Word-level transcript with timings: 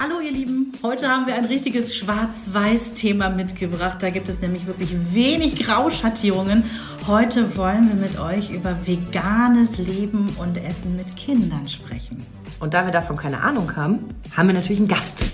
Hallo 0.00 0.20
ihr 0.20 0.30
Lieben, 0.30 0.72
heute 0.84 1.08
haben 1.08 1.26
wir 1.26 1.34
ein 1.34 1.44
richtiges 1.44 1.96
Schwarz-Weiß-Thema 1.96 3.30
mitgebracht. 3.30 4.00
Da 4.00 4.10
gibt 4.10 4.28
es 4.28 4.40
nämlich 4.40 4.64
wirklich 4.64 4.90
wenig 5.10 5.56
Grauschattierungen. 5.56 6.62
Heute 7.08 7.56
wollen 7.56 7.88
wir 7.88 7.96
mit 7.96 8.20
euch 8.20 8.50
über 8.50 8.76
veganes 8.86 9.78
Leben 9.78 10.36
und 10.38 10.56
Essen 10.62 10.96
mit 10.96 11.16
Kindern 11.16 11.66
sprechen. 11.66 12.18
Und 12.60 12.74
da 12.74 12.84
wir 12.84 12.92
davon 12.92 13.16
keine 13.16 13.40
Ahnung 13.40 13.74
haben, 13.74 14.04
haben 14.36 14.46
wir 14.46 14.54
natürlich 14.54 14.78
einen 14.78 14.86
Gast. 14.88 15.24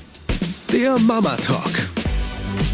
Der 0.73 0.99
Mama 0.99 1.37
Talk. 1.37 1.73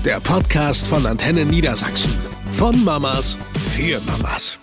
Der 0.05 0.21
Podcast 0.21 0.87
von 0.87 1.05
Antenne 1.07 1.45
Niedersachsen. 1.45 2.13
Von 2.53 2.85
Mamas 2.85 3.37
für 3.75 4.01
Mamas. 4.07 4.61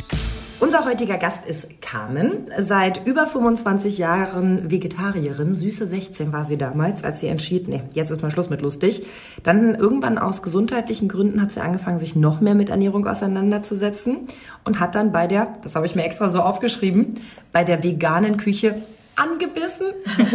Unser 0.59 0.85
heutiger 0.85 1.17
Gast 1.19 1.45
ist 1.45 1.83
Carmen. 1.83 2.49
Seit 2.57 3.05
über 3.05 3.27
25 3.27 3.99
Jahren 3.99 4.71
Vegetarierin. 4.71 5.53
Süße 5.53 5.85
16 5.85 6.33
war 6.33 6.45
sie 6.45 6.57
damals, 6.57 7.03
als 7.03 7.19
sie 7.19 7.27
entschied, 7.27 7.67
nee, 7.67 7.83
jetzt 7.93 8.09
ist 8.09 8.23
mal 8.23 8.31
Schluss 8.31 8.49
mit 8.49 8.61
lustig. 8.61 9.05
Dann 9.43 9.75
irgendwann 9.75 10.17
aus 10.17 10.41
gesundheitlichen 10.41 11.09
Gründen 11.09 11.43
hat 11.43 11.51
sie 11.51 11.61
angefangen, 11.61 11.99
sich 11.99 12.15
noch 12.15 12.41
mehr 12.41 12.55
mit 12.55 12.69
Ernährung 12.69 13.05
auseinanderzusetzen 13.05 14.27
und 14.63 14.79
hat 14.79 14.95
dann 14.95 15.11
bei 15.11 15.27
der, 15.27 15.53
das 15.61 15.75
habe 15.75 15.85
ich 15.85 15.95
mir 15.95 16.05
extra 16.05 16.27
so 16.27 16.41
aufgeschrieben, 16.41 17.21
bei 17.51 17.63
der 17.63 17.83
veganen 17.83 18.37
Küche 18.37 18.81
angebissen. 19.17 19.87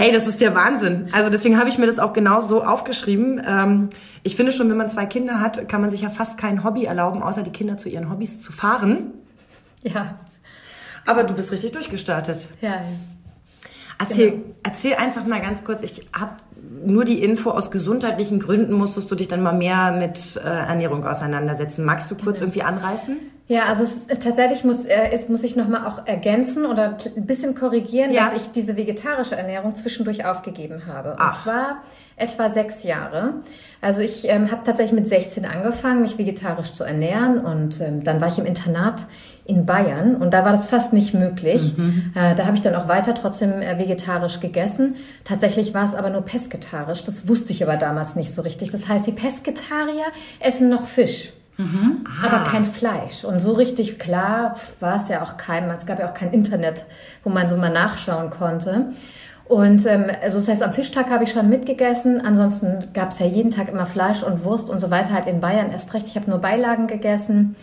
Hey, 0.00 0.12
das 0.12 0.28
ist 0.28 0.40
der 0.40 0.54
Wahnsinn. 0.54 1.08
Also 1.10 1.28
deswegen 1.28 1.58
habe 1.58 1.68
ich 1.68 1.76
mir 1.76 1.86
das 1.86 1.98
auch 1.98 2.12
genau 2.12 2.40
so 2.40 2.62
aufgeschrieben. 2.62 3.42
Ähm, 3.44 3.88
ich 4.22 4.36
finde 4.36 4.52
schon, 4.52 4.70
wenn 4.70 4.76
man 4.76 4.88
zwei 4.88 5.06
Kinder 5.06 5.40
hat, 5.40 5.68
kann 5.68 5.80
man 5.80 5.90
sich 5.90 6.02
ja 6.02 6.10
fast 6.10 6.38
kein 6.38 6.62
Hobby 6.62 6.84
erlauben, 6.84 7.20
außer 7.20 7.42
die 7.42 7.50
Kinder 7.50 7.76
zu 7.76 7.88
ihren 7.88 8.08
Hobbys 8.08 8.40
zu 8.40 8.52
fahren. 8.52 9.12
Ja. 9.82 10.20
Aber 11.04 11.24
du 11.24 11.34
bist 11.34 11.50
richtig 11.50 11.72
durchgestartet. 11.72 12.48
Ja. 12.60 12.80
Erzähl, 13.98 14.30
Genau. 14.30 14.44
erzähl 14.62 14.94
einfach 14.94 15.26
mal 15.26 15.40
ganz 15.40 15.64
kurz. 15.64 15.82
Ich 15.82 16.08
habe 16.16 16.36
nur 16.84 17.04
die 17.04 17.20
Info 17.20 17.50
aus 17.50 17.72
gesundheitlichen 17.72 18.38
Gründen 18.38 18.74
musstest 18.74 19.10
du 19.10 19.16
dich 19.16 19.26
dann 19.26 19.42
mal 19.42 19.54
mehr 19.54 19.90
mit 19.90 20.36
äh, 20.36 20.40
Ernährung 20.48 21.04
auseinandersetzen. 21.04 21.84
Magst 21.84 22.08
du 22.08 22.14
kurz 22.14 22.40
irgendwie 22.40 22.62
anreißen? 22.62 23.16
Ja, 23.50 23.64
also 23.64 23.84
tatsächlich 24.08 24.62
muss, 24.62 24.84
äh, 24.84 25.14
ist, 25.14 25.30
muss 25.30 25.42
ich 25.42 25.56
nochmal 25.56 25.86
auch 25.86 26.06
ergänzen 26.06 26.66
oder 26.66 26.98
ein 27.16 27.24
bisschen 27.26 27.54
korrigieren, 27.54 28.12
Ja. 28.12 28.26
dass 28.30 28.36
ich 28.42 28.52
diese 28.52 28.76
vegetarische 28.76 29.36
Ernährung 29.36 29.74
zwischendurch 29.74 30.26
aufgegeben 30.26 30.82
habe. 30.86 31.12
Und 31.12 31.16
Ach. 31.18 31.42
zwar 31.42 31.76
etwa 32.16 32.50
sechs 32.50 32.82
Jahre. 32.82 33.34
Also 33.80 34.02
ich 34.02 34.28
ähm, 34.28 34.50
habe 34.50 34.64
tatsächlich 34.64 34.92
mit 35.00 35.08
16 35.08 35.46
angefangen, 35.46 36.02
mich 36.02 36.18
vegetarisch 36.18 36.72
zu 36.72 36.84
ernähren 36.84 37.38
und 37.38 37.80
ähm, 37.80 38.04
dann 38.04 38.20
war 38.20 38.28
ich 38.28 38.38
im 38.38 38.44
Internat 38.44 39.06
in 39.46 39.64
Bayern 39.64 40.16
und 40.16 40.34
da 40.34 40.44
war 40.44 40.52
das 40.52 40.66
fast 40.66 40.92
nicht 40.92 41.14
möglich. 41.14 41.72
Äh, 42.14 42.34
da 42.34 42.44
habe 42.44 42.54
ich 42.56 42.62
dann 42.62 42.74
auch 42.74 42.86
weiter 42.86 43.14
trotzdem 43.14 43.62
äh, 43.62 43.78
vegetarisch 43.78 44.40
gegessen. 44.40 44.96
Tatsächlich 45.24 45.72
war 45.72 45.86
es 45.86 45.94
aber 45.94 46.10
nur 46.10 46.20
pesketarisch. 46.20 47.02
Das 47.04 47.28
wusste 47.28 47.54
ich 47.54 47.62
aber 47.62 47.78
damals 47.78 48.14
nicht 48.14 48.34
so 48.34 48.42
richtig. 48.42 48.68
Das 48.70 48.88
heißt, 48.88 49.06
die 49.06 49.12
Pesketarier 49.12 50.04
essen 50.40 50.68
noch 50.68 50.84
Fisch. 50.84 51.32
Aber 52.24 52.44
kein 52.44 52.64
Fleisch. 52.64 53.24
Und 53.24 53.40
so 53.40 53.52
richtig 53.52 53.98
klar 53.98 54.54
war 54.80 55.02
es 55.02 55.08
ja 55.08 55.22
auch 55.22 55.36
kein, 55.36 55.68
es 55.70 55.86
gab 55.86 55.98
ja 55.98 56.08
auch 56.08 56.14
kein 56.14 56.32
Internet, 56.32 56.86
wo 57.24 57.30
man 57.30 57.48
so 57.48 57.56
mal 57.56 57.72
nachschauen 57.72 58.30
konnte. 58.30 58.92
Und 59.44 59.86
ähm, 59.86 60.04
also 60.22 60.38
das 60.38 60.48
heißt, 60.48 60.62
am 60.62 60.72
Fischtag 60.72 61.10
habe 61.10 61.24
ich 61.24 61.32
schon 61.32 61.48
mitgegessen. 61.48 62.24
Ansonsten 62.24 62.92
gab 62.92 63.12
es 63.12 63.18
ja 63.18 63.26
jeden 63.26 63.50
Tag 63.50 63.70
immer 63.70 63.86
Fleisch 63.86 64.22
und 64.22 64.44
Wurst 64.44 64.70
und 64.70 64.78
so 64.78 64.90
weiter. 64.90 65.12
Halt 65.12 65.26
in 65.26 65.40
Bayern 65.40 65.70
erst 65.72 65.94
recht. 65.94 66.06
Ich 66.06 66.16
habe 66.16 66.30
nur 66.30 66.38
Beilagen 66.38 66.86
gegessen. 66.86 67.56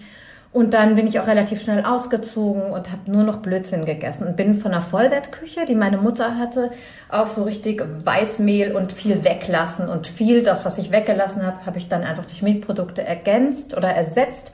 Und 0.55 0.73
dann 0.73 0.95
bin 0.95 1.05
ich 1.05 1.19
auch 1.19 1.27
relativ 1.27 1.61
schnell 1.61 1.83
ausgezogen 1.83 2.71
und 2.71 2.89
habe 2.89 3.11
nur 3.11 3.23
noch 3.23 3.39
Blödsinn 3.39 3.83
gegessen 3.83 4.25
und 4.25 4.37
bin 4.37 4.55
von 4.55 4.71
einer 4.71 4.81
Vollwertküche, 4.81 5.65
die 5.65 5.75
meine 5.75 5.97
Mutter 5.97 6.37
hatte, 6.37 6.71
auf 7.09 7.33
so 7.33 7.43
richtig 7.43 7.83
Weißmehl 8.05 8.73
und 8.73 8.93
viel 8.93 9.25
weglassen 9.25 9.89
und 9.89 10.07
viel, 10.07 10.43
das, 10.43 10.63
was 10.63 10.77
ich 10.77 10.93
weggelassen 10.93 11.45
habe, 11.45 11.65
habe 11.65 11.77
ich 11.77 11.89
dann 11.89 12.03
einfach 12.03 12.23
durch 12.23 12.41
Milchprodukte 12.41 13.03
ergänzt 13.05 13.75
oder 13.75 13.89
ersetzt. 13.89 14.53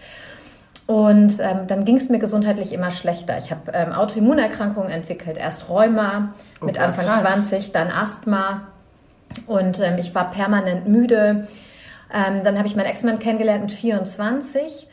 Und 0.87 1.39
ähm, 1.39 1.67
dann 1.67 1.85
ging 1.85 1.97
es 1.97 2.09
mir 2.09 2.17
gesundheitlich 2.17 2.73
immer 2.73 2.89
schlechter. 2.89 3.37
Ich 3.37 3.51
habe 3.51 3.71
ähm, 3.71 3.91
Autoimmunerkrankungen 3.91 4.89
entwickelt. 4.89 5.37
Erst 5.37 5.69
Rheuma 5.69 6.33
Oh 6.61 6.65
mit 6.65 6.79
Anfang 6.79 7.05
krass. 7.05 7.47
20, 7.47 7.73
dann 7.73 7.91
Asthma. 7.91 8.69
Und 9.45 9.79
ähm, 9.79 9.99
ich 9.99 10.15
war 10.15 10.31
permanent 10.31 10.87
müde. 10.87 11.47
Ähm, 12.11 12.43
dann 12.43 12.57
habe 12.57 12.67
ich 12.67 12.75
meinen 12.75 12.87
Ex-Mann 12.87 13.19
kennengelernt 13.19 13.61
mit 13.61 13.71
24. 13.71 14.87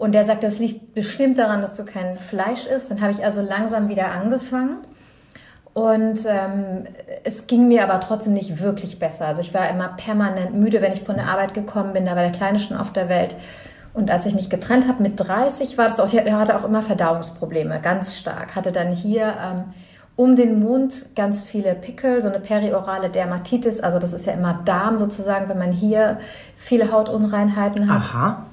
Und 0.00 0.12
der 0.12 0.24
sagte, 0.24 0.46
das 0.46 0.58
liegt 0.58 0.94
bestimmt 0.94 1.36
daran, 1.36 1.60
dass 1.60 1.76
du 1.76 1.84
kein 1.84 2.16
Fleisch 2.16 2.64
isst. 2.64 2.90
Dann 2.90 3.02
habe 3.02 3.12
ich 3.12 3.22
also 3.22 3.42
langsam 3.42 3.90
wieder 3.90 4.12
angefangen. 4.12 4.78
Und 5.74 6.20
ähm, 6.26 6.84
es 7.22 7.46
ging 7.46 7.68
mir 7.68 7.84
aber 7.84 8.00
trotzdem 8.00 8.32
nicht 8.32 8.62
wirklich 8.62 8.98
besser. 8.98 9.26
Also 9.26 9.42
ich 9.42 9.52
war 9.52 9.68
immer 9.68 9.88
permanent 9.88 10.54
müde, 10.54 10.80
wenn 10.80 10.94
ich 10.94 11.02
von 11.02 11.16
der 11.16 11.26
Arbeit 11.26 11.52
gekommen 11.52 11.92
bin. 11.92 12.06
Da 12.06 12.16
war 12.16 12.22
der 12.22 12.32
Kleine 12.32 12.60
schon 12.60 12.78
auf 12.78 12.94
der 12.94 13.10
Welt. 13.10 13.36
Und 13.92 14.10
als 14.10 14.24
ich 14.24 14.34
mich 14.34 14.48
getrennt 14.48 14.88
habe 14.88 15.02
mit 15.02 15.20
30, 15.20 15.76
war 15.76 15.86
das 15.86 16.00
auch, 16.00 16.10
ich 16.10 16.18
hatte 16.18 16.56
auch 16.56 16.64
immer 16.64 16.80
Verdauungsprobleme, 16.80 17.78
ganz 17.82 18.16
stark. 18.16 18.56
Hatte 18.56 18.72
dann 18.72 18.92
hier 18.92 19.34
ähm, 19.38 19.64
um 20.16 20.34
den 20.34 20.60
Mund 20.60 21.14
ganz 21.14 21.44
viele 21.44 21.74
Pickel, 21.74 22.22
so 22.22 22.28
eine 22.28 22.40
periorale 22.40 23.10
Dermatitis. 23.10 23.80
Also 23.80 23.98
das 23.98 24.14
ist 24.14 24.24
ja 24.24 24.32
immer 24.32 24.62
Darm 24.64 24.96
sozusagen, 24.96 25.50
wenn 25.50 25.58
man 25.58 25.72
hier 25.72 26.20
viele 26.56 26.90
Hautunreinheiten 26.90 27.92
hat. 27.92 28.14
Aha. 28.14 28.46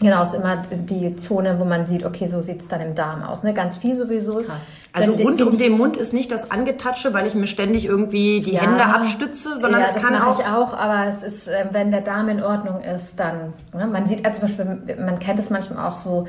Genau, 0.00 0.22
ist 0.22 0.34
immer 0.34 0.62
die 0.72 1.14
Zone, 1.16 1.58
wo 1.58 1.64
man 1.64 1.86
sieht, 1.86 2.04
okay, 2.04 2.26
so 2.26 2.40
sieht 2.40 2.62
es 2.62 2.68
dann 2.68 2.80
im 2.80 2.94
Darm 2.94 3.22
aus. 3.22 3.42
Ne? 3.42 3.52
Ganz 3.52 3.76
viel 3.76 3.98
sowieso. 3.98 4.38
Krass. 4.38 4.62
Also 4.92 5.12
rund 5.12 5.40
um 5.42 5.56
den 5.56 5.72
Mund 5.72 5.96
ist 5.96 6.12
nicht 6.12 6.32
das 6.32 6.50
Angetatsche, 6.50 7.12
weil 7.14 7.26
ich 7.26 7.34
mir 7.34 7.46
ständig 7.46 7.84
irgendwie 7.84 8.40
die 8.40 8.54
Ja. 8.54 8.62
Hände 8.62 8.84
abstütze, 8.84 9.56
sondern 9.58 9.82
ja, 9.82 9.86
es 9.86 9.94
das 9.94 10.02
kann 10.02 10.16
auch. 10.16 10.40
ich 10.40 10.46
auch, 10.46 10.72
aber 10.74 11.06
es 11.08 11.22
ist, 11.22 11.48
äh, 11.48 11.66
wenn 11.70 11.90
der 11.90 12.00
Darm 12.00 12.28
in 12.28 12.42
Ordnung 12.42 12.80
ist, 12.80 13.20
dann, 13.20 13.52
ne, 13.72 13.86
man 13.86 14.06
sieht, 14.06 14.24
also 14.24 14.40
zum 14.40 14.48
Beispiel, 14.48 14.96
man 15.04 15.18
kennt 15.18 15.38
es 15.38 15.50
manchmal 15.50 15.86
auch 15.86 15.96
so, 15.96 16.26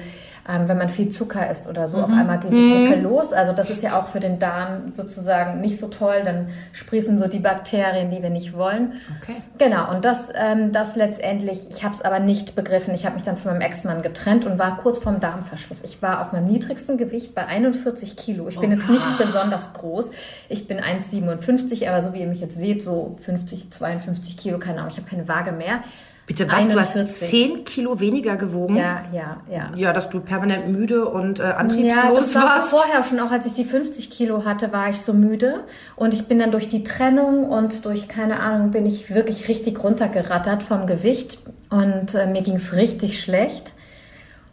ähm, 0.49 0.67
wenn 0.67 0.77
man 0.77 0.89
viel 0.89 1.09
Zucker 1.09 1.49
isst 1.51 1.67
oder 1.67 1.87
so, 1.87 1.97
Mhm. 1.97 2.03
auf 2.03 2.11
einmal 2.11 2.39
geht 2.39 2.51
die 2.51 2.87
Pickel 2.87 3.01
los. 3.03 3.31
Also 3.33 3.53
das 3.53 3.69
ist 3.69 3.83
ja 3.83 3.99
auch 3.99 4.07
für 4.07 4.19
den 4.19 4.39
Darm 4.39 4.93
sozusagen 4.93 5.61
nicht 5.61 5.77
so 5.79 5.87
toll, 5.87 6.21
dann 6.25 6.49
sprießen 6.73 7.17
so 7.17 7.27
die 7.27 7.39
Bakterien, 7.39 8.09
die 8.09 8.21
wir 8.23 8.29
nicht 8.29 8.53
wollen. 8.57 8.93
Okay. 9.21 9.35
Genau, 9.57 9.91
und 9.91 10.03
das, 10.05 10.29
ähm, 10.35 10.71
das 10.71 10.95
letztendlich, 10.95 11.69
ich 11.69 11.83
habe 11.83 11.93
es 11.93 12.01
aber 12.01 12.19
nicht 12.19 12.55
begriffen. 12.55 12.93
Ich 12.95 13.05
habe 13.05 13.15
mich 13.15 13.23
dann 13.23 13.37
von 13.37 13.51
meinem 13.51 13.61
Ex-Mann 13.61 14.01
getrennt 14.01 14.45
und 14.45 14.57
war 14.59 14.77
kurz 14.77 14.97
vorm 14.99 15.19
Darmverschluss. 15.19 15.83
Ich 15.83 16.01
war 16.01 16.21
auf 16.21 16.31
meinem 16.31 16.45
niedrigsten 16.45 16.97
Gewicht 16.97 17.35
bei 17.35 17.45
41 17.45 18.15
Kilo. 18.15 18.47
Ich 18.47 18.59
bin 18.59 18.71
Oh, 18.71 18.75
jetzt 18.75 18.89
nicht 18.89 19.17
besonders 19.17 19.73
groß. 19.73 20.11
Ich 20.49 20.67
bin 20.67 20.79
1,57, 20.79 21.87
aber 21.87 22.03
so 22.03 22.13
wie 22.13 22.21
ihr 22.21 22.27
mich 22.27 22.41
jetzt 22.41 22.57
seht, 22.59 22.81
so 22.81 23.15
50, 23.23 23.71
52 23.71 24.37
Kilo, 24.37 24.57
keine 24.59 24.79
Ahnung, 24.79 24.91
ich 24.91 24.97
habe 24.97 25.09
keine 25.09 25.27
Waage 25.27 25.51
mehr. 25.51 25.81
Bitte 26.31 26.49
was, 26.49 26.69
du 26.69 26.79
hast 26.79 26.95
41. 26.95 27.29
10 27.29 27.63
Kilo 27.65 27.99
weniger 27.99 28.37
gewogen? 28.37 28.77
Ja, 28.77 29.03
ja, 29.11 29.37
ja. 29.51 29.71
Ja, 29.75 29.91
dass 29.91 30.09
du 30.09 30.21
permanent 30.21 30.69
müde 30.69 31.09
und 31.09 31.39
äh, 31.39 31.43
Ja, 31.43 31.57
antriebslos 31.57 32.19
das 32.19 32.35
war 32.35 32.43
warst. 32.43 32.69
vorher 32.69 33.03
schon, 33.03 33.19
auch 33.19 33.31
als 33.31 33.45
ich 33.45 33.53
die 33.53 33.65
50 33.65 34.09
Kilo 34.09 34.45
hatte, 34.45 34.71
war 34.71 34.89
ich 34.89 35.01
so 35.01 35.13
müde. 35.13 35.65
Und 35.97 36.13
ich 36.13 36.27
bin 36.27 36.39
dann 36.39 36.51
durch 36.51 36.69
die 36.69 36.83
Trennung 36.83 37.49
und 37.49 37.83
durch, 37.83 38.07
keine 38.07 38.39
Ahnung, 38.39 38.71
bin 38.71 38.85
ich 38.85 39.13
wirklich 39.13 39.49
richtig 39.49 39.83
runtergerattert 39.83 40.63
vom 40.63 40.85
Gewicht. 40.85 41.39
Und 41.69 42.15
äh, 42.15 42.27
mir 42.27 42.43
ging 42.43 42.55
es 42.55 42.73
richtig 42.73 43.21
schlecht. 43.21 43.73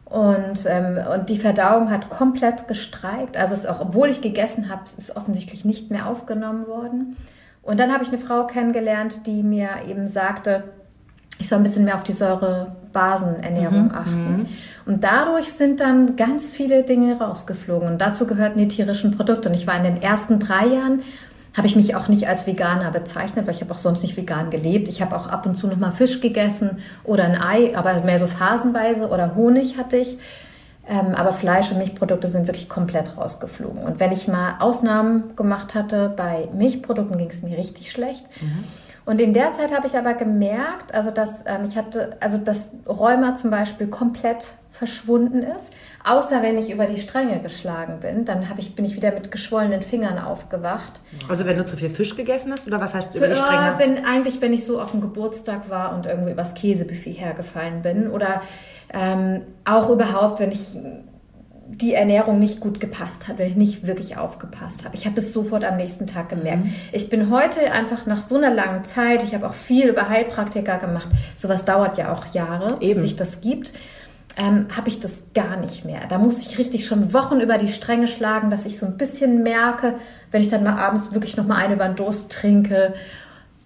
Und, 0.04 0.64
ähm, 0.66 0.98
und 1.14 1.28
die 1.28 1.38
Verdauung 1.38 1.90
hat 1.90 2.10
komplett 2.10 2.66
gestreikt. 2.66 3.36
Also 3.36 3.54
es 3.54 3.66
auch, 3.66 3.80
obwohl 3.80 4.08
ich 4.08 4.20
gegessen 4.20 4.68
habe, 4.68 4.82
es 4.84 4.94
ist 4.94 5.16
offensichtlich 5.16 5.64
nicht 5.64 5.92
mehr 5.92 6.08
aufgenommen 6.08 6.66
worden. 6.66 7.16
Und 7.62 7.78
dann 7.78 7.92
habe 7.92 8.02
ich 8.02 8.08
eine 8.08 8.18
Frau 8.18 8.46
kennengelernt, 8.46 9.26
die 9.26 9.42
mir 9.42 9.68
eben 9.86 10.08
sagte, 10.08 10.64
ich 11.38 11.48
soll 11.48 11.58
ein 11.58 11.64
bisschen 11.64 11.84
mehr 11.84 11.94
auf 11.94 12.02
die 12.02 12.12
Säurebasenernährung 12.12 13.92
achten. 13.94 14.48
Und 14.86 15.04
dadurch 15.04 15.52
sind 15.52 15.80
dann 15.80 16.16
ganz 16.16 16.50
viele 16.50 16.82
Dinge 16.82 17.18
rausgeflogen. 17.18 17.88
Und 17.88 17.98
dazu 17.98 18.26
gehörten 18.26 18.58
die 18.58 18.68
tierischen 18.68 19.16
Produkte. 19.16 19.48
Und 19.48 19.54
ich 19.54 19.66
war 19.66 19.76
in 19.76 19.84
den 19.84 20.02
ersten 20.02 20.38
drei 20.40 20.66
Jahren, 20.66 21.02
habe 21.56 21.66
ich 21.66 21.76
mich 21.76 21.94
auch 21.94 22.08
nicht 22.08 22.28
als 22.28 22.46
Veganer 22.46 22.90
bezeichnet, 22.90 23.46
weil 23.46 23.54
ich 23.54 23.60
habe 23.60 23.72
auch 23.72 23.78
sonst 23.78 24.02
nicht 24.02 24.16
vegan 24.16 24.50
gelebt. 24.50 24.88
Ich 24.88 25.02
habe 25.02 25.16
auch 25.16 25.26
ab 25.28 25.46
und 25.46 25.56
zu 25.56 25.66
noch 25.66 25.76
mal 25.76 25.92
Fisch 25.92 26.20
gegessen 26.20 26.78
oder 27.04 27.24
ein 27.24 27.40
Ei, 27.40 27.76
aber 27.76 28.00
mehr 28.02 28.18
so 28.18 28.26
phasenweise 28.26 29.08
oder 29.08 29.34
Honig 29.34 29.76
hatte 29.76 29.96
ich. 29.96 30.18
Ähm, 30.88 31.14
aber 31.14 31.32
Fleisch 31.32 31.70
und 31.70 31.78
Milchprodukte 31.78 32.28
sind 32.28 32.46
wirklich 32.46 32.68
komplett 32.68 33.16
rausgeflogen. 33.16 33.82
Und 33.82 34.00
wenn 34.00 34.10
ich 34.10 34.26
mal 34.26 34.54
Ausnahmen 34.60 35.36
gemacht 35.36 35.74
hatte, 35.74 36.12
bei 36.16 36.48
Milchprodukten 36.54 37.18
ging 37.18 37.28
es 37.28 37.42
mir 37.42 37.58
richtig 37.58 37.90
schlecht. 37.90 38.24
Und 39.08 39.22
in 39.22 39.32
der 39.32 39.54
Zeit 39.54 39.74
habe 39.74 39.86
ich 39.86 39.96
aber 39.96 40.12
gemerkt, 40.12 40.92
also 40.92 41.10
dass 41.10 41.42
ähm, 41.46 41.64
ich 41.64 41.78
hatte, 41.78 42.18
also 42.20 42.36
dass 42.36 42.72
Rheuma 42.86 43.36
zum 43.36 43.50
Beispiel 43.50 43.86
komplett 43.86 44.52
verschwunden 44.70 45.42
ist, 45.42 45.72
außer 46.04 46.42
wenn 46.42 46.58
ich 46.58 46.70
über 46.70 46.84
die 46.84 47.00
Stränge 47.00 47.40
geschlagen 47.40 48.00
bin, 48.00 48.26
dann 48.26 48.46
ich, 48.58 48.74
bin 48.74 48.84
ich 48.84 48.96
wieder 48.96 49.10
mit 49.12 49.32
geschwollenen 49.32 49.80
Fingern 49.80 50.18
aufgewacht. 50.18 51.00
Also 51.26 51.46
wenn 51.46 51.56
du 51.56 51.64
zu 51.64 51.78
viel 51.78 51.88
Fisch 51.88 52.16
gegessen 52.16 52.52
hast 52.52 52.66
oder 52.66 52.82
was 52.82 52.94
heißt 52.94 53.14
über 53.14 53.28
die 53.28 53.36
Stränge? 53.36 53.76
Wenn, 53.78 54.04
eigentlich, 54.04 54.42
wenn 54.42 54.52
ich 54.52 54.66
so 54.66 54.78
auf 54.78 54.90
dem 54.90 55.00
Geburtstag 55.00 55.70
war 55.70 55.94
und 55.94 56.04
irgendwie 56.04 56.32
übers 56.32 56.52
Käsebuffet 56.52 57.14
hergefallen 57.14 57.80
bin 57.80 58.10
oder 58.10 58.42
ähm, 58.92 59.40
auch 59.64 59.88
überhaupt, 59.88 60.38
wenn 60.38 60.52
ich 60.52 60.76
die 61.70 61.92
Ernährung 61.92 62.38
nicht 62.38 62.60
gut 62.60 62.80
gepasst 62.80 63.28
hat, 63.28 63.38
wenn 63.38 63.50
ich 63.50 63.56
nicht 63.56 63.86
wirklich 63.86 64.16
aufgepasst 64.16 64.86
habe. 64.86 64.96
Ich 64.96 65.04
habe 65.04 65.20
es 65.20 65.34
sofort 65.34 65.64
am 65.64 65.76
nächsten 65.76 66.06
Tag 66.06 66.30
gemerkt. 66.30 66.64
Mhm. 66.64 66.74
Ich 66.92 67.10
bin 67.10 67.30
heute 67.30 67.72
einfach 67.72 68.06
nach 68.06 68.18
so 68.18 68.36
einer 68.36 68.50
langen 68.50 68.84
Zeit, 68.84 69.22
ich 69.22 69.34
habe 69.34 69.46
auch 69.46 69.54
viel 69.54 69.88
über 69.88 70.08
Heilpraktiker 70.08 70.78
gemacht, 70.78 71.08
sowas 71.36 71.66
dauert 71.66 71.98
ja 71.98 72.12
auch 72.12 72.32
Jahre, 72.32 72.78
Eben. 72.80 72.94
bis 72.94 73.02
sich 73.02 73.16
das 73.16 73.42
gibt, 73.42 73.74
ähm, 74.38 74.66
habe 74.74 74.88
ich 74.88 74.98
das 74.98 75.22
gar 75.34 75.58
nicht 75.58 75.84
mehr. 75.84 76.00
Da 76.08 76.16
muss 76.16 76.40
ich 76.40 76.58
richtig 76.58 76.86
schon 76.86 77.12
Wochen 77.12 77.40
über 77.40 77.58
die 77.58 77.68
Stränge 77.68 78.08
schlagen, 78.08 78.50
dass 78.50 78.64
ich 78.64 78.78
so 78.78 78.86
ein 78.86 78.96
bisschen 78.96 79.42
merke, 79.42 79.94
wenn 80.30 80.40
ich 80.40 80.48
dann 80.48 80.64
mal 80.64 80.78
abends 80.78 81.12
wirklich 81.12 81.36
noch 81.36 81.46
mal 81.46 81.56
eine 81.56 81.74
über 81.74 81.86
den 81.86 81.96
Durst 81.96 82.32
trinke, 82.32 82.94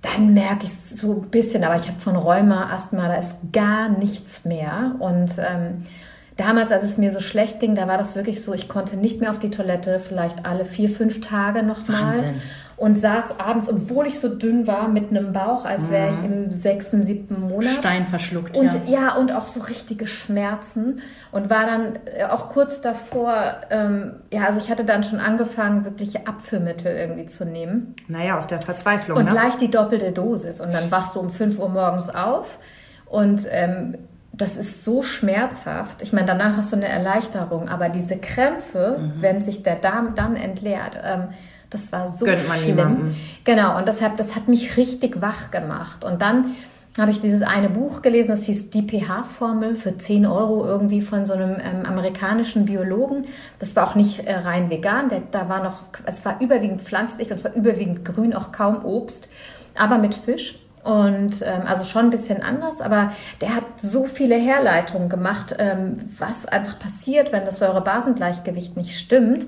dann 0.03 0.35
merke 0.35 0.65
ich 0.65 0.71
es 0.71 0.91
so 0.91 1.13
ein 1.13 1.31
bisschen, 1.31 1.63
aber 1.63 1.77
ich 1.77 1.87
habe 1.87 2.01
von 2.01 2.17
Rheuma, 2.17 2.73
Asthma, 2.73 3.07
da 3.07 3.15
ist 3.15 3.37
gar 3.53 3.89
nichts 3.89 4.45
mehr 4.45 4.97
und 4.99 5.33
ähm, 5.39 5.85
Damals, 6.43 6.73
als 6.73 6.83
es 6.83 6.99
mir 6.99 7.13
so 7.13 7.21
schlecht 7.21 7.61
ging, 7.61 7.77
da 7.77 7.87
war 7.87 7.99
das 7.99 8.17
wirklich 8.17 8.43
so, 8.43 8.53
ich 8.53 8.69
konnte 8.69 8.97
nicht 8.97 9.21
mehr 9.21 9.31
auf 9.31 9.39
die 9.39 9.51
Toilette, 9.51 10.01
vielleicht 10.01 10.45
alle 10.45 10.65
vier, 10.65 10.89
fünf 10.89 11.21
Tage 11.21 11.63
nochmal. 11.63 12.17
Und 12.77 12.99
saß 12.99 13.39
abends, 13.39 13.69
obwohl 13.69 14.09
ich 14.09 14.19
so 14.19 14.29
dünn 14.29 14.67
war, 14.67 14.89
mit 14.89 15.11
einem 15.11 15.33
Bauch, 15.33 15.65
als 15.65 15.89
wäre 15.89 16.11
ich 16.11 16.17
mhm. 16.17 16.33
im 16.33 16.51
sechsten, 16.51 17.05
siebten 17.05 17.41
Monat. 17.41 17.75
Stein 17.75 18.07
verschluckt, 18.07 18.57
und, 18.57 18.75
ja. 18.75 18.81
Ja, 18.87 19.15
und 19.15 19.31
auch 19.31 19.47
so 19.47 19.61
richtige 19.61 20.09
Schmerzen. 20.09 21.01
Und 21.31 21.49
war 21.49 21.65
dann 21.65 21.93
äh, 22.17 22.25
auch 22.25 22.49
kurz 22.49 22.81
davor, 22.81 23.61
ähm, 23.71 24.15
ja, 24.33 24.47
also 24.47 24.59
ich 24.59 24.69
hatte 24.69 24.85
dann 24.85 25.05
schon 25.05 25.21
angefangen, 25.21 25.85
wirkliche 25.85 26.27
Abführmittel 26.27 26.93
irgendwie 26.93 27.27
zu 27.27 27.45
nehmen. 27.45 27.95
Naja, 28.09 28.37
aus 28.37 28.49
der 28.49 28.61
Verzweiflung, 28.61 29.17
Und 29.17 29.27
ne? 29.27 29.31
gleich 29.31 29.55
die 29.59 29.71
doppelte 29.71 30.11
Dosis. 30.11 30.61
Und 30.61 30.75
dann 30.75 30.91
wachst 30.91 31.15
du 31.15 31.21
um 31.21 31.31
fünf 31.31 31.61
Uhr 31.61 31.69
morgens 31.69 32.13
auf 32.13 32.59
und 33.07 33.47
ähm, 33.51 33.99
das 34.43 34.57
ist 34.57 34.85
so 34.85 35.03
schmerzhaft. 35.03 36.03
Ich 36.03 36.13
meine, 36.13 36.27
danach 36.27 36.57
hast 36.57 36.73
du 36.73 36.77
eine 36.77 36.89
Erleichterung, 36.89 37.69
aber 37.69 37.89
diese 37.89 38.17
Krämpfe, 38.17 38.99
mhm. 38.99 39.23
wenn 39.23 39.43
sich 39.43 39.63
der 39.63 39.77
Darm 39.77 40.15
dann 40.17 40.35
entleert, 40.35 40.99
ähm, 41.03 41.29
das 41.71 41.93
war 41.93 42.09
so 42.09 42.27
Gönnt 42.27 42.49
man 42.49 42.59
schlimm. 42.59 42.77
Niemandem. 42.77 43.17
Genau, 43.45 43.79
und 43.79 43.87
deshalb, 43.87 44.17
das 44.17 44.35
hat 44.35 44.49
mich 44.49 44.77
richtig 44.77 45.23
wach 45.23 45.51
gemacht. 45.53 46.05
Und 46.05 46.21
dann 46.21 46.47
habe 46.99 47.13
ich 47.13 47.21
dieses 47.21 47.43
eine 47.43 47.71
Buch 47.71 48.03
gelesen, 48.03 48.33
das 48.33 48.43
hieß 48.43 48.71
Die 48.71 48.83
pH-Formel 48.83 49.77
für 49.77 49.97
10 49.97 50.27
Euro 50.27 50.67
irgendwie 50.67 51.01
von 51.01 51.25
so 51.25 51.35
einem 51.35 51.57
ähm, 51.61 51.87
amerikanischen 51.87 52.67
Biologen. 52.67 53.27
Das 53.61 53.77
war 53.77 53.89
auch 53.89 53.95
nicht 53.95 54.27
äh, 54.27 54.35
rein 54.35 54.71
vegan, 54.71 55.09
der, 55.09 55.23
da 55.31 55.49
war 55.49 55.63
noch, 55.63 55.85
es 56.05 56.25
war 56.25 56.41
überwiegend 56.41 56.83
pflanzlich 56.83 57.31
und 57.31 57.37
es 57.37 57.45
war 57.45 57.55
überwiegend 57.55 58.05
grün, 58.05 58.35
auch 58.35 58.51
kaum 58.51 58.85
Obst, 58.85 59.29
aber 59.77 59.99
mit 59.99 60.15
Fisch. 60.15 60.59
Und 60.85 61.43
ähm, 61.43 61.63
also 61.67 61.85
schon 61.85 62.07
ein 62.07 62.11
bisschen 62.11 62.43
anders, 62.43 62.81
aber 62.81 63.13
der 63.41 63.55
hat 63.55 63.65
so 63.81 64.07
viele 64.07 64.35
Herleitungen 64.35 65.09
gemacht, 65.09 65.55
ähm, 65.59 66.11
was 66.19 66.47
einfach 66.47 66.79
passiert, 66.79 67.33
wenn 67.33 67.45
das 67.45 67.61
Säurebasengleichgewicht 67.61 68.77
nicht 68.77 68.99
stimmt. 68.99 69.47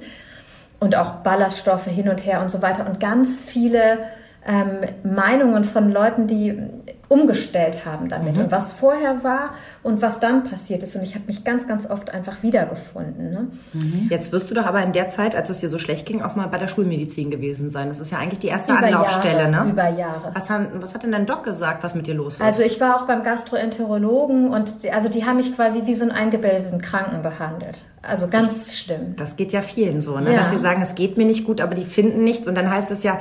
Und 0.78 0.96
auch 0.96 1.22
Ballaststoffe 1.22 1.86
hin 1.86 2.08
und 2.08 2.24
her 2.24 2.40
und 2.40 2.50
so 2.50 2.60
weiter. 2.60 2.86
Und 2.86 3.00
ganz 3.00 3.42
viele 3.42 3.98
ähm, 4.46 4.80
Meinungen 5.02 5.64
von 5.64 5.90
Leuten, 5.90 6.26
die 6.26 6.60
umgestellt 7.08 7.84
haben 7.84 8.08
damit 8.08 8.36
mhm. 8.36 8.44
und 8.44 8.50
was 8.50 8.72
vorher 8.72 9.22
war 9.24 9.50
und 9.82 10.02
was 10.02 10.20
dann 10.20 10.44
passiert 10.44 10.82
ist. 10.82 10.96
Und 10.96 11.02
ich 11.02 11.14
habe 11.14 11.26
mich 11.26 11.44
ganz, 11.44 11.68
ganz 11.68 11.88
oft 11.88 12.12
einfach 12.12 12.42
wiedergefunden. 12.42 13.30
Ne? 13.30 13.48
Mhm. 13.72 14.08
Jetzt 14.10 14.32
wirst 14.32 14.50
du 14.50 14.54
doch 14.54 14.66
aber 14.66 14.82
in 14.82 14.92
der 14.92 15.08
Zeit, 15.08 15.34
als 15.34 15.50
es 15.50 15.58
dir 15.58 15.68
so 15.68 15.78
schlecht 15.78 16.06
ging, 16.06 16.22
auch 16.22 16.36
mal 16.36 16.46
bei 16.48 16.58
der 16.58 16.68
Schulmedizin 16.68 17.30
gewesen 17.30 17.70
sein. 17.70 17.88
Das 17.88 18.00
ist 18.00 18.10
ja 18.10 18.18
eigentlich 18.18 18.38
die 18.38 18.48
erste 18.48 18.72
über 18.72 18.82
Anlaufstelle, 18.86 19.50
Jahre, 19.50 19.66
ne? 19.66 19.70
Über 19.70 19.88
Jahre. 19.88 20.30
Was, 20.34 20.50
haben, 20.50 20.66
was 20.80 20.94
hat 20.94 21.02
denn 21.02 21.12
dein 21.12 21.26
Doc 21.26 21.44
gesagt, 21.44 21.84
was 21.84 21.94
mit 21.94 22.06
dir 22.06 22.14
los 22.14 22.34
ist? 22.34 22.40
Also 22.40 22.62
ich 22.62 22.80
war 22.80 22.96
auch 22.96 23.06
beim 23.06 23.22
Gastroenterologen 23.22 24.48
und 24.48 24.82
die, 24.82 24.90
also 24.90 25.08
die 25.08 25.24
haben 25.24 25.36
mich 25.36 25.54
quasi 25.54 25.82
wie 25.84 25.94
so 25.94 26.04
einen 26.04 26.12
eingebildeten 26.12 26.80
Kranken 26.80 27.22
behandelt. 27.22 27.84
Also 28.02 28.28
ganz 28.28 28.68
ich, 28.68 28.78
schlimm. 28.78 29.16
Das 29.16 29.36
geht 29.36 29.52
ja 29.52 29.62
vielen 29.62 30.00
so, 30.00 30.18
ne? 30.18 30.32
Ja. 30.32 30.38
dass 30.38 30.50
sie 30.50 30.56
sagen, 30.56 30.82
es 30.82 30.94
geht 30.94 31.16
mir 31.16 31.26
nicht 31.26 31.44
gut, 31.44 31.60
aber 31.60 31.74
die 31.74 31.84
finden 31.84 32.24
nichts 32.24 32.46
und 32.46 32.54
dann 32.54 32.70
heißt 32.70 32.90
es 32.90 33.02
ja, 33.02 33.18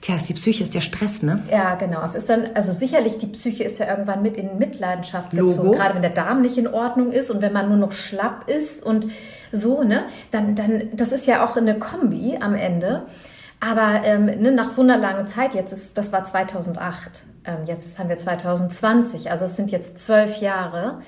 Tja, 0.00 0.14
ist 0.14 0.28
die 0.28 0.34
Psyche, 0.34 0.62
ist 0.62 0.74
der 0.74 0.80
Stress, 0.80 1.22
ne? 1.22 1.42
Ja, 1.50 1.74
genau. 1.74 2.04
Es 2.04 2.14
ist 2.14 2.28
dann, 2.30 2.46
also 2.54 2.72
sicherlich, 2.72 3.18
die 3.18 3.26
Psyche 3.26 3.64
ist 3.64 3.80
ja 3.80 3.88
irgendwann 3.88 4.22
mit 4.22 4.36
in 4.36 4.56
Mitleidenschaft 4.56 5.30
gezogen. 5.30 5.56
Logo. 5.56 5.70
Gerade 5.72 5.94
wenn 5.94 6.02
der 6.02 6.12
Darm 6.12 6.40
nicht 6.40 6.56
in 6.56 6.68
Ordnung 6.68 7.10
ist 7.10 7.30
und 7.30 7.42
wenn 7.42 7.52
man 7.52 7.68
nur 7.68 7.78
noch 7.78 7.92
schlapp 7.92 8.48
ist 8.48 8.82
und 8.82 9.08
so, 9.50 9.82
ne? 9.82 10.04
Dann, 10.30 10.54
dann, 10.54 10.90
das 10.92 11.10
ist 11.10 11.26
ja 11.26 11.44
auch 11.44 11.56
eine 11.56 11.78
Kombi 11.78 12.38
am 12.40 12.54
Ende. 12.54 13.06
Aber 13.60 14.02
ähm, 14.04 14.26
ne, 14.26 14.52
nach 14.52 14.70
so 14.70 14.82
einer 14.82 14.98
langen 14.98 15.26
Zeit, 15.26 15.54
jetzt 15.54 15.72
ist, 15.72 15.98
das 15.98 16.12
war 16.12 16.22
2008, 16.22 17.22
ähm, 17.44 17.56
jetzt 17.66 17.98
haben 17.98 18.08
wir 18.08 18.16
2020, 18.16 19.32
also 19.32 19.46
es 19.46 19.56
sind 19.56 19.72
jetzt 19.72 19.98
zwölf 19.98 20.40
Jahre 20.40 21.02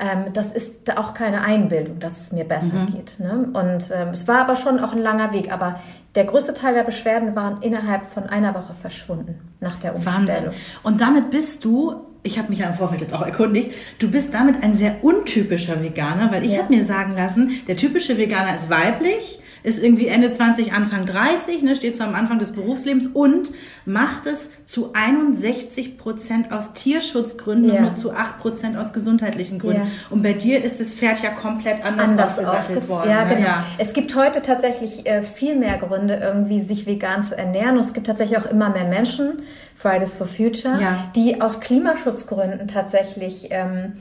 ähm, 0.00 0.32
das 0.32 0.50
ist 0.52 0.96
auch 0.96 1.12
keine 1.12 1.42
Einbildung, 1.42 2.00
dass 2.00 2.22
es 2.22 2.32
mir 2.32 2.44
besser 2.44 2.72
mhm. 2.72 2.86
geht. 2.86 3.20
Ne? 3.20 3.50
Und 3.52 3.92
ähm, 3.94 4.08
es 4.12 4.26
war 4.26 4.40
aber 4.40 4.56
schon 4.56 4.80
auch 4.80 4.92
ein 4.92 5.02
langer 5.02 5.34
Weg. 5.34 5.52
Aber 5.52 5.78
der 6.14 6.24
größte 6.24 6.54
Teil 6.54 6.74
der 6.74 6.82
Beschwerden 6.82 7.36
waren 7.36 7.62
innerhalb 7.62 8.06
von 8.06 8.24
einer 8.24 8.54
Woche 8.54 8.74
verschwunden 8.74 9.40
nach 9.60 9.78
der 9.78 9.94
Umstellung. 9.94 10.28
Wahnsinn. 10.28 10.50
Und 10.82 11.00
damit 11.00 11.30
bist 11.30 11.64
du 11.64 12.06
ich 12.22 12.38
habe 12.38 12.50
mich 12.50 12.58
ja 12.58 12.66
im 12.66 12.74
Vorfeld 12.74 13.00
jetzt 13.00 13.14
auch 13.14 13.24
erkundigt, 13.24 13.72
du 13.98 14.10
bist 14.10 14.34
damit 14.34 14.62
ein 14.62 14.76
sehr 14.76 15.02
untypischer 15.02 15.82
Veganer, 15.82 16.30
weil 16.30 16.44
ich 16.44 16.52
ja. 16.52 16.62
habe 16.62 16.74
mir 16.74 16.84
sagen 16.84 17.14
lassen, 17.16 17.62
der 17.66 17.76
typische 17.76 18.18
Veganer 18.18 18.54
ist 18.54 18.68
weiblich, 18.68 19.40
ist 19.62 19.82
irgendwie 19.82 20.06
Ende 20.06 20.30
20, 20.30 20.72
Anfang 20.72 21.06
30, 21.06 21.62
ne, 21.62 21.76
steht 21.76 21.96
so 21.96 22.04
am 22.04 22.14
Anfang 22.14 22.38
des 22.38 22.52
Berufslebens 22.52 23.06
und 23.06 23.50
macht 23.84 24.26
es 24.26 24.50
zu 24.64 24.90
61 24.92 25.98
Prozent 25.98 26.52
aus 26.52 26.72
Tierschutzgründen 26.74 27.72
ja. 27.72 27.78
und 27.78 27.82
nur 27.82 27.94
zu 27.94 28.12
8 28.12 28.38
Prozent 28.38 28.76
aus 28.76 28.92
gesundheitlichen 28.92 29.58
Gründen. 29.58 29.82
Ja. 29.82 29.86
Und 30.10 30.22
bei 30.22 30.32
dir 30.32 30.62
ist 30.62 30.80
das 30.80 30.94
Pferd 30.94 31.22
ja 31.22 31.30
komplett 31.30 31.84
anders, 31.84 32.08
anders 32.08 32.38
aufgesattelt 32.38 32.88
worden. 32.88 33.10
Ja, 33.10 33.24
ne? 33.24 33.34
genau. 33.34 33.46
Ja. 33.48 33.64
Es 33.78 33.92
gibt 33.92 34.14
heute 34.14 34.42
tatsächlich 34.42 35.06
äh, 35.06 35.22
viel 35.22 35.56
mehr 35.56 35.78
Gründe, 35.78 36.14
irgendwie 36.16 36.60
sich 36.60 36.86
vegan 36.86 37.22
zu 37.22 37.36
ernähren. 37.36 37.76
Und 37.76 37.84
es 37.84 37.92
gibt 37.92 38.06
tatsächlich 38.06 38.38
auch 38.38 38.46
immer 38.46 38.70
mehr 38.70 38.86
Menschen, 38.86 39.42
Fridays 39.74 40.14
for 40.14 40.26
Future, 40.26 40.78
die 41.16 41.40
aus 41.40 41.60
Klimaschutzgründen 41.60 42.68
tatsächlich 42.68 43.48
ähm, 43.50 43.94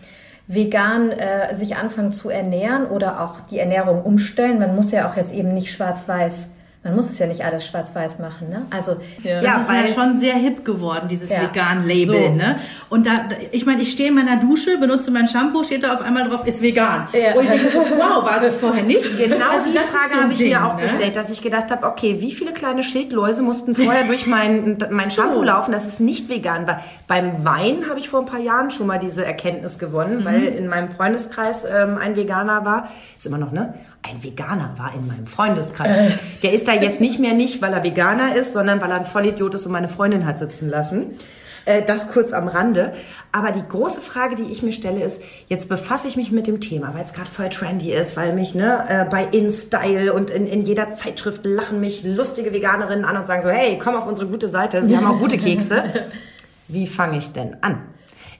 vegan 0.49 1.11
äh, 1.11 1.53
sich 1.53 1.75
anfangen 1.75 2.11
zu 2.11 2.29
ernähren 2.29 2.87
oder 2.87 3.21
auch 3.21 3.39
die 3.51 3.59
Ernährung 3.59 4.01
umstellen. 4.01 4.57
Man 4.57 4.75
muss 4.75 4.91
ja 4.91 5.07
auch 5.07 5.15
jetzt 5.15 5.31
eben 5.31 5.53
nicht 5.53 5.71
schwarz-weiß 5.71 6.47
man 6.81 6.95
muss 6.95 7.09
es 7.09 7.19
ja 7.19 7.27
nicht 7.27 7.43
alles 7.43 7.65
schwarz-weiß 7.67 8.19
machen, 8.19 8.49
ne? 8.49 8.65
Also 8.69 8.95
ja, 9.21 9.41
das 9.41 9.63
ist 9.63 9.69
ja 9.69 9.87
schon 9.93 10.17
sehr 10.17 10.35
hip 10.35 10.63
geworden, 10.63 11.09
dieses 11.09 11.29
ja. 11.29 11.41
Vegan-Label, 11.41 12.05
so. 12.29 12.33
ne? 12.33 12.55
Und 12.87 13.05
da, 13.05 13.27
ich 13.51 13.65
meine, 13.65 13.81
ich 13.81 13.91
stehe 13.91 14.09
in 14.09 14.15
meiner 14.15 14.37
Dusche, 14.37 14.77
benutze 14.77 15.11
mein 15.11 15.27
Shampoo, 15.27 15.65
steht 15.65 15.83
da 15.83 15.95
auf 15.95 16.01
einmal 16.01 16.29
drauf, 16.29 16.47
ist 16.47 16.61
vegan. 16.61 17.09
Ja. 17.11 17.35
Und 17.35 17.43
ich 17.43 17.49
denke 17.49 17.69
so, 17.69 17.79
wow, 17.79 18.23
war 18.23 18.41
es 18.41 18.55
vorher 18.55 18.83
nicht? 18.83 19.17
Genau 19.17 19.49
also 19.49 19.69
die 19.69 19.77
Frage 19.77 20.13
so 20.13 20.21
habe 20.21 20.31
ich 20.31 20.37
Ding, 20.37 20.49
mir 20.49 20.65
auch 20.65 20.77
ne? 20.77 20.83
gestellt, 20.83 21.17
dass 21.17 21.29
ich 21.29 21.41
gedacht 21.41 21.69
habe, 21.69 21.85
okay, 21.85 22.21
wie 22.21 22.31
viele 22.31 22.53
kleine 22.53 22.81
Schildläuse 22.83 23.41
mussten 23.41 23.75
vorher 23.75 24.07
durch 24.07 24.25
mein, 24.25 24.77
mein 24.89 25.11
Shampoo 25.11 25.39
so. 25.39 25.43
laufen, 25.43 25.73
dass 25.73 25.85
es 25.85 25.99
nicht 25.99 26.29
vegan 26.29 26.65
war? 26.65 26.81
Beim 27.07 27.43
Wein 27.43 27.89
habe 27.89 27.99
ich 27.99 28.07
vor 28.07 28.21
ein 28.21 28.25
paar 28.25 28.39
Jahren 28.39 28.71
schon 28.71 28.87
mal 28.87 28.99
diese 28.99 29.25
Erkenntnis 29.25 29.79
gewonnen, 29.79 30.19
mhm. 30.19 30.25
weil 30.25 30.43
in 30.45 30.69
meinem 30.69 30.89
Freundeskreis 30.89 31.65
ähm, 31.69 31.97
ein 31.97 32.15
Veganer 32.15 32.63
war. 32.63 32.89
Ist 33.17 33.25
immer 33.25 33.37
noch, 33.37 33.51
ne? 33.51 33.73
Ein 34.01 34.23
Veganer 34.23 34.73
war 34.77 34.93
in 34.95 35.07
meinem 35.07 35.27
Freundeskreis. 35.27 35.97
Äh. 35.97 36.11
Der 36.41 36.53
ist 36.53 36.67
da 36.67 36.73
jetzt 36.73 37.01
nicht 37.01 37.19
mehr 37.19 37.33
nicht, 37.33 37.61
weil 37.61 37.73
er 37.73 37.83
Veganer 37.83 38.35
ist, 38.35 38.53
sondern 38.53 38.81
weil 38.81 38.91
er 38.91 38.97
ein 38.97 39.05
Vollidiot 39.05 39.53
ist 39.53 39.65
und 39.65 39.71
meine 39.71 39.89
Freundin 39.89 40.25
hat 40.25 40.39
sitzen 40.39 40.69
lassen. 40.69 41.17
Äh, 41.65 41.83
das 41.83 42.11
kurz 42.11 42.33
am 42.33 42.47
Rande. 42.47 42.93
Aber 43.31 43.51
die 43.51 43.61
große 43.67 44.01
Frage, 44.01 44.35
die 44.35 44.51
ich 44.51 44.63
mir 44.63 44.71
stelle, 44.71 45.03
ist, 45.03 45.21
jetzt 45.47 45.69
befasse 45.69 46.07
ich 46.07 46.15
mich 46.15 46.31
mit 46.31 46.47
dem 46.47 46.61
Thema, 46.61 46.93
weil 46.95 47.05
es 47.05 47.13
gerade 47.13 47.29
voll 47.29 47.49
trendy 47.49 47.91
ist, 47.91 48.17
weil 48.17 48.33
mich 48.33 48.55
ne, 48.55 48.85
äh, 48.87 49.05
bei 49.05 49.25
InStyle 49.25 50.13
und 50.13 50.31
in, 50.31 50.47
in 50.47 50.63
jeder 50.63 50.91
Zeitschrift 50.91 51.45
lachen 51.45 51.79
mich 51.79 52.03
lustige 52.03 52.53
Veganerinnen 52.53 53.05
an 53.05 53.17
und 53.17 53.27
sagen 53.27 53.41
so, 53.41 53.49
hey, 53.49 53.77
komm 53.81 53.95
auf 53.95 54.07
unsere 54.07 54.27
gute 54.27 54.47
Seite, 54.47 54.87
wir 54.87 54.97
haben 54.97 55.05
auch 55.05 55.19
gute 55.19 55.37
Kekse. 55.37 55.83
Wie 56.67 56.87
fange 56.87 57.17
ich 57.17 57.33
denn 57.33 57.57
an? 57.61 57.81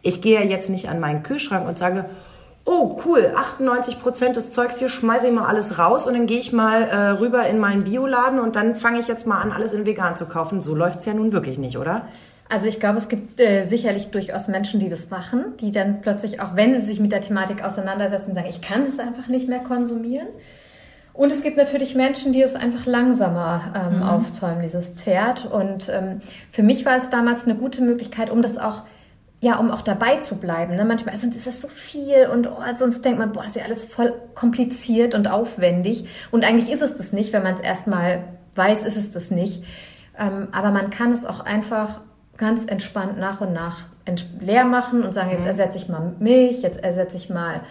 Ich 0.01 0.22
gehe 0.22 0.44
jetzt 0.46 0.70
nicht 0.70 0.89
an 0.89 1.00
meinen 1.00 1.24
Kühlschrank 1.24 1.68
und 1.68 1.78
sage, 1.78 2.06
oh 2.70 3.02
cool, 3.04 3.32
98 3.36 4.00
Prozent 4.00 4.36
des 4.36 4.52
Zeugs 4.52 4.78
hier 4.78 4.90
schmeiße 4.90 5.28
ich 5.28 5.34
mal 5.34 5.48
alles 5.48 5.80
raus 5.80 6.06
und 6.06 6.14
dann 6.14 6.28
gehe 6.28 6.38
ich 6.38 6.54
mal 6.54 6.84
äh, 6.84 7.10
rüber 7.20 7.48
in 7.48 7.58
meinen 7.58 7.84
Bioladen 7.84 8.40
und 8.40 8.56
dann 8.56 8.76
fange 8.76 9.00
ich 9.00 9.08
jetzt 9.08 9.26
mal 9.26 9.42
an, 9.42 9.52
alles 9.52 9.74
in 9.74 9.88
vegan 9.88 10.16
zu 10.16 10.28
kaufen. 10.28 10.62
So 10.62 10.76
läuft's 10.76 11.04
ja 11.06 11.16
nun 11.16 11.32
wirklich 11.32 11.58
nicht, 11.58 11.80
oder? 11.80 12.04
Also 12.48 12.68
ich 12.68 12.80
glaube, 12.80 13.00
es 13.00 13.10
gibt 13.10 13.40
äh, 13.40 13.64
sicherlich 13.64 14.12
durchaus 14.12 14.48
Menschen, 14.48 14.80
die 14.80 14.88
das 14.88 15.10
machen, 15.10 15.58
die 15.60 15.72
dann 15.72 16.02
plötzlich, 16.02 16.42
auch 16.42 16.56
wenn 16.56 16.80
sie 16.80 16.86
sich 16.86 17.00
mit 17.00 17.12
der 17.12 17.22
Thematik 17.22 17.64
auseinandersetzen, 17.64 18.36
sagen, 18.36 18.48
ich 18.48 18.62
kann 18.62 18.84
es 18.84 19.00
einfach 19.00 19.28
nicht 19.28 19.50
mehr 19.50 19.60
konsumieren. 19.60 20.28
Und 21.14 21.32
es 21.32 21.42
gibt 21.42 21.58
natürlich 21.58 21.96
Menschen, 21.96 22.34
die 22.34 22.42
es 22.44 22.56
einfach 22.56 22.86
langsamer 22.86 23.74
ähm, 23.76 23.98
mhm. 23.98 24.04
aufzäumen, 24.04 24.62
dieses 24.62 24.90
Pferd. 24.90 25.46
Und 25.46 25.90
ähm, 25.90 26.22
für 26.52 26.62
mich 26.64 26.86
war 26.86 26.98
es 26.98 27.10
damals 27.10 27.46
eine 27.46 27.56
gute 27.56 27.82
Möglichkeit, 27.82 28.30
um 28.30 28.44
das 28.44 28.60
auch 28.60 28.84
ja, 29.41 29.58
um 29.58 29.72
auch 29.72 29.81
dabei 29.81 30.17
zu 30.17 30.36
bleiben. 30.36 30.75
Ne? 30.75 30.84
Manchmal, 30.84 31.15
sonst 31.15 31.36
ist 31.36 31.48
das 31.48 31.62
so 31.62 31.67
viel 31.67 32.27
und 32.31 32.48
oh, 32.48 32.62
sonst 32.77 33.05
denkt 33.05 33.19
man, 33.19 33.31
boah, 33.31 33.43
das 33.43 33.51
ist 33.51 33.58
ja 33.58 33.63
alles 33.63 33.86
voll 33.86 34.13
kompliziert 34.36 35.15
und 35.15 35.29
aufwendig. 35.29 36.08
Und 36.31 36.43
eigentlich 36.43 36.72
ist 36.72 36.81
es 36.81 36.96
das 36.96 37.13
nicht, 37.13 37.31
wenn 37.31 37.43
man 37.43 37.55
es 37.55 37.62
erstmal 37.62 38.24
weiß, 38.55 38.84
ist 38.84 38.98
es 38.98 39.12
das 39.12 39.31
nicht. 39.31 39.63
Ähm, 40.17 40.50
aber 40.51 40.72
man 40.72 40.89
kann 40.89 41.13
es 41.13 41.25
auch 41.25 41.39
einfach 41.39 42.01
ganz 42.38 42.65
entspannt 42.65 43.17
nach 43.17 43.39
und 43.41 43.53
nach 43.53 43.86
leer 44.39 44.65
machen 44.65 45.03
und 45.03 45.13
sagen, 45.13 45.29
jetzt 45.29 45.43
mhm. 45.43 45.50
ersetze 45.50 45.77
ich 45.77 45.88
mal 45.88 46.15
Milch, 46.19 46.62
jetzt 46.62 46.84
ersetze 46.84 47.15
ich 47.15 47.29
mal 47.29 47.62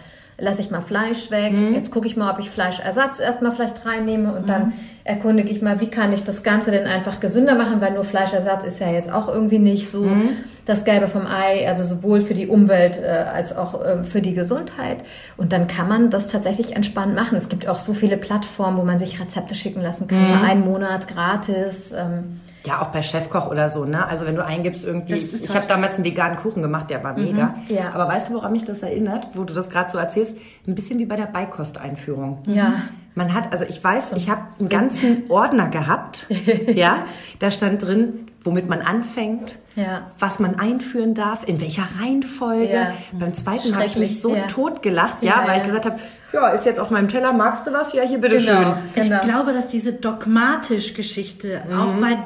lasse 0.41 0.61
ich 0.61 0.71
mal 0.71 0.81
Fleisch 0.81 1.31
weg. 1.31 1.53
Mhm. 1.53 1.73
Jetzt 1.73 1.91
gucke 1.91 2.07
ich 2.07 2.17
mal, 2.17 2.31
ob 2.31 2.39
ich 2.39 2.49
Fleischersatz 2.49 3.19
erstmal 3.19 3.51
vielleicht 3.51 3.85
reinnehme 3.85 4.33
und 4.33 4.43
mhm. 4.43 4.47
dann 4.47 4.73
erkundige 5.03 5.49
ich 5.49 5.61
mal, 5.61 5.79
wie 5.81 5.87
kann 5.87 6.13
ich 6.13 6.23
das 6.23 6.43
Ganze 6.43 6.71
denn 6.71 6.85
einfach 6.85 7.19
gesünder 7.19 7.55
machen, 7.55 7.81
weil 7.81 7.93
nur 7.93 8.03
Fleischersatz 8.03 8.63
ist 8.63 8.79
ja 8.79 8.91
jetzt 8.91 9.11
auch 9.11 9.27
irgendwie 9.27 9.59
nicht 9.59 9.89
so 9.89 10.03
mhm. 10.03 10.29
das 10.65 10.85
Gelbe 10.85 11.07
vom 11.07 11.25
Ei, 11.25 11.67
also 11.67 11.83
sowohl 11.83 12.21
für 12.21 12.33
die 12.33 12.47
Umwelt 12.47 12.99
äh, 13.01 13.07
als 13.07 13.55
auch 13.55 13.83
äh, 13.83 14.03
für 14.03 14.21
die 14.21 14.33
Gesundheit. 14.33 15.03
Und 15.37 15.51
dann 15.51 15.67
kann 15.67 15.87
man 15.87 16.09
das 16.09 16.27
tatsächlich 16.27 16.75
entspannt 16.75 17.15
machen. 17.15 17.35
Es 17.35 17.49
gibt 17.49 17.67
auch 17.67 17.79
so 17.79 17.93
viele 17.93 18.17
Plattformen, 18.17 18.77
wo 18.77 18.83
man 18.83 18.99
sich 18.99 19.19
Rezepte 19.19 19.55
schicken 19.55 19.81
lassen 19.81 20.07
kann, 20.07 20.39
mhm. 20.39 20.43
einen 20.43 20.61
Monat 20.65 21.07
gratis. 21.07 21.91
Ähm, 21.95 22.39
ja, 22.65 22.81
auch 22.81 22.87
bei 22.87 23.01
Chefkoch 23.01 23.49
oder 23.49 23.69
so, 23.69 23.85
ne? 23.85 24.05
Also 24.05 24.25
wenn 24.25 24.35
du 24.35 24.43
eingibst 24.43 24.85
irgendwie, 24.85 25.13
ich 25.15 25.55
habe 25.55 25.65
damals 25.65 25.95
einen 25.95 26.03
veganen 26.03 26.37
Kuchen 26.37 26.61
gemacht, 26.61 26.89
der 26.89 27.03
war 27.03 27.17
mhm. 27.17 27.23
mega. 27.23 27.55
Ja. 27.69 27.93
Aber 27.93 28.07
weißt 28.07 28.29
du, 28.29 28.33
woran 28.33 28.51
mich 28.51 28.65
das 28.65 28.83
erinnert, 28.83 29.29
wo 29.33 29.43
du 29.43 29.53
das 29.53 29.69
gerade 29.69 29.89
so 29.89 29.97
erzählst? 29.97 30.37
Ein 30.67 30.75
bisschen 30.75 30.99
wie 30.99 31.05
bei 31.05 31.15
der 31.15 31.27
Beikosteinführung. 31.27 32.39
Ja. 32.47 32.83
Man 33.15 33.33
hat, 33.33 33.51
also 33.51 33.65
ich 33.67 33.83
weiß, 33.83 34.13
ich 34.13 34.29
habe 34.29 34.41
einen 34.59 34.69
ganzen 34.69 35.23
Ordner 35.29 35.67
gehabt, 35.67 36.27
ja, 36.67 37.05
da 37.39 37.51
stand 37.51 37.83
drin, 37.83 38.27
womit 38.43 38.69
man 38.69 38.81
anfängt, 38.81 39.59
ja. 39.75 40.11
was 40.17 40.39
man 40.39 40.55
einführen 40.55 41.13
darf, 41.13 41.47
in 41.47 41.59
welcher 41.59 41.87
Reihenfolge. 41.99 42.73
Ja. 42.73 42.93
Beim 43.11 43.33
zweiten 43.33 43.75
habe 43.75 43.85
ich 43.85 43.95
mich 43.95 44.21
so 44.21 44.35
ja. 44.35 44.47
tot 44.47 44.81
gelacht, 44.81 45.17
ja, 45.21 45.43
weil 45.45 45.57
ich 45.57 45.63
gesagt 45.63 45.85
habe, 45.85 45.99
ja, 46.31 46.49
ist 46.49 46.65
jetzt 46.65 46.79
auf 46.79 46.91
meinem 46.91 47.07
Teller, 47.07 47.33
magst 47.33 47.65
du 47.65 47.73
was? 47.73 47.93
Ja, 47.93 48.03
hier 48.03 48.19
bitteschön. 48.19 48.55
Genau, 48.55 48.77
genau. 48.95 49.15
Ich 49.15 49.21
glaube, 49.21 49.53
dass 49.53 49.67
diese 49.67 49.93
dogmatisch 49.93 50.93
Geschichte 50.93 51.61
mhm. 51.67 51.77
auch 51.77 51.93
bei 51.95 52.17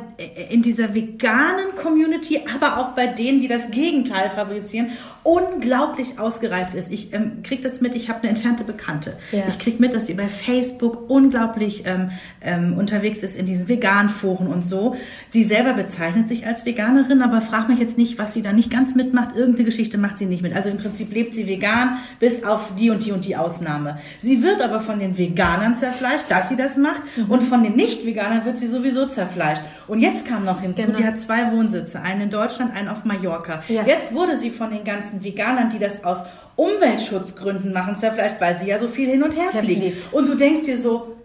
in 0.49 0.61
dieser 0.61 0.93
veganen 0.93 1.75
Community, 1.75 2.41
aber 2.55 2.77
auch 2.77 2.89
bei 2.89 3.07
denen, 3.07 3.41
die 3.41 3.47
das 3.47 3.71
Gegenteil 3.71 4.29
fabrizieren, 4.29 4.91
unglaublich 5.23 6.19
ausgereift 6.19 6.75
ist. 6.75 6.91
Ich 6.91 7.13
ähm, 7.13 7.43
kriege 7.43 7.61
das 7.61 7.81
mit, 7.81 7.95
ich 7.95 8.09
habe 8.09 8.19
eine 8.21 8.29
entfernte 8.29 8.63
Bekannte. 8.63 9.17
Ja. 9.31 9.43
Ich 9.47 9.57
kriege 9.57 9.77
mit, 9.79 9.93
dass 9.93 10.05
sie 10.05 10.13
bei 10.13 10.27
Facebook 10.27 11.09
unglaublich 11.09 11.83
ähm, 11.85 12.11
ähm, 12.41 12.77
unterwegs 12.77 13.23
ist 13.23 13.35
in 13.35 13.45
diesen 13.45 13.67
Vegan-Foren 13.67 14.47
und 14.47 14.63
so. 14.63 14.95
Sie 15.29 15.43
selber 15.43 15.73
bezeichnet 15.73 16.27
sich 16.27 16.45
als 16.45 16.65
Veganerin, 16.65 17.21
aber 17.21 17.41
frag 17.41 17.69
mich 17.69 17.79
jetzt 17.79 17.97
nicht, 17.97 18.17
was 18.19 18.33
sie 18.33 18.41
da 18.41 18.53
nicht 18.53 18.69
ganz 18.69 18.95
mitmacht. 18.95 19.35
Irgendeine 19.35 19.65
Geschichte 19.65 19.97
macht 19.97 20.17
sie 20.17 20.25
nicht 20.25 20.43
mit. 20.43 20.53
Also 20.55 20.69
im 20.69 20.77
Prinzip 20.77 21.11
lebt 21.13 21.33
sie 21.33 21.47
vegan, 21.47 21.97
bis 22.19 22.43
auf 22.43 22.75
die 22.77 22.89
und 22.89 23.05
die 23.05 23.11
und 23.13 23.25
die 23.25 23.35
Ausnahme. 23.35 23.92
Sie 24.19 24.43
wird 24.43 24.61
aber 24.61 24.79
von 24.79 24.99
den 24.99 25.17
Veganern 25.17 25.75
zerfleischt, 25.75 26.25
dass 26.29 26.49
sie 26.49 26.55
das 26.55 26.77
macht, 26.77 27.01
mhm. 27.15 27.31
und 27.31 27.41
von 27.41 27.63
den 27.63 27.75
Nicht-Veganern 27.75 28.45
wird 28.45 28.57
sie 28.57 28.67
sowieso 28.67 29.05
zerfleischt. 29.05 29.61
Und 29.87 29.99
jetzt 29.99 30.27
kam 30.27 30.45
noch 30.45 30.61
hinzu, 30.61 30.83
genau. 30.83 30.97
die 30.97 31.05
hat 31.05 31.19
zwei 31.19 31.51
Wohnsitze, 31.51 32.01
einen 32.01 32.21
in 32.21 32.29
Deutschland, 32.29 32.75
einen 32.75 32.87
auf 32.87 33.05
Mallorca. 33.05 33.63
Ja. 33.67 33.83
Jetzt 33.85 34.13
wurde 34.13 34.39
sie 34.39 34.49
von 34.49 34.71
den 34.71 34.83
ganzen 34.83 35.23
Veganern, 35.23 35.69
die 35.69 35.79
das 35.79 36.03
aus 36.03 36.19
Umweltschutzgründen 36.55 37.73
machen, 37.73 37.97
zerfleischt, 37.97 38.35
weil 38.39 38.59
sie 38.59 38.67
ja 38.67 38.77
so 38.77 38.87
viel 38.87 39.09
hin 39.09 39.23
und 39.23 39.35
her 39.35 39.49
fliegt. 39.51 40.13
Und 40.13 40.27
du 40.27 40.35
denkst 40.35 40.63
dir 40.63 40.77
so, 40.77 41.15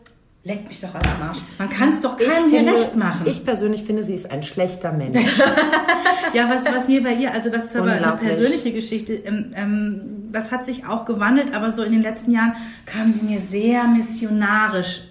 leck 0.45 0.69
mich 0.69 0.81
doch 0.81 0.95
am 0.95 1.23
Arsch. 1.23 1.39
Man 1.59 1.69
kann 1.69 1.91
es 1.91 2.01
doch 2.01 2.17
keinem 2.17 2.51
finde, 2.51 2.73
recht 2.73 2.97
machen. 2.97 3.27
Ich 3.27 3.45
persönlich 3.45 3.83
finde, 3.85 4.05
sie 4.05 4.15
ist 4.15 4.31
ein 4.31 4.43
schlechter 4.43 4.93
Mensch. 4.93 5.19
ja, 6.35 6.49
was, 6.49 6.65
was 6.65 6.89
mir 6.89 7.03
bei 7.03 7.15
ihr, 7.15 7.33
also 7.33 7.51
das 7.51 7.67
ist 7.67 7.77
aber 7.77 7.93
eine 7.93 8.13
persönliche 8.17 8.73
Geschichte, 8.73 9.15
ähm, 9.15 9.51
ähm, 9.55 10.01
das 10.33 10.53
hat 10.53 10.67
sich 10.67 10.87
auch 10.87 11.05
gewandelt, 11.05 11.55
aber 11.55 11.71
so 11.71 11.83
in 11.83 11.93
den 11.93 12.03
letzten 12.03 12.31
Jahren 12.33 12.55
kam 12.87 13.13
sie 13.13 13.25
mir 13.25 13.41
sehr 13.41 13.85
missionarisch 13.87 15.03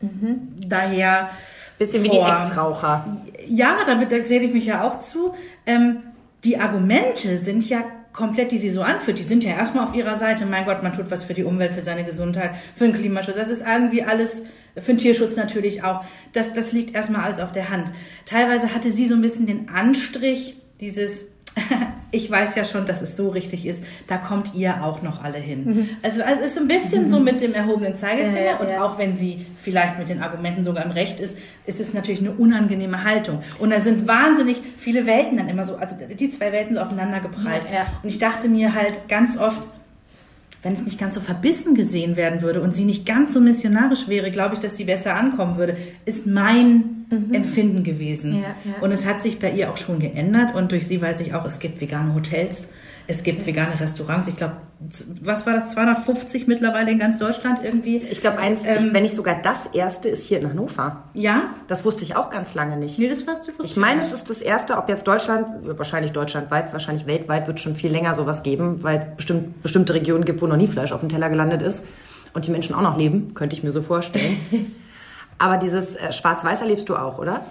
mhm. 0.00 0.48
daher. 0.66 1.30
Bisschen 1.78 2.04
vor. 2.04 2.14
wie 2.14 2.18
die 2.18 2.24
Ex-Raucher. 2.24 3.18
Ja, 3.48 3.78
damit 3.84 4.10
erzähle 4.10 4.44
ich 4.44 4.54
mich 4.54 4.66
ja 4.66 4.82
auch 4.82 5.00
zu. 5.00 5.34
Ähm, 5.66 5.98
die 6.44 6.58
Argumente 6.58 7.36
sind 7.36 7.68
ja 7.68 7.84
komplett, 8.16 8.50
die 8.50 8.58
sie 8.58 8.70
so 8.70 8.82
anführt, 8.82 9.18
die 9.18 9.22
sind 9.22 9.44
ja 9.44 9.52
erstmal 9.52 9.84
auf 9.84 9.94
ihrer 9.94 10.14
Seite. 10.14 10.46
Mein 10.46 10.64
Gott, 10.64 10.82
man 10.82 10.94
tut 10.94 11.10
was 11.10 11.24
für 11.24 11.34
die 11.34 11.44
Umwelt, 11.44 11.72
für 11.72 11.82
seine 11.82 12.04
Gesundheit, 12.04 12.52
für 12.74 12.84
den 12.84 12.94
Klimaschutz. 12.94 13.36
Das 13.36 13.48
ist 13.48 13.62
irgendwie 13.66 14.02
alles, 14.02 14.42
für 14.76 14.92
den 14.92 14.98
Tierschutz 14.98 15.36
natürlich 15.36 15.82
auch. 15.82 16.04
Das, 16.32 16.52
das 16.52 16.72
liegt 16.72 16.94
erstmal 16.94 17.22
alles 17.22 17.40
auf 17.40 17.52
der 17.52 17.70
Hand. 17.70 17.90
Teilweise 18.24 18.74
hatte 18.74 18.90
sie 18.90 19.06
so 19.06 19.14
ein 19.14 19.22
bisschen 19.22 19.46
den 19.46 19.68
Anstrich, 19.68 20.56
dieses 20.80 21.26
ich 22.10 22.30
weiß 22.30 22.54
ja 22.54 22.64
schon, 22.64 22.86
dass 22.86 23.02
es 23.02 23.16
so 23.16 23.30
richtig 23.30 23.66
ist, 23.66 23.82
da 24.06 24.18
kommt 24.18 24.54
ihr 24.54 24.84
auch 24.84 25.02
noch 25.02 25.22
alle 25.22 25.38
hin. 25.38 25.64
Mhm. 25.64 25.88
Also, 26.02 26.22
also 26.22 26.42
es 26.42 26.52
ist 26.52 26.58
ein 26.58 26.68
bisschen 26.68 27.04
mhm. 27.04 27.10
so 27.10 27.20
mit 27.20 27.40
dem 27.40 27.54
erhobenen 27.54 27.96
Zeigefinger 27.96 28.40
ja, 28.40 28.50
ja, 28.52 28.56
und 28.58 28.68
auch 28.78 28.98
wenn 28.98 29.16
sie 29.16 29.46
vielleicht 29.56 29.98
mit 29.98 30.08
den 30.08 30.22
Argumenten 30.22 30.64
sogar 30.64 30.84
im 30.84 30.90
Recht 30.90 31.20
ist, 31.20 31.36
ist 31.64 31.80
es 31.80 31.94
natürlich 31.94 32.20
eine 32.20 32.32
unangenehme 32.32 33.04
Haltung. 33.04 33.42
Und 33.58 33.70
da 33.70 33.80
sind 33.80 34.06
wahnsinnig 34.06 34.58
viele 34.78 35.06
Welten 35.06 35.38
dann 35.38 35.48
immer 35.48 35.64
so, 35.64 35.76
also 35.76 35.96
die 35.96 36.30
zwei 36.30 36.52
Welten 36.52 36.76
so 36.76 36.82
aufeinander 36.82 37.20
geprallt. 37.20 37.62
Ja, 37.72 37.86
und 38.02 38.08
ich 38.08 38.18
dachte 38.18 38.48
mir 38.48 38.74
halt 38.74 39.08
ganz 39.08 39.38
oft, 39.38 39.68
wenn 40.66 40.72
es 40.72 40.82
nicht 40.82 40.98
ganz 40.98 41.14
so 41.14 41.20
verbissen 41.20 41.76
gesehen 41.76 42.16
werden 42.16 42.42
würde 42.42 42.60
und 42.60 42.74
sie 42.74 42.84
nicht 42.84 43.06
ganz 43.06 43.32
so 43.32 43.40
missionarisch 43.40 44.08
wäre, 44.08 44.32
glaube 44.32 44.54
ich, 44.54 44.60
dass 44.60 44.76
sie 44.76 44.82
besser 44.82 45.14
ankommen 45.14 45.58
würde, 45.58 45.76
ist 46.06 46.26
mein 46.26 47.06
mhm. 47.08 47.32
Empfinden 47.32 47.84
gewesen. 47.84 48.32
Ja, 48.34 48.56
ja. 48.64 48.80
Und 48.80 48.90
es 48.90 49.06
hat 49.06 49.22
sich 49.22 49.38
bei 49.38 49.52
ihr 49.52 49.70
auch 49.70 49.76
schon 49.76 50.00
geändert 50.00 50.56
und 50.56 50.72
durch 50.72 50.88
sie 50.88 51.00
weiß 51.00 51.20
ich 51.20 51.34
auch, 51.34 51.44
es 51.44 51.60
gibt 51.60 51.80
vegane 51.80 52.14
Hotels 52.14 52.70
es 53.08 53.22
gibt 53.22 53.46
vegane 53.46 53.78
Restaurants. 53.78 54.26
Ich 54.26 54.36
glaube, 54.36 54.56
was 55.22 55.46
war 55.46 55.54
das? 55.54 55.70
250 55.70 56.46
mittlerweile 56.46 56.90
in 56.90 56.98
ganz 56.98 57.18
Deutschland 57.18 57.60
irgendwie. 57.62 57.98
Ich 57.98 58.20
glaube, 58.20 58.38
eins, 58.38 58.62
ähm, 58.64 58.90
wenn 58.92 59.04
nicht 59.04 59.14
sogar 59.14 59.36
das 59.40 59.66
erste 59.66 60.08
ist 60.08 60.26
hier 60.26 60.40
in 60.40 60.48
Hannover. 60.48 61.04
Ja? 61.14 61.50
Das 61.68 61.84
wusste 61.84 62.02
ich 62.02 62.16
auch 62.16 62.30
ganz 62.30 62.54
lange 62.54 62.76
nicht. 62.76 62.98
Nee, 62.98 63.08
das 63.08 63.26
wusste 63.26 63.52
ich 63.52 63.64
Ich 63.64 63.76
meine, 63.76 64.00
es 64.00 64.12
ist 64.12 64.28
das 64.28 64.42
erste, 64.42 64.76
ob 64.76 64.88
jetzt 64.88 65.06
Deutschland, 65.06 65.46
wahrscheinlich 65.78 66.12
deutschlandweit, 66.12 66.72
wahrscheinlich 66.72 67.06
weltweit 67.06 67.46
wird 67.46 67.60
schon 67.60 67.76
viel 67.76 67.92
länger 67.92 68.14
sowas 68.14 68.42
geben, 68.42 68.82
weil 68.82 68.98
es 68.98 69.04
bestimmt, 69.16 69.62
bestimmte 69.62 69.94
Regionen 69.94 70.24
gibt, 70.24 70.42
wo 70.42 70.46
noch 70.46 70.56
nie 70.56 70.68
Fleisch 70.68 70.92
auf 70.92 71.00
dem 71.00 71.08
Teller 71.08 71.30
gelandet 71.30 71.62
ist 71.62 71.84
und 72.34 72.46
die 72.46 72.50
Menschen 72.50 72.74
auch 72.74 72.82
noch 72.82 72.98
leben, 72.98 73.34
könnte 73.34 73.54
ich 73.54 73.62
mir 73.62 73.72
so 73.72 73.82
vorstellen. 73.82 74.38
Aber 75.38 75.58
dieses 75.58 75.96
äh, 75.96 76.12
Schwarz-Weiß 76.12 76.60
erlebst 76.60 76.88
du 76.88 76.96
auch, 76.96 77.18
oder? 77.18 77.42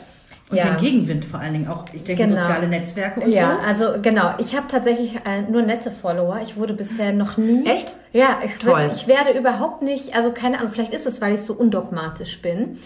Und 0.50 0.58
ja. 0.58 0.66
den 0.66 0.78
Gegenwind 0.78 1.26
vor 1.26 1.40
allen 1.40 1.54
Dingen 1.54 1.68
auch, 1.68 1.86
ich 1.92 2.04
denke, 2.04 2.24
genau. 2.24 2.40
soziale 2.40 2.68
Netzwerke 2.68 3.22
und 3.22 3.32
ja, 3.32 3.42
so. 3.42 3.48
Ja, 3.48 3.60
also 3.68 4.02
genau. 4.02 4.36
Ich 4.38 4.56
habe 4.56 4.68
tatsächlich 4.70 5.16
äh, 5.26 5.42
nur 5.50 5.64
nette 5.64 5.90
Follower. 5.90 6.40
Ich 6.44 6.56
wurde 6.56 6.74
bisher 6.74 7.14
noch 7.14 7.38
nie. 7.38 7.66
Echt? 7.66 7.96
Ja, 8.14 8.40
ich, 8.46 8.56
Toll. 8.60 8.92
ich 8.94 9.08
werde 9.08 9.32
überhaupt 9.38 9.82
nicht, 9.82 10.16
also 10.16 10.32
keine 10.32 10.60
Ahnung, 10.60 10.72
vielleicht 10.72 10.94
ist 10.94 11.08
es, 11.08 11.20
weil 11.20 11.34
ich 11.34 11.42
so 11.42 11.54
undogmatisch 11.54 12.42
bin. 12.44 12.78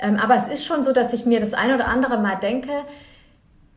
Ähm, 0.00 0.16
aber 0.16 0.36
es 0.36 0.52
ist 0.52 0.64
schon 0.66 0.82
so, 0.82 0.92
dass 0.92 1.12
ich 1.12 1.24
mir 1.24 1.38
das 1.38 1.54
ein 1.54 1.72
oder 1.72 1.86
andere 1.86 2.18
Mal 2.18 2.34
denke, 2.36 2.72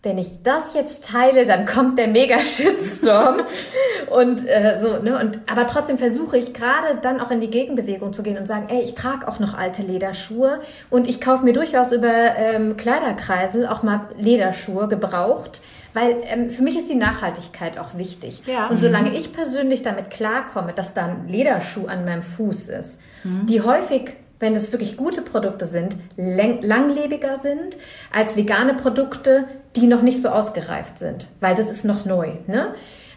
wenn 0.03 0.17
ich 0.17 0.43
das 0.43 0.73
jetzt 0.73 1.05
teile, 1.05 1.45
dann 1.45 1.65
kommt 1.65 1.97
der 1.97 2.07
Mega-Shitstorm. 2.07 3.41
und 4.11 4.47
äh, 4.47 4.77
so, 4.79 4.99
ne? 5.01 5.19
Und 5.19 5.39
aber 5.51 5.65
trotzdem 5.67 5.97
versuche 5.97 6.37
ich 6.37 6.53
gerade 6.53 6.99
dann 7.01 7.19
auch 7.19 7.31
in 7.31 7.41
die 7.41 7.49
Gegenbewegung 7.49 8.13
zu 8.13 8.23
gehen 8.23 8.37
und 8.37 8.45
sagen, 8.45 8.67
ey, 8.69 8.81
ich 8.81 8.95
trage 8.95 9.27
auch 9.27 9.39
noch 9.39 9.57
alte 9.57 9.81
Lederschuhe 9.81 10.59
und 10.89 11.09
ich 11.09 11.19
kaufe 11.19 11.43
mir 11.43 11.53
durchaus 11.53 11.91
über 11.91 12.07
ähm, 12.07 12.77
Kleiderkreisel 12.77 13.67
auch 13.67 13.83
mal 13.83 14.01
Lederschuhe 14.17 14.87
gebraucht. 14.87 15.61
Weil 15.93 16.17
ähm, 16.25 16.51
für 16.51 16.61
mich 16.61 16.77
ist 16.77 16.89
die 16.91 16.95
Nachhaltigkeit 16.95 17.79
auch 17.79 17.97
wichtig. 17.97 18.43
Ja. 18.45 18.67
Und 18.67 18.79
solange 18.79 19.09
mhm. 19.09 19.15
ich 19.15 19.33
persönlich 19.33 19.81
damit 19.81 20.11
klarkomme, 20.11 20.73
dass 20.73 20.93
da 20.93 21.05
ein 21.05 21.27
Lederschuh 21.27 21.87
an 21.87 22.05
meinem 22.05 22.21
Fuß 22.21 22.69
ist, 22.69 23.01
mhm. 23.23 23.47
die 23.47 23.61
häufig 23.61 24.13
wenn 24.39 24.55
es 24.55 24.71
wirklich 24.71 24.97
gute 24.97 25.21
Produkte 25.21 25.65
sind, 25.65 25.95
langlebiger 26.15 27.37
sind 27.37 27.77
als 28.13 28.35
vegane 28.35 28.75
Produkte, 28.75 29.45
die 29.75 29.87
noch 29.87 30.01
nicht 30.01 30.21
so 30.21 30.29
ausgereift 30.29 30.99
sind, 30.99 31.27
weil 31.39 31.55
das 31.55 31.69
ist 31.71 31.85
noch 31.85 32.05
neu. 32.05 32.33
Ne? 32.47 32.73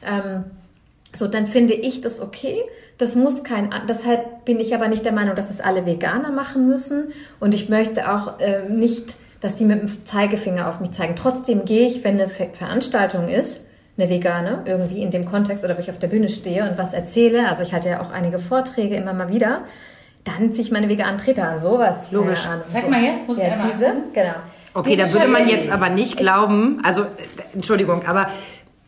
Ähm, 0.07 0.45
so, 1.15 1.27
dann 1.27 1.47
finde 1.47 1.75
ich 1.75 2.01
das 2.01 2.21
okay. 2.21 2.63
Das 2.99 3.15
muss 3.15 3.43
kein, 3.43 3.71
deshalb 3.89 4.45
bin 4.45 4.61
ich 4.61 4.75
aber 4.75 4.89
nicht 4.89 5.05
der 5.05 5.13
Meinung, 5.13 5.35
dass 5.35 5.51
es 5.51 5.61
alle 5.61 5.87
Veganer 5.87 6.31
machen 6.31 6.69
müssen. 6.69 7.13
Und 7.41 7.55
ich 7.55 7.69
möchte 7.69 8.13
auch 8.13 8.39
äh, 8.39 8.69
nicht, 8.69 9.17
dass 9.41 9.57
die 9.57 9.65
mit 9.65 9.83
dem 9.83 10.05
Zeigefinger 10.05 10.69
auf 10.69 10.81
mich 10.81 10.93
zeigen. 10.93 11.17
Trotzdem 11.17 11.65
gehe 11.65 11.87
ich, 11.87 12.05
wenn 12.05 12.21
eine 12.21 12.29
Veranstaltung 12.29 13.29
ist, 13.29 13.63
eine 13.97 14.09
vegane, 14.09 14.63
irgendwie 14.67 15.03
in 15.03 15.11
dem 15.11 15.25
Kontext 15.25 15.65
oder 15.65 15.77
wo 15.77 15.81
ich 15.81 15.91
auf 15.91 15.99
der 15.99 16.09
Bühne 16.09 16.29
stehe 16.29 16.69
und 16.69 16.79
was 16.79 16.93
erzähle. 16.93 17.49
Also 17.49 17.63
ich 17.63 17.73
halte 17.73 17.89
ja 17.89 18.03
auch 18.03 18.11
einige 18.11 18.39
Vorträge 18.39 18.97
immer 18.97 19.13
mal 19.13 19.33
wieder 19.33 19.63
dann 20.25 20.53
ziehe 20.53 20.65
ich 20.65 20.71
meine 20.71 20.89
veganen 20.89 21.19
Treter 21.19 21.49
an. 21.49 21.61
Sowas. 21.61 22.11
Logisch. 22.11 22.47
An. 22.47 22.63
Zeig 22.69 22.85
so. 22.85 22.91
mal 22.91 23.01
her. 23.01 23.15
Muss 23.27 23.39
ja, 23.39 23.57
diese, 23.57 23.93
genau. 24.13 24.35
Okay, 24.75 24.97
da 24.97 25.13
würde 25.13 25.29
man 25.29 25.49
jetzt 25.49 25.71
aber 25.71 25.89
nicht 25.89 26.17
glauben, 26.17 26.81
also 26.85 27.07
Entschuldigung, 27.55 28.07
aber 28.07 28.31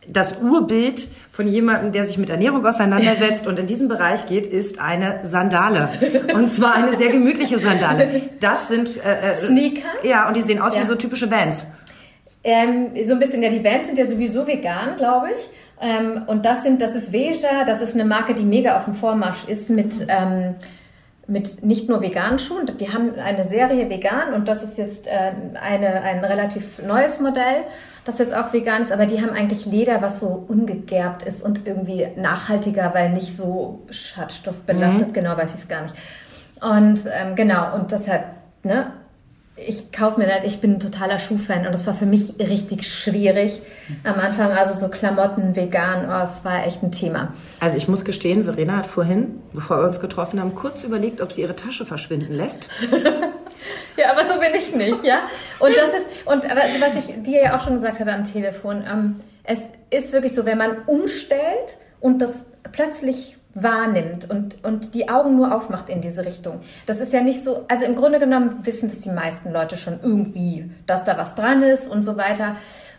das 0.07 0.37
Urbild 0.41 1.07
von 1.31 1.47
jemandem, 1.47 1.91
der 1.91 2.05
sich 2.05 2.17
mit 2.17 2.29
Ernährung 2.29 2.65
auseinandersetzt 2.65 3.47
und 3.47 3.57
in 3.59 3.67
diesem 3.67 3.87
Bereich 3.87 4.25
geht, 4.25 4.45
ist 4.45 4.79
eine 4.79 5.21
Sandale. 5.23 5.89
Und 6.33 6.51
zwar 6.51 6.75
eine 6.75 6.97
sehr 6.97 7.09
gemütliche 7.09 7.59
Sandale. 7.59 8.29
Das 8.39 8.67
sind 8.67 8.97
äh, 8.97 9.31
äh 9.31 9.35
Sneaker. 9.35 9.87
Ja, 10.03 10.27
und 10.27 10.37
die 10.37 10.41
sehen 10.41 10.61
aus 10.61 10.75
ja. 10.75 10.81
wie 10.81 10.85
so 10.85 10.95
typische 10.95 11.31
Vans. 11.31 11.67
Ähm, 12.43 12.89
so 13.03 13.13
ein 13.13 13.19
bisschen, 13.19 13.41
ja, 13.41 13.49
die 13.49 13.63
Vans 13.63 13.87
sind 13.87 13.97
ja 13.97 14.05
sowieso 14.05 14.45
vegan, 14.45 14.97
glaube 14.97 15.29
ich. 15.35 15.49
Ähm, 15.81 16.23
und 16.27 16.45
das 16.45 16.63
sind, 16.63 16.81
das 16.81 16.95
ist 16.95 17.11
Veja, 17.11 17.65
das 17.65 17.81
ist 17.81 17.93
eine 17.93 18.05
Marke, 18.05 18.33
die 18.33 18.43
mega 18.43 18.77
auf 18.77 18.85
dem 18.85 18.95
Vormarsch 18.95 19.45
ist 19.47 19.69
mit, 19.69 20.05
ähm, 20.09 20.55
mit 21.25 21.63
nicht 21.63 21.87
nur 21.87 22.01
veganen 22.01 22.37
Schuhen. 22.37 22.65
Die 22.79 22.91
haben 22.91 23.17
eine 23.17 23.45
Serie 23.45 23.89
vegan 23.89 24.33
und 24.33 24.47
das 24.47 24.63
ist 24.63 24.77
jetzt 24.77 25.07
äh, 25.07 25.31
eine, 25.61 26.01
ein 26.01 26.23
relativ 26.23 26.81
neues 26.85 27.19
Modell, 27.19 27.63
das 28.03 28.19
jetzt 28.19 28.35
auch 28.35 28.51
vegan 28.51 28.81
ist, 28.81 28.91
aber 28.91 29.05
die 29.05 29.21
haben 29.21 29.31
eigentlich 29.31 29.65
Leder, 29.65 30.01
was 30.01 30.19
so 30.19 30.45
ungegerbt 30.47 31.23
ist 31.23 31.41
und 31.41 31.65
irgendwie 31.65 32.07
nachhaltiger, 32.17 32.93
weil 32.93 33.11
nicht 33.11 33.37
so 33.37 33.83
schadstoffbelastet, 33.89 35.09
mhm. 35.09 35.13
genau 35.13 35.37
weiß 35.37 35.53
ich 35.53 35.61
es 35.61 35.67
gar 35.67 35.83
nicht. 35.83 35.95
Und 36.61 37.09
ähm, 37.11 37.35
genau, 37.35 37.75
und 37.75 37.91
deshalb, 37.91 38.25
ne, 38.63 38.91
ich 39.55 39.91
kaufe 39.91 40.19
mir 40.19 40.25
dann, 40.25 40.43
ich 40.45 40.61
bin 40.61 40.73
ein 40.73 40.79
totaler 40.79 41.19
Schuhfan 41.19 41.67
und 41.67 41.73
das 41.73 41.85
war 41.85 41.93
für 41.93 42.07
mich 42.07 42.33
richtig 42.39 42.87
schwierig 42.91 43.61
am 44.03 44.15
Anfang. 44.19 44.51
Also 44.51 44.73
so 44.73 44.89
Klamotten, 44.89 45.55
vegan, 45.55 46.09
oh, 46.09 46.25
es 46.25 46.43
war 46.43 46.65
echt 46.65 46.81
ein 46.81 46.91
Thema. 46.91 47.33
Also 47.59 47.77
ich 47.77 47.87
muss 47.87 48.03
gestehen, 48.03 48.45
Verena 48.45 48.77
hat 48.77 48.87
vorhin, 48.87 49.41
bevor 49.53 49.77
wir 49.77 49.85
uns 49.85 49.99
getroffen 49.99 50.39
haben, 50.39 50.55
kurz 50.55 50.83
überlegt, 50.83 51.21
ob 51.21 51.31
sie 51.31 51.41
ihre 51.41 51.55
Tasche 51.55 51.85
verschwinden 51.85 52.33
lässt. 52.33 52.69
ja, 53.97 54.11
aber 54.11 54.27
so 54.27 54.39
bin 54.39 54.55
ich 54.57 54.75
nicht, 54.75 55.03
ja. 55.03 55.21
Und 55.59 55.75
das 55.77 55.89
ist, 55.89 56.07
und 56.25 56.43
was 56.43 57.07
ich 57.07 57.21
dir 57.21 57.43
ja 57.43 57.57
auch 57.57 57.63
schon 57.63 57.75
gesagt 57.75 57.99
hatte 57.99 58.11
am 58.11 58.23
Telefon, 58.23 58.83
ähm, 58.91 59.19
es 59.43 59.69
ist 59.91 60.13
wirklich 60.13 60.33
so, 60.33 60.45
wenn 60.45 60.57
man 60.57 60.77
umstellt 60.87 61.77
und 61.99 62.19
das 62.19 62.45
plötzlich 62.71 63.37
wahrnimmt 63.55 64.29
und, 64.29 64.63
und 64.63 64.95
die 64.95 65.09
Augen 65.09 65.35
nur 65.35 65.55
aufmacht 65.55 65.89
in 65.89 66.01
diese 66.01 66.25
Richtung. 66.25 66.61
Das 66.85 66.99
ist 66.99 67.13
ja 67.13 67.21
nicht 67.21 67.43
so, 67.43 67.65
also 67.67 67.85
im 67.85 67.95
Grunde 67.95 68.19
genommen 68.19 68.59
wissen 68.63 68.89
das 68.89 68.99
die 68.99 69.11
meisten 69.11 69.51
Leute 69.51 69.77
schon 69.77 69.99
irgendwie, 70.01 70.71
dass 70.87 71.03
da 71.03 71.17
was 71.17 71.35
dran 71.35 71.61
ist 71.61 71.87
und 71.87 72.03
so 72.03 72.17
weiter 72.17 72.55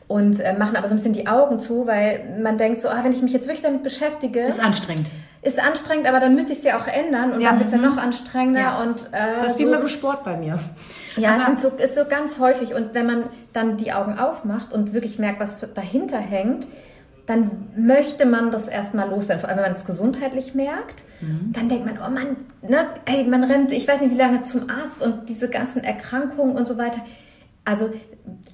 und 0.07 0.39
äh, 0.41 0.53
machen 0.57 0.77
aber 0.77 0.87
so 0.87 0.95
ein 0.95 0.99
bisschen 0.99 1.13
die 1.13 1.27
Augen 1.27 1.59
zu, 1.59 1.87
weil 1.87 2.39
man 2.43 2.59
denkt 2.59 2.81
so, 2.81 2.89
ah, 2.89 3.01
wenn 3.03 3.13
ich 3.13 3.23
mich 3.23 3.33
jetzt 3.33 3.47
wirklich 3.47 3.63
damit 3.63 3.83
beschäftige. 3.83 4.41
Ist 4.41 4.61
anstrengend. 4.61 5.09
Ist 5.43 5.59
anstrengend, 5.59 6.07
aber 6.07 6.21
dann 6.21 6.35
müsste 6.35 6.53
ich 6.53 6.59
es 6.59 6.65
ja 6.65 6.79
auch 6.79 6.87
ändern 6.87 7.33
und 7.33 7.41
ja. 7.41 7.51
dann 7.51 7.59
wird 7.59 7.69
es 7.69 7.75
ja 7.75 7.81
noch 7.81 7.97
anstrengender. 7.97 8.61
Ja. 8.61 8.83
Und, 8.83 9.09
äh, 9.13 9.41
das 9.41 9.53
ist 9.53 9.59
wie 9.59 9.65
so, 9.65 9.71
mit 9.71 9.81
dem 9.81 9.89
Sport 9.89 10.25
bei 10.25 10.37
mir. 10.37 10.59
Ja, 11.17 11.53
es 11.55 11.63
so, 11.63 11.69
ist 11.69 11.95
so 11.95 12.05
ganz 12.05 12.39
häufig 12.39 12.75
und 12.75 12.95
wenn 12.95 13.07
man 13.07 13.25
dann 13.53 13.77
die 13.77 13.93
Augen 13.93 14.19
aufmacht 14.19 14.73
und 14.73 14.93
wirklich 14.93 15.19
merkt, 15.19 15.41
was 15.41 15.57
dahinter 15.75 16.19
hängt, 16.19 16.67
dann 17.27 17.69
möchte 17.77 18.27
man 18.27 18.51
das 18.51 18.69
erstmal 18.69 19.09
loswerden. 19.09 19.41
Vor 19.41 19.49
allem, 19.49 19.59
wenn 19.59 19.71
man 19.71 19.77
es 19.77 19.87
gesundheitlich 19.87 20.55
merkt, 20.55 21.05
mhm. 21.21 21.53
dann 21.53 21.69
denkt 21.69 21.87
man, 21.87 21.99
oh 21.99 22.11
Mann, 22.11 22.37
ne, 22.63 22.87
ey, 23.07 23.25
man 23.25 23.45
rennt, 23.45 23.73
ich 23.73 23.89
weiß 23.89 24.01
nicht 24.01 24.13
wie 24.13 24.19
lange 24.19 24.43
zum 24.43 24.69
Arzt 24.69 25.03
und 25.03 25.29
diese 25.29 25.49
ganzen 25.49 25.83
Erkrankungen 25.83 26.57
und 26.57 26.67
so 26.67 26.77
weiter. 26.77 27.01
Also 27.65 27.91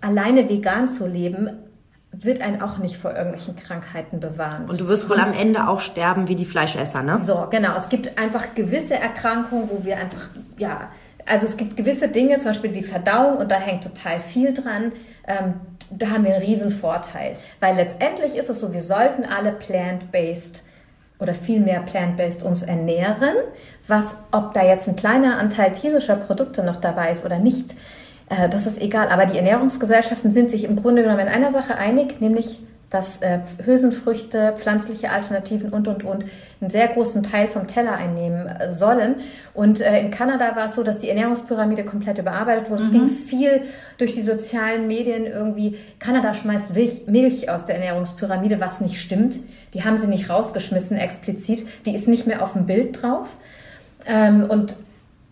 alleine 0.00 0.48
vegan 0.48 0.88
zu 0.88 1.06
leben, 1.06 1.50
wird 2.12 2.42
einen 2.42 2.60
auch 2.60 2.78
nicht 2.78 2.96
vor 2.96 3.12
irgendwelchen 3.12 3.56
Krankheiten 3.56 4.20
bewahren. 4.20 4.68
Und 4.68 4.80
du 4.80 4.88
wirst 4.88 5.08
wohl 5.08 5.20
am 5.20 5.32
Ende 5.32 5.68
auch 5.68 5.80
sterben 5.80 6.28
wie 6.28 6.34
die 6.34 6.44
Fleischesser, 6.44 7.02
ne? 7.02 7.20
So, 7.24 7.46
genau. 7.50 7.76
Es 7.76 7.88
gibt 7.88 8.18
einfach 8.18 8.54
gewisse 8.54 8.94
Erkrankungen, 8.94 9.70
wo 9.70 9.84
wir 9.84 9.96
einfach, 9.96 10.28
ja, 10.58 10.90
also 11.26 11.46
es 11.46 11.56
gibt 11.56 11.76
gewisse 11.76 12.08
Dinge, 12.08 12.38
zum 12.38 12.50
Beispiel 12.50 12.72
die 12.72 12.82
Verdauung, 12.82 13.38
und 13.38 13.50
da 13.50 13.56
hängt 13.56 13.84
total 13.84 14.20
viel 14.20 14.52
dran. 14.52 14.92
Ähm, 15.26 15.54
da 15.90 16.10
haben 16.10 16.24
wir 16.24 16.34
einen 16.34 16.44
riesen 16.44 16.70
Vorteil. 16.70 17.36
Weil 17.60 17.76
letztendlich 17.76 18.36
ist 18.36 18.48
es 18.48 18.60
so, 18.60 18.72
wir 18.72 18.82
sollten 18.82 19.24
alle 19.24 19.52
plant-based 19.52 20.62
oder 21.18 21.34
viel 21.34 21.60
mehr 21.60 21.80
plant-based 21.80 22.42
uns 22.42 22.62
ernähren. 22.62 23.36
Was, 23.86 24.16
ob 24.32 24.54
da 24.54 24.64
jetzt 24.64 24.88
ein 24.88 24.96
kleiner 24.96 25.38
Anteil 25.38 25.72
tierischer 25.72 26.16
Produkte 26.16 26.62
noch 26.62 26.76
dabei 26.76 27.12
ist 27.12 27.24
oder 27.24 27.38
nicht, 27.38 27.74
äh, 28.28 28.48
das 28.48 28.66
ist 28.66 28.80
egal. 28.80 29.08
Aber 29.08 29.26
die 29.26 29.36
Ernährungsgesellschaften 29.36 30.32
sind 30.32 30.50
sich 30.50 30.64
im 30.64 30.76
Grunde 30.76 31.02
genommen 31.02 31.20
in 31.20 31.28
einer 31.28 31.52
Sache 31.52 31.76
einig, 31.76 32.20
nämlich 32.20 32.60
dass 32.90 33.22
äh, 33.22 33.38
Hülsenfrüchte, 33.64 34.54
pflanzliche 34.58 35.10
Alternativen 35.10 35.70
und, 35.70 35.86
und, 35.86 36.02
und 36.02 36.24
einen 36.60 36.70
sehr 36.70 36.88
großen 36.88 37.22
Teil 37.22 37.46
vom 37.46 37.68
Teller 37.68 37.94
einnehmen 37.94 38.48
äh, 38.48 38.68
sollen. 38.68 39.16
Und 39.54 39.80
äh, 39.80 40.00
in 40.00 40.10
Kanada 40.10 40.56
war 40.56 40.64
es 40.64 40.74
so, 40.74 40.82
dass 40.82 40.98
die 40.98 41.08
Ernährungspyramide 41.08 41.84
komplett 41.84 42.18
überarbeitet 42.18 42.68
wurde. 42.68 42.82
Mhm. 42.82 42.88
Es 42.88 42.92
ging 42.92 43.06
viel 43.06 43.62
durch 43.96 44.14
die 44.14 44.22
sozialen 44.22 44.88
Medien 44.88 45.24
irgendwie. 45.24 45.78
Kanada 46.00 46.34
schmeißt 46.34 46.74
Milch, 46.74 47.06
Milch 47.06 47.48
aus 47.48 47.64
der 47.64 47.76
Ernährungspyramide, 47.76 48.58
was 48.58 48.80
nicht 48.80 49.00
stimmt. 49.00 49.36
Die 49.72 49.84
haben 49.84 49.96
sie 49.96 50.08
nicht 50.08 50.28
rausgeschmissen 50.28 50.96
explizit. 50.96 51.66
Die 51.86 51.94
ist 51.94 52.08
nicht 52.08 52.26
mehr 52.26 52.42
auf 52.42 52.54
dem 52.54 52.66
Bild 52.66 53.00
drauf. 53.00 53.28
Ähm, 54.04 54.46
und 54.48 54.74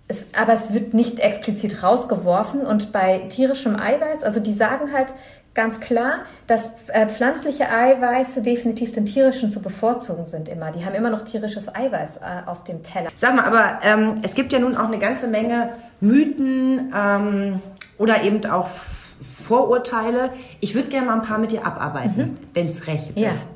es, 0.07 0.29
aber 0.35 0.55
es 0.55 0.73
wird 0.73 0.95
nicht 0.95 1.19
explizit 1.19 1.83
rausgeworfen. 1.83 2.61
Und 2.61 2.93
bei 2.93 3.19
tierischem 3.29 3.77
Eiweiß, 3.77 4.23
also 4.23 4.39
die 4.41 4.55
sagen 4.55 4.93
halt, 4.93 5.13
ganz 5.59 5.81
klar, 5.81 6.21
dass 6.47 6.89
äh, 6.91 7.09
pflanzliche 7.09 7.69
Eiweiße 7.69 8.43
definitiv 8.43 8.93
den 8.93 9.07
tierischen 9.07 9.51
zu 9.51 9.61
bevorzugen 9.61 10.25
sind 10.25 10.49
immer. 10.49 10.71
Die 10.71 10.85
haben 10.85 10.95
immer 10.95 11.11
noch 11.11 11.23
tierisches 11.23 11.75
Eiweiß 11.75 12.19
äh, 12.19 12.21
auf 12.47 12.63
dem 12.63 12.85
Teller. 12.85 13.11
Sag 13.17 13.35
mal, 13.35 13.45
aber 13.45 13.81
ähm, 13.83 14.21
es 14.23 14.37
gibt 14.37 14.53
ja 14.53 14.61
nun 14.61 14.77
auch 14.77 14.87
eine 14.87 15.01
ganze 15.01 15.27
Menge 15.27 15.71
Mythen 16.01 16.93
ähm, 16.97 17.61
oder 17.99 18.23
eben 18.23 18.47
auch 18.47 18.69
Vorurteile. 18.69 20.31
Ich 20.61 20.77
würde 20.77 20.91
gerne 20.91 21.09
mal 21.09 21.15
ein 21.15 21.23
paar 21.23 21.39
mit 21.39 21.51
dir 21.51 21.67
abarbeiten, 21.67 22.23
mhm. 22.23 22.39
wenn 22.55 22.69
es 22.69 22.87
recht 22.87 23.19
ja. 23.19 23.31
ist. 23.31 23.49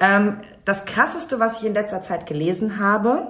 Ähm, 0.00 0.40
das 0.66 0.84
Krasseste, 0.84 1.40
was 1.40 1.60
ich 1.60 1.66
in 1.66 1.72
letzter 1.72 2.02
Zeit 2.02 2.26
gelesen 2.26 2.78
habe, 2.78 3.28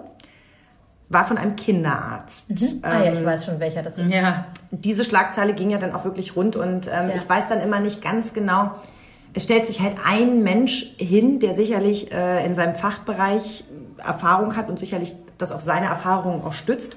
war 1.08 1.24
von 1.24 1.38
einem 1.38 1.54
Kinderarzt. 1.54 2.50
Mhm. 2.50 2.80
Ah 2.82 3.04
ja, 3.04 3.12
ich 3.12 3.20
ähm, 3.20 3.26
weiß 3.26 3.44
schon, 3.44 3.60
welcher 3.60 3.82
das 3.82 3.96
ist. 3.96 4.12
Ja. 4.12 4.46
Diese 4.70 5.04
Schlagzeile 5.04 5.54
ging 5.54 5.70
ja 5.70 5.78
dann 5.78 5.94
auch 5.94 6.04
wirklich 6.04 6.36
rund 6.36 6.56
und 6.56 6.86
ähm, 6.88 7.08
ja. 7.08 7.16
ich 7.16 7.28
weiß 7.28 7.48
dann 7.48 7.60
immer 7.60 7.80
nicht 7.80 8.02
ganz 8.02 8.34
genau. 8.34 8.72
Es 9.34 9.44
stellt 9.44 9.66
sich 9.66 9.80
halt 9.80 9.96
ein 10.04 10.42
Mensch 10.42 10.94
hin, 10.98 11.38
der 11.40 11.54
sicherlich 11.54 12.12
äh, 12.12 12.44
in 12.44 12.54
seinem 12.54 12.74
Fachbereich 12.74 13.64
Erfahrung 13.98 14.56
hat 14.56 14.68
und 14.68 14.78
sicherlich 14.78 15.14
das 15.38 15.52
auf 15.52 15.60
seine 15.60 15.86
Erfahrungen 15.86 16.42
auch 16.42 16.52
stützt. 16.52 16.96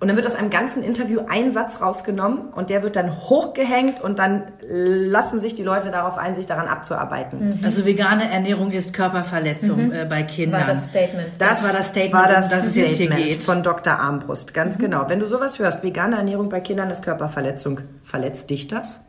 Und 0.00 0.08
dann 0.08 0.16
wird 0.16 0.26
aus 0.26 0.34
einem 0.34 0.48
ganzen 0.48 0.82
Interview 0.82 1.20
ein 1.28 1.52
Satz 1.52 1.82
rausgenommen 1.82 2.48
und 2.54 2.70
der 2.70 2.82
wird 2.82 2.96
dann 2.96 3.14
hochgehängt 3.14 4.00
und 4.00 4.18
dann 4.18 4.44
lassen 4.66 5.40
sich 5.40 5.54
die 5.54 5.62
Leute 5.62 5.90
darauf 5.90 6.16
ein, 6.16 6.34
sich 6.34 6.46
daran 6.46 6.68
abzuarbeiten. 6.68 7.58
Mhm. 7.58 7.60
Also 7.64 7.84
vegane 7.84 8.30
Ernährung 8.30 8.70
ist 8.70 8.94
Körperverletzung 8.94 9.88
mhm. 9.88 9.92
äh, 9.92 10.04
bei 10.06 10.22
Kindern. 10.22 10.62
War 10.62 10.68
das 10.68 10.86
Statement. 10.86 11.28
Das, 11.38 11.50
das 11.50 11.64
war 11.64 11.72
das 11.74 11.88
Statement, 11.88 12.14
war 12.14 12.28
das, 12.28 12.48
das 12.48 12.70
Statement 12.70 12.76
es 12.76 12.76
jetzt 12.76 12.96
hier 12.96 13.10
geht. 13.10 13.42
von 13.44 13.62
Dr. 13.62 13.92
Armbrust. 13.92 14.54
Ganz 14.54 14.78
mhm. 14.78 14.82
genau. 14.84 15.04
Wenn 15.08 15.18
du 15.20 15.26
sowas 15.26 15.58
hörst, 15.58 15.82
vegane 15.82 16.16
Ernährung 16.16 16.48
bei 16.48 16.60
Kindern 16.60 16.88
ist 16.88 17.02
Körperverletzung, 17.02 17.82
verletzt 18.02 18.48
dich 18.48 18.68
das? 18.68 19.00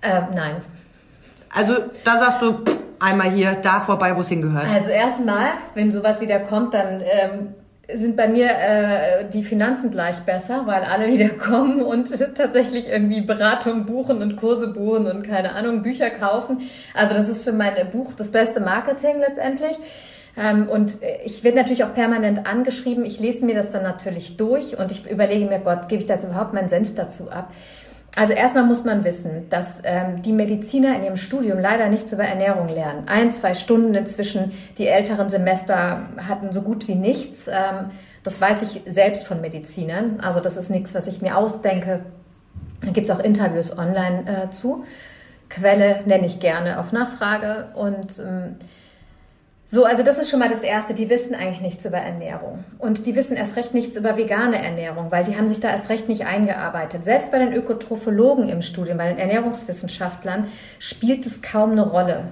Ähm, 0.00 0.24
nein. 0.34 0.56
Also 1.50 1.74
da 2.02 2.16
sagst 2.16 2.40
du 2.40 2.64
pff, 2.64 2.78
einmal 2.98 3.30
hier, 3.30 3.56
da 3.56 3.80
vorbei, 3.80 4.16
wo 4.16 4.22
es 4.22 4.28
hingehört. 4.30 4.72
Also 4.72 4.88
erstmal, 4.88 5.48
wenn 5.74 5.92
sowas 5.92 6.22
wieder 6.22 6.40
kommt, 6.40 6.72
dann 6.72 7.02
ähm, 7.02 7.54
sind 7.92 8.16
bei 8.16 8.28
mir 8.28 8.46
äh, 8.46 9.28
die 9.30 9.42
Finanzen 9.42 9.90
gleich 9.90 10.20
besser, 10.20 10.62
weil 10.66 10.82
alle 10.82 11.08
wieder 11.08 11.28
kommen 11.38 11.82
und 11.82 12.10
tatsächlich 12.34 12.88
irgendwie 12.88 13.20
Beratung 13.20 13.84
buchen 13.84 14.22
und 14.22 14.36
Kurse 14.36 14.68
buchen 14.68 15.06
und 15.06 15.22
keine 15.26 15.52
Ahnung, 15.52 15.82
Bücher 15.82 16.10
kaufen. 16.10 16.62
Also 16.94 17.14
das 17.14 17.28
ist 17.28 17.44
für 17.44 17.52
mein 17.52 17.74
Buch 17.90 18.12
das 18.14 18.30
beste 18.30 18.60
Marketing 18.60 19.18
letztendlich. 19.18 19.76
Ähm, 20.36 20.68
und 20.68 20.98
ich 21.24 21.44
werde 21.44 21.58
natürlich 21.58 21.84
auch 21.84 21.94
permanent 21.94 22.46
angeschrieben. 22.46 23.04
Ich 23.04 23.20
lese 23.20 23.44
mir 23.44 23.54
das 23.54 23.70
dann 23.70 23.82
natürlich 23.82 24.36
durch 24.36 24.78
und 24.78 24.90
ich 24.90 25.08
überlege 25.08 25.46
mir, 25.46 25.60
Gott, 25.60 25.88
gebe 25.88 26.00
ich 26.00 26.08
da 26.08 26.14
jetzt 26.14 26.24
überhaupt 26.24 26.54
meinen 26.54 26.68
Senf 26.68 26.94
dazu 26.94 27.30
ab? 27.30 27.52
Also 28.16 28.32
erstmal 28.32 28.64
muss 28.64 28.84
man 28.84 29.02
wissen, 29.04 29.48
dass 29.50 29.80
ähm, 29.82 30.22
die 30.22 30.32
Mediziner 30.32 30.94
in 30.94 31.02
ihrem 31.02 31.16
Studium 31.16 31.58
leider 31.58 31.88
nichts 31.88 32.12
über 32.12 32.22
Ernährung 32.24 32.68
lernen. 32.68 33.08
Ein, 33.08 33.32
zwei 33.32 33.54
Stunden 33.54 33.94
inzwischen, 33.94 34.52
die 34.78 34.86
älteren 34.86 35.28
Semester 35.28 36.02
hatten 36.28 36.52
so 36.52 36.62
gut 36.62 36.86
wie 36.86 36.94
nichts. 36.94 37.48
Ähm, 37.48 37.90
das 38.22 38.40
weiß 38.40 38.62
ich 38.62 38.82
selbst 38.86 39.26
von 39.26 39.40
Medizinern. 39.40 40.20
Also 40.20 40.40
das 40.40 40.56
ist 40.56 40.70
nichts, 40.70 40.94
was 40.94 41.08
ich 41.08 41.22
mir 41.22 41.36
ausdenke. 41.36 42.00
Da 42.82 42.90
gibt 42.92 43.08
es 43.08 43.14
auch 43.14 43.20
Interviews 43.20 43.76
online 43.76 44.24
äh, 44.26 44.50
zu. 44.50 44.84
Quelle 45.48 46.00
nenne 46.06 46.26
ich 46.26 46.38
gerne 46.38 46.78
auf 46.78 46.92
Nachfrage. 46.92 47.68
Und 47.74 48.18
ähm, 48.20 48.56
so, 49.74 49.84
also 49.84 50.04
das 50.04 50.18
ist 50.18 50.30
schon 50.30 50.38
mal 50.38 50.48
das 50.48 50.62
Erste. 50.62 50.94
Die 50.94 51.10
wissen 51.10 51.34
eigentlich 51.34 51.60
nichts 51.60 51.84
über 51.84 51.98
Ernährung. 51.98 52.62
Und 52.78 53.06
die 53.06 53.16
wissen 53.16 53.36
erst 53.36 53.56
recht 53.56 53.74
nichts 53.74 53.96
über 53.96 54.16
vegane 54.16 54.64
Ernährung, 54.64 55.10
weil 55.10 55.24
die 55.24 55.36
haben 55.36 55.48
sich 55.48 55.58
da 55.58 55.68
erst 55.68 55.90
recht 55.90 56.08
nicht 56.08 56.26
eingearbeitet. 56.26 57.04
Selbst 57.04 57.32
bei 57.32 57.40
den 57.40 57.52
Ökotrophologen 57.52 58.48
im 58.48 58.62
Studium, 58.62 58.98
bei 58.98 59.08
den 59.08 59.18
Ernährungswissenschaftlern, 59.18 60.46
spielt 60.78 61.26
es 61.26 61.42
kaum 61.42 61.72
eine 61.72 61.82
Rolle. 61.82 62.26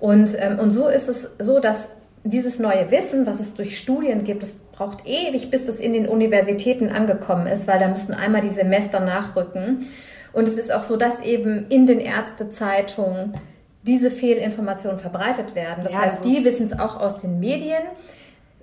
Und, 0.00 0.36
ähm, 0.38 0.58
und 0.58 0.70
so 0.70 0.86
ist 0.86 1.08
es 1.08 1.34
so, 1.38 1.60
dass 1.60 1.88
dieses 2.24 2.58
neue 2.58 2.90
Wissen, 2.90 3.24
was 3.24 3.40
es 3.40 3.54
durch 3.54 3.78
Studien 3.78 4.22
gibt, 4.22 4.42
es 4.42 4.56
braucht 4.72 5.06
ewig, 5.06 5.50
bis 5.50 5.64
das 5.64 5.80
in 5.80 5.94
den 5.94 6.06
Universitäten 6.06 6.90
angekommen 6.90 7.46
ist, 7.46 7.66
weil 7.66 7.80
da 7.80 7.88
müssen 7.88 8.12
einmal 8.12 8.42
die 8.42 8.50
Semester 8.50 9.00
nachrücken. 9.00 9.86
Und 10.34 10.46
es 10.46 10.58
ist 10.58 10.70
auch 10.70 10.84
so, 10.84 10.98
dass 10.98 11.22
eben 11.22 11.66
in 11.70 11.86
den 11.86 12.00
Ärztezeitungen 12.00 13.38
diese 13.82 14.10
Fehlinformationen 14.10 14.98
verbreitet 14.98 15.54
werden. 15.54 15.82
Das 15.84 15.92
Ja, 15.92 16.00
heißt, 16.02 16.24
das 16.24 16.26
die 16.26 16.44
wissen 16.44 16.66
es 16.66 16.78
auch 16.78 17.00
aus 17.00 17.18
den 17.18 17.40
Medien, 17.40 17.82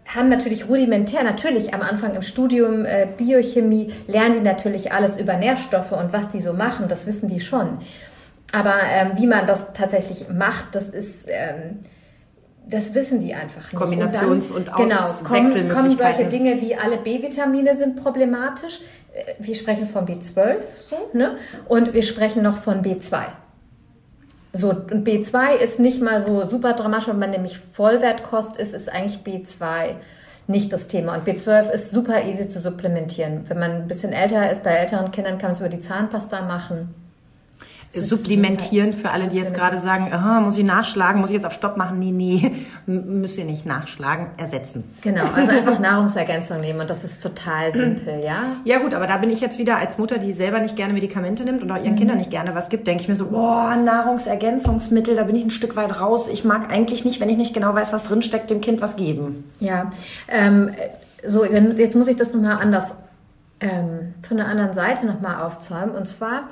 haben 0.05 0.29
natürlich 0.29 0.67
rudimentär, 0.67 1.23
natürlich 1.23 1.73
am 1.73 1.81
Anfang 1.81 2.15
im 2.15 2.21
Studium 2.23 2.85
äh, 2.85 3.07
Biochemie, 3.17 3.93
lernen 4.07 4.35
die 4.35 4.41
natürlich 4.41 4.91
alles 4.91 5.19
über 5.19 5.35
Nährstoffe 5.35 5.91
und 5.91 6.13
was 6.13 6.29
die 6.29 6.41
so 6.41 6.53
machen, 6.53 6.87
das 6.87 7.05
wissen 7.05 7.27
die 7.27 7.39
schon. 7.39 7.77
Aber 8.51 8.75
ähm, 8.91 9.11
wie 9.17 9.27
man 9.27 9.45
das 9.45 9.73
tatsächlich 9.73 10.29
macht, 10.29 10.73
das 10.73 10.89
ist... 10.89 11.27
Ähm, 11.27 11.79
das 12.71 12.93
wissen 12.93 13.19
die 13.19 13.33
einfach 13.33 13.71
nicht. 13.71 13.81
Kombinations- 13.81 14.51
und, 14.51 14.57
und 14.57 14.67
dann, 14.67 14.75
genau, 14.77 14.95
kommen, 14.95 15.23
kommen 15.23 15.47
Auswechselmöglichkeiten. 15.47 15.97
solche 15.97 16.29
Dinge 16.29 16.61
wie 16.61 16.75
alle 16.75 16.97
B-Vitamine 16.97 17.75
sind 17.75 17.95
problematisch. 17.95 18.81
Äh, 19.11 19.33
Wir 19.39 19.55
sprechen 19.55 19.87
von 19.87 20.05
B12 20.05 20.57
so, 20.77 21.09
ne? 21.13 21.37
und 21.67 21.93
wir 21.95 22.03
sprechen 22.03 22.43
noch 22.43 22.61
von 22.61 22.83
B2. 22.83 23.23
So, 24.51 24.69
und 24.69 25.07
B2 25.07 25.55
ist 25.55 25.79
nicht 25.79 26.01
mal 26.01 26.21
so 26.21 26.45
super 26.47 26.73
dramatisch, 26.73 27.07
wenn 27.07 27.19
man 27.19 27.29
nämlich 27.29 27.57
Vollwertkost 27.57 28.57
ist, 28.57 28.73
ist 28.73 28.91
eigentlich 28.91 29.19
B2 29.19 29.95
nicht 30.47 30.73
das 30.73 30.87
Thema. 30.87 31.15
Und 31.15 31.27
B12 31.27 31.69
ist 31.69 31.91
super 31.91 32.25
easy 32.25 32.47
zu 32.47 32.59
supplementieren. 32.59 33.45
Wenn 33.47 33.59
man 33.59 33.71
ein 33.71 33.87
bisschen 33.87 34.11
älter 34.11 34.51
ist, 34.51 34.63
bei 34.63 34.71
älteren 34.71 35.11
Kindern 35.11 35.37
kann 35.37 35.49
man 35.49 35.53
es 35.53 35.59
über 35.59 35.69
die 35.69 35.81
Zahnpasta 35.81 36.41
machen. 36.41 36.93
Supplementieren 37.91 38.93
für 38.93 39.09
alle, 39.09 39.27
die 39.27 39.37
jetzt 39.37 39.53
gerade 39.53 39.79
sagen, 39.79 40.13
aha, 40.13 40.41
muss 40.41 40.57
ich 40.57 40.63
nachschlagen, 40.63 41.21
muss 41.21 41.31
ich 41.31 41.35
jetzt 41.35 41.45
auf 41.45 41.53
Stopp 41.53 41.75
machen? 41.75 41.97
Nee, 41.97 42.11
nee, 42.11 42.51
müsst 42.85 43.37
ihr 43.37 43.45
nicht 43.45 43.65
nachschlagen, 43.65 44.27
ersetzen. 44.37 44.83
Genau, 45.01 45.23
also 45.35 45.51
einfach 45.51 45.79
Nahrungsergänzung 45.79 46.61
nehmen 46.61 46.81
und 46.81 46.89
das 46.89 47.03
ist 47.03 47.21
total 47.23 47.73
simpel, 47.73 48.21
ja. 48.23 48.57
Ja 48.63 48.79
gut, 48.79 48.93
aber 48.93 49.07
da 49.07 49.17
bin 49.17 49.29
ich 49.29 49.41
jetzt 49.41 49.57
wieder 49.57 49.77
als 49.77 49.97
Mutter, 49.97 50.19
die 50.19 50.33
selber 50.33 50.59
nicht 50.59 50.75
gerne 50.75 50.93
Medikamente 50.93 51.43
nimmt 51.43 51.63
und 51.63 51.71
auch 51.71 51.83
ihren 51.83 51.95
Kindern 51.95 52.17
nicht 52.17 52.29
gerne 52.29 52.53
was 52.53 52.69
gibt, 52.69 52.85
denke 52.85 53.01
ich 53.01 53.09
mir 53.09 53.15
so, 53.15 53.27
boah, 53.27 53.75
Nahrungsergänzungsmittel, 53.75 55.15
da 55.15 55.23
bin 55.23 55.35
ich 55.35 55.45
ein 55.45 55.51
Stück 55.51 55.75
weit 55.75 55.99
raus. 55.99 56.29
Ich 56.31 56.43
mag 56.43 56.71
eigentlich 56.71 57.05
nicht, 57.05 57.19
wenn 57.19 57.29
ich 57.29 57.37
nicht 57.37 57.53
genau 57.53 57.73
weiß, 57.73 57.91
was 57.91 58.03
drin 58.03 58.21
steckt, 58.21 58.49
dem 58.51 58.61
Kind 58.61 58.81
was 58.81 58.97
geben. 58.97 59.51
Ja, 59.59 59.91
ähm, 60.27 60.71
so, 61.25 61.43
jetzt 61.43 61.95
muss 61.95 62.07
ich 62.07 62.15
das 62.15 62.33
nochmal 62.33 62.57
anders, 62.61 62.93
ähm, 63.61 64.13
von 64.21 64.37
der 64.37 64.47
anderen 64.47 64.73
Seite 64.73 65.05
nochmal 65.05 65.41
aufzäumen. 65.41 65.91
Und 65.91 66.07
zwar, 66.07 66.49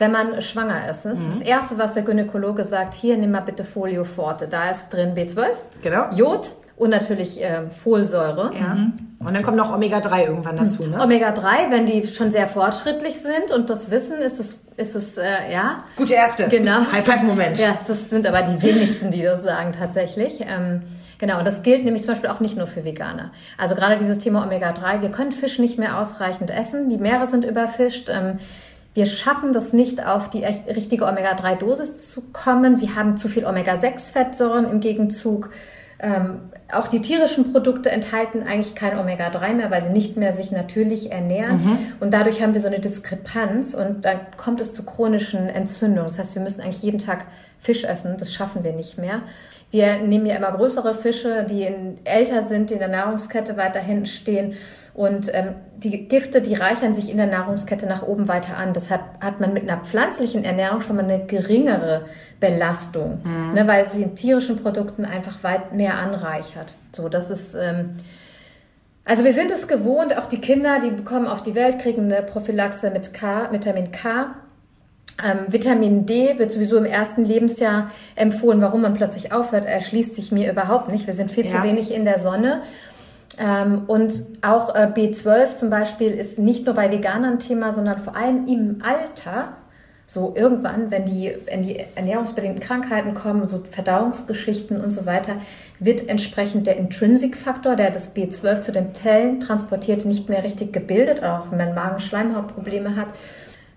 wenn 0.00 0.12
man 0.12 0.40
schwanger 0.40 0.90
ist, 0.90 1.04
das 1.04 1.18
ist 1.18 1.40
das 1.40 1.46
Erste, 1.46 1.76
was 1.76 1.92
der 1.92 2.02
Gynäkologe 2.02 2.64
sagt, 2.64 2.94
hier, 2.94 3.18
nimm 3.18 3.32
mal 3.32 3.40
bitte 3.42 3.64
Folio 3.64 4.04
Forte. 4.04 4.48
Da 4.48 4.70
ist 4.70 4.88
drin 4.88 5.14
B12, 5.14 5.44
Genau. 5.82 6.10
Jod 6.14 6.54
und 6.76 6.88
natürlich 6.88 7.38
ähm, 7.42 7.70
Folsäure. 7.70 8.50
Ja. 8.58 8.78
Und 9.18 9.34
dann 9.34 9.42
kommt 9.42 9.58
noch 9.58 9.74
Omega-3 9.74 10.24
irgendwann 10.24 10.56
dazu, 10.56 10.86
ne? 10.86 10.98
Omega-3, 11.02 11.70
wenn 11.70 11.84
die 11.84 12.06
schon 12.08 12.32
sehr 12.32 12.46
fortschrittlich 12.46 13.16
sind 13.20 13.50
und 13.54 13.68
das 13.68 13.90
wissen, 13.90 14.16
ist 14.22 14.40
es, 14.40 14.64
ist 14.78 14.96
es 14.96 15.18
äh, 15.18 15.24
ja, 15.52 15.84
Gute 15.96 16.14
Ärzte. 16.14 16.48
Genau. 16.48 16.90
High-Five-Moment. 16.90 17.58
Ja, 17.58 17.76
das 17.86 18.08
sind 18.08 18.26
aber 18.26 18.40
die 18.40 18.62
wenigsten, 18.62 19.10
die 19.10 19.20
das 19.20 19.42
sagen 19.42 19.72
tatsächlich. 19.78 20.40
Ähm, 20.40 20.80
genau, 21.18 21.36
und 21.36 21.46
das 21.46 21.62
gilt 21.62 21.84
nämlich 21.84 22.04
zum 22.04 22.14
Beispiel 22.14 22.30
auch 22.30 22.40
nicht 22.40 22.56
nur 22.56 22.66
für 22.66 22.86
Veganer. 22.86 23.32
Also 23.58 23.74
gerade 23.74 23.98
dieses 23.98 24.16
Thema 24.16 24.42
Omega-3, 24.46 25.02
wir 25.02 25.10
können 25.10 25.32
Fisch 25.32 25.58
nicht 25.58 25.78
mehr 25.78 25.98
ausreichend 25.98 26.50
essen, 26.50 26.88
die 26.88 26.96
Meere 26.96 27.26
sind 27.26 27.44
überfischt. 27.44 28.08
Ähm, 28.10 28.38
wir 28.94 29.06
schaffen 29.06 29.52
das 29.52 29.72
nicht, 29.72 30.04
auf 30.04 30.30
die 30.30 30.44
richtige 30.44 31.04
Omega-3-Dosis 31.04 32.10
zu 32.10 32.22
kommen. 32.32 32.80
Wir 32.80 32.96
haben 32.96 33.16
zu 33.16 33.28
viel 33.28 33.44
Omega-6-Fettsäuren 33.44 34.68
im 34.68 34.80
Gegenzug. 34.80 35.50
Ähm, 36.02 36.50
auch 36.72 36.88
die 36.88 37.00
tierischen 37.00 37.52
Produkte 37.52 37.90
enthalten 37.90 38.42
eigentlich 38.42 38.74
kein 38.74 38.98
Omega-3 38.98 39.52
mehr, 39.52 39.70
weil 39.70 39.82
sie 39.82 39.90
nicht 39.90 40.16
mehr 40.16 40.32
sich 40.32 40.50
natürlich 40.50 41.12
ernähren. 41.12 41.60
Und 42.00 42.12
dadurch 42.12 42.42
haben 42.42 42.54
wir 42.54 42.60
so 42.60 42.66
eine 42.66 42.80
Diskrepanz 42.80 43.74
und 43.74 44.04
dann 44.04 44.18
kommt 44.36 44.60
es 44.60 44.72
zu 44.72 44.84
chronischen 44.84 45.48
Entzündungen. 45.48 46.08
Das 46.08 46.18
heißt, 46.18 46.34
wir 46.34 46.42
müssen 46.42 46.60
eigentlich 46.60 46.82
jeden 46.82 46.98
Tag 46.98 47.26
Fisch 47.60 47.84
essen. 47.84 48.16
Das 48.18 48.32
schaffen 48.32 48.64
wir 48.64 48.72
nicht 48.72 48.98
mehr. 48.98 49.22
Wir 49.70 49.98
nehmen 49.98 50.26
ja 50.26 50.36
immer 50.36 50.52
größere 50.52 50.94
Fische, 50.94 51.46
die 51.48 51.62
in, 51.62 51.98
älter 52.04 52.42
sind, 52.42 52.70
die 52.70 52.74
in 52.74 52.80
der 52.80 52.88
Nahrungskette 52.88 53.56
weiter 53.56 53.80
hinten 53.80 54.06
stehen. 54.06 54.54
Und 54.92 55.32
ähm, 55.32 55.54
die 55.76 56.08
Gifte, 56.08 56.42
die 56.42 56.54
reichern 56.54 56.94
sich 56.94 57.10
in 57.10 57.16
der 57.16 57.26
Nahrungskette 57.26 57.86
nach 57.86 58.02
oben 58.02 58.28
weiter 58.28 58.56
an. 58.56 58.72
Deshalb 58.72 59.02
hat 59.20 59.40
man 59.40 59.52
mit 59.52 59.62
einer 59.68 59.82
pflanzlichen 59.82 60.44
Ernährung 60.44 60.80
schon 60.80 60.96
mal 60.96 61.04
eine 61.04 61.24
geringere 61.26 62.06
Belastung, 62.40 63.20
ne, 63.54 63.66
weil 63.66 63.86
sie 63.86 64.02
in 64.02 64.14
tierischen 64.14 64.56
Produkten 64.62 65.04
einfach 65.04 65.42
weit 65.44 65.72
mehr 65.72 65.94
anreichert. 65.98 66.74
So, 66.94 67.08
das 67.08 67.30
ist 67.30 67.54
ähm, 67.54 67.96
also 69.04 69.24
wir 69.24 69.32
sind 69.32 69.50
es 69.50 69.66
gewohnt, 69.66 70.16
auch 70.16 70.26
die 70.26 70.40
Kinder, 70.40 70.78
die 70.84 70.90
bekommen 70.90 71.26
auf 71.26 71.42
die 71.42 71.54
Welt, 71.54 71.80
kriegen 71.80 72.04
eine 72.04 72.22
Prophylaxe 72.22 72.90
mit 72.90 73.12
K, 73.12 73.50
Vitamin 73.50 73.90
K. 73.90 74.34
Ähm, 75.24 75.38
Vitamin 75.48 76.06
D 76.06 76.38
wird 76.38 76.52
sowieso 76.52 76.76
im 76.76 76.84
ersten 76.84 77.24
Lebensjahr 77.24 77.90
empfohlen. 78.14 78.60
Warum 78.60 78.82
man 78.82 78.94
plötzlich 78.94 79.32
aufhört, 79.32 79.66
erschließt 79.66 80.14
sich 80.14 80.32
mir 80.32 80.50
überhaupt 80.50 80.90
nicht. 80.90 81.06
Wir 81.06 81.14
sind 81.14 81.30
viel 81.32 81.44
Ja. 81.44 81.50
zu 81.56 81.62
wenig 81.62 81.92
in 81.92 82.04
der 82.04 82.18
Sonne. 82.18 82.62
Ähm, 83.38 83.82
und 83.86 84.12
auch 84.42 84.74
äh, 84.74 84.92
B12 84.94 85.56
zum 85.56 85.70
Beispiel 85.70 86.10
ist 86.10 86.38
nicht 86.38 86.66
nur 86.66 86.74
bei 86.74 86.90
Veganern 86.90 87.38
Thema, 87.38 87.72
sondern 87.72 87.98
vor 87.98 88.16
allem 88.16 88.46
im 88.46 88.82
Alter. 88.82 89.56
So 90.06 90.34
irgendwann, 90.36 90.90
wenn 90.90 91.04
die, 91.06 91.32
wenn 91.46 91.62
die 91.62 91.84
ernährungsbedingten 91.94 92.60
Krankheiten 92.60 93.14
kommen, 93.14 93.46
so 93.46 93.62
Verdauungsgeschichten 93.70 94.80
und 94.80 94.90
so 94.90 95.06
weiter, 95.06 95.36
wird 95.78 96.08
entsprechend 96.08 96.66
der 96.66 96.78
Intrinsic-Faktor, 96.78 97.76
der 97.76 97.92
das 97.92 98.14
B12 98.16 98.62
zu 98.62 98.72
den 98.72 98.92
Zellen 98.92 99.38
transportiert, 99.38 100.04
nicht 100.04 100.28
mehr 100.28 100.42
richtig 100.42 100.72
gebildet, 100.72 101.22
auch 101.22 101.52
wenn 101.52 101.58
man 101.58 101.74
Magen-Schleimhautprobleme 101.76 102.96
hat. 102.96 103.06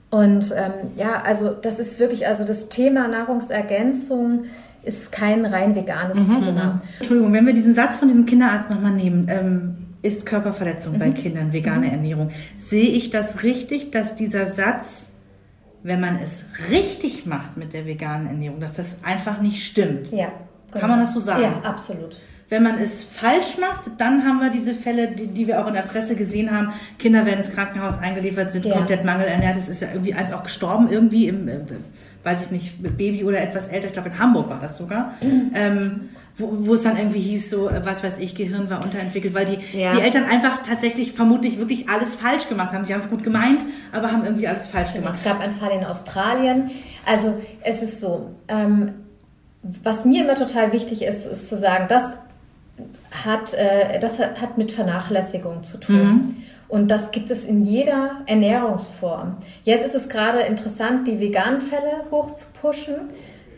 Und 0.10 0.52
ähm, 0.56 0.92
ja, 0.96 1.22
also 1.24 1.50
das 1.50 1.80
ist 1.80 2.00
wirklich, 2.00 2.28
also 2.28 2.46
das 2.46 2.70
Thema 2.70 3.08
Nahrungsergänzung 3.08 4.46
ist 4.84 5.12
kein 5.12 5.46
rein 5.46 5.76
veganes 5.76 6.18
Thema. 6.28 6.82
Entschuldigung, 7.00 7.34
wenn 7.34 7.46
wir 7.46 7.54
diesen 7.54 7.74
Satz 7.74 7.98
von 7.98 8.08
diesem 8.08 8.26
Kinderarzt 8.26 8.70
nochmal 8.70 8.92
nehmen, 8.92 9.28
ähm, 9.30 9.76
ist 10.02 10.26
Körperverletzung 10.26 11.00
bei 11.00 11.12
Kindern 11.12 11.54
vegane 11.54 11.90
Ernährung. 11.90 12.32
Sehe 12.58 12.90
ich 12.90 13.10
das 13.10 13.42
richtig, 13.42 13.92
dass 13.92 14.16
dieser 14.16 14.46
Satz, 14.48 15.08
wenn 15.82 16.02
man 16.02 16.18
es 16.18 16.44
richtig 16.70 17.26
macht 17.26 17.56
mit 17.56 17.74
der 17.74 17.86
veganen 17.86 18.28
Ernährung, 18.28 18.60
dass 18.60 18.76
das 18.76 18.98
einfach 19.04 19.42
nicht 19.42 19.66
stimmt? 19.66 20.12
Ja. 20.12 20.28
Kann 20.72 20.90
man 20.90 21.00
das 21.00 21.14
so 21.14 21.20
sagen? 21.20 21.44
Ja, 21.44 21.62
absolut. 21.64 22.18
Wenn 22.54 22.62
man 22.62 22.78
es 22.78 23.02
falsch 23.02 23.58
macht, 23.60 23.90
dann 23.98 24.24
haben 24.24 24.40
wir 24.40 24.52
diese 24.52 24.76
Fälle, 24.76 25.08
die, 25.08 25.26
die 25.26 25.48
wir 25.48 25.60
auch 25.60 25.68
in 25.68 25.74
der 25.74 25.82
Presse 25.82 26.16
gesehen 26.16 26.52
haben. 26.56 26.72
Kinder 27.00 27.26
werden 27.26 27.40
ins 27.40 27.52
Krankenhaus 27.52 27.98
eingeliefert, 27.98 28.52
sind 28.52 28.64
Ja. 28.64 28.76
komplett 28.78 29.04
mangelernährt. 29.04 29.58
Es 29.58 29.70
ist 29.70 29.82
ja 29.82 29.88
irgendwie 29.92 30.14
eins 30.14 30.32
auch 30.32 30.44
gestorben, 30.44 30.88
irgendwie 30.92 31.28
im, 31.30 31.48
äh, 31.48 31.62
weiß 32.24 32.44
ich 32.44 32.52
nicht, 32.52 32.84
Baby 32.96 33.24
oder 33.24 33.42
etwas 33.42 33.70
älter. 33.70 33.88
Ich 33.88 33.94
glaube, 33.94 34.10
in 34.10 34.20
Hamburg 34.20 34.52
war 34.52 34.60
das 34.62 34.78
sogar. 34.78 35.16
Ähm, 35.56 36.10
wo, 36.38 36.68
wo 36.68 36.74
es 36.76 36.84
dann 36.84 36.96
irgendwie 36.96 37.22
hieß, 37.22 37.50
so, 37.50 37.70
äh, 37.70 37.84
was 37.84 38.04
weiß 38.04 38.20
ich, 38.20 38.36
Gehirn 38.36 38.70
war 38.70 38.84
unterentwickelt, 38.84 39.34
weil 39.34 39.46
die, 39.48 39.58
Ja. 39.80 39.96
die 39.96 40.02
Eltern 40.02 40.26
einfach 40.26 40.62
tatsächlich 40.62 41.14
vermutlich 41.14 41.58
wirklich 41.58 41.90
alles 41.90 42.14
falsch 42.14 42.50
gemacht 42.50 42.72
haben. 42.72 42.84
Sie 42.84 42.94
haben 42.94 43.02
es 43.02 43.10
gut 43.10 43.24
gemeint, 43.24 43.66
aber 43.92 44.12
haben 44.12 44.26
irgendwie 44.26 44.48
alles 44.48 44.68
falsch 44.68 44.94
gemacht. 44.94 45.16
Es 45.16 45.24
gab 45.24 45.40
einen 45.40 45.54
Fall 45.54 45.72
in 45.72 45.84
Australien. 45.84 46.70
Also 47.04 47.34
es 47.64 47.82
ist 47.82 48.00
so, 48.00 48.30
ähm, 48.48 48.92
was 49.82 50.06
mir 50.06 50.24
immer 50.24 50.36
total 50.36 50.72
wichtig 50.72 51.02
ist, 51.04 51.26
ist 51.26 51.48
zu 51.50 51.58
sagen, 51.58 51.86
das 51.90 52.18
hat, 53.26 53.54
äh, 53.54 54.00
das 54.00 54.20
hat, 54.20 54.42
hat 54.42 54.58
mit 54.58 54.72
Vernachlässigung 54.72 55.64
zu 55.64 55.78
tun. 55.78 56.44
Und 56.68 56.88
das 56.88 57.12
gibt 57.12 57.30
es 57.30 57.46
in 57.46 57.62
jeder 57.62 58.22
Ernährungsform. 58.26 59.38
Jetzt 59.64 59.86
ist 59.86 59.94
es 59.94 60.10
gerade 60.10 60.40
interessant, 60.40 61.08
die 61.08 61.20
veganen 61.20 61.62
Fälle 61.62 62.06
hochzupushen. 62.10 62.96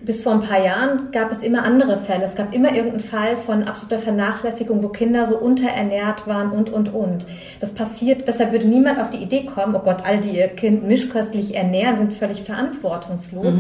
Bis 0.02 0.22
vor 0.22 0.34
ein 0.34 0.42
paar 0.42 0.64
Jahren 0.64 1.12
gab 1.12 1.32
es 1.32 1.42
immer 1.44 1.64
andere 1.64 1.98
Fälle. 1.98 2.26
Es 2.26 2.36
gab 2.36 2.54
immer 2.54 2.74
irgendeinen 2.74 3.00
Fall 3.00 3.38
von 3.38 3.64
absoluter 3.64 4.00
Vernachlässigung, 4.00 4.84
wo 4.84 4.90
Kinder 4.90 5.26
so 5.26 5.38
unterernährt 5.38 6.28
waren 6.28 6.52
und, 6.52 6.72
und, 6.72 6.94
und. 6.94 7.26
Das 7.60 7.74
passiert, 7.74 8.28
deshalb 8.28 8.52
würde 8.52 8.68
niemand 8.68 9.00
auf 9.00 9.10
die 9.10 9.18
Idee 9.18 9.46
kommen, 9.46 9.76
oh 9.76 9.80
Gott, 9.80 10.06
alle, 10.06 10.20
die 10.20 10.38
ihr 10.38 10.48
Kind 10.48 10.88
mischköstlich 10.88 11.56
ernähren, 11.56 11.98
sind 11.98 12.14
völlig 12.14 12.44
verantwortungslos. 12.44 13.56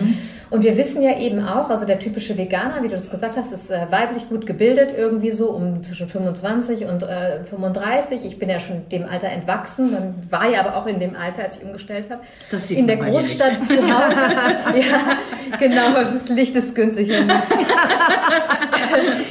Und 0.50 0.64
wir 0.64 0.78
wissen 0.78 1.02
ja 1.02 1.20
eben 1.20 1.44
auch, 1.44 1.70
also 1.70 1.86
der 1.86 2.00
typische 2.00 2.38
Veganer, 2.38 2.78
wie 2.82 2.88
du 2.88 2.94
das 2.94 3.10
gesagt 3.10 3.36
hast, 3.36 3.52
ist 3.52 3.72
äh, 3.72 3.88
weiblich 3.90 4.30
gut 4.30 4.46
gebildet, 4.46 4.94
irgendwie 4.96 5.32
so 5.32 5.50
um 5.52 5.82
zwischen 5.84 6.08
25 6.08 6.86
und 6.86 7.04
äh, 7.04 7.44
35. 7.44 8.26
Ich 8.26 8.38
bin 8.38 8.50
ja 8.50 8.60
schon 8.60 8.88
dem 8.90 9.06
Alter 9.06 9.30
entwachsen, 9.30 9.92
man 9.92 10.14
war 10.30 10.50
ja 10.50 10.60
aber 10.60 10.78
auch 10.78 10.86
in 10.86 11.00
dem 11.00 11.16
Alter, 11.16 11.44
als 11.44 11.58
ich 11.58 11.64
umgestellt 11.64 12.08
habe. 12.10 12.22
In 12.70 12.88
der 12.88 12.98
Großstadt 12.98 13.54
zu 13.68 13.82
Hause. 13.82 14.16
ja, 14.90 15.58
genau, 15.60 15.94
das 15.94 16.25
Licht 16.30 16.56
ist 16.56 16.76
günstig. 16.76 17.12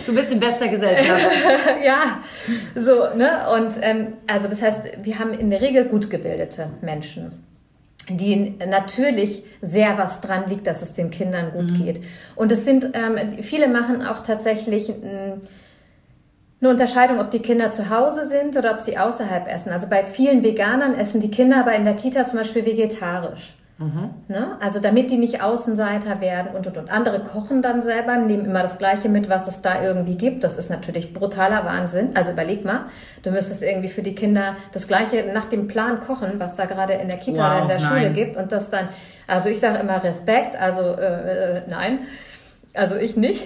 Du 0.06 0.14
bist 0.14 0.32
in 0.32 0.40
bester 0.40 0.68
Gesellschaft. 0.68 1.30
ja, 1.84 2.18
so, 2.74 3.16
ne? 3.16 3.46
Und 3.54 3.74
ähm, 3.80 4.14
also 4.26 4.48
das 4.48 4.60
heißt, 4.60 4.90
wir 5.02 5.18
haben 5.18 5.32
in 5.32 5.50
der 5.50 5.60
Regel 5.60 5.86
gut 5.86 6.10
gebildete 6.10 6.68
Menschen, 6.82 7.32
die 8.08 8.54
natürlich 8.68 9.44
sehr 9.62 9.96
was 9.96 10.20
dran 10.20 10.44
liegt, 10.48 10.66
dass 10.66 10.82
es 10.82 10.92
den 10.92 11.10
Kindern 11.10 11.52
gut 11.52 11.74
geht. 11.74 12.04
Und 12.36 12.52
es 12.52 12.64
sind, 12.64 12.90
ähm, 12.92 13.42
viele 13.42 13.68
machen 13.68 14.06
auch 14.06 14.22
tatsächlich 14.22 14.90
ähm, 14.90 15.40
eine 16.60 16.70
Unterscheidung, 16.70 17.20
ob 17.20 17.30
die 17.30 17.40
Kinder 17.40 17.70
zu 17.70 17.90
Hause 17.90 18.26
sind 18.26 18.56
oder 18.56 18.72
ob 18.72 18.80
sie 18.80 18.98
außerhalb 18.98 19.48
essen. 19.48 19.70
Also 19.70 19.86
bei 19.88 20.02
vielen 20.02 20.42
Veganern 20.42 20.94
essen 20.94 21.20
die 21.20 21.30
Kinder 21.30 21.58
aber 21.60 21.74
in 21.74 21.84
der 21.84 21.94
Kita 21.94 22.26
zum 22.26 22.38
Beispiel 22.38 22.64
vegetarisch. 22.64 23.54
Ne? 24.28 24.56
Also 24.60 24.78
damit 24.78 25.10
die 25.10 25.16
nicht 25.16 25.42
Außenseiter 25.42 26.20
werden 26.20 26.54
und, 26.54 26.66
und, 26.68 26.76
und. 26.76 26.92
Andere 26.92 27.24
kochen 27.24 27.60
dann 27.60 27.82
selber, 27.82 28.16
nehmen 28.16 28.44
immer 28.44 28.62
das 28.62 28.78
Gleiche 28.78 29.08
mit, 29.08 29.28
was 29.28 29.48
es 29.48 29.62
da 29.62 29.82
irgendwie 29.82 30.16
gibt. 30.16 30.44
Das 30.44 30.56
ist 30.56 30.70
natürlich 30.70 31.12
brutaler 31.12 31.64
Wahnsinn. 31.64 32.10
Also 32.14 32.30
überleg 32.30 32.64
mal, 32.64 32.86
du 33.24 33.32
müsstest 33.32 33.64
irgendwie 33.64 33.88
für 33.88 34.02
die 34.02 34.14
Kinder 34.14 34.54
das 34.72 34.86
Gleiche 34.86 35.24
nach 35.34 35.46
dem 35.46 35.66
Plan 35.66 35.98
kochen, 35.98 36.34
was 36.38 36.54
da 36.54 36.66
gerade 36.66 36.92
in 36.92 37.08
der 37.08 37.18
Kita 37.18 37.42
Wow, 37.42 37.50
oder 37.50 37.62
in 37.62 37.68
der 37.68 37.78
Schule 37.80 38.02
nein. 38.02 38.14
gibt. 38.14 38.36
Und 38.36 38.52
das 38.52 38.70
dann, 38.70 38.88
also 39.26 39.48
ich 39.48 39.58
sage 39.58 39.78
immer 39.78 40.02
Respekt, 40.04 40.54
also 40.54 40.80
äh, 40.80 41.58
äh, 41.58 41.62
nein. 41.68 42.00
Also 42.74 42.96
ich 42.96 43.16
nicht. 43.16 43.44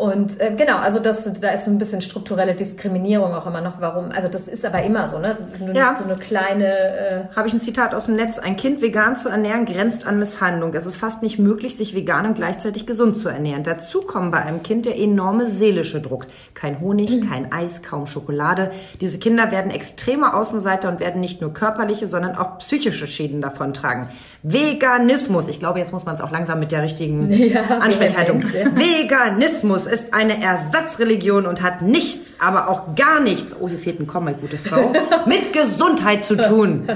Und 0.00 0.40
äh, 0.40 0.54
genau, 0.56 0.78
also 0.78 0.98
das, 0.98 1.30
da 1.42 1.50
ist 1.50 1.66
so 1.66 1.70
ein 1.70 1.76
bisschen 1.76 2.00
strukturelle 2.00 2.54
Diskriminierung 2.54 3.34
auch 3.34 3.46
immer 3.46 3.60
noch. 3.60 3.82
Warum? 3.82 4.10
Also 4.12 4.28
das 4.28 4.48
ist 4.48 4.64
aber 4.64 4.82
immer 4.82 5.10
so, 5.10 5.18
ne? 5.18 5.36
So, 5.58 5.72
Ja. 5.74 5.94
so 5.94 6.04
eine 6.04 6.16
kleine 6.16 6.64
äh, 6.66 7.20
Habe 7.36 7.48
ich 7.48 7.52
ein 7.52 7.60
Zitat 7.60 7.94
aus 7.94 8.06
dem 8.06 8.16
Netz. 8.16 8.38
Ein 8.38 8.56
Kind 8.56 8.80
vegan 8.80 9.14
zu 9.14 9.28
ernähren 9.28 9.66
grenzt 9.66 10.06
an 10.06 10.18
Misshandlung. 10.18 10.72
Es 10.72 10.86
ist 10.86 10.96
fast 10.96 11.22
nicht 11.22 11.38
möglich, 11.38 11.76
sich 11.76 11.94
vegan 11.94 12.24
und 12.24 12.32
gleichzeitig 12.34 12.86
gesund 12.86 13.18
zu 13.18 13.28
ernähren. 13.28 13.62
Dazu 13.62 14.00
kommt 14.00 14.32
bei 14.32 14.38
einem 14.40 14.62
Kind 14.62 14.86
der 14.86 14.98
enorme 14.98 15.46
seelische 15.46 16.00
Druck. 16.00 16.28
Kein 16.54 16.80
Honig, 16.80 17.20
kein 17.28 17.52
Eis, 17.52 17.82
kaum 17.82 18.06
Schokolade. 18.06 18.70
Diese 19.02 19.18
Kinder 19.18 19.50
werden 19.52 19.70
extreme 19.70 20.32
Außenseiter 20.32 20.88
und 20.88 21.00
werden 21.00 21.20
nicht 21.20 21.42
nur 21.42 21.52
körperliche, 21.52 22.06
sondern 22.06 22.36
auch 22.38 22.56
psychische 22.56 23.06
Schäden 23.06 23.42
davontragen. 23.42 24.08
Veganismus. 24.42 25.48
Ich 25.48 25.58
glaube, 25.58 25.78
jetzt 25.78 25.92
muss 25.92 26.06
man 26.06 26.14
es 26.14 26.22
auch 26.22 26.30
langsam 26.30 26.58
mit 26.58 26.72
der 26.72 26.82
richtigen 26.82 27.30
Ja, 27.50 27.60
Ansprechhaltung. 27.80 28.42
vehement, 28.50 28.78
Veganismus 28.78 29.89
ist 29.90 30.14
eine 30.14 30.42
Ersatzreligion 30.42 31.46
und 31.46 31.62
hat 31.62 31.82
nichts, 31.82 32.36
aber 32.40 32.68
auch 32.68 32.94
gar 32.94 33.20
nichts, 33.20 33.54
oh, 33.58 33.68
hier 33.68 33.78
fehlt 33.78 34.00
ein 34.00 34.06
Komma, 34.06 34.32
gute 34.32 34.58
Frau, 34.58 34.92
mit 35.26 35.52
Gesundheit 35.52 36.24
zu 36.24 36.36
tun. 36.36 36.88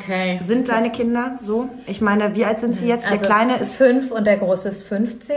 Okay. 0.00 0.38
Sind 0.40 0.68
deine 0.68 0.90
Kinder 0.90 1.36
so? 1.38 1.68
Ich 1.86 2.00
meine, 2.00 2.36
wie 2.36 2.44
alt 2.44 2.58
sind 2.58 2.76
sie 2.76 2.86
jetzt? 2.86 3.06
Der 3.06 3.12
also 3.12 3.26
Kleine 3.26 3.56
ist, 3.58 3.74
fünf 3.74 4.10
und 4.10 4.26
der 4.26 4.36
Große 4.36 4.68
ist 4.68 4.82
15. 4.82 5.36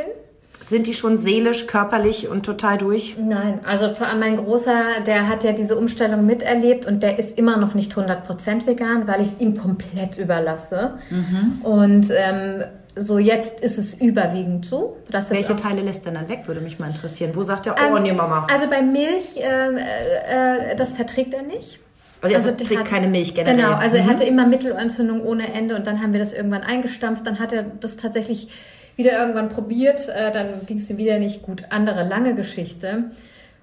sind 0.67 0.87
die 0.87 0.93
schon 0.93 1.17
seelisch, 1.17 1.67
körperlich 1.67 2.27
und 2.27 2.45
total 2.45 2.77
durch? 2.77 3.17
Nein, 3.19 3.59
also 3.65 3.93
vor 3.93 4.07
allem 4.07 4.19
mein 4.19 4.37
Großer, 4.37 5.01
der 5.05 5.27
hat 5.27 5.43
ja 5.43 5.53
diese 5.53 5.77
Umstellung 5.77 6.25
miterlebt 6.25 6.85
und 6.85 7.03
der 7.03 7.19
ist 7.19 7.37
immer 7.37 7.57
noch 7.57 7.73
nicht 7.73 7.93
100% 7.93 8.67
vegan, 8.67 9.07
weil 9.07 9.21
ich 9.21 9.27
es 9.27 9.39
ihm 9.39 9.57
komplett 9.57 10.17
überlasse. 10.17 10.95
Mhm. 11.09 11.61
Und 11.63 12.11
ähm, 12.11 12.63
so 12.95 13.19
jetzt 13.19 13.61
ist 13.61 13.77
es 13.77 13.93
überwiegend 13.93 14.65
so. 14.65 14.97
Welche 15.29 15.55
Teile 15.55 15.81
lässt 15.81 16.05
er 16.05 16.11
dann 16.11 16.27
weg, 16.29 16.41
würde 16.45 16.61
mich 16.61 16.79
mal 16.79 16.87
interessieren. 16.87 17.31
Wo 17.35 17.43
sagt 17.43 17.67
er, 17.67 17.75
oh 17.77 17.95
Ähm, 17.95 18.03
nee, 18.03 18.11
Mama. 18.13 18.47
Also 18.53 18.67
bei 18.69 18.81
Milch, 18.81 19.37
ähm, 19.37 19.77
äh, 19.77 20.71
äh, 20.71 20.75
das 20.75 20.93
verträgt 20.93 21.33
er 21.33 21.43
nicht. 21.43 21.79
Also 22.21 22.35
er 22.35 22.41
der 22.41 22.53
verträgt 22.55 22.85
keine 22.85 23.07
Milch 23.07 23.33
generell. 23.33 23.55
Genau, 23.55 23.73
also 23.73 23.97
er 23.97 24.03
Mhm. 24.03 24.09
hatte 24.09 24.23
immer 24.25 24.45
Mittelohrentzündung 24.45 25.21
ohne 25.23 25.53
Ende 25.53 25.75
und 25.75 25.87
dann 25.87 26.01
haben 26.01 26.13
wir 26.13 26.19
das 26.19 26.33
irgendwann 26.33 26.63
eingestampft. 26.63 27.25
Dann 27.25 27.39
hat 27.39 27.51
er 27.53 27.63
das 27.63 27.97
tatsächlich 27.97 28.49
wieder 28.95 29.13
irgendwann 29.17 29.49
probiert. 29.49 30.07
Äh, 30.09 30.31
dann 30.31 30.65
ging 30.67 30.77
es 30.77 30.89
ihm 30.89 30.97
wieder 30.97 31.17
nicht 31.17 31.41
gut. 31.41 31.63
Andere 31.69 32.03
lange 32.07 32.35
Geschichte. 32.35 33.05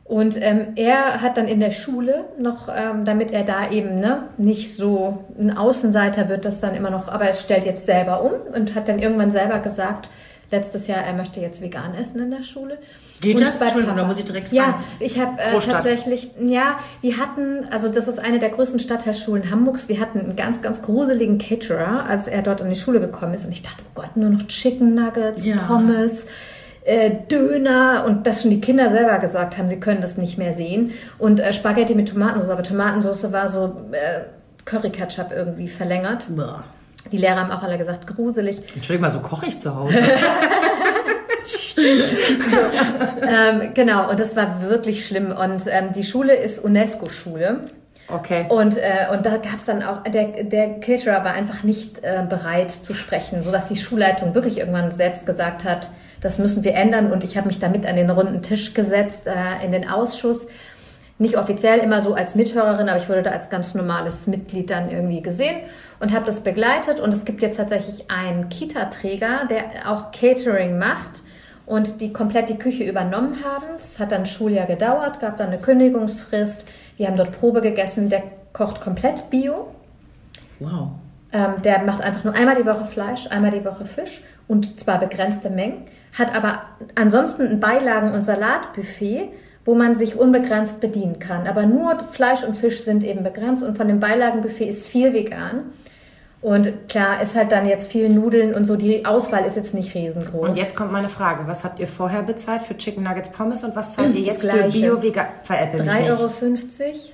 Und 0.09 0.37
ähm, 0.43 0.69
er 0.77 1.21
hat 1.21 1.37
dann 1.37 1.47
in 1.49 1.61
der 1.61 1.71
Schule 1.71 2.25
noch, 2.39 2.69
ähm, 2.75 3.05
damit 3.05 3.31
er 3.31 3.45
da 3.45 3.71
eben 3.71 3.97
ne, 4.01 4.23
nicht 4.39 4.75
so 4.75 5.23
ein 5.39 5.55
Außenseiter 5.55 6.31
wird, 6.31 6.47
das 6.47 6.61
dann 6.61 6.75
immer 6.75 6.89
noch, 6.89 7.09
aber 7.09 7.27
er 7.27 7.35
stellt 7.35 7.67
jetzt 7.67 7.85
selber 7.85 8.23
um 8.23 8.33
und 8.55 8.75
hat 8.75 8.89
dann 8.89 8.99
irgendwann 9.01 9.31
selber 9.31 9.59
gesagt, 9.59 10.09
letztes 10.51 10.87
Jahr, 10.87 11.03
er 11.05 11.13
möchte 11.13 11.41
jetzt 11.41 11.61
vegan 11.61 11.95
essen 11.95 12.23
in 12.23 12.31
der 12.31 12.43
Schule. 12.43 12.79
Geht 13.21 13.37
Und 13.37 13.43
das? 13.43 13.59
bei 13.59 13.67
Entschuldigung, 13.67 13.97
Papa. 13.97 14.01
da 14.07 14.09
muss 14.09 14.19
ich 14.19 14.25
direkt 14.25 14.51
Ja, 14.51 14.63
fragen. 14.63 14.85
ich 15.01 15.19
habe 15.21 15.39
äh, 15.43 15.59
tatsächlich, 15.59 16.31
ja, 16.41 16.79
wir 17.03 17.19
hatten, 17.19 17.69
also 17.71 17.89
das 17.91 18.09
ist 18.09 18.19
eine 18.19 18.39
der 18.39 18.49
größten 18.49 18.81
Stadtteilschulen 18.81 19.51
Hamburgs. 19.51 19.91
Wir 19.91 20.01
hatten 20.01 20.21
einen 20.21 20.37
ganz, 20.37 20.63
ganz 20.63 20.81
gruseligen 20.81 21.37
Caterer, 21.37 22.07
als 22.07 22.29
er 22.29 22.41
dort 22.41 22.63
an 22.63 22.71
die 22.71 22.77
Schule 22.81 22.99
gekommen 23.01 23.35
ist. 23.35 23.45
Und 23.45 23.53
ich 23.53 23.61
dachte, 23.61 23.83
oh 23.85 24.01
Gott, 24.01 24.17
nur 24.17 24.31
noch 24.31 24.47
Chicken 24.49 24.95
Nuggets, 24.95 25.45
Ja. 25.45 25.57
Pommes, 25.67 26.27
äh, 26.89 27.11
Döner 27.31 28.05
und 28.07 28.27
dass 28.27 28.43
schon 28.43 28.51
die 28.51 28.61
Kinder 28.61 28.91
selber 28.91 29.19
gesagt 29.19 29.59
haben, 29.59 29.69
sie 29.69 29.79
können 29.79 30.01
das 30.01 30.17
nicht 30.17 30.39
mehr 30.39 30.55
sehen. 30.55 30.93
Und 31.19 31.39
äh, 31.39 31.53
Spaghetti 31.53 31.95
mit 31.95 32.09
Tomatensauce, 32.09 32.51
aber 32.51 32.63
Tomatensauce 32.63 33.31
war 33.31 33.49
so 33.49 33.77
äh, 33.93 34.21
Curry-Ketchup 34.65 35.31
irgendwie 35.35 35.69
verlängert. 35.69 36.25
Boah. 36.29 36.65
Die 37.13 37.19
Lehrer 37.19 37.41
haben 37.41 37.51
auch 37.51 37.63
alle 37.63 37.79
gesagt, 37.79 38.07
gruselig. 38.07 38.59
Entschuldigung 38.75 39.03
mal, 39.03 39.11
so 39.11 39.21
koche 39.21 39.47
ich 39.47 39.61
zu 39.61 39.75
Hause. 39.75 39.99
ähm, 41.79 43.73
genau, 43.75 44.11
und 44.11 44.19
das 44.19 44.37
war 44.37 44.63
wirklich 44.63 45.07
schlimm. 45.07 45.33
Und 45.33 45.63
ähm, 45.67 45.93
die 45.95 46.05
Schule 46.05 46.35
ist 46.35 46.59
UNESCO-Schule. 46.59 47.61
Okay. 48.09 48.47
Und, 48.49 48.77
äh, 48.79 49.07
und 49.13 49.27
da 49.27 49.37
gab 49.37 49.57
es 49.57 49.67
dann 49.67 49.83
auch, 49.83 50.03
der, 50.05 50.43
der 50.45 50.81
Caterer 50.81 51.25
war 51.25 51.33
einfach 51.35 51.63
nicht 51.63 51.99
äh, 52.03 52.25
bereit 52.29 52.71
zu 52.71 52.95
sprechen, 52.95 53.43
sodass 53.43 53.69
die 53.69 53.77
Schulleitung 53.77 54.35
wirklich 54.35 54.59
irgendwann 54.59 54.91
selbst 54.93 55.27
gesagt 55.27 55.65
hat, 55.65 55.91
das 56.21 56.39
müssen 56.39 56.65
wir 56.65 56.75
ändern. 56.75 57.13
Und 57.13 57.25
ich 57.25 57.37
habe 57.37 57.49
mich 57.49 57.59
damit 57.59 57.87
an 57.87 57.97
den 57.97 58.11
runden 58.11 58.43
Tisch 58.43 58.75
gesetzt, 58.75 59.27
äh, 59.27 59.65
in 59.65 59.73
den 59.73 59.89
Ausschuss. 59.89 60.47
Nicht 61.21 61.37
offiziell 61.37 61.81
immer 61.81 62.01
so 62.01 62.15
als 62.15 62.37
Mithörerin, 62.37 62.89
aber 62.89 63.01
ich 63.01 63.09
wurde 63.09 63.23
da 63.23 63.31
als 63.31 63.51
ganz 63.51 63.75
normales 63.75 64.29
Mitglied 64.29 64.71
dann 64.71 64.91
irgendwie 64.91 65.21
gesehen 65.21 65.57
und 65.99 66.13
habe 66.13 66.27
das 66.27 66.41
begleitet. 66.41 67.01
Und 67.01 67.13
es 67.13 67.25
gibt 67.25 67.43
jetzt 67.43 67.57
tatsächlich 67.57 68.09
einen 68.09 68.49
Kita-Träger, 68.49 69.49
der 69.51 69.91
auch 69.91 70.13
Catering 70.13 70.79
macht 70.79 71.23
und 71.67 72.01
die 72.01 72.13
komplett 72.13 72.49
die 72.49 72.59
Küche 72.59 72.85
übernommen 72.85 73.39
haben. 73.45 73.67
Es 73.77 73.99
hat 73.99 74.13
dann 74.13 74.21
ein 74.21 74.27
Schuljahr 74.27 74.67
gedauert, 74.67 75.19
gab 75.19 75.37
dann 75.39 75.49
eine 75.49 75.59
Kündigungsfrist. 75.59 76.65
Wir 76.97 77.09
haben 77.09 77.17
dort 77.17 77.33
Probe 77.33 77.61
gegessen. 77.61 78.09
Der 78.09 78.23
kocht 78.53 78.81
komplett 78.81 79.29
bio. 79.29 79.75
Wow. 80.61 80.93
Ähm, 81.33 81.63
der 81.63 81.83
macht 81.85 82.03
einfach 82.03 82.25
nur 82.25 82.35
einmal 82.35 82.57
die 82.57 82.67
Woche 82.67 82.87
Fleisch, 82.87 83.27
einmal 83.29 83.51
die 83.51 83.65
Woche 83.65 83.85
Fisch 83.85 84.23
und 84.47 84.81
zwar 84.81 84.99
begrenzte 84.99 85.51
Mengen. 85.51 85.85
Hat 86.19 86.35
aber 86.35 86.63
ansonsten 86.95 87.47
ein 87.47 87.61
Beilagen- 87.61 88.13
und 88.13 88.23
Salatbuffet, 88.23 89.29
wo 89.65 89.75
man 89.75 89.95
sich 89.95 90.19
unbegrenzt 90.19 90.81
bedienen 90.81 91.19
kann. 91.19 91.47
Aber 91.47 91.67
nur 91.67 91.99
Fleisch 92.11 92.43
und 92.43 92.57
Fisch 92.57 92.83
sind 92.83 93.05
eben 93.05 93.23
begrenzt 93.23 93.63
und 93.63 93.77
von 93.77 93.87
dem 93.87 94.01
Beilagenbuffet 94.01 94.67
ist 94.67 94.89
viel 94.89 95.13
vegan. 95.13 95.65
Und 96.41 96.89
klar 96.89 97.21
ist 97.21 97.35
halt 97.35 97.51
dann 97.51 97.67
jetzt 97.67 97.91
viel 97.91 98.09
Nudeln 98.09 98.55
und 98.55 98.65
so. 98.65 98.77
Die 98.77 99.05
Auswahl 99.05 99.45
ist 99.45 99.57
jetzt 99.57 99.75
nicht 99.75 99.95
riesengroß. 99.95 100.51
Und 100.51 100.57
jetzt 100.57 100.77
kommt 100.77 100.93
meine 100.93 101.09
Frage. 101.09 101.49
Was 101.49 101.65
habt 101.65 101.81
ihr 101.81 101.89
vorher 101.89 102.23
bezahlt 102.23 102.63
für 102.63 102.77
Chicken 102.77 103.03
Nuggets 103.03 103.31
Pommes 103.31 103.65
und 103.65 103.75
was 103.75 103.95
zahlt 103.95 104.15
ihr 104.15 104.25
Das 104.25 104.43
jetzt 104.43 104.57
für. 104.57 104.69
Bio 104.69 105.03
Vegan? 105.03 105.27
Veräpple 105.43 105.83
mich 105.83 105.93
3,50 105.93 106.01
nicht. 106.01 106.11
Euro. 106.13 106.31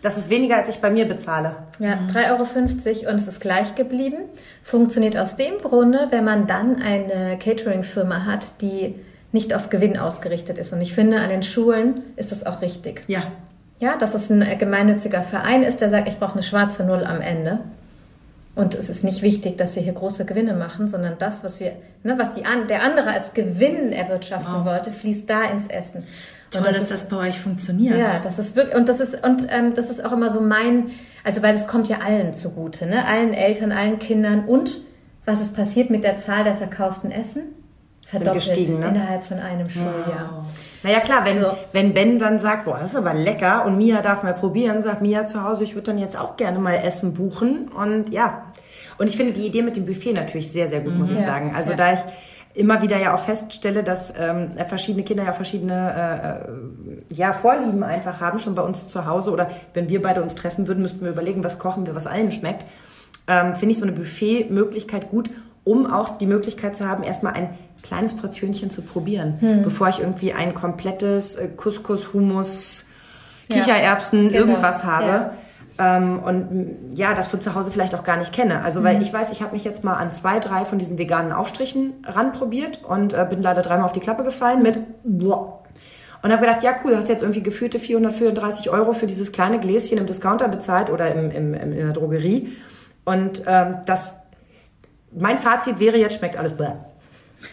Das 0.03 0.19
ist 0.19 0.29
weniger, 0.29 0.57
als 0.57 0.69
ich 0.69 0.77
bei 0.81 0.91
mir 0.91 1.07
bezahle. 1.09 1.57
Ja, 1.79 2.01
3,50 2.13 3.03
Euro 3.03 3.11
und 3.11 3.17
es 3.17 3.27
ist 3.27 3.41
gleich 3.41 3.75
geblieben. 3.75 4.19
Funktioniert 4.63 5.17
aus 5.17 5.37
dem 5.37 5.55
Grunde, 5.63 6.09
wenn 6.11 6.25
man 6.25 6.47
dann 6.47 6.83
eine 6.83 7.39
Catering-Firma 7.39 8.27
hat, 8.27 8.61
die 8.61 8.95
nicht 9.33 9.55
auf 9.55 9.71
Gewinn 9.71 9.99
ausgerichtet 9.99 10.59
ist. 10.59 10.75
Und 10.75 10.83
ich 10.83 10.93
finde, 10.93 11.21
an 11.21 11.31
den 11.31 11.43
Schulen 11.43 12.03
ist 12.17 12.31
das 12.31 12.45
auch 12.45 12.61
richtig. 12.61 13.03
Ja. 13.07 13.23
Ja, 13.81 13.97
dass 13.97 14.15
es 14.15 14.31
ein 14.31 14.47
gemeinnütziger 14.59 15.23
Verein 15.23 15.63
ist, 15.63 15.81
der 15.81 15.91
sagt, 15.91 16.09
ich 16.09 16.19
brauche 16.19 16.35
eine 16.35 16.43
schwarze 16.43 16.85
Null 16.85 17.05
am 17.05 17.21
Ende. 17.21 17.61
Und 18.55 18.75
es 18.75 18.89
ist 18.89 19.03
nicht 19.03 19.23
wichtig, 19.23 19.59
dass 19.59 19.75
wir 19.75 19.83
hier 19.83 19.93
große 19.93 20.25
Gewinne 20.25 20.55
machen, 20.55 20.89
sondern 20.89 21.17
das, 21.19 21.43
was 21.43 21.59
wir, 21.59 21.73
ne, 22.05 22.17
was 22.19 22.35
die 22.37 22.45
an, 22.45 22.69
der 22.69 22.83
andere 22.85 23.11
als 23.11 23.35
Gewinn 23.35 23.93
erwirtschaften 23.93 24.65
wollte, 24.65 24.93
fließt 24.93 25.29
da 25.29 25.45
ins 25.51 25.67
Essen. 25.67 26.05
Toll, 26.51 26.63
Und 26.63 26.77
dass 26.77 26.89
das 26.89 27.09
bei 27.09 27.17
euch 27.17 27.41
funktioniert. 27.41 27.99
ja, 27.99 28.21
das 28.23 28.39
ist 28.39 28.55
wirklich, 28.55 28.77
und 28.77 28.89
das 28.89 29.01
ist, 29.01 29.27
und 29.27 29.49
ähm, 29.51 29.75
das 29.75 29.91
ist 29.91 30.05
auch 30.05 30.13
immer 30.13 30.31
so 30.31 30.41
mein, 30.41 30.91
also 31.25 31.43
weil 31.43 31.57
es 31.57 31.67
kommt 31.67 31.89
ja 31.89 31.99
allen 31.99 32.35
zugute, 32.35 32.87
ne? 32.87 33.05
Allen 33.07 33.35
Eltern, 33.35 33.73
allen 33.73 33.99
Kindern 33.99 34.45
und 34.45 34.81
was 35.25 35.41
ist 35.41 35.57
passiert 35.57 35.91
mit 35.91 36.05
der 36.05 36.19
Zahl 36.19 36.45
der 36.45 36.55
verkauften 36.55 37.11
Essen? 37.11 37.43
Verdoppelt 38.07 38.45
gestiegen, 38.45 38.81
ne? 38.81 38.89
innerhalb 38.89 39.23
von 39.23 39.39
einem 39.39 39.69
Schuljahr. 39.69 40.47
Naja, 40.85 41.01
klar, 41.01 41.25
wenn, 41.25 41.41
So. 41.41 41.49
wenn 41.73 41.95
Ben 41.95 42.19
dann 42.19 42.39
sagt, 42.39 42.67
boah, 42.67 42.79
das 42.79 42.91
ist 42.91 42.97
aber 42.97 43.15
lecker 43.15 43.65
und 43.65 43.79
Mia 43.79 44.03
darf 44.03 44.23
mal 44.23 44.35
probieren, 44.35 44.83
sagt 44.83 45.01
Mia 45.01 45.25
zu 45.27 45.43
Hause, 45.43 45.65
ich 45.65 45.75
würde 45.75 45.87
dann 45.87 45.99
jetzt 45.99 46.17
auch 46.17 46.37
gerne 46.37 46.59
mal 46.59 46.75
Essen 46.75 47.15
buchen 47.15 47.69
und 47.69 48.11
ja. 48.11 48.43
Und 48.99 49.09
ich 49.09 49.17
finde 49.17 49.33
die 49.33 49.47
Idee 49.47 49.63
mit 49.63 49.77
dem 49.77 49.87
Buffet 49.87 50.13
natürlich 50.13 50.53
sehr, 50.53 50.69
sehr 50.69 50.81
gut, 50.81 50.95
muss 50.95 51.11
ich 51.11 51.19
Ja, 51.19 51.25
sagen. 51.25 51.53
Also 51.57 51.71
ja. 51.71 51.77
da 51.77 51.93
ich 51.95 52.01
immer 52.55 52.83
wieder 52.83 52.97
ja 52.99 53.15
auch 53.15 53.19
feststelle, 53.19 53.83
dass 53.83 54.13
ähm, 54.17 54.53
verschiedene 54.69 55.05
Kinder 55.05 55.25
ja 55.25 55.33
verschiedene 55.33 56.47
äh, 57.11 57.15
ja, 57.15 57.33
Vorlieben 57.33 57.83
einfach 57.83 58.21
haben, 58.21 58.39
schon 58.39 58.55
bei 58.55 58.63
uns 58.63 58.87
zu 58.87 59.07
Hause 59.07 59.33
oder 59.33 59.51
wenn 59.73 59.89
wir 59.89 60.01
beide 60.01 60.23
uns 60.23 60.35
treffen 60.37 60.69
würden, 60.69 60.83
müssten 60.83 61.01
wir 61.01 61.11
überlegen, 61.11 61.43
was 61.43 61.59
kochen 61.59 61.87
wir, 61.87 61.95
was 61.95 62.07
allen 62.07 62.31
schmeckt. 62.31 62.65
Ähm, 63.27 63.57
finde 63.57 63.73
ich 63.73 63.79
so 63.79 63.85
eine 63.85 63.93
Buffet-Möglichkeit 63.93 65.11
gut, 65.11 65.31
um 65.65 65.91
auch 65.91 66.19
die 66.19 66.27
Möglichkeit 66.27 66.77
zu 66.77 66.89
haben, 66.89 67.03
erstmal 67.03 67.33
ein 67.33 67.59
kleines 67.85 68.17
Portionchen 68.17 68.71
zu 68.71 68.83
probieren, 68.83 69.37
Hm. 69.41 69.63
bevor 69.63 69.89
ich 69.89 70.01
irgendwie 70.01 70.33
ein 70.33 70.55
komplettes 70.55 71.37
äh, 71.37 71.47
Couscous, 71.49 72.13
Hummus, 72.13 72.85
Ja, 73.49 73.57
Kichererbsen, 73.57 74.29
genau, 74.29 74.39
irgendwas 74.39 74.83
habe. 74.85 75.07
ja. 75.07 75.33
Ähm, 75.77 76.21
und 76.21 76.51
m, 76.53 76.77
ja, 76.95 77.15
das 77.15 77.27
von 77.27 77.41
zu 77.41 77.55
Hause 77.57 77.71
vielleicht 77.73 77.95
auch 77.97 78.05
gar 78.05 78.17
nicht 78.17 78.33
kenne. 78.33 78.63
Also 78.63 78.79
Mhm. 78.81 78.85
weil 78.85 79.03
ich 79.03 79.13
weiß, 79.13 79.33
ich 79.33 79.43
habe 79.43 79.53
mich 79.55 79.65
jetzt 79.65 79.83
mal 79.85 79.95
an 79.95 80.13
zwei, 80.13 80.39
drei 80.39 80.65
von 80.65 80.79
diesen 80.79 80.99
veganen 80.99 81.33
Aufstrichen 81.33 81.95
ranprobiert 82.07 82.85
und 82.85 83.13
äh, 83.13 83.27
bin 83.29 83.43
leider 83.43 83.61
dreimal 83.63 83.85
auf 83.85 83.93
die 83.93 83.99
Klappe 84.01 84.23
gefallen 84.23 84.63
mit 84.63 84.79
Blah. 85.03 85.59
und 86.23 86.31
habe 86.33 86.47
gedacht, 86.47 86.63
ja 86.63 86.75
cool, 86.85 86.97
hast 86.97 87.09
jetzt 87.09 87.23
irgendwie 87.23 87.43
gefühlte 87.43 87.79
434 87.81 88.71
Euro 88.71 88.93
für 88.93 89.07
dieses 89.09 89.33
kleine 89.33 89.59
Gläschen 89.59 89.99
im 89.99 90.07
Discounter 90.07 90.47
bezahlt 90.49 90.91
oder 90.91 91.13
im, 91.13 91.31
im, 91.33 91.55
im, 91.55 91.73
in 91.73 91.79
der 91.79 91.93
Drogerie. 91.93 92.53
Und 93.05 93.43
ähm, 93.47 93.79
das 93.85 94.15
mein 95.19 95.39
Fazit 95.39 95.81
wäre 95.81 95.97
jetzt, 95.99 96.19
schmeckt 96.19 96.37
alles 96.39 96.53
bläh. 96.57 96.73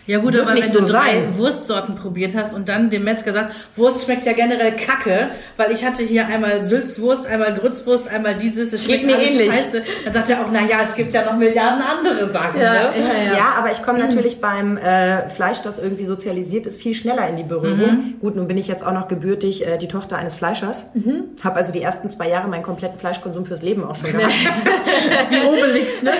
Ja 0.07 0.19
gut, 0.19 0.33
Wird 0.33 0.43
aber 0.43 0.53
nicht 0.53 0.65
wenn 0.65 0.71
so 0.71 0.79
du 0.79 0.85
drei 0.91 1.21
sein. 1.21 1.37
Wurstsorten 1.37 1.95
probiert 1.95 2.35
hast 2.35 2.53
und 2.53 2.67
dann 2.69 2.89
dem 2.89 3.03
Metzger 3.03 3.33
sagst, 3.33 3.51
Wurst 3.75 4.03
schmeckt 4.05 4.25
ja 4.25 4.33
generell 4.33 4.75
kacke, 4.75 5.29
weil 5.57 5.71
ich 5.71 5.85
hatte 5.85 6.03
hier 6.03 6.27
einmal 6.27 6.61
Sülzwurst, 6.63 7.25
einmal 7.27 7.53
Grützwurst, 7.53 8.07
einmal 8.09 8.35
dieses, 8.35 8.73
es 8.73 8.83
schmeckt 8.85 9.05
mir 9.05 9.17
ähnlich. 9.17 9.47
scheiße. 9.51 9.83
Dann 10.05 10.13
sagt 10.13 10.29
er 10.29 10.41
auch, 10.41 10.47
na 10.51 10.61
ja, 10.61 10.77
es 10.87 10.95
gibt 10.95 11.13
ja 11.13 11.25
noch 11.25 11.37
Milliarden 11.37 11.81
andere 11.81 12.29
Sachen. 12.31 12.59
Ja, 12.59 12.91
ne? 12.91 12.99
ja, 12.99 13.23
ja. 13.23 13.37
Ja, 13.37 13.53
aber 13.57 13.71
ich 13.71 13.81
komme 13.83 13.99
natürlich 13.99 14.41
beim 14.41 14.77
äh, 14.77 15.29
Fleisch, 15.29 15.61
das 15.61 15.79
irgendwie 15.79 16.05
sozialisiert 16.05 16.65
ist, 16.65 16.81
viel 16.81 16.93
schneller 16.93 17.27
in 17.27 17.37
die 17.37 17.43
Berührung. 17.43 18.15
Gut, 18.19 18.35
nun 18.35 18.47
bin 18.47 18.57
ich 18.57 18.67
jetzt 18.67 18.85
auch 18.85 18.93
noch 18.93 19.07
gebürtig 19.07 19.65
äh, 19.65 19.77
die 19.77 19.87
Tochter 19.87 20.17
eines 20.17 20.35
Fleischers. 20.35 20.87
Habe 21.43 21.55
also 21.55 21.71
die 21.71 21.81
ersten 21.81 22.09
zwei 22.09 22.29
Jahre 22.29 22.47
meinen 22.47 22.63
kompletten 22.63 22.99
Fleischkonsum 22.99 23.45
fürs 23.45 23.61
Leben 23.61 23.83
auch 23.83 23.95
schon 23.95 24.11
gehabt. 24.11 24.33
Wie 25.29 25.39
Obelix, 25.47 26.01
ne? 26.03 26.11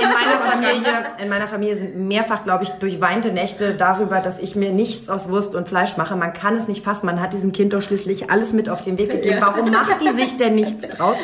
In 0.00 0.08
meiner 0.08 0.38
Familie, 0.40 0.92
in 1.22 1.28
meiner 1.28 1.48
Familie 1.48 1.76
sind 1.76 1.96
mehrfach, 1.96 2.44
glaube 2.44 2.64
ich, 2.64 2.70
durchweinte 3.04 3.32
Nächte 3.32 3.74
darüber, 3.74 4.20
dass 4.20 4.38
ich 4.38 4.56
mir 4.56 4.72
nichts 4.72 5.10
aus 5.10 5.28
Wurst 5.28 5.54
und 5.54 5.68
Fleisch 5.68 5.98
mache. 5.98 6.16
Man 6.16 6.32
kann 6.32 6.56
es 6.56 6.68
nicht 6.68 6.82
fassen. 6.82 7.04
Man 7.04 7.20
hat 7.20 7.34
diesem 7.34 7.52
Kind 7.52 7.74
doch 7.74 7.82
schließlich 7.82 8.30
alles 8.30 8.54
mit 8.54 8.70
auf 8.70 8.80
den 8.80 8.96
Weg 8.96 9.10
gegeben. 9.10 9.40
Warum 9.40 9.70
macht 9.70 10.00
die 10.00 10.10
sich 10.10 10.38
denn 10.38 10.54
nichts 10.54 10.88
draus? 10.88 11.18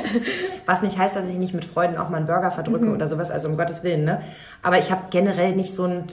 Was 0.66 0.82
nicht 0.82 0.98
heißt, 0.98 1.16
dass 1.16 1.26
ich 1.26 1.36
nicht 1.36 1.54
mit 1.54 1.64
Freuden 1.64 1.96
auch 1.96 2.10
mal 2.10 2.18
einen 2.18 2.26
Burger 2.26 2.50
verdrücke 2.50 2.90
oder 2.90 3.08
sowas. 3.08 3.30
Also 3.30 3.48
um 3.48 3.56
Gottes 3.56 3.82
Willen. 3.82 4.04
Ne? 4.04 4.20
Aber 4.62 4.78
ich 4.78 4.90
habe 4.90 5.04
generell 5.10 5.56
nicht 5.56 5.72
so 5.72 5.84
einen 5.84 6.04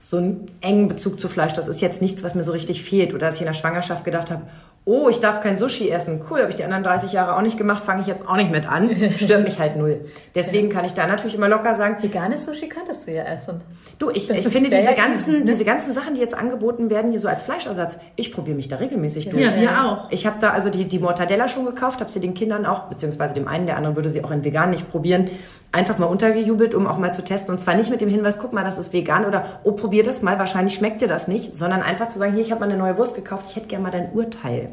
so 0.00 0.18
einen 0.18 0.48
engen 0.60 0.88
Bezug 0.88 1.18
zu 1.18 1.28
Fleisch. 1.28 1.54
Das 1.54 1.68
ist 1.68 1.80
jetzt 1.80 2.02
nichts, 2.02 2.22
was 2.22 2.34
mir 2.34 2.44
so 2.44 2.52
richtig 2.52 2.84
fehlt. 2.84 3.14
Oder 3.14 3.26
dass 3.26 3.36
ich 3.36 3.40
in 3.40 3.46
der 3.46 3.54
Schwangerschaft 3.54 4.04
gedacht 4.04 4.30
habe, 4.30 4.42
oh, 4.88 5.10
ich 5.10 5.20
darf 5.20 5.42
kein 5.42 5.58
Sushi 5.58 5.90
essen. 5.90 6.22
Cool, 6.30 6.40
habe 6.40 6.48
ich 6.48 6.56
die 6.56 6.64
anderen 6.64 6.82
30 6.82 7.12
Jahre 7.12 7.36
auch 7.36 7.42
nicht 7.42 7.58
gemacht, 7.58 7.84
fange 7.84 8.00
ich 8.00 8.06
jetzt 8.06 8.26
auch 8.26 8.36
nicht 8.36 8.50
mit 8.50 8.66
an. 8.66 8.90
Stört 9.18 9.44
mich 9.44 9.58
halt 9.58 9.76
null. 9.76 10.06
Deswegen 10.34 10.70
kann 10.70 10.86
ich 10.86 10.94
da 10.94 11.06
natürlich 11.06 11.34
immer 11.34 11.48
locker 11.48 11.74
sagen, 11.74 12.02
Veganes 12.02 12.46
Sushi 12.46 12.70
könntest 12.70 13.06
du 13.06 13.12
ja 13.12 13.24
essen. 13.24 13.60
Du, 13.98 14.08
ich, 14.08 14.30
ich 14.30 14.48
finde 14.48 14.70
diese 14.70 14.84
ja 14.84 14.92
ganzen, 14.94 15.40
ne? 15.40 15.44
diese 15.44 15.66
ganzen 15.66 15.92
Sachen, 15.92 16.14
die 16.14 16.22
jetzt 16.22 16.34
angeboten 16.34 16.88
werden, 16.88 17.10
hier 17.10 17.20
so 17.20 17.28
als 17.28 17.42
Fleischersatz, 17.42 17.98
ich 18.16 18.32
probiere 18.32 18.56
mich 18.56 18.68
da 18.68 18.76
regelmäßig 18.76 19.28
durch. 19.28 19.44
Ja, 19.44 19.60
wir 19.60 19.84
auch. 19.84 20.10
Ich 20.10 20.26
habe 20.26 20.36
da 20.40 20.50
also 20.50 20.70
die, 20.70 20.86
die 20.86 20.98
Mortadella 20.98 21.48
schon 21.48 21.66
gekauft, 21.66 22.00
habe 22.00 22.10
sie 22.10 22.20
den 22.20 22.32
Kindern 22.32 22.64
auch, 22.64 22.84
beziehungsweise 22.84 23.34
dem 23.34 23.46
einen, 23.46 23.66
der 23.66 23.76
andere 23.76 23.94
würde 23.94 24.08
sie 24.08 24.24
auch 24.24 24.30
in 24.30 24.42
vegan 24.42 24.70
nicht 24.70 24.90
probieren, 24.90 25.28
einfach 25.70 25.98
mal 25.98 26.06
untergejubelt, 26.06 26.74
um 26.74 26.86
auch 26.86 26.98
mal 26.98 27.12
zu 27.12 27.22
testen. 27.22 27.52
Und 27.52 27.58
zwar 27.58 27.74
nicht 27.74 27.90
mit 27.90 28.00
dem 28.00 28.08
Hinweis, 28.08 28.38
guck 28.38 28.52
mal, 28.52 28.64
das 28.64 28.78
ist 28.78 28.92
vegan 28.92 29.24
oder 29.26 29.60
oh, 29.64 29.72
probier 29.72 30.02
das 30.02 30.22
mal, 30.22 30.38
wahrscheinlich 30.38 30.74
schmeckt 30.74 31.02
dir 31.02 31.08
das 31.08 31.28
nicht, 31.28 31.54
sondern 31.54 31.82
einfach 31.82 32.08
zu 32.08 32.18
sagen, 32.18 32.32
hier, 32.32 32.42
ich 32.42 32.50
habe 32.50 32.60
mal 32.60 32.70
eine 32.70 32.78
neue 32.78 32.96
Wurst 32.96 33.14
gekauft, 33.16 33.46
ich 33.50 33.56
hätte 33.56 33.68
gerne 33.68 33.82
mal 33.82 33.90
dein 33.90 34.12
Urteil. 34.12 34.70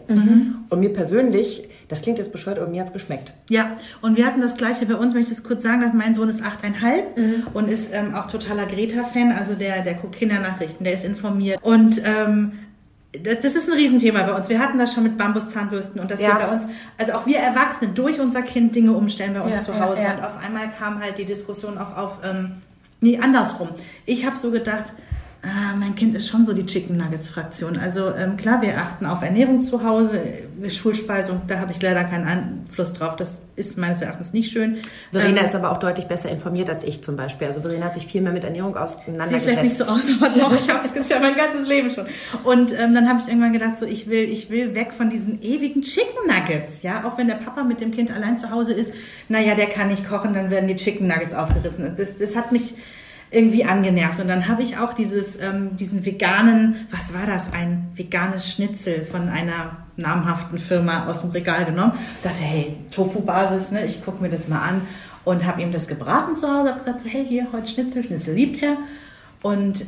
Und 0.69 0.79
mir 0.79 0.93
persönlich, 0.93 1.67
das 1.89 2.01
klingt 2.01 2.17
jetzt 2.17 2.31
bescheuert, 2.31 2.59
aber 2.59 2.69
mir 2.69 2.81
hat's 2.81 2.93
geschmeckt. 2.93 3.33
Ja, 3.49 3.71
und 4.01 4.15
wir 4.17 4.25
hatten 4.25 4.41
das 4.41 4.55
gleiche 4.55 4.85
bei 4.85 4.95
uns, 4.95 5.13
wenn 5.13 5.21
ich 5.21 5.29
das 5.29 5.43
kurz 5.43 5.63
sagen. 5.63 5.83
Mein 5.95 6.15
Sohn 6.15 6.29
ist 6.29 6.43
achteinhalb 6.43 7.17
und 7.53 7.69
ist 7.69 7.93
ähm, 7.93 8.15
auch 8.15 8.27
totaler 8.27 8.65
Greta-Fan, 8.65 9.31
also 9.31 9.53
der, 9.53 9.81
der 9.83 9.95
guckt 9.95 10.15
Kindernachrichten, 10.15 10.83
der 10.83 10.93
ist 10.93 11.05
informiert. 11.05 11.59
Und 11.61 12.01
ähm, 12.03 12.53
das, 13.23 13.41
das 13.41 13.55
ist 13.55 13.67
ein 13.69 13.73
Riesenthema 13.75 14.23
bei 14.23 14.33
uns. 14.33 14.49
Wir 14.49 14.59
hatten 14.59 14.77
das 14.77 14.93
schon 14.93 15.03
mit 15.03 15.17
Bambuszahnbürsten 15.17 15.99
und 16.01 16.09
dass 16.11 16.21
Ja. 16.21 16.29
wir 16.39 16.45
bei 16.45 16.53
uns, 16.53 16.63
also 16.97 17.13
auch 17.13 17.25
wir 17.25 17.37
Erwachsene 17.39 17.91
durch 17.91 18.19
unser 18.19 18.41
Kind 18.41 18.75
Dinge 18.75 18.93
umstellen 18.93 19.33
bei 19.33 19.41
uns 19.41 19.55
Ja, 19.55 19.61
zu 19.61 19.79
Hause. 19.79 20.01
ja. 20.01 20.15
Und 20.15 20.23
auf 20.23 20.37
einmal 20.43 20.69
kam 20.69 21.01
halt 21.01 21.17
die 21.17 21.25
Diskussion 21.25 21.77
auch 21.77 21.95
auf, 21.97 22.17
ähm, 22.23 22.61
nee, 23.01 23.17
andersrum. 23.21 23.69
Ich 24.05 24.25
habe 24.25 24.37
so 24.37 24.51
gedacht, 24.51 24.93
ah, 25.45 25.75
mein 25.77 25.95
Kind 25.95 26.15
ist 26.15 26.27
schon 26.27 26.45
so 26.45 26.53
die 26.53 26.65
Chicken 26.65 26.97
Nuggets 26.97 27.29
Fraktion. 27.29 27.77
Also 27.77 28.13
ähm, 28.13 28.35
klar, 28.37 28.61
wir 28.61 28.77
achten 28.77 29.05
auf 29.05 29.21
Ernährung 29.21 29.61
zu 29.61 29.83
Hause, 29.83 30.19
äh, 30.19 30.69
Schulspeisung, 30.69 31.41
da 31.47 31.59
habe 31.59 31.71
ich 31.71 31.81
leider 31.81 32.03
keinen 32.03 32.25
Einfluss 32.25 32.93
drauf. 32.93 33.15
Das 33.15 33.39
ist 33.55 33.77
meines 33.77 34.01
Erachtens 34.01 34.33
nicht 34.33 34.51
schön. 34.51 34.77
Verena 35.11 35.39
Ähm, 35.39 35.45
ist 35.45 35.55
aber 35.55 35.71
auch 35.71 35.77
deutlich 35.77 36.07
besser 36.07 36.29
informiert 36.29 36.69
als 36.69 36.83
ich 36.83 37.03
zum 37.03 37.15
Beispiel. 37.15 37.47
Also 37.47 37.61
Verena 37.61 37.85
hat 37.85 37.93
sich 37.93 38.07
viel 38.07 38.21
mehr 38.21 38.31
mit 38.31 38.43
Ernährung 38.43 38.73
Sieht 38.73 38.81
auseinandergesetzt. 38.81 39.43
vielleicht 39.43 39.63
nicht 39.63 39.77
so 39.77 39.83
aus, 39.85 40.03
aber 40.19 40.29
doch, 40.29 40.53
ich 40.53 40.69
habe 40.69 40.83
es 40.99 41.09
ja 41.09 41.19
mein 41.19 41.35
ganzes 41.35 41.67
Leben 41.67 41.91
schon. 41.91 42.05
Und 42.43 42.73
ähm, 42.73 42.93
dann 42.93 43.07
habe 43.07 43.19
ich 43.21 43.27
irgendwann 43.27 43.53
gedacht, 43.53 43.79
so 43.79 43.85
ich 43.85 44.09
will, 44.09 44.23
ich 44.23 44.49
will 44.49 44.73
weg 44.75 44.93
von 44.93 45.09
diesen 45.09 45.41
ewigen 45.41 45.81
Chicken 45.83 46.27
Nuggets, 46.27 46.81
ja, 46.81 47.05
auch 47.05 47.17
wenn 47.17 47.27
der 47.27 47.35
Papa 47.35 47.63
mit 47.63 47.81
dem 47.81 47.91
Kind 47.91 48.11
allein 48.11 48.37
zu 48.37 48.49
Hause 48.49 48.73
ist, 48.73 48.91
naja, 49.29 49.55
der 49.55 49.67
kann 49.67 49.89
nicht 49.89 50.07
kochen, 50.07 50.33
dann 50.33 50.49
werden 50.49 50.67
die 50.67 50.75
Chicken 50.75 51.07
Nuggets 51.07 51.33
aufgerissen. 51.33 51.93
Das, 51.97 52.17
das 52.17 52.35
hat 52.35 52.51
mich 52.51 52.73
irgendwie 53.31 53.65
angenervt. 53.65 54.19
Und 54.19 54.27
dann 54.27 54.47
habe 54.47 54.63
ich 54.63 54.77
auch 54.77 54.93
dieses, 54.93 55.39
ähm, 55.39 55.75
diesen 55.75 56.05
veganen, 56.05 56.87
was 56.91 57.13
war 57.13 57.25
das, 57.25 57.53
ein 57.53 57.89
veganes 57.95 58.51
Schnitzel 58.51 59.05
von 59.05 59.29
einer 59.29 59.77
namhaften 59.97 60.59
Firma 60.59 61.07
aus 61.07 61.21
dem 61.21 61.31
Regal 61.31 61.65
genommen. 61.65 61.93
Dachte, 62.23 62.43
hey, 62.43 62.77
Tofu-Basis, 62.91 63.71
ne? 63.71 63.85
ich 63.85 64.03
gucke 64.03 64.21
mir 64.21 64.29
das 64.29 64.47
mal 64.47 64.61
an 64.61 64.81
und 65.23 65.45
habe 65.45 65.61
ihm 65.61 65.71
das 65.71 65.87
gebraten 65.87 66.35
zu 66.35 66.47
Hause, 66.47 66.69
habe 66.69 66.79
gesagt, 66.79 67.01
so, 67.01 67.09
hey, 67.09 67.25
hier, 67.27 67.47
heute 67.51 67.67
Schnitzel, 67.67 68.03
Schnitzel 68.03 68.35
liebt 68.35 68.61
er. 68.61 68.77
Und 69.41 69.85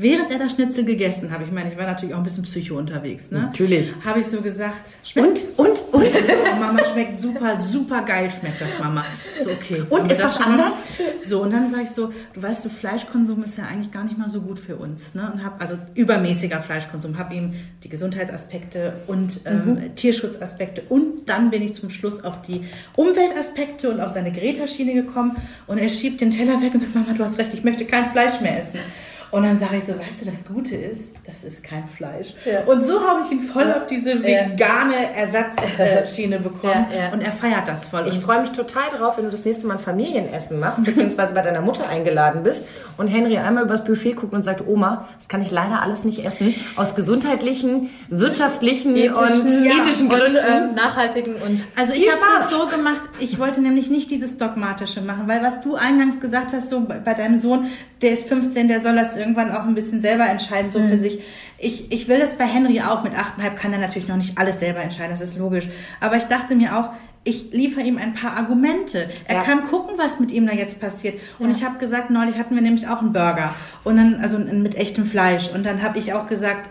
während 0.00 0.30
er 0.30 0.38
das 0.38 0.52
Schnitzel 0.52 0.84
gegessen 0.84 1.30
habe, 1.30 1.44
ich 1.44 1.52
meine, 1.52 1.70
ich 1.70 1.78
war 1.78 1.86
natürlich 1.86 2.14
auch 2.14 2.18
ein 2.18 2.24
bisschen 2.24 2.44
psycho 2.44 2.76
unterwegs, 2.76 3.30
ne? 3.30 3.40
Natürlich. 3.40 3.92
Habe 4.04 4.20
ich 4.20 4.26
so 4.26 4.40
gesagt, 4.40 4.88
schmeckt 5.04 5.42
Und, 5.56 5.66
und, 5.66 5.84
und? 5.92 6.14
so, 6.14 6.60
Mama 6.60 6.84
schmeckt 6.84 7.16
super, 7.16 7.58
super 7.60 8.02
geil 8.02 8.30
schmeckt 8.30 8.60
das, 8.60 8.78
Mama. 8.78 9.04
So, 9.42 9.50
okay. 9.50 9.82
Und, 9.88 10.04
wir 10.04 10.10
ist 10.12 10.22
mal? 10.22 10.46
anders? 10.46 10.84
So, 11.26 11.42
und 11.42 11.52
dann 11.52 11.70
sage 11.70 11.82
ich 11.84 11.90
so, 11.90 12.12
du 12.34 12.42
weißt, 12.42 12.64
du 12.64 12.70
Fleischkonsum 12.70 13.42
ist 13.44 13.58
ja 13.58 13.64
eigentlich 13.64 13.90
gar 13.92 14.04
nicht 14.04 14.16
mal 14.16 14.28
so 14.28 14.40
gut 14.40 14.58
für 14.58 14.76
uns. 14.76 15.14
Ne? 15.14 15.30
Und 15.32 15.44
hab, 15.44 15.60
also 15.60 15.76
übermäßiger 15.94 16.60
Fleischkonsum, 16.60 17.18
habe 17.18 17.34
ihm 17.34 17.52
die 17.84 17.88
Gesundheitsaspekte 17.88 18.94
und 19.06 19.40
ähm, 19.44 19.58
Mhm. 19.58 19.94
Tierschutzaspekte 19.96 20.82
und 20.88 21.26
dann 21.28 21.50
bin 21.50 21.62
ich 21.62 21.74
zum 21.74 21.90
Schluss 21.90 22.24
auf 22.24 22.42
die 22.42 22.62
Umweltaspekte 22.96 23.90
und 23.90 24.00
auf 24.00 24.12
seine 24.12 24.30
Greta-Schiene 24.32 24.94
gekommen 24.94 25.36
und 25.66 25.78
er 25.78 25.88
schiebt 25.88 26.20
den 26.20 26.30
Teller 26.30 26.60
weg 26.62 26.74
und 26.74 26.80
sagt, 26.80 26.94
Mama, 26.94 27.12
du 27.16 27.24
hast 27.24 27.38
recht, 27.38 27.52
ich 27.54 27.64
möchte 27.64 27.84
kein 27.84 28.10
Fleisch 28.10 28.40
mehr 28.40 28.58
essen. 28.58 28.78
Und 29.30 29.42
dann 29.42 29.58
sage 29.58 29.76
ich 29.76 29.84
so, 29.84 29.92
weißt 29.98 30.22
du, 30.22 30.24
das 30.26 30.44
Gute 30.46 30.74
ist, 30.76 31.12
das 31.26 31.44
ist 31.44 31.62
kein 31.62 31.86
Fleisch. 31.88 32.34
Ja. 32.44 32.60
Und 32.64 32.80
so 32.80 33.00
habe 33.06 33.20
ich 33.24 33.30
ihn 33.30 33.40
voll 33.40 33.70
auf 33.70 33.86
diese 33.86 34.22
vegane 34.22 35.14
Ersatzschiene 35.14 36.38
bekommen 36.40 36.86
und 37.12 37.20
er 37.20 37.32
feiert 37.32 37.68
das 37.68 37.84
voll. 37.86 38.06
Ich 38.08 38.14
Und 38.14 38.22
freue 38.24 38.40
mich 38.40 38.50
total 38.52 38.88
drauf, 38.90 39.18
wenn 39.18 39.24
du 39.24 39.30
das 39.30 39.44
nächste 39.44 39.66
Mal 39.66 39.74
ein 39.74 39.80
Familienessen 39.80 40.58
machst, 40.58 40.84
beziehungsweise 40.84 41.34
bei 41.34 41.42
deiner 41.42 41.60
Mutter 41.60 41.86
eingeladen 41.88 42.42
bist 42.42 42.64
und 42.96 43.08
Henry 43.08 43.36
einmal 43.38 43.64
übers 43.64 43.84
Buffet 43.84 44.12
guckt 44.14 44.32
und 44.32 44.42
sagt, 44.44 44.66
Oma, 44.66 45.06
das 45.18 45.28
kann 45.28 45.42
ich 45.42 45.50
leider 45.50 45.82
alles 45.82 46.04
nicht 46.04 46.24
essen, 46.24 46.54
aus 46.76 46.94
gesundheitlichen, 46.94 47.90
wirtschaftlichen 48.08 48.92
und 48.94 49.64
ja, 49.64 49.80
ethischen 49.80 50.08
und, 50.10 50.18
Gründen. 50.18 50.38
ähm, 50.38 50.74
nachhaltigen 50.74 51.34
und 51.36 51.62
Also 51.76 51.92
ich 51.92 52.08
habe 52.10 52.20
das 52.38 52.50
so 52.50 52.66
gemacht, 52.66 53.00
ich 53.20 53.38
wollte 53.38 53.60
nämlich 53.60 53.90
nicht 53.90 54.10
dieses 54.10 54.36
Dogmatische 54.38 55.00
machen, 55.00 55.24
weil 55.26 55.42
was 55.42 55.60
du 55.60 55.74
eingangs 55.74 56.20
gesagt 56.20 56.52
hast, 56.52 56.70
so 56.70 56.80
bei 56.80 57.14
deinem 57.14 57.36
Sohn, 57.36 57.66
der 58.02 58.12
ist 58.12 58.28
15, 58.28 58.68
der 58.68 58.80
soll 58.80 58.94
das 58.96 59.17
irgendwann 59.18 59.50
auch 59.52 59.64
ein 59.64 59.74
bisschen 59.74 60.00
selber 60.02 60.26
entscheiden, 60.26 60.70
so 60.70 60.80
für 60.80 60.96
sich. 60.96 61.20
Ich, 61.58 61.90
ich 61.92 62.08
will 62.08 62.18
das 62.18 62.36
bei 62.36 62.46
Henry 62.46 62.80
auch, 62.80 63.02
mit 63.04 63.14
8,5 63.14 63.54
kann 63.56 63.72
er 63.72 63.78
natürlich 63.80 64.08
noch 64.08 64.16
nicht 64.16 64.38
alles 64.38 64.60
selber 64.60 64.80
entscheiden, 64.80 65.10
das 65.10 65.20
ist 65.20 65.36
logisch. 65.38 65.68
Aber 66.00 66.16
ich 66.16 66.24
dachte 66.24 66.54
mir 66.54 66.78
auch, 66.78 66.90
ich 67.24 67.50
liefere 67.52 67.82
ihm 67.82 67.98
ein 67.98 68.14
paar 68.14 68.36
Argumente. 68.36 69.08
Er 69.26 69.36
Ja. 69.36 69.42
kann 69.42 69.64
gucken, 69.66 69.94
was 69.98 70.18
mit 70.20 70.30
ihm 70.30 70.46
da 70.46 70.52
jetzt 70.54 70.80
passiert. 70.80 71.18
Und 71.38 71.50
Ja. 71.50 71.56
ich 71.56 71.64
habe 71.64 71.78
gesagt, 71.78 72.10
neulich 72.10 72.38
hatten 72.38 72.54
wir 72.54 72.62
nämlich 72.62 72.88
auch 72.88 73.00
einen 73.00 73.12
Burger 73.12 73.54
und 73.84 73.96
dann 73.96 74.14
also 74.22 74.38
mit 74.38 74.76
echtem 74.76 75.04
Fleisch 75.04 75.50
und 75.52 75.66
dann 75.66 75.82
habe 75.82 75.98
ich 75.98 76.14
auch 76.14 76.26
gesagt, 76.26 76.70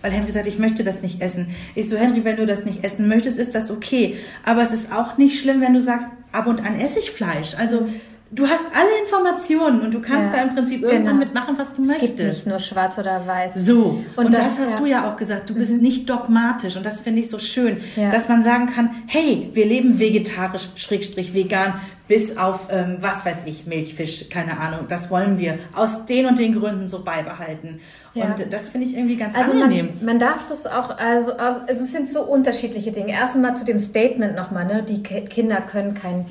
weil 0.00 0.12
Henry 0.12 0.30
sagt, 0.30 0.46
ich 0.46 0.58
möchte 0.60 0.84
das 0.84 1.02
nicht 1.02 1.20
essen. 1.20 1.48
Ich 1.74 1.88
so, 1.88 1.96
Henry, 1.96 2.24
wenn 2.24 2.36
du 2.36 2.46
das 2.46 2.64
nicht 2.64 2.84
essen 2.84 3.08
möchtest, 3.08 3.36
ist 3.38 3.54
das 3.56 3.70
okay. 3.72 4.16
Aber 4.44 4.62
es 4.62 4.70
ist 4.70 4.92
auch 4.92 5.18
nicht 5.18 5.40
schlimm, 5.40 5.60
wenn 5.60 5.74
du 5.74 5.80
sagst, 5.80 6.08
ab 6.30 6.46
und 6.46 6.64
an 6.64 6.78
esse 6.78 7.00
ich 7.00 7.10
Fleisch. 7.10 7.54
Also 7.58 7.88
du 8.30 8.46
hast 8.46 8.64
alle 8.74 8.98
Informationen 9.02 9.80
und 9.80 9.92
du 9.94 10.00
kannst 10.00 10.32
Ja, 10.34 10.42
da 10.42 10.48
im 10.48 10.54
Prinzip 10.54 10.82
irgendwann 10.82 11.04
genau. 11.04 11.18
mitmachen, 11.18 11.56
was 11.58 11.72
du 11.74 11.82
es 11.82 11.88
möchtest. 11.88 12.16
gibt 12.16 12.28
nicht 12.28 12.46
nur 12.46 12.58
schwarz 12.58 12.98
oder 12.98 13.26
weiß. 13.26 13.54
So, 13.54 14.02
und, 14.16 14.26
Und 14.26 14.34
das, 14.34 14.56
das- 14.56 14.58
hast 14.60 14.70
ja. 14.72 14.76
du 14.78 14.86
ja 14.86 15.08
auch 15.10 15.16
gesagt, 15.16 15.48
du 15.48 15.54
bist 15.54 15.72
nicht 15.72 16.08
dogmatisch 16.10 16.76
und 16.76 16.84
das 16.84 17.00
finde 17.00 17.20
ich 17.20 17.30
so 17.30 17.38
schön, 17.38 17.78
Ja. 17.96 18.10
dass 18.10 18.28
man 18.28 18.42
sagen 18.42 18.66
kann, 18.66 18.90
hey, 19.06 19.50
wir 19.54 19.64
leben 19.66 19.98
vegetarisch, 19.98 20.68
schrägstrich 20.76 21.32
vegan, 21.34 21.74
bis 22.06 22.38
auf, 22.38 22.68
ähm, 22.70 22.98
was 23.00 23.24
weiß 23.26 23.38
ich, 23.46 23.66
Milchfisch, 23.66 24.28
keine 24.30 24.58
Ahnung, 24.58 24.86
das 24.88 25.10
wollen 25.10 25.38
wir 25.38 25.58
aus 25.74 26.06
den 26.06 26.24
und 26.26 26.38
den 26.38 26.58
Gründen 26.58 26.88
so 26.88 27.02
beibehalten. 27.04 27.80
Und 28.14 28.52
das 28.52 28.68
finde 28.70 28.86
ich 28.88 28.96
irgendwie 28.96 29.14
ganz 29.16 29.36
Also 29.36 29.52
angenehm. 29.52 29.90
man, 29.98 30.04
man 30.06 30.18
darf 30.18 30.48
das 30.48 30.66
auch, 30.66 30.98
also 30.98 31.32
also 31.36 31.60
es 31.68 31.92
sind 31.92 32.10
so 32.10 32.22
unterschiedliche 32.24 32.90
Dinge. 32.90 33.12
Erst 33.12 33.36
einmal 33.36 33.56
zu 33.56 33.64
dem 33.64 33.78
Statement 33.78 34.34
nochmal, 34.34 34.64
ne? 34.64 34.82
Die 34.82 35.02
Ki- 35.04 35.20
Kinder 35.26 35.60
können 35.60 35.94
kein, 35.94 36.26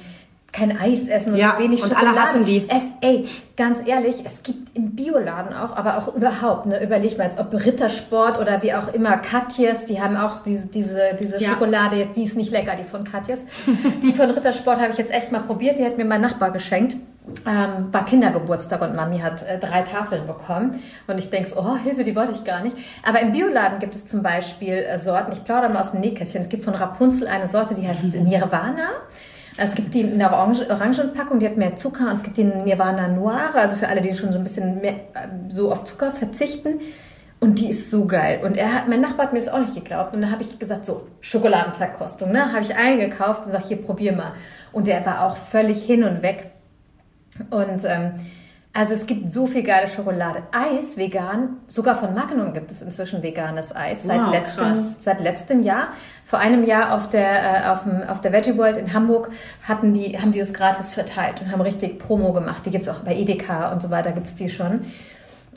kein 0.54 0.78
Eis 0.80 1.08
essen 1.08 1.34
und 1.34 1.38
Ja, 1.40 1.56
wenig 1.60 1.84
und 1.84 1.92
alle 1.96 2.08
Schokolade. 2.08 2.22
hassen 2.22 2.46
die. 2.46 2.68
Es, 2.70 2.82
ey, 3.02 3.26
ganz 3.58 3.80
ehrlich, 3.86 4.24
es 4.26 4.42
gibt 4.44 4.76
im 4.76 4.96
Bioladen 4.96 5.54
auch, 5.56 5.76
aber 5.76 5.98
auch 5.98 6.16
überhaupt, 6.16 6.66
ne? 6.66 6.82
Überleg 6.84 7.18
mal, 7.18 7.26
als 7.26 7.38
ob 7.38 7.54
Rittersport 7.54 8.40
oder 8.40 8.64
wie 8.64 8.74
auch 8.74 8.88
immer, 8.94 9.18
Katjes, 9.18 9.86
die 9.86 10.02
haben 10.02 10.18
auch 10.18 10.40
diese, 10.44 10.68
diese, 10.68 11.00
diese 11.20 11.40
Ja. 11.42 11.50
Schokolade, 11.52 12.08
die 12.16 12.24
ist 12.24 12.38
nicht 12.38 12.52
lecker, 12.52 12.76
die 12.76 12.86
von 12.86 13.04
Katjes. 13.04 13.46
die 14.02 14.14
von 14.14 14.32
Rittersport 14.32 14.80
habe 14.80 14.92
ich 14.94 14.98
jetzt 14.98 15.14
echt 15.14 15.32
mal 15.32 15.42
probiert, 15.42 15.78
die 15.78 15.86
hat 15.86 15.98
mir 15.98 16.06
mein 16.06 16.22
Nachbar 16.22 16.52
geschenkt. 16.52 16.96
Ähm, 17.46 17.90
war 17.92 18.06
Kindergeburtstag 18.06 18.82
und 18.82 18.96
Mami 18.96 19.20
hat 19.20 19.44
äh, 19.44 19.60
drei 19.60 19.82
Tafeln 19.82 20.26
bekommen. 20.28 20.80
Und 21.08 21.18
ich 21.20 21.30
denke 21.30 21.50
so, 21.50 21.60
oh, 21.60 21.76
Hilfe, 21.76 22.06
die 22.06 22.16
wollte 22.16 22.32
ich 22.32 22.46
gar 22.46 22.62
nicht. 22.64 22.76
Aber 23.06 23.20
im 23.20 23.34
Bioladen 23.34 23.80
gibt 23.80 23.96
es 23.96 24.08
zum 24.08 24.24
Beispiel 24.24 24.76
äh, 24.76 24.98
Sorten, 24.98 25.34
ich 25.34 25.44
plaudere 25.44 25.74
mal 25.74 25.82
aus 25.82 25.92
dem 25.92 26.00
Nähkästchen. 26.00 26.42
Es 26.42 26.48
gibt 26.48 26.64
von 26.64 26.74
Rapunzel 26.74 27.28
eine 27.28 27.46
Sorte, 27.46 27.76
die 27.76 27.86
heißt 27.86 28.06
Nirvana. 28.16 28.88
Es 29.58 29.74
gibt 29.74 29.94
die 29.96 30.02
in 30.02 30.20
der 30.20 30.32
Orange, 30.32 30.70
Orangenpackung, 30.70 31.40
die 31.40 31.48
hat 31.48 31.58
mehr 31.58 31.76
Zucker. 31.76 32.08
Und 32.08 32.14
es 32.14 32.24
gibt 32.24 32.38
die 32.38 32.44
Nirvana 32.44 33.08
Noire, 33.08 33.56
also 33.56 33.76
für 33.76 33.88
alle, 33.88 34.02
die 34.02 34.14
schon 34.14 34.32
so 34.32 34.38
ein 34.38 34.44
bisschen 34.44 34.82
mehr, 34.82 34.96
so 35.52 35.72
auf 35.72 35.84
Zucker 35.86 36.12
verzichten. 36.12 36.80
Und 37.40 37.60
die 37.60 37.70
ist 37.70 37.92
so 37.92 38.06
geil. 38.06 38.42
Und 38.44 38.58
er 38.58 38.74
hat, 38.74 38.88
mein 38.88 39.02
Nachbar 39.02 39.28
hat 39.28 39.34
mir 39.34 39.40
das 39.40 39.50
auch 39.50 39.60
nicht 39.60 39.76
geglaubt. 39.76 40.14
Und 40.16 40.22
dann 40.22 40.32
habe 40.32 40.44
ich 40.44 40.58
gesagt, 40.58 40.86
so, 40.86 41.08
Schokoladenverkostung, 41.22 42.32
ne? 42.32 42.52
Habe 42.52 42.62
ich 42.62 42.76
eingekauft 42.76 43.46
und 43.46 43.52
sag, 43.52 43.66
hier, 43.66 43.82
probier 43.82 44.14
mal. 44.14 44.34
Und 44.72 44.88
der 44.88 45.06
war 45.06 45.26
auch 45.26 45.38
völlig 45.38 45.84
hin 45.84 46.04
und 46.04 46.24
weg. 46.24 46.52
Und 47.52 47.84
ähm, 47.86 48.14
also 48.78 48.94
es 48.94 49.08
gibt 49.08 49.34
so 49.34 49.48
viel 49.48 49.64
geile 49.64 49.88
Schokolade. 49.88 50.44
Eis 50.52 50.98
vegan, 50.98 51.58
sogar 51.68 51.96
von 51.96 52.14
Magnum 52.14 52.54
gibt 52.54 52.72
es 52.72 52.82
inzwischen 52.84 53.24
veganes 53.24 53.76
Eis 53.76 54.04
seit, 54.04 54.20
Wow, 54.22 54.32
letztem, 54.32 54.64
krass. 54.64 54.96
seit 55.00 55.20
letztem 55.20 55.64
Jahr. 55.64 55.88
Vor 56.26 56.38
einem 56.40 56.64
Jahr 56.64 56.94
auf 56.96 57.10
der, 57.10 57.64
äh, 57.66 57.68
auf, 57.70 57.84
dem, 57.84 58.04
auf 58.04 58.22
der 58.22 58.32
Veggie 58.34 58.56
World 58.58 58.78
in 58.78 58.94
Hamburg 58.94 59.32
hatten 59.68 59.94
die, 59.94 60.20
haben 60.20 60.32
die 60.32 60.40
das 60.40 60.54
gratis 60.54 60.92
verteilt 60.94 61.42
und 61.42 61.52
haben 61.52 61.62
richtig 61.62 61.98
Promo 61.98 62.34
gemacht. 62.34 62.62
Die 62.66 62.70
gibt's 62.70 62.88
auch 62.88 63.00
bei 63.00 63.16
Edeka 63.16 63.72
und 63.72 63.82
so 63.82 63.90
weiter, 63.90 64.12
gibt's 64.12 64.36
die 64.36 64.50
schon. 64.50 64.86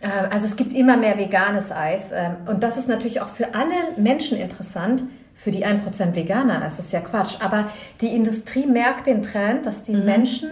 Äh, 0.01 0.09
Also 0.31 0.47
es 0.47 0.57
gibt 0.57 0.73
immer 0.73 0.97
mehr 0.97 1.19
veganes 1.19 1.73
Eis. 1.73 2.13
ähm, 2.15 2.37
Und 2.47 2.63
das 2.63 2.79
ist 2.79 2.89
natürlich 2.89 3.21
auch 3.21 3.29
für 3.29 3.55
alle 3.55 4.01
Menschen 4.03 4.39
interessant. 4.39 5.03
Für 5.35 5.51
die 5.51 5.65
1% 5.67 6.15
Veganer, 6.15 6.61
das 6.61 6.79
ist 6.79 6.93
ja 6.93 7.01
Quatsch. 7.01 7.37
Aber 7.41 7.71
die 8.01 8.15
Industrie 8.15 8.67
merkt 8.67 9.07
den 9.07 9.23
Trend, 9.23 9.65
dass 9.67 9.83
die 9.83 9.95
Menschen 9.95 10.51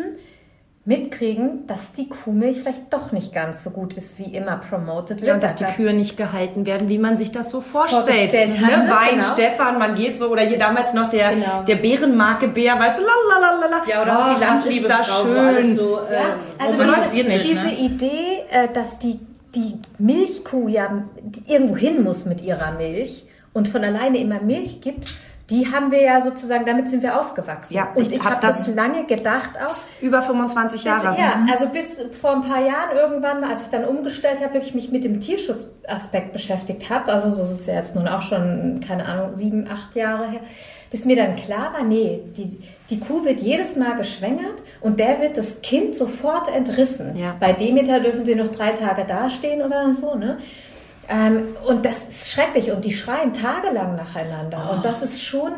mitkriegen, 0.89 1.67
dass 1.67 1.93
die 1.93 2.09
Kuhmilch 2.09 2.61
vielleicht 2.63 2.91
doch 2.91 3.13
nicht 3.13 3.35
ganz 3.35 3.63
so 3.63 3.69
gut 3.69 3.93
ist, 3.93 4.19
wie 4.19 4.35
immer 4.35 4.57
promoted 4.57 5.21
wird. 5.21 5.29
Ja, 5.29 5.35
und 5.35 5.43
dass 5.43 5.55
die 5.55 5.65
Kühe 5.65 5.93
nicht 5.93 6.17
gehalten 6.17 6.65
werden, 6.65 6.89
wie 6.89 6.97
man 6.97 7.15
sich 7.19 7.31
das 7.31 7.51
so 7.51 7.61
vorstellt. 7.61 8.33
Ne? 8.33 8.49
Wein, 8.89 9.17
genau. 9.17 9.25
Stefan, 9.35 9.79
man 9.79 9.95
geht 9.95 10.19
so, 10.19 10.29
oder 10.29 10.41
hier 10.43 10.59
damals 10.59 10.95
noch 10.95 11.11
der, 11.11 11.35
Genau. 11.35 11.63
der 11.63 11.77
Bärenmarke 11.77 12.49
Bär, 12.49 12.79
weißt 12.81 13.01
du, 13.01 13.03
lalalala. 13.03 13.83
Ja, 13.87 14.01
oder 14.01 14.19
auch 14.19 14.35
die 14.35 14.41
Landliebe 14.43 14.89
da 14.89 15.03
Frau, 15.05 15.25
schön. 15.25 15.37
alles 15.37 15.77
so 15.77 15.99
Ja, 16.11 16.65
also 16.65 16.83
romantisiert 16.83 17.27
diese, 17.27 17.37
ist, 17.37 17.49
diese 17.49 17.67
ne? 17.67 17.79
Idee, 17.81 18.43
äh, 18.51 18.69
dass 18.73 18.99
die, 18.99 19.21
die 19.55 19.75
Milchkuh 19.99 20.69
ja 20.69 21.05
irgendwo 21.47 21.77
hin 21.77 22.03
muss 22.03 22.25
mit 22.25 22.41
ihrer 22.41 22.73
Milch 22.73 23.27
und 23.53 23.69
von 23.69 23.85
alleine 23.85 24.17
immer 24.19 24.41
Milch 24.41 24.81
gibt, 24.81 25.13
die 25.51 25.73
haben 25.73 25.91
wir 25.91 26.03
ja 26.03 26.21
sozusagen, 26.21 26.67
damit 26.67 26.91
sind 26.91 27.03
wir 27.03 27.19
aufgewachsen. 27.19 27.75
Ja, 27.75 27.89
und 27.95 28.07
ich 28.07 28.13
ich, 28.13 28.25
hab 28.25 28.33
habe 28.33 28.47
das 28.47 28.67
das- 28.67 28.75
lange 28.75 29.05
gedacht 29.05 29.53
auch. 29.65 29.75
Über 30.03 30.21
25 30.21 30.85
Jahre. 30.85 31.19
Ja, 31.19 31.47
also 31.51 31.69
bis 31.69 32.05
vor 32.21 32.33
ein 32.33 32.43
paar 32.43 32.61
Jahren 32.61 32.95
irgendwann 32.95 33.41
mal, 33.41 33.53
als 33.53 33.63
ich 33.63 33.69
dann 33.69 33.85
umgestellt 33.85 34.43
habe, 34.43 34.55
wirklich 34.55 34.75
mich 34.75 34.91
mit 34.91 35.05
dem 35.05 35.21
Tierschutzaspekt 35.21 36.33
beschäftigt 36.33 36.91
habe, 36.91 37.11
also 37.11 37.31
das 37.31 37.51
ist 37.51 37.67
ja 37.67 37.75
jetzt 37.75 37.95
nun 37.95 38.07
auch 38.09 38.23
schon, 38.23 38.81
keine 38.87 39.07
Ahnung, 39.07 39.37
sieben, 39.37 39.67
acht 39.73 39.95
Jahre 39.97 40.29
her, 40.31 40.41
bis 40.91 41.05
mir 41.05 41.17
dann 41.17 41.37
klar 41.37 41.73
war, 41.75 41.85
nee, 41.85 42.21
die, 42.37 42.59
die 42.91 43.01
Kuh 43.01 43.25
wird 43.25 43.41
jedes 43.41 43.77
Mal 43.77 43.97
geschwängert 43.97 44.63
und 44.81 44.99
der 45.01 45.21
wird 45.21 45.37
das 45.37 45.61
Kind 45.63 45.95
sofort 45.95 46.55
entrissen. 46.55 47.17
Ja. 47.17 47.35
Bei 47.41 47.53
Demeter 47.53 48.01
dürfen 48.01 48.25
sie 48.25 48.35
noch 48.35 48.49
drei 48.49 48.73
Tage 48.73 49.05
dastehen 49.05 49.63
oder 49.63 49.93
so, 49.95 50.15
ne? 50.15 50.39
Ähm, 51.09 51.57
und 51.67 51.85
das 51.85 52.07
ist 52.07 52.31
schrecklich 52.31 52.71
und 52.71 52.85
die 52.85 52.93
schreien 52.93 53.33
tagelang 53.33 53.97
nacheinander. 53.97 54.73
Und 54.73 54.85
das 54.85 55.03
ist 55.03 55.23
schon 55.23 55.53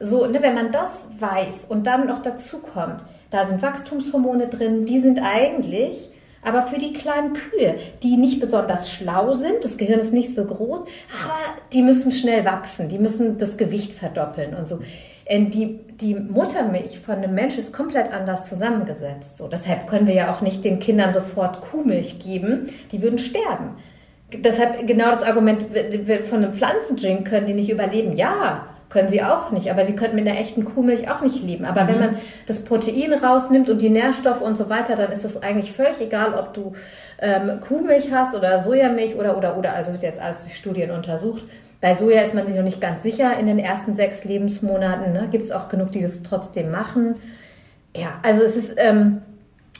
so, 0.00 0.26
ne, 0.26 0.42
wenn 0.42 0.54
man 0.54 0.72
das 0.72 1.08
weiß 1.18 1.66
und 1.68 1.86
dann 1.86 2.06
noch 2.06 2.22
dazu 2.22 2.58
kommt, 2.60 3.02
da 3.30 3.44
sind 3.44 3.62
Wachstumshormone 3.62 4.48
drin, 4.48 4.86
die 4.86 5.00
sind 5.00 5.20
eigentlich 5.22 6.10
aber 6.44 6.62
für 6.62 6.78
die 6.78 6.92
kleinen 6.92 7.32
Kühe, 7.32 7.76
die 8.02 8.16
nicht 8.16 8.38
besonders 8.38 8.90
schlau 8.90 9.32
sind, 9.32 9.64
das 9.64 9.78
Gehirn 9.78 9.98
ist 9.98 10.12
nicht 10.12 10.34
so 10.34 10.44
groß, 10.44 10.80
aber 10.80 11.38
die 11.72 11.82
müssen 11.82 12.12
schnell 12.12 12.44
wachsen, 12.44 12.88
die 12.88 12.98
müssen 12.98 13.38
das 13.38 13.56
Gewicht 13.56 13.92
verdoppeln 13.94 14.54
und 14.54 14.68
so. 14.68 14.80
Ähm, 15.26 15.50
Die, 15.50 15.80
die 16.00 16.14
Muttermilch 16.14 17.00
von 17.00 17.16
einem 17.16 17.34
Mensch 17.34 17.56
ist 17.56 17.72
komplett 17.72 18.12
anders 18.12 18.46
zusammengesetzt. 18.48 19.38
So, 19.38 19.48
deshalb 19.48 19.86
können 19.86 20.06
wir 20.06 20.14
ja 20.14 20.34
auch 20.34 20.42
nicht 20.42 20.64
den 20.64 20.80
Kindern 20.80 21.14
sofort 21.14 21.62
Kuhmilch 21.62 22.18
geben, 22.18 22.68
die 22.92 23.02
würden 23.02 23.18
sterben. 23.18 23.76
Deshalb 24.32 24.86
genau 24.86 25.10
das 25.10 25.22
Argument 25.22 25.66
von 26.24 26.38
einem 26.44 26.54
Pflanzendrink 26.54 27.28
können 27.28 27.46
die 27.46 27.54
nicht 27.54 27.70
überleben. 27.70 28.14
Ja, 28.14 28.66
können 28.90 29.08
sie 29.08 29.22
auch 29.22 29.50
nicht, 29.50 29.70
aber 29.70 29.84
sie 29.84 29.96
könnten 29.96 30.16
mit 30.16 30.26
einer 30.26 30.38
echten 30.38 30.64
Kuhmilch 30.64 31.10
auch 31.10 31.20
nicht 31.20 31.42
leben. 31.42 31.64
Aber 31.64 31.88
wenn 31.88 31.98
man 31.98 32.16
das 32.46 32.62
Protein 32.62 33.12
rausnimmt 33.12 33.68
und 33.68 33.80
die 33.80 33.90
Nährstoffe 33.90 34.40
und 34.40 34.56
so 34.56 34.70
weiter, 34.70 34.94
dann 34.94 35.10
ist 35.10 35.24
es 35.24 35.42
eigentlich 35.42 35.72
völlig 35.72 36.00
egal, 36.00 36.34
ob 36.34 36.54
du 36.54 36.74
ähm, 37.20 37.58
Kuhmilch 37.60 38.12
hast 38.12 38.36
oder 38.36 38.62
Sojamilch 38.62 39.16
oder 39.16 39.36
oder 39.36 39.56
oder. 39.56 39.74
Also 39.74 39.92
wird 39.92 40.02
jetzt 40.02 40.20
alles 40.20 40.42
durch 40.42 40.56
Studien 40.56 40.90
untersucht. 40.92 41.42
Bei 41.80 41.94
Soja 41.96 42.22
ist 42.22 42.34
man 42.34 42.46
sich 42.46 42.54
noch 42.56 42.62
nicht 42.62 42.80
ganz 42.80 43.02
sicher 43.02 43.38
in 43.38 43.46
den 43.46 43.58
ersten 43.58 43.94
sechs 43.94 44.24
Lebensmonaten. 44.24 45.12
Ne? 45.12 45.28
Gibt 45.30 45.44
es 45.44 45.50
auch 45.50 45.68
genug, 45.68 45.90
die 45.90 46.00
das 46.00 46.22
trotzdem 46.22 46.70
machen. 46.70 47.16
Ja, 47.96 48.20
also 48.22 48.42
es 48.42 48.56
ist 48.56 48.76
ähm, 48.78 49.22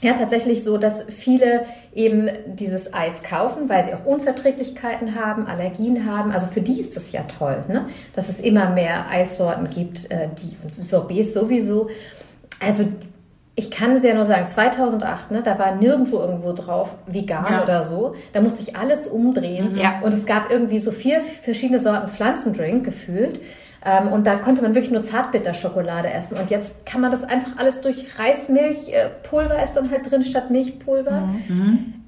ja 0.05 0.13
tatsächlich 0.13 0.63
so, 0.63 0.77
dass 0.77 1.03
viele 1.09 1.65
eben 1.93 2.29
dieses 2.45 2.93
Eis 2.93 3.23
kaufen, 3.23 3.67
weil 3.69 3.83
sie 3.83 3.93
auch 3.93 4.05
Unverträglichkeiten 4.05 5.15
haben, 5.15 5.47
Allergien 5.47 6.09
haben. 6.09 6.31
Also 6.31 6.47
für 6.47 6.61
die 6.61 6.79
ist 6.79 6.95
es 6.95 7.11
ja 7.11 7.21
toll, 7.23 7.63
ne? 7.67 7.87
dass 8.13 8.29
es 8.29 8.39
immer 8.39 8.69
mehr 8.69 9.09
Eissorten 9.09 9.69
gibt, 9.69 10.09
äh, 10.11 10.29
die 10.41 10.55
und 10.63 10.83
Sorbets 10.83 11.33
sowieso. 11.33 11.89
Also 12.59 12.85
ich 13.55 13.71
kann 13.71 13.91
es 13.93 14.03
ja 14.03 14.13
nur 14.13 14.25
sagen, 14.25 14.47
2008, 14.47 15.31
ne, 15.31 15.41
da 15.41 15.57
war 15.57 15.75
nirgendwo 15.75 16.17
irgendwo 16.19 16.51
drauf 16.51 16.95
vegan 17.07 17.45
Ja. 17.49 17.63
oder 17.63 17.83
so. 17.83 18.15
Da 18.33 18.41
musste 18.41 18.61
ich 18.61 18.75
alles 18.75 19.07
umdrehen. 19.07 19.77
Ja. 19.77 20.01
Und 20.03 20.13
es 20.13 20.25
gab 20.25 20.51
irgendwie 20.51 20.79
so 20.79 20.91
vier 20.91 21.21
verschiedene 21.21 21.79
Sorten 21.79 22.09
Pflanzendrink 22.09 22.83
gefühlt. 22.83 23.39
Ähm, 23.85 24.07
und 24.11 24.25
da 24.25 24.35
konnte 24.37 24.63
man 24.63 24.73
wirklich 24.73 24.91
nur 24.91 25.03
Zartbitterschokolade 25.03 26.09
essen. 26.11 26.37
Und 26.37 26.49
jetzt 26.49 26.85
kann 26.87 27.01
man 27.01 27.11
das 27.11 27.23
einfach 27.23 27.57
alles 27.57 27.81
durch 27.81 28.17
Reismilch, 28.17 28.89
äh, 28.91 29.09
ist 29.63 29.73
dann 29.73 29.91
halt 29.91 30.09
drin 30.09 30.23
statt 30.23 30.49
Milchpulver. 30.49 31.29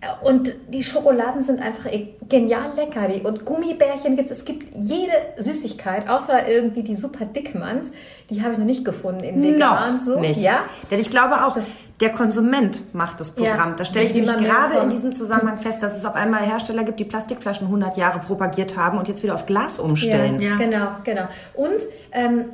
Äh, 0.02 0.28
Und 0.28 0.54
die 0.70 0.84
Schokoladen 0.84 1.44
sind 1.44 1.62
einfach 1.62 1.86
e- 1.92 2.16
genial 2.28 2.72
lecker. 2.76 3.08
Und 3.28 3.46
Gummibärchen 3.46 4.16
gibt 4.16 4.32
es. 4.32 4.40
Es 4.40 4.46
gibt 4.46 4.76
jede 4.76 5.12
Süßigkeit, 5.38 6.10
außer 6.10 6.48
irgendwie 6.48 6.84
die 6.84 6.96
super 6.96 7.26
Dickmanns. 7.26 7.92
Die 8.30 8.42
habe 8.42 8.54
ich 8.54 8.60
noch 8.60 8.66
nicht 8.66 8.84
gefunden 8.84 9.24
in 9.24 9.42
vegan. 9.42 9.94
Noch 9.96 10.00
so. 10.00 10.20
nicht. 10.20 10.42
Ja. 10.42 10.62
Denn 10.90 11.00
ich 11.00 11.12
glaube 11.12 11.46
auch, 11.46 11.56
Das- 11.56 11.80
der 12.00 12.12
Konsument 12.12 12.94
macht 12.94 13.20
das 13.20 13.32
Programm. 13.32 13.72
Ja, 13.72 13.76
da 13.76 13.86
stelle 13.86 14.06
ich 14.06 14.14
nämlich 14.14 14.38
gerade 14.38 14.78
in 14.78 14.90
diesem 14.90 15.14
Zusammenhang 15.14 15.58
fest, 15.58 15.82
dass 15.82 15.98
es 15.98 16.06
auf 16.06 16.16
einmal 16.16 16.42
Hersteller 16.42 16.84
gibt, 16.84 17.00
die 17.00 17.06
Plastikflaschen 17.06 17.68
100 17.68 17.98
Jahre 17.98 18.20
propagiert 18.20 18.78
haben 18.78 19.00
und 19.00 19.08
jetzt 19.08 19.24
wieder 19.24 19.34
auf 19.34 19.48
Glas 19.48 19.80
umstellen. 19.80 20.40
Ja. 20.40 20.58
Genau, 20.58 20.90
genau. 21.04 21.28
Und 21.56 21.82
ähm, 22.12 22.46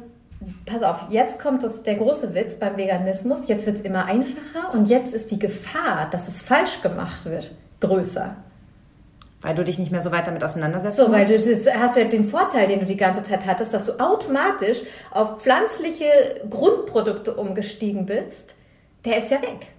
pass 0.65 0.81
auf, 0.81 0.97
jetzt 1.09 1.39
kommt 1.39 1.63
das, 1.63 1.83
der 1.83 1.95
große 1.95 2.33
Witz 2.33 2.55
beim 2.55 2.77
Veganismus. 2.77 3.47
Jetzt 3.49 3.65
wird 3.65 3.77
es 3.77 3.81
immer 3.81 4.05
einfacher 4.05 4.73
und 4.73 4.87
jetzt 4.87 5.13
ist 5.13 5.29
die 5.29 5.39
Gefahr, 5.39 6.07
dass 6.09 6.29
es 6.29 6.41
falsch 6.41 6.81
gemacht 6.81 7.25
wird, 7.25 7.51
größer. 7.81 8.35
Weil 9.41 9.55
du 9.55 9.65
dich 9.65 9.77
nicht 9.77 9.91
mehr 9.91 9.99
so 9.99 10.13
weit 10.13 10.25
damit 10.25 10.41
auseinandersetzt. 10.41 10.95
So, 10.95 11.11
weil 11.11 11.27
du 11.27 11.33
das 11.33 11.67
hast 11.75 11.97
ja 11.97 12.05
den 12.05 12.29
Vorteil, 12.29 12.67
den 12.67 12.79
du 12.79 12.85
die 12.85 12.95
ganze 12.95 13.23
Zeit 13.23 13.45
hattest, 13.45 13.73
dass 13.73 13.87
du 13.87 13.99
automatisch 13.99 14.79
auf 15.11 15.41
pflanzliche 15.41 16.05
Grundprodukte 16.49 17.35
umgestiegen 17.35 18.05
bist. 18.05 18.55
Der 19.05 19.17
ist 19.17 19.31
ja 19.31 19.41
weg. 19.41 19.73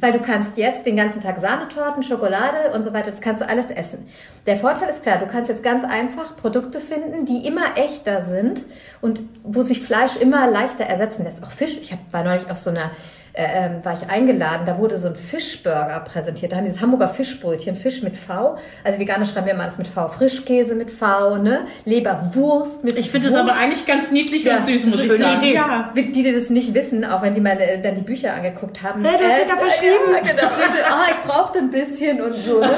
Weil 0.00 0.12
du 0.12 0.18
kannst 0.18 0.56
jetzt 0.56 0.86
den 0.86 0.96
ganzen 0.96 1.22
Tag 1.22 1.38
Sahnetorten, 1.38 2.02
Schokolade 2.02 2.72
und 2.74 2.82
so 2.82 2.92
weiter, 2.92 3.10
das 3.10 3.20
kannst 3.20 3.42
du 3.42 3.48
alles 3.48 3.70
essen. 3.70 4.08
Der 4.46 4.56
Vorteil 4.56 4.88
ist 4.88 5.02
klar, 5.02 5.18
du 5.18 5.26
kannst 5.26 5.50
jetzt 5.50 5.62
ganz 5.62 5.84
einfach 5.84 6.34
Produkte 6.36 6.80
finden, 6.80 7.26
die 7.26 7.46
immer 7.46 7.76
echter 7.76 8.22
sind 8.22 8.62
und 9.00 9.20
wo 9.44 9.62
sich 9.62 9.82
Fleisch 9.82 10.16
immer 10.16 10.50
leichter 10.50 10.84
ersetzen 10.84 11.24
lässt. 11.24 11.44
Auch 11.44 11.50
Fisch. 11.50 11.76
Ich 11.80 11.96
war 12.10 12.24
neulich 12.24 12.50
auf 12.50 12.58
so 12.58 12.70
einer 12.70 12.90
äh, 13.34 13.44
ähm, 13.66 13.84
war 13.84 13.94
ich 13.94 14.10
eingeladen, 14.10 14.62
da 14.66 14.76
wurde 14.78 14.98
so 14.98 15.08
ein 15.08 15.16
Fischburger 15.16 16.00
präsentiert. 16.00 16.52
Da 16.52 16.56
haben 16.56 16.64
dieses 16.66 16.80
Hamburger 16.82 17.08
Fischbrötchen, 17.08 17.74
Fisch 17.74 18.02
mit 18.02 18.16
V. 18.16 18.58
Also 18.84 18.98
Veganer 18.98 19.24
schreiben 19.24 19.46
wir 19.46 19.54
immer 19.54 19.62
alles 19.64 19.78
mit 19.78 19.88
V. 19.88 20.08
Frischkäse 20.08 20.74
mit 20.74 20.90
V, 20.90 21.36
ne? 21.38 21.60
Leberwurst 21.86 22.84
mit 22.84 22.98
Ich 22.98 23.10
finde 23.10 23.28
es 23.28 23.34
Wurst. 23.34 23.48
aber 23.48 23.58
eigentlich 23.58 23.86
ganz 23.86 24.10
niedlich 24.10 24.44
Ja, 24.44 24.58
und 24.58 24.66
süß, 24.66 24.82
das 24.82 24.90
muss 24.90 25.04
ich 25.06 25.12
sagen. 25.20 25.38
Idee. 25.38 25.54
Ja. 25.54 25.90
Die, 25.96 26.12
die 26.12 26.30
das 26.32 26.50
nicht 26.50 26.74
wissen, 26.74 27.04
auch 27.04 27.22
wenn 27.22 27.32
sie 27.32 27.40
mal 27.40 27.58
äh, 27.60 27.80
dann 27.80 27.94
die 27.94 28.02
Bücher 28.02 28.34
angeguckt 28.34 28.82
haben. 28.82 29.04
Hey, 29.04 29.18
das 29.18 29.36
steht 29.36 29.50
da 29.50 29.56
verschrieben. 29.56 29.92
Ja, 30.14 30.20
genau. 30.20 30.48
oh, 30.48 31.10
ich 31.10 31.30
brauchte 31.30 31.58
ein 31.58 31.70
bisschen 31.70 32.20
und 32.20 32.34
so. 32.44 32.60
Ne? 32.60 32.68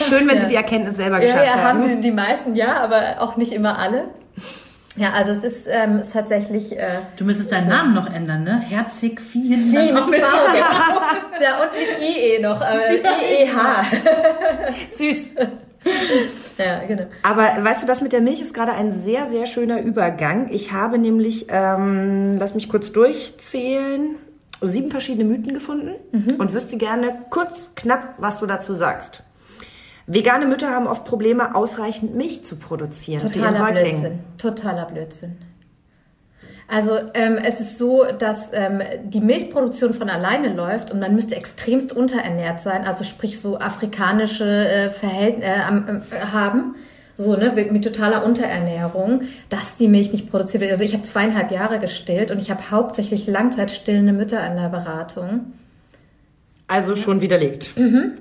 Schön, 0.00 0.28
wenn 0.28 0.36
Ja. 0.36 0.42
sie 0.42 0.48
die 0.48 0.56
Erkenntnis 0.56 0.96
selber 0.96 1.16
Ja, 1.16 1.22
geschafft 1.22 1.44
ja, 1.46 1.62
haben 1.62 1.78
haben. 1.80 1.88
sie 1.88 2.00
die 2.02 2.10
meisten, 2.12 2.54
ja, 2.54 2.76
aber 2.82 3.16
auch 3.20 3.36
nicht 3.36 3.52
immer 3.52 3.78
alle. 3.78 4.04
Ja, 4.96 5.12
also 5.12 5.32
es 5.32 5.44
ist, 5.44 5.68
ähm, 5.70 5.96
es 5.96 6.06
ist 6.06 6.12
tatsächlich 6.14 6.76
äh, 6.76 7.00
Du 7.16 7.24
müsstest 7.24 7.52
deinen 7.52 7.68
Namen 7.68 7.94
noch 7.94 8.12
ändern, 8.12 8.44
ne? 8.44 8.60
Herzig 8.60 9.20
Viehen. 9.20 9.70
Wie 9.70 9.92
dann 9.92 10.10
mit 10.10 10.24
auch 10.24 10.28
V, 10.28 10.52
genau. 10.52 11.00
Ja, 11.42 11.62
und 11.62 11.72
mit 11.72 12.08
IE 12.08 12.42
noch, 12.42 12.60
aber 12.60 12.90
IEH. 12.90 13.84
Süß. 14.88 15.30
Ja, 16.58 16.80
genau. 16.84 17.04
Aber 17.22 17.42
weißt 17.62 17.82
du, 17.82 17.86
das 17.86 18.00
mit 18.00 18.12
der 18.12 18.20
Milch 18.20 18.40
ist 18.40 18.54
gerade 18.54 18.72
ein 18.72 18.90
sehr, 18.90 19.26
sehr 19.26 19.46
schöner 19.46 19.80
Übergang. 19.82 20.48
Ich 20.50 20.72
habe 20.72 20.98
nämlich, 20.98 21.46
ähm, 21.50 22.38
lass 22.38 22.54
mich 22.54 22.68
kurz 22.68 22.90
durchzählen, 22.90 24.16
sieben 24.62 24.90
verschiedene 24.90 25.24
Mythen 25.28 25.54
gefunden 25.54 25.90
und 26.38 26.52
wüsste 26.54 26.76
gerne 26.76 27.26
kurz, 27.30 27.72
knapp, 27.76 28.14
was 28.18 28.40
du 28.40 28.46
dazu 28.46 28.72
sagst. 28.72 29.22
Vegane 30.06 30.46
Mütter 30.46 30.70
haben 30.70 30.86
oft 30.86 31.04
Probleme, 31.04 31.54
ausreichend 31.54 32.14
Milch 32.14 32.44
zu 32.44 32.56
produzieren 32.56 33.20
Totaler. 33.20 33.72
Blödsinn. 33.72 34.18
Totaler 34.38 34.86
Blödsinn. 34.86 35.36
Also 36.68 36.98
ähm, 37.14 37.38
es 37.42 37.60
ist 37.60 37.78
so, 37.78 38.04
dass 38.18 38.50
ähm, 38.52 38.80
die 39.04 39.20
Milchproduktion 39.20 39.94
von 39.94 40.10
alleine 40.10 40.52
läuft 40.52 40.90
und 40.90 40.98
man 40.98 41.14
müsste 41.14 41.36
extremst 41.36 41.92
unterernährt 41.92 42.60
sein, 42.60 42.84
also 42.84 43.04
sprich 43.04 43.40
so 43.40 43.58
afrikanische 43.58 44.44
äh, 44.44 44.90
Verhältnisse 44.90 45.46
äh, 45.46 46.16
äh, 46.16 46.20
haben, 46.32 46.74
so 47.14 47.36
ne 47.36 47.52
mit 47.70 47.84
totaler 47.84 48.24
Unterernährung, 48.24 49.22
dass 49.48 49.76
die 49.76 49.86
Milch 49.86 50.12
nicht 50.12 50.28
produziert 50.28 50.60
wird. 50.60 50.72
Also 50.72 50.82
ich 50.82 50.92
habe 50.92 51.04
zweieinhalb 51.04 51.52
Jahre 51.52 51.78
gestillt 51.78 52.32
und 52.32 52.38
ich 52.40 52.50
habe 52.50 52.70
hauptsächlich 52.70 53.28
langzeitstillende 53.28 54.12
Mütter 54.12 54.44
in 54.46 54.56
der 54.56 54.68
Beratung. 54.68 55.52
Also 56.66 56.96
schon 56.96 57.20
widerlegt. 57.20 57.76
Mhm. 57.76 58.12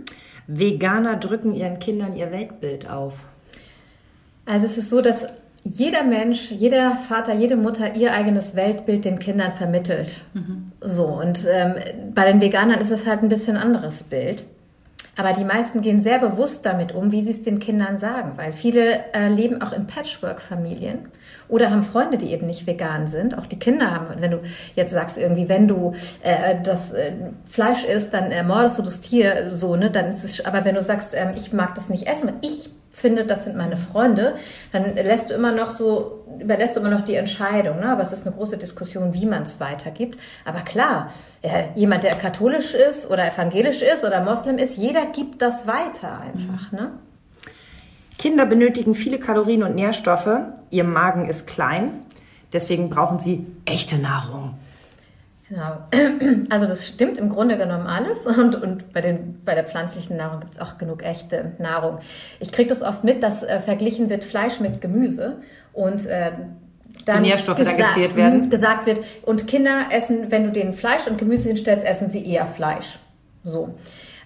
Veganer 0.48 1.18
drücken 1.18 1.54
ihren 1.54 1.80
Kindern 1.80 2.16
ihr 2.16 2.32
Weltbild 2.32 2.90
auf. 2.90 3.26
Also 4.46 4.66
es 4.66 4.78
ist 4.78 4.90
so, 4.90 5.02
dass 5.02 5.28
jeder 5.64 6.04
Mensch, 6.04 6.52
jeder 6.52 6.96
Vater, 6.96 7.34
jede 7.34 7.56
Mutter 7.56 7.96
ihr 7.96 8.14
eigenes 8.14 8.56
Weltbild 8.56 9.04
den 9.04 9.18
Kindern 9.18 9.54
vermittelt. 9.54 10.22
Mhm. 10.34 10.72
So, 10.80 11.06
und 11.06 11.48
ähm, 11.52 11.74
bei 12.14 12.32
den 12.32 12.40
Veganern 12.40 12.80
ist 12.80 12.92
es 12.92 13.08
halt 13.08 13.24
ein 13.24 13.30
bisschen 13.30 13.58
anderes 13.58 14.04
Bild. 14.04 14.46
Aber 15.18 15.34
die 15.34 15.46
meisten 15.46 15.82
gehen 15.82 16.02
sehr 16.02 16.20
bewusst 16.20 16.66
damit 16.66 16.94
um, 16.94 17.12
wie 17.12 17.24
sie 17.24 17.32
es 17.32 17.42
den 17.42 17.60
Kindern 17.60 17.98
sagen, 17.98 18.34
weil 18.36 18.52
viele 18.52 19.14
äh, 19.14 19.30
leben 19.30 19.62
auch 19.62 19.72
in 19.72 19.88
Patchwork-Familien 19.88 21.08
oder 21.48 21.72
haben 21.72 21.84
Freunde, 21.84 22.18
die 22.18 22.32
eben 22.32 22.48
nicht 22.48 22.68
vegan 22.68 23.08
sind. 23.08 23.38
Auch 23.38 23.46
die 23.46 23.60
Kinder 23.60 23.92
haben, 23.92 24.08
wenn 24.20 24.32
du 24.32 24.42
jetzt 24.76 24.92
sagst 24.92 25.18
irgendwie, 25.18 25.48
wenn 25.48 25.68
du 25.68 25.94
äh, 26.22 26.56
das 26.62 26.92
äh, 26.92 27.14
Fleisch 27.46 27.86
isst, 27.86 28.14
dann 28.14 28.32
ermordest 28.32 28.78
du 28.78 28.84
das 28.84 29.02
Tier 29.02 29.54
so, 29.54 29.76
ne? 29.76 29.90
Dann 29.90 30.10
ist 30.10 30.24
es, 30.24 30.46
aber 30.46 30.66
wenn 30.66 30.76
du 30.76 30.84
sagst, 30.84 31.16
ähm, 31.16 31.32
ich 31.36 31.54
mag 31.54 31.76
das 31.76 31.88
nicht 31.90 32.08
essen, 32.08 32.34
ich 32.42 32.70
finde, 32.96 33.26
das 33.26 33.44
sind 33.44 33.58
meine 33.58 33.76
Freunde, 33.76 34.36
dann 34.72 34.96
lässt 34.96 35.30
du 35.30 35.34
immer 35.34 35.52
noch 35.52 35.70
so, 35.70 36.24
überlässt 36.40 36.76
du 36.76 36.80
immer 36.80 36.90
noch 36.90 37.02
die 37.02 37.16
Entscheidung. 37.16 37.82
Ne? 37.82 37.90
Aber 37.90 38.02
es 38.02 38.14
ist 38.14 38.26
eine 38.26 38.36
große 38.36 38.58
Diskussion, 38.58 39.14
wie 39.14 39.26
man 39.26 39.44
es 39.44 39.60
weitergibt. 39.60 40.18
Aber 40.46 40.62
klar, 40.62 41.12
äh, 41.42 41.66
jemand, 41.76 42.04
der 42.04 42.16
katholisch 42.16 42.74
ist 42.74 43.10
oder 43.10 43.28
evangelisch 43.32 43.82
ist 43.82 44.06
oder 44.06 44.24
Moslem 44.24 44.58
ist, 44.58 44.78
jeder 44.78 45.08
gibt 45.08 45.42
das 45.42 45.68
weiter 45.68 46.22
einfach. 46.22 46.72
Ne? 46.72 46.92
Kinder 48.18 48.46
benötigen 48.46 48.96
viele 48.96 49.20
Kalorien 49.20 49.64
und 49.64 49.76
Nährstoffe. 49.76 50.40
Ihr 50.70 50.86
Magen 50.86 51.28
ist 51.28 51.48
klein. 51.48 51.92
Deswegen 52.54 52.90
brauchen 52.90 53.20
sie 53.20 53.46
echte 53.66 53.98
Nahrung. 53.98 54.54
Genau. 55.50 55.78
Also 56.50 56.66
das 56.66 56.88
stimmt 56.88 57.18
im 57.18 57.30
Grunde 57.30 57.58
genommen 57.58 57.88
alles 57.88 58.26
und, 58.26 58.56
und 58.56 58.94
bei, 58.94 59.02
den, 59.02 59.42
bei 59.44 59.56
der 59.56 59.64
pflanzlichen 59.64 60.18
Nahrung 60.18 60.40
gibt 60.42 60.54
es 60.54 60.60
auch 60.60 60.78
genug 60.78 61.04
echte 61.04 61.54
Nahrung. 61.60 62.00
Ich 62.40 62.52
kriege 62.52 62.70
das 62.70 62.82
oft 62.82 63.04
mit, 63.04 63.24
dass 63.24 63.44
äh, 63.44 63.60
verglichen 63.60 64.10
wird 64.10 64.24
Fleisch 64.24 64.60
mit 64.60 64.82
Gemüse 64.82 65.38
und 65.74 66.06
äh, 66.06 66.32
dann 67.06 67.24
Die 67.24 67.30
Nährstoffe 67.30 67.64
dann 67.64 67.78
gezählt 67.78 68.16
werden. 68.16 68.50
Gesagt 68.50 68.86
wird, 68.86 69.02
und 69.24 69.48
Kinder 69.48 69.88
essen, 69.92 70.32
wenn 70.32 70.46
du 70.46 70.52
denen 70.52 70.74
Fleisch 70.74 71.08
und 71.08 71.18
Gemüse 71.18 71.50
hinstellst, 71.50 71.86
essen 71.86 72.10
sie 72.10 72.26
eher 72.26 72.48
Fleisch. 72.48 73.00
So. 73.44 73.76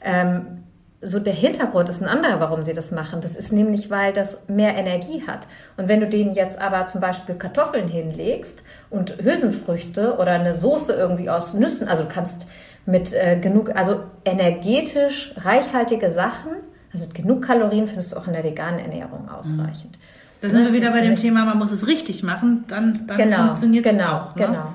Ähm, 0.04 0.64
so 1.02 1.20
der 1.20 1.34
Hintergrund 1.34 1.88
ist 1.88 2.02
ein 2.02 2.10
anderer, 2.10 2.40
warum 2.40 2.64
sie 2.64 2.74
das 2.74 2.92
machen. 2.92 3.22
Das 3.22 3.36
ist 3.36 3.54
nämlich, 3.54 3.90
weil 3.90 4.12
das 4.12 4.40
mehr 4.48 4.76
Energie 4.76 5.24
hat. 5.26 5.48
Und 5.78 5.88
wenn 5.88 6.02
du 6.02 6.08
denen 6.08 6.34
jetzt 6.34 6.60
aber 6.60 6.88
zum 6.88 7.00
Beispiel 7.00 7.36
Kartoffeln 7.36 7.88
hinlegst 7.88 8.64
und 8.90 9.16
Hülsenfrüchte 9.22 10.18
oder 10.18 10.32
eine 10.34 10.56
Soße 10.56 10.94
irgendwie 10.94 11.30
aus 11.30 11.54
Nüssen, 11.54 11.88
also 11.88 12.04
du 12.04 12.10
kannst 12.10 12.48
mit 12.86 13.14
äh, 13.14 13.40
genug, 13.40 13.76
also 13.76 14.04
energetisch 14.26 15.34
reichhaltige 15.38 16.12
Sachen, 16.12 16.52
also 16.92 17.06
mit 17.06 17.16
genug 17.16 17.44
Kalorien 17.44 17.88
findest 17.88 18.12
du 18.12 18.18
auch 18.18 18.28
in 18.28 18.34
der 18.34 18.44
veganen 18.44 18.80
Ernährung 18.80 19.30
ausreichend. 19.30 19.98
Da 20.42 20.50
sind 20.50 20.66
wir 20.66 20.74
wieder 20.74 20.92
bei 20.92 21.02
dem 21.02 21.16
Thema, 21.16 21.46
man 21.46 21.58
muss 21.58 21.72
es 21.72 21.88
richtig 21.88 22.24
machen, 22.24 22.64
dann, 22.68 23.08
dann 23.08 23.18
genau, 23.18 23.38
funktioniert 23.46 23.86
es 23.86 23.92
genau, 23.92 24.12
auch. 24.12 24.36
Ne? 24.36 24.46
Genau, 24.46 24.54
ja. 24.54 24.74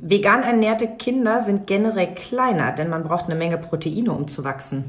Vegan 0.00 0.42
ernährte 0.42 0.86
Kinder 0.86 1.40
sind 1.40 1.66
generell 1.66 2.14
kleiner, 2.14 2.72
denn 2.72 2.88
man 2.88 3.02
braucht 3.02 3.26
eine 3.26 3.34
Menge 3.34 3.58
Proteine, 3.58 4.12
um 4.12 4.28
zu 4.28 4.44
wachsen. 4.44 4.84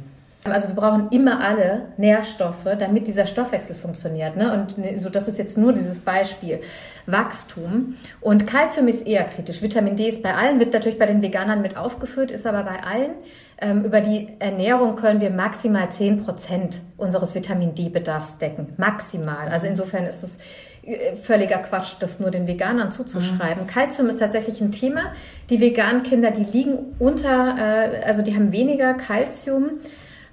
Also 0.45 0.70
wir 0.70 0.76
brauchen 0.76 1.10
immer 1.12 1.41
alle 1.43 1.89
Nährstoffe, 1.97 2.64
damit 2.80 3.07
dieser 3.07 3.28
Stoffwechsel 3.28 3.76
funktioniert. 3.76 4.38
Ne? 4.38 4.53
Und 4.53 4.78
so, 4.99 5.10
das 5.10 5.28
ist 5.28 5.38
jetzt 5.38 5.57
nur 5.57 5.74
dieses 5.74 5.99
Beispiel. 5.99 6.62
Wachstum. 7.05 7.95
Und 8.22 8.47
Kalzium 8.47 8.88
ist 8.88 9.05
eher 9.05 9.26
kritisch. 9.26 9.62
Vitamin 9.62 9.97
D 9.97 10.07
ist 10.07 10.24
bei 10.24 10.34
allen, 10.34 10.60
wird 10.60 10.74
natürlich 10.74 10.97
bei 10.97 11.07
den 11.07 11.22
Veganern 11.22 11.62
mit 11.62 11.76
aufgeführt, 11.76 12.32
ist 12.32 12.47
aber 12.47 12.64
bei 12.64 12.82
allen. 12.82 13.12
Ähm, 13.62 13.84
über 13.84 13.99
die 13.99 14.30
Ernährung 14.39 14.95
können 14.95 15.20
wir 15.20 15.30
maximal 15.30 15.91
10 15.91 16.24
Prozent 16.24 16.80
unseres 16.95 17.36
Vitamin 17.36 17.76
D-Bedarfs 17.76 18.38
decken. 18.38 18.74
Maximal. 18.78 19.49
Also 19.49 19.68
insofern 19.68 20.05
ist 20.05 20.24
es 20.24 20.38
völliger 21.22 21.58
Quatsch, 21.58 21.94
das 22.00 22.20
nur 22.20 22.32
den 22.32 22.48
Veganern 22.48 22.92
zuzuschreiben. 22.92 23.64
Mhm. 23.64 23.68
Calcium 23.68 24.10
ist 24.10 24.20
tatsächlich 24.20 24.62
ein 24.62 24.72
Thema. 24.72 25.14
Die 25.50 25.60
veganen 25.60 26.04
Kinder, 26.04 26.32
die 26.32 26.44
liegen 26.44 26.96
unter, 27.00 27.56
äh, 27.58 28.04
also 28.06 28.22
die 28.22 28.36
haben 28.36 28.52
weniger 28.52 28.94
Calcium 28.94 29.80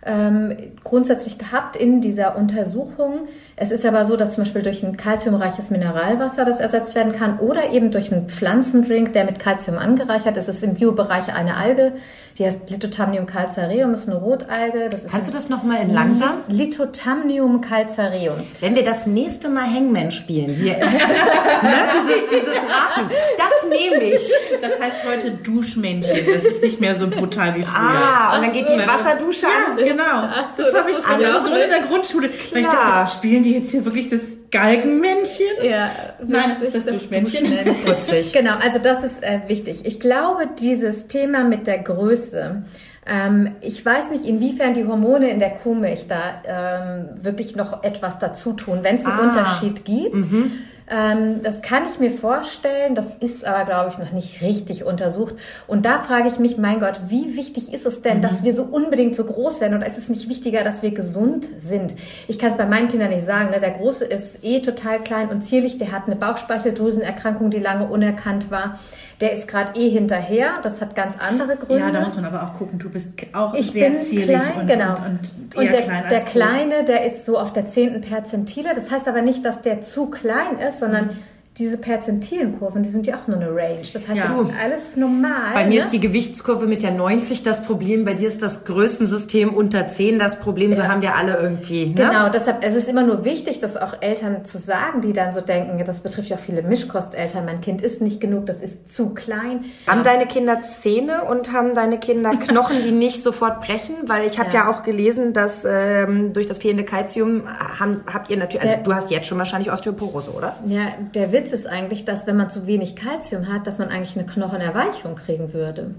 ähm, 0.07 0.57
grundsätzlich 0.85 1.39
gehabt 1.39 1.77
in 1.77 2.01
dieser 2.01 2.37
Untersuchung. 2.37 3.29
Es 3.57 3.71
ist 3.71 3.85
aber 3.85 4.05
so, 4.05 4.17
dass 4.17 4.35
zum 4.35 4.45
Beispiel 4.45 4.63
durch 4.63 4.83
ein 4.83 4.97
kalziumreiches 4.97 5.71
Mineralwasser 5.71 6.45
das 6.45 6.61
ersetzt 6.61 6.95
werden 6.95 7.13
kann 7.13 7.39
oder 7.39 7.71
eben 7.71 7.91
durch 7.91 8.13
einen 8.13 8.29
Pflanzendrink, 8.29 9.13
der 9.13 9.25
mit 9.25 9.39
Kalzium 9.39 9.79
angereichert 9.79 10.37
ist. 10.37 10.49
Es 10.49 10.57
ist 10.57 10.65
im 10.65 10.75
Biobereich 10.75 11.35
eine 11.35 11.57
Alge, 11.57 11.95
die 12.39 12.45
heißt 12.45 12.69
Lithotamnium 12.69 13.27
calcareum, 13.27 13.95
ist 13.95 14.09
eine 14.09 14.19
Rotalge. 14.19 14.91
Das 14.91 15.05
ist 15.05 15.11
Kannst 15.11 15.31
du 15.31 15.35
das 15.35 15.49
nochmal 15.49 15.83
in 15.83 15.95
langsam? 15.95 16.43
Lithotamnium 16.49 17.63
calcareum. 17.63 18.41
Wenn 18.61 18.75
wir 18.75 18.85
das 18.85 19.07
nächste 19.07 19.49
Mal 19.49 19.65
Hangman 19.65 20.11
spielen, 20.11 20.55
hier, 20.55 20.77
ne, 20.79 20.85
dieses, 20.85 22.29
dieses 22.29 22.57
Raten, 22.57 23.11
das 23.39 23.71
nehme 23.71 24.05
ich. 24.05 24.31
Das 24.61 24.79
heißt 24.79 24.97
heute 25.09 25.31
Duschmännchen, 25.31 26.27
das 26.33 26.45
ist 26.45 26.63
nicht 26.63 26.81
mehr 26.81 26.95
so 26.95 27.09
brutal 27.09 27.55
wie 27.57 27.63
früher. 27.63 27.75
Ah, 27.75 28.37
und 28.37 28.45
dann 28.45 28.53
geht 28.53 28.69
die 28.69 28.79
Wasserdusche 28.79 29.47
an. 29.47 29.79
Ja, 29.85 29.95
genau. 29.97 30.28
So, 30.57 30.62
das 30.62 30.74
habe 30.74 30.90
ich 30.90 30.97
so 30.97 31.55
in 31.55 31.70
der 31.70 31.82
Grundschule. 31.82 32.28
Klar. 32.28 32.53
Weil 32.53 32.61
ich 32.62 32.68
dachte, 32.68 33.12
spielen 33.12 33.42
die 33.42 33.55
jetzt 33.55 33.70
hier 33.70 33.84
wirklich 33.84 34.09
das 34.09 34.20
Galgenmännchen? 34.51 35.47
Ja. 35.62 35.90
Nein, 36.26 36.51
das 36.51 36.62
ist 36.62 36.74
das, 36.74 36.84
das 36.84 37.01
Duschmännchen. 37.01 37.47
Putzig. 37.84 38.32
Genau, 38.32 38.55
also 38.57 38.78
das 38.78 39.05
ist 39.05 39.22
äh, 39.22 39.40
wichtig. 39.47 39.84
Ich 39.84 40.01
glaube, 40.01 40.49
dieses 40.59 41.09
Thema 41.09 41.44
mit 41.44 41.66
der 41.66 41.78
Größe, 41.78 42.62
ähm, 43.07 43.53
ich 43.61 43.84
weiß 43.84 44.11
nicht, 44.11 44.24
inwiefern 44.24 44.74
die 44.74 44.84
Hormone 44.84 45.30
in 45.30 45.38
der 45.38 45.51
Kuhmilch 45.51 46.07
da 46.09 46.42
ähm, 46.47 47.24
wirklich 47.24 47.57
noch 47.57 47.82
etwas 47.82 48.18
dazu 48.18 48.53
tun, 48.53 48.80
wenn 48.82 48.97
es 48.97 49.05
einen 49.05 49.18
ah. 49.18 49.28
Unterschied 49.28 49.84
gibt. 49.84 50.14
Mhm. 50.14 50.53
Ähm, 50.89 51.43
das 51.43 51.62
kann 51.62 51.82
ich 51.91 51.99
mir 51.99 52.12
vorstellen, 52.12 52.95
das 52.95 53.16
ist 53.16 53.45
aber, 53.45 53.64
glaube 53.64 53.91
ich, 53.91 53.99
noch 53.99 54.12
nicht 54.12 54.41
richtig 54.41 54.84
untersucht. 54.84 55.34
Und 55.66 55.84
da 55.84 56.01
frage 56.01 56.28
ich 56.28 56.39
mich, 56.39 56.59
mein 56.59 56.78
Gott, 56.78 57.01
wie 57.09 57.37
wichtig 57.37 57.72
ist 57.72 57.87
es 57.87 58.03
denn, 58.03 58.18
mhm. 58.18 58.22
dass 58.22 58.45
wir 58.45 58.55
so 58.55 58.62
unbedingt 58.62 59.16
so 59.16 59.24
groß 59.24 59.61
werden? 59.61 59.76
Oder 59.76 59.87
ist 59.87 59.99
es 59.99 60.09
nicht 60.09 60.28
wichtiger, 60.28 60.62
dass 60.62 60.82
wir 60.82 60.93
gesund 60.93 61.49
sind? 61.59 61.95
Ich 62.28 62.39
kann 62.39 62.53
es 62.53 62.57
bei 62.57 62.66
meinen 62.66 62.89
Kindern 62.89 63.11
nicht 63.11 63.24
sagen. 63.24 63.51
Ne? 63.51 63.59
Der 63.59 63.72
Große 63.72 64.05
ist 64.05 64.45
eh 64.45 64.61
total 64.61 65.01
klein 65.01 65.28
und 65.28 65.43
zierlich, 65.43 65.76
der 65.78 65.91
hat 65.91 66.07
eine 66.07 66.16
Bauchspeicheldrüsenerkrankung, 66.16 67.51
die 67.51 67.59
lange 67.59 67.87
unerkannt 67.87 68.51
war. 68.53 68.78
Der 69.20 69.32
ist 69.32 69.49
gerade 69.49 69.80
eh 69.80 69.89
hinterher. 69.89 70.61
Das 70.62 70.82
hat 70.82 70.95
ganz 70.95 71.14
andere 71.18 71.57
Gründe. 71.57 71.80
Ja, 71.80 71.91
da 71.91 72.01
muss 72.03 72.16
man 72.16 72.26
aber 72.26 72.43
auch 72.43 72.55
gucken. 72.55 72.78
Du 72.78 72.91
bist 72.91 73.12
auch 73.32 73.55
ich 73.55 73.70
sehr 73.70 73.91
bin 73.91 74.01
zierlich 74.05 74.26
klein, 74.26 74.61
und, 74.61 74.66
genau. 74.66 74.91
und, 74.91 75.07
und, 75.07 75.57
und 75.57 75.72
der, 75.72 75.82
klein 75.82 76.05
der. 76.11 76.20
Kleine, 76.20 76.84
der 76.84 77.07
ist 77.07 77.24
so 77.24 77.39
auf 77.39 77.53
der 77.53 77.66
zehnten 77.66 78.03
Perzentile. 78.03 78.74
Das 78.74 78.91
heißt 78.91 79.09
aber 79.09 79.22
nicht, 79.22 79.43
dass 79.45 79.62
der 79.62 79.80
zu 79.80 80.11
klein 80.11 80.59
ist, 80.68 80.76
sondern 80.79 81.07
mhm 81.07 81.36
diese 81.59 81.79
Perzentilenkurven, 81.79 82.83
die 82.83 82.91
sind 82.91 83.07
ja 83.07 83.17
auch 83.17 83.29
nur 83.29 83.39
eine 83.39 83.49
Range. 83.49 83.81
Das 83.91 84.07
heißt, 84.07 84.19
ja. 84.19 84.27
das 84.27 84.51
ist 84.51 84.55
alles 84.63 84.97
normal. 84.97 85.55
Bei 85.55 85.65
mir 85.65 85.79
ne? 85.79 85.87
ist 85.87 85.91
die 85.91 86.01
Gewichtskurve 86.01 86.67
mit 86.67 86.83
der 86.83 86.91
90 86.91 87.43
das 87.45 87.65
Problem, 87.65 88.05
bei 88.05 88.13
dir 88.13 88.29
ist 88.29 88.43
das 88.43 88.65
Größensystem 88.65 89.55
unter 89.55 89.89
10 89.89 90.19
das 90.19 90.39
Problem, 90.39 90.75
so 90.75 90.83
haben 90.87 91.01
wir 91.01 91.17
alle 91.17 91.39
irgendwie. 91.39 91.87
Ne? 91.87 91.95
Genau, 91.95 92.29
deshalb 92.29 92.63
es 92.63 92.77
ist 92.77 92.89
immer 92.89 93.03
nur 93.03 93.25
wichtig, 93.25 93.61
das 93.61 93.77
auch 93.79 94.03
Eltern 94.03 94.45
zu 94.45 94.59
sagen, 94.59 95.01
die 95.01 95.15
dann 95.15 95.33
so 95.33 95.41
denken, 95.41 95.83
das 95.83 96.01
betrifft 96.01 96.29
ja 96.29 96.37
auch 96.37 96.41
viele 96.41 96.63
Mischkosteltern, 96.63 97.47
mein 97.47 97.63
Kind 97.63 97.81
ist 97.81 98.03
nicht 98.03 98.21
genug, 98.21 98.45
das 98.45 98.61
ist 98.61 98.93
zu 98.93 99.15
klein. 99.15 99.65
Haben 99.87 100.05
deine 100.05 100.27
Kinder 100.27 100.61
Zähne 100.63 101.25
und 101.25 101.53
haben 101.53 101.75
deine 101.75 101.99
Kinder 101.99 102.31
Knochen, 102.47 102.83
die 102.83 102.93
nicht 102.93 103.23
sofort 103.23 103.63
brechen? 103.63 103.95
Weil 104.07 104.27
ich 104.27 104.39
habe 104.39 104.51
ja. 104.51 104.65
ja. 104.65 104.71
auch 104.71 104.83
gelesen, 104.83 105.33
dass 105.33 105.65
ähm, 105.65 106.35
durch 106.35 106.47
das 106.47 106.59
fehlende 106.59 106.85
Kalzium 106.85 107.45
haben, 107.49 108.03
habt 108.13 108.29
ihr 108.29 108.37
natürlich, 108.37 108.63
also 108.63 108.75
der, 108.75 108.85
du 108.85 108.95
hast 108.95 109.11
jetzt 109.11 109.27
schon 109.27 109.39
wahrscheinlich 109.39 109.73
Osteoporose, 109.73 110.33
oder? 110.33 110.55
Ja, 110.67 110.83
der 111.15 111.33
Witz 111.33 111.45
Witz 111.47 111.53
ist 111.53 111.66
eigentlich, 111.66 112.05
dass 112.05 112.26
wenn 112.26 112.36
man 112.36 112.51
zu 112.51 112.66
wenig 112.66 112.97
Kalzium 112.97 113.49
hat, 113.53 113.66
dass 113.66 113.78
man 113.78 113.88
eigentlich 113.88 114.16
eine 114.16 114.26
Knochenerweichung 114.26 115.14
kriegen 115.14 115.53
würde. 115.53 115.94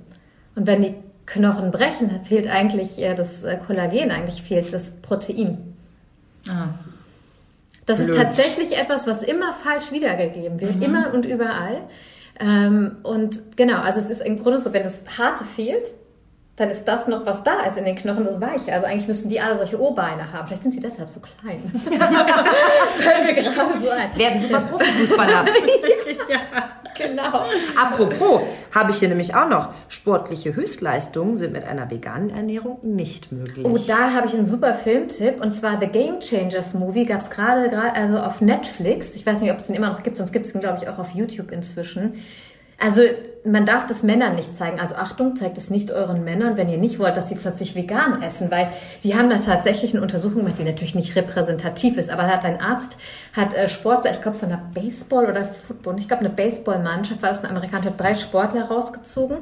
Und 0.55 0.67
wenn 0.67 0.81
die 0.81 0.95
Knochen 1.25 1.71
brechen, 1.71 2.09
fehlt 2.25 2.47
eigentlich 2.47 3.01
das 3.15 3.43
äh, 3.43 3.57
Kollagen, 3.57 4.11
eigentlich 4.11 4.41
fehlt 4.41 4.71
das 4.73 4.91
Protein. 5.01 5.75
Ah. 6.49 6.69
Das 7.85 7.97
Blöd. 7.97 8.09
ist 8.09 8.17
tatsächlich 8.17 8.77
etwas, 8.77 9.07
was 9.07 9.23
immer 9.23 9.53
falsch 9.53 9.91
wiedergegeben 9.91 10.59
wird, 10.59 10.75
mhm. 10.75 10.81
immer 10.81 11.13
und 11.13 11.25
überall. 11.25 11.81
Ähm, 12.39 12.97
und 13.03 13.55
genau, 13.55 13.79
also 13.81 13.99
es 13.99 14.09
ist 14.09 14.21
im 14.21 14.41
Grunde 14.41 14.59
so, 14.59 14.73
wenn 14.73 14.83
das 14.83 15.17
Harte 15.17 15.43
fehlt, 15.43 15.91
dann 16.57 16.71
ist 16.71 16.85
das 16.85 17.07
noch, 17.07 17.23
was 17.27 17.43
da 17.43 17.61
ist 17.67 17.77
in 17.77 17.85
den 17.85 17.95
Knochen, 17.95 18.25
das 18.25 18.41
Weiche. 18.41 18.73
Also 18.73 18.87
eigentlich 18.87 19.07
müssten 19.07 19.29
die 19.29 19.39
alle 19.39 19.55
solche 19.55 19.79
O-Beine 19.79 20.33
haben. 20.33 20.47
Vielleicht 20.47 20.63
sind 20.63 20.73
sie 20.73 20.79
deshalb 20.79 21.07
so 21.07 21.19
klein. 21.19 21.71
Fällt 22.95 23.25
mir 23.25 23.43
gerade 23.43 23.79
so 23.79 23.89
ein. 23.91 24.17
Werden 24.17 24.41
super 24.41 24.61
Profifußballer. 24.61 25.45
ja, 26.29 26.39
genau. 26.97 27.45
Apropos, 27.79 28.41
habe 28.73 28.89
ich 28.89 28.97
hier 28.97 29.07
nämlich 29.07 29.35
auch 29.35 29.47
noch. 29.47 29.69
Sportliche 29.87 30.55
Höchstleistungen 30.55 31.35
sind 31.35 31.53
mit 31.53 31.63
einer 31.63 31.91
veganen 31.91 32.31
Ernährung 32.31 32.79
nicht 32.81 33.31
möglich. 33.31 33.63
Oh, 33.63 33.77
da 33.77 34.13
habe 34.13 34.25
ich 34.25 34.33
einen 34.33 34.47
super 34.47 34.73
Filmtipp. 34.73 35.39
Und 35.39 35.53
zwar 35.53 35.79
The 35.79 35.85
Game 35.85 36.21
Changers 36.21 36.73
Movie 36.73 37.05
gab 37.05 37.21
es 37.21 37.29
gerade 37.29 37.69
also 37.93 38.17
auf 38.17 38.41
Netflix. 38.41 39.13
Ich 39.13 39.27
weiß 39.27 39.41
nicht, 39.41 39.51
ob 39.51 39.59
es 39.59 39.67
den 39.67 39.75
immer 39.75 39.89
noch 39.89 40.01
gibt, 40.01 40.17
sonst 40.17 40.31
gibt 40.31 40.47
es 40.47 40.53
den, 40.53 40.61
glaube 40.61 40.79
ich, 40.81 40.89
auch 40.89 40.97
auf 40.97 41.11
YouTube 41.11 41.51
inzwischen. 41.51 42.15
Also 42.79 43.01
man 43.47 43.65
darf 43.65 43.85
das 43.87 44.03
Männern 44.03 44.35
nicht 44.35 44.55
zeigen. 44.55 44.79
Also 44.79 44.95
Achtung, 44.95 45.35
zeigt 45.35 45.57
es 45.57 45.69
nicht 45.69 45.91
euren 45.91 46.23
Männern, 46.23 46.57
wenn 46.57 46.69
ihr 46.69 46.77
nicht 46.77 46.99
wollt, 46.99 47.15
dass 47.15 47.29
sie 47.29 47.35
plötzlich 47.35 47.75
vegan 47.75 48.21
essen, 48.21 48.51
weil 48.51 48.69
die 49.03 49.15
haben 49.15 49.29
da 49.29 49.37
tatsächlich 49.37 49.93
eine 49.93 50.01
Untersuchung 50.01 50.39
gemacht, 50.39 50.55
die 50.59 50.63
natürlich 50.63 50.95
nicht 50.95 51.15
repräsentativ 51.15 51.97
ist. 51.97 52.09
Aber 52.09 52.27
hat 52.27 52.45
ein 52.45 52.59
Arzt, 52.59 52.97
hat 53.35 53.53
äh, 53.53 53.69
Sportler, 53.69 54.11
ich 54.11 54.21
glaube 54.21 54.37
von 54.37 54.49
einer 54.49 54.61
Baseball 54.73 55.25
oder 55.25 55.45
Football, 55.45 55.95
ich 55.99 56.07
glaube 56.07 56.21
eine 56.21 56.29
Baseballmannschaft, 56.29 57.21
war 57.21 57.29
das 57.29 57.39
eine 57.39 57.49
amerikanische, 57.49 57.89
hat 57.89 57.99
drei 57.99 58.15
Sportler 58.15 58.65
rausgezogen 58.65 59.37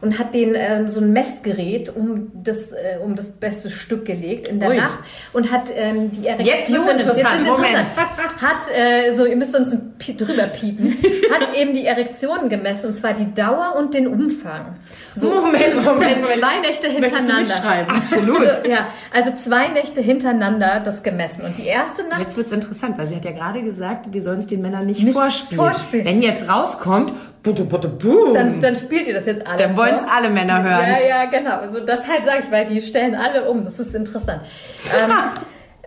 und 0.00 0.18
hat 0.18 0.34
denen 0.34 0.54
ähm, 0.56 0.88
so 0.88 1.00
ein 1.00 1.12
Messgerät 1.12 1.94
um 1.94 2.30
das, 2.34 2.72
äh, 2.72 2.98
um 3.04 3.16
das 3.16 3.30
beste 3.30 3.70
Stück 3.70 4.04
gelegt 4.04 4.48
in 4.48 4.60
der 4.60 4.70
Ui. 4.70 4.76
Nacht 4.76 5.00
und 5.32 5.50
hat 5.50 5.64
ähm, 5.74 6.10
die 6.12 6.26
Erektion, 6.26 6.54
Jetzt 6.54 6.68
interessant. 6.70 7.46
wird's 7.46 7.58
Moment. 7.58 7.96
hat, 8.40 8.70
äh, 8.74 9.16
so, 9.16 9.24
ihr 9.24 9.36
müsst 9.36 9.54
uns 9.56 9.72
ein 9.72 9.94
drüber 9.98 10.44
piepen, 10.44 10.96
hat 11.32 11.56
eben 11.56 11.74
die 11.74 11.86
Erektion 11.86 12.48
gemessen 12.48 12.86
und 12.86 12.94
zwar 12.94 13.14
die 13.14 13.34
Dauer 13.48 13.76
und 13.76 13.94
den 13.94 14.06
Umfang. 14.06 14.76
So, 15.14 15.30
Moment, 15.30 15.74
Moment, 15.76 16.20
Moment. 16.22 16.24
Zwei 16.38 16.60
Nächte 16.60 16.88
hintereinander. 16.88 17.40
mitschreiben? 17.40 17.96
Absolut. 17.96 18.40
Also, 18.46 18.60
ja, 18.68 18.86
also 19.12 19.30
zwei 19.36 19.68
Nächte 19.68 20.00
hintereinander 20.00 20.80
das 20.84 21.02
gemessen. 21.02 21.44
Und 21.44 21.56
die 21.56 21.66
erste 21.66 22.06
Nacht 22.06 22.20
Jetzt 22.20 22.36
wird's 22.36 22.52
interessant, 22.52 22.98
weil 22.98 23.08
sie 23.08 23.16
hat 23.16 23.24
ja 23.24 23.32
gerade 23.32 23.62
gesagt, 23.62 24.12
wir 24.12 24.22
sollen 24.22 24.40
es 24.40 24.46
den 24.46 24.62
Männern 24.62 24.86
nicht, 24.86 25.02
Nicht 25.02 25.14
vorspielen. 25.14 25.64
vorspielen. 25.64 26.06
Wenn 26.06 26.22
jetzt 26.22 26.48
rauskommt, 26.48 27.12
butte, 27.42 27.64
butte, 27.64 27.88
boom, 27.88 28.34
dann, 28.34 28.60
dann 28.60 28.76
spielt 28.76 29.06
ihr 29.06 29.14
das 29.14 29.26
jetzt 29.26 29.46
alle. 29.46 29.58
dann 29.58 29.76
wollen's 29.76 30.02
vor. 30.02 30.12
alle 30.12 30.30
Männer 30.30 30.62
hören. 30.62 30.86
Ja, 30.86 31.00
ja, 31.00 31.24
genau. 31.24 31.58
Also 31.58 31.80
deshalb 31.80 32.24
sage 32.24 32.42
ich, 32.44 32.50
weil 32.52 32.66
die 32.66 32.80
stellen 32.80 33.14
alle 33.14 33.48
um. 33.48 33.64
Das 33.64 33.78
ist 33.80 33.94
interessant. 33.94 34.42
ähm, 35.02 35.10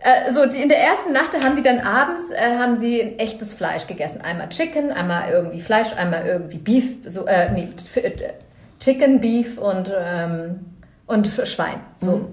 äh, 0.03 0.33
so, 0.33 0.45
die, 0.45 0.61
in 0.61 0.69
der 0.69 0.79
ersten 0.79 1.11
Nacht 1.11 1.33
haben 1.43 1.55
die 1.55 1.61
dann 1.61 1.79
abends 1.79 2.31
äh, 2.31 2.57
haben 2.57 2.79
sie 2.79 3.01
ein 3.01 3.19
echtes 3.19 3.53
Fleisch 3.53 3.87
gegessen. 3.87 4.21
Einmal 4.21 4.49
Chicken, 4.49 4.91
einmal 4.91 5.31
irgendwie 5.31 5.61
Fleisch, 5.61 5.93
einmal 5.95 6.25
irgendwie 6.25 6.57
Beef, 6.57 6.97
so, 7.05 7.25
äh, 7.25 7.51
nee, 7.51 7.69
äh, 7.95 8.33
Chicken, 8.79 9.21
Beef 9.21 9.57
und, 9.57 9.91
ähm, 9.95 10.59
und 11.05 11.27
Schwein. 11.27 11.81
So. 11.97 12.29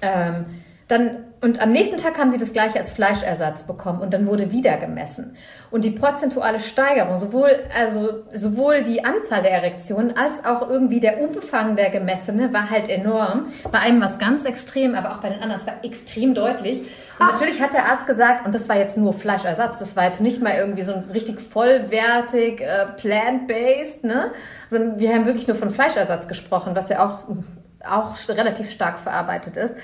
Ähm, 0.00 0.46
dann, 0.88 1.24
und 1.42 1.60
am 1.60 1.72
nächsten 1.72 1.96
Tag 1.96 2.18
haben 2.18 2.30
sie 2.30 2.38
das 2.38 2.52
gleiche 2.52 2.78
als 2.78 2.92
Fleischersatz 2.92 3.64
bekommen 3.64 4.00
und 4.00 4.14
dann 4.14 4.28
wurde 4.28 4.52
wieder 4.52 4.76
gemessen. 4.76 5.36
Und 5.72 5.82
die 5.82 5.90
prozentuale 5.90 6.60
Steigerung, 6.60 7.16
sowohl, 7.16 7.50
also, 7.76 8.22
sowohl 8.32 8.84
die 8.84 9.04
Anzahl 9.04 9.42
der 9.42 9.50
Erektionen 9.50 10.16
als 10.16 10.44
auch 10.44 10.70
irgendwie 10.70 11.00
der 11.00 11.20
Umfang 11.20 11.74
der 11.74 11.90
gemessene 11.90 12.52
war 12.52 12.70
halt 12.70 12.88
enorm. 12.88 13.46
Bei 13.72 13.80
einem 13.80 14.00
war 14.00 14.08
es 14.08 14.20
ganz 14.20 14.44
extrem, 14.44 14.94
aber 14.94 15.10
auch 15.10 15.18
bei 15.18 15.30
den 15.30 15.42
anderen, 15.42 15.60
es 15.60 15.66
war 15.66 15.74
extrem 15.82 16.34
deutlich. 16.34 16.82
Und 17.18 17.26
natürlich 17.26 17.60
hat 17.60 17.74
der 17.74 17.86
Arzt 17.86 18.06
gesagt, 18.06 18.46
und 18.46 18.54
das 18.54 18.68
war 18.68 18.76
jetzt 18.76 18.96
nur 18.96 19.12
Fleischersatz, 19.12 19.80
das 19.80 19.96
war 19.96 20.04
jetzt 20.04 20.20
nicht 20.20 20.40
mal 20.40 20.54
irgendwie 20.54 20.82
so 20.82 20.92
ein 20.92 21.10
richtig 21.12 21.40
vollwertig, 21.40 22.60
äh, 22.60 22.86
plant-based, 22.96 24.04
ne? 24.04 24.30
Sondern 24.70 25.00
wir 25.00 25.12
haben 25.12 25.26
wirklich 25.26 25.48
nur 25.48 25.56
von 25.56 25.70
Fleischersatz 25.70 26.28
gesprochen, 26.28 26.76
was 26.76 26.88
ja 26.88 27.04
auch 27.04 27.28
auch 27.88 28.16
relativ 28.28 28.70
stark 28.70 28.98
verarbeitet 29.00 29.56
ist. 29.56 29.74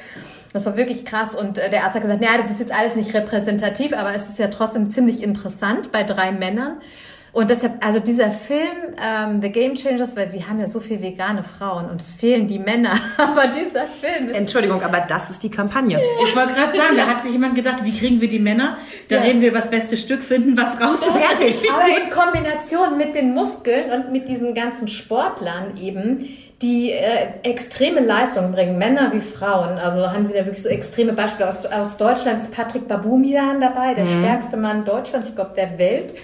Das 0.53 0.64
war 0.66 0.76
wirklich 0.76 1.05
krass 1.05 1.34
und 1.34 1.59
äh, 1.59 1.70
der 1.70 1.84
Arzt 1.84 1.94
hat 1.94 2.03
gesagt, 2.03 2.20
naja, 2.20 2.38
das 2.38 2.51
ist 2.51 2.61
jetzt 2.61 2.72
alles 2.72 2.96
nicht 2.96 3.14
repräsentativ, 3.14 3.92
aber 3.92 4.14
es 4.14 4.28
ist 4.28 4.38
ja 4.38 4.49
trotzdem 4.49 4.90
ziemlich 4.90 5.22
interessant 5.22 5.92
bei 5.92 6.05
drei 6.05 6.32
Männern. 6.32 6.80
Und 7.33 7.51
deshalb, 7.51 7.85
also 7.85 8.01
dieser 8.01 8.31
Film, 8.31 8.95
ähm, 9.03 9.41
The 9.43 9.51
Game 9.51 9.74
Changers, 9.74 10.16
weil 10.16 10.33
wir 10.33 10.49
haben 10.49 10.59
ja 10.61 10.66
so 10.66 10.81
viele 10.81 11.03
vegane 11.03 11.45
Frauen 11.45 11.89
und 11.91 12.01
es 12.01 12.14
fehlen 12.14 12.47
die 12.47 12.59
Männer, 12.59 12.95
aber 13.18 13.49
dieser 13.49 13.85
Film 13.87 14.31
ist 14.31 14.37
Entschuldigung, 14.37 14.83
aber 14.83 15.01
das 15.07 15.31
ist 15.31 15.43
die 15.43 15.51
Kampagne. 15.51 16.01
Ich 16.26 16.35
wollte 16.35 16.55
gerade 16.55 16.76
sagen, 16.76 16.97
da 16.97 17.07
hat 17.07 17.22
sich 17.22 17.33
jemand 17.33 17.55
gedacht, 17.55 17.79
wie 17.85 17.93
kriegen 17.97 18.20
wir 18.20 18.29
die 18.29 18.39
Männer? 18.39 18.79
Da 19.09 19.16
Ja. 19.16 19.22
reden 19.22 19.41
wir 19.41 19.49
über 19.49 19.59
das 19.59 19.70
beste 19.70 19.97
Stück, 19.97 20.22
finden 20.24 20.57
was 20.57 20.81
raus. 20.81 21.01
was 21.07 21.20
Fertig. 21.20 21.70
Aber 21.72 21.87
in 21.89 22.11
Kombination 22.11 22.97
mit 22.97 23.14
den 23.14 23.35
Muskeln 23.35 23.93
und 23.93 24.11
mit 24.11 24.29
diesen 24.29 24.55
ganzen 24.55 24.89
Sportlern 24.89 25.76
eben, 25.81 26.26
die 26.62 26.91
äh, 26.91 27.29
extreme 27.45 28.01
Leistungen 28.01 28.51
bringen, 28.53 28.79
Männer 28.79 29.12
wie 29.12 29.20
Frauen. 29.20 29.79
Also 29.79 30.11
haben 30.11 30.24
sie 30.26 30.33
da 30.33 30.41
wirklich 30.41 30.62
so 30.62 30.68
extreme 30.68 31.12
Beispiele. 31.12 31.49
Aus, 31.49 31.64
aus 31.66 31.97
Deutschland 31.99 32.41
ist 32.41 32.53
Patrick 32.53 32.89
Babumian 32.89 33.61
dabei, 33.61 33.95
der 33.95 34.07
stärkste 34.07 34.57
Mann 34.57 34.85
Deutschlands, 34.85 35.29
ich 35.29 35.37
glaube 35.37 35.53
der 35.55 35.79
Welt. 35.79 36.14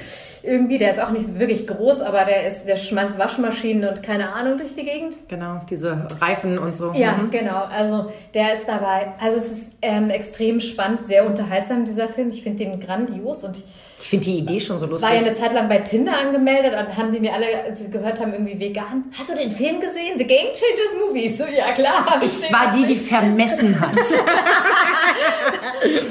Irgendwie, 0.44 0.78
der 0.78 0.90
ist 0.90 1.00
auch 1.02 1.10
nicht 1.10 1.38
wirklich 1.38 1.66
groß, 1.66 2.02
aber 2.02 2.24
der 2.24 2.46
ist, 2.48 2.64
der 2.66 2.76
schmeißt 2.76 3.18
Waschmaschinen 3.18 3.88
und 3.88 4.02
keine 4.02 4.32
Ahnung 4.34 4.58
durch 4.58 4.74
die 4.74 4.84
Gegend. 4.84 5.14
Genau, 5.28 5.60
diese 5.70 6.06
Reifen 6.20 6.58
und 6.58 6.76
so. 6.76 6.92
Ja, 6.94 7.12
Mhm. 7.12 7.30
genau. 7.30 7.62
Also 7.70 8.12
der 8.34 8.54
ist 8.54 8.68
dabei. 8.68 9.12
Also 9.20 9.38
es 9.38 9.50
ist 9.50 9.72
ähm, 9.82 10.10
extrem 10.10 10.60
spannend, 10.60 11.06
sehr 11.08 11.26
unterhaltsam, 11.26 11.84
dieser 11.84 12.08
Film. 12.08 12.30
Ich 12.30 12.42
finde 12.42 12.64
den 12.64 12.78
grandios 12.80 13.42
und 13.44 13.56
ich 13.56 13.64
Ich 13.98 14.08
finde 14.08 14.24
die 14.26 14.38
Idee 14.38 14.60
schon 14.60 14.78
so 14.78 14.86
lustig. 14.86 15.08
war 15.08 15.16
ja 15.16 15.24
eine 15.24 15.34
Zeit 15.34 15.54
lang 15.54 15.68
bei 15.68 15.78
Tinder 15.78 16.18
angemeldet 16.18 16.74
und 16.74 16.96
haben 16.96 17.12
die 17.12 17.20
mir 17.20 17.32
alle, 17.32 17.46
als 17.64 17.80
sie 17.80 17.90
gehört 17.90 18.20
haben, 18.20 18.32
irgendwie 18.32 18.58
vegan. 18.58 19.04
Hast 19.16 19.30
du 19.30 19.34
den 19.34 19.50
Film 19.50 19.80
gesehen? 19.80 20.18
The 20.18 20.26
Game 20.26 20.48
Changers 20.52 21.06
Movie? 21.06 21.34
So, 21.34 21.44
ja 21.44 21.72
klar. 21.72 22.20
Ich 22.22 22.52
war 22.52 22.72
die, 22.72 22.84
die 22.86 22.96
vermessen 22.96 23.80
hat. 23.80 23.94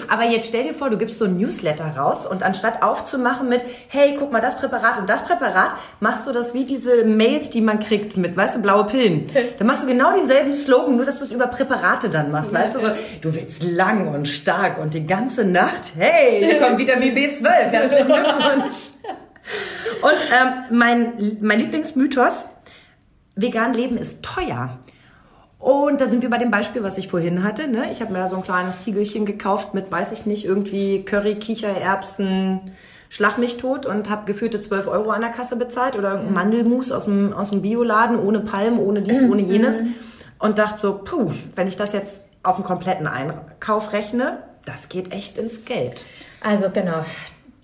Aber 0.08 0.24
jetzt 0.24 0.48
stell 0.48 0.64
dir 0.64 0.74
vor, 0.74 0.90
du 0.90 0.98
gibst 0.98 1.18
so 1.18 1.26
ein 1.26 1.38
Newsletter 1.38 1.96
raus 1.98 2.26
und 2.26 2.44
anstatt 2.44 2.84
aufzumachen 2.84 3.50
mit, 3.50 3.64
hey, 3.88 4.16
guck 4.18 4.32
mal, 4.32 4.42
das 4.42 4.58
Präparat 4.58 5.00
und 5.00 5.10
das 5.10 5.26
Präparat, 5.26 5.72
machst 6.00 6.28
du 6.28 6.32
das 6.32 6.54
wie 6.54 6.66
diese 6.66 7.04
Mails, 7.04 7.50
die 7.50 7.62
man 7.62 7.80
kriegt 7.80 8.18
mit, 8.18 8.36
weißt 8.38 8.58
du, 8.58 8.62
blaue 8.62 8.86
Pillen. 8.86 9.30
Dann 9.58 9.68
machst 9.68 9.84
du 9.84 9.88
genau 9.88 10.16
denselben 10.16 10.54
Slogan, 10.54 10.96
nur 10.96 11.06
dass 11.06 11.20
du 11.20 11.26
es 11.26 11.32
über 11.32 11.48
Präparate 11.48 12.10
dann 12.10 12.32
machst, 12.32 12.54
weißt 12.54 12.76
du, 12.76 12.80
so, 12.80 12.88
du 13.22 13.34
willst 13.34 13.64
lang 13.64 14.14
und 14.14 14.28
stark 14.28 14.78
und 14.80 14.94
die 14.94 15.06
ganze 15.06 15.46
Nacht, 15.46 15.94
hey, 15.98 16.40
hier 16.46 16.60
kommt 16.60 16.78
Vitamin 16.78 17.16
B12, 17.16 17.72
herzlichen 17.84 18.08
Glückwunsch. 18.08 18.92
Und 20.02 20.22
ähm, 20.32 20.78
mein, 20.78 21.38
mein 21.42 21.60
Lieblingsmythos, 21.60 22.46
vegan 23.36 23.74
leben 23.74 23.98
ist 23.98 24.24
teuer. 24.24 24.80
Und 25.60 26.02
da 26.02 26.10
sind 26.10 26.22
wir 26.22 26.30
bei 26.30 26.38
dem 26.38 26.52
Beispiel, 26.52 26.84
was 26.84 26.98
ich 26.98 27.08
vorhin 27.08 27.44
hatte. 27.44 27.68
Ne? 27.68 27.90
Ich 27.92 28.02
habe 28.02 28.12
mir 28.12 28.20
da 28.20 28.28
so 28.28 28.36
ein 28.36 28.44
kleines 28.44 28.80
Tiegelchen 28.80 29.26
gekauft 29.26 29.74
mit, 29.74 29.92
weiß 29.92 30.12
ich 30.12 30.26
nicht, 30.26 30.46
irgendwie 30.46 31.04
Curry, 31.06 31.36
Kichererbsen, 31.36 32.74
Schlag 33.14 33.38
mich 33.38 33.58
tot 33.58 33.86
und 33.86 34.10
habe 34.10 34.26
geführte 34.26 34.60
12 34.60 34.88
Euro 34.88 35.12
an 35.12 35.22
der 35.22 35.30
Kasse 35.30 35.56
bezahlt 35.56 35.96
oder 35.96 36.14
irgendein 36.14 36.34
Mandelmus 36.34 36.92
aus 36.92 37.06
dem, 37.06 37.32
aus 37.32 37.52
dem 37.52 37.62
Bioladen, 37.62 38.18
ohne 38.18 38.40
Palm, 38.40 38.80
ohne 38.80 39.04
dies, 39.04 39.22
ohne 39.22 39.44
jenes. 39.44 39.84
Und 40.40 40.58
dachte 40.58 40.80
so, 40.80 40.98
puh, 40.98 41.32
wenn 41.56 41.68
ich 41.68 41.76
das 41.76 41.94
jetzt 41.94 42.22
auf 42.42 42.56
einen 42.56 42.64
kompletten 42.64 43.06
Einkauf 43.06 43.94
rechne, 43.94 44.40
das 44.66 44.90
geht 44.90 45.14
echt 45.14 45.38
ins 45.38 45.64
Geld. 45.64 46.06
Also 46.42 46.72
genau. 46.72 47.06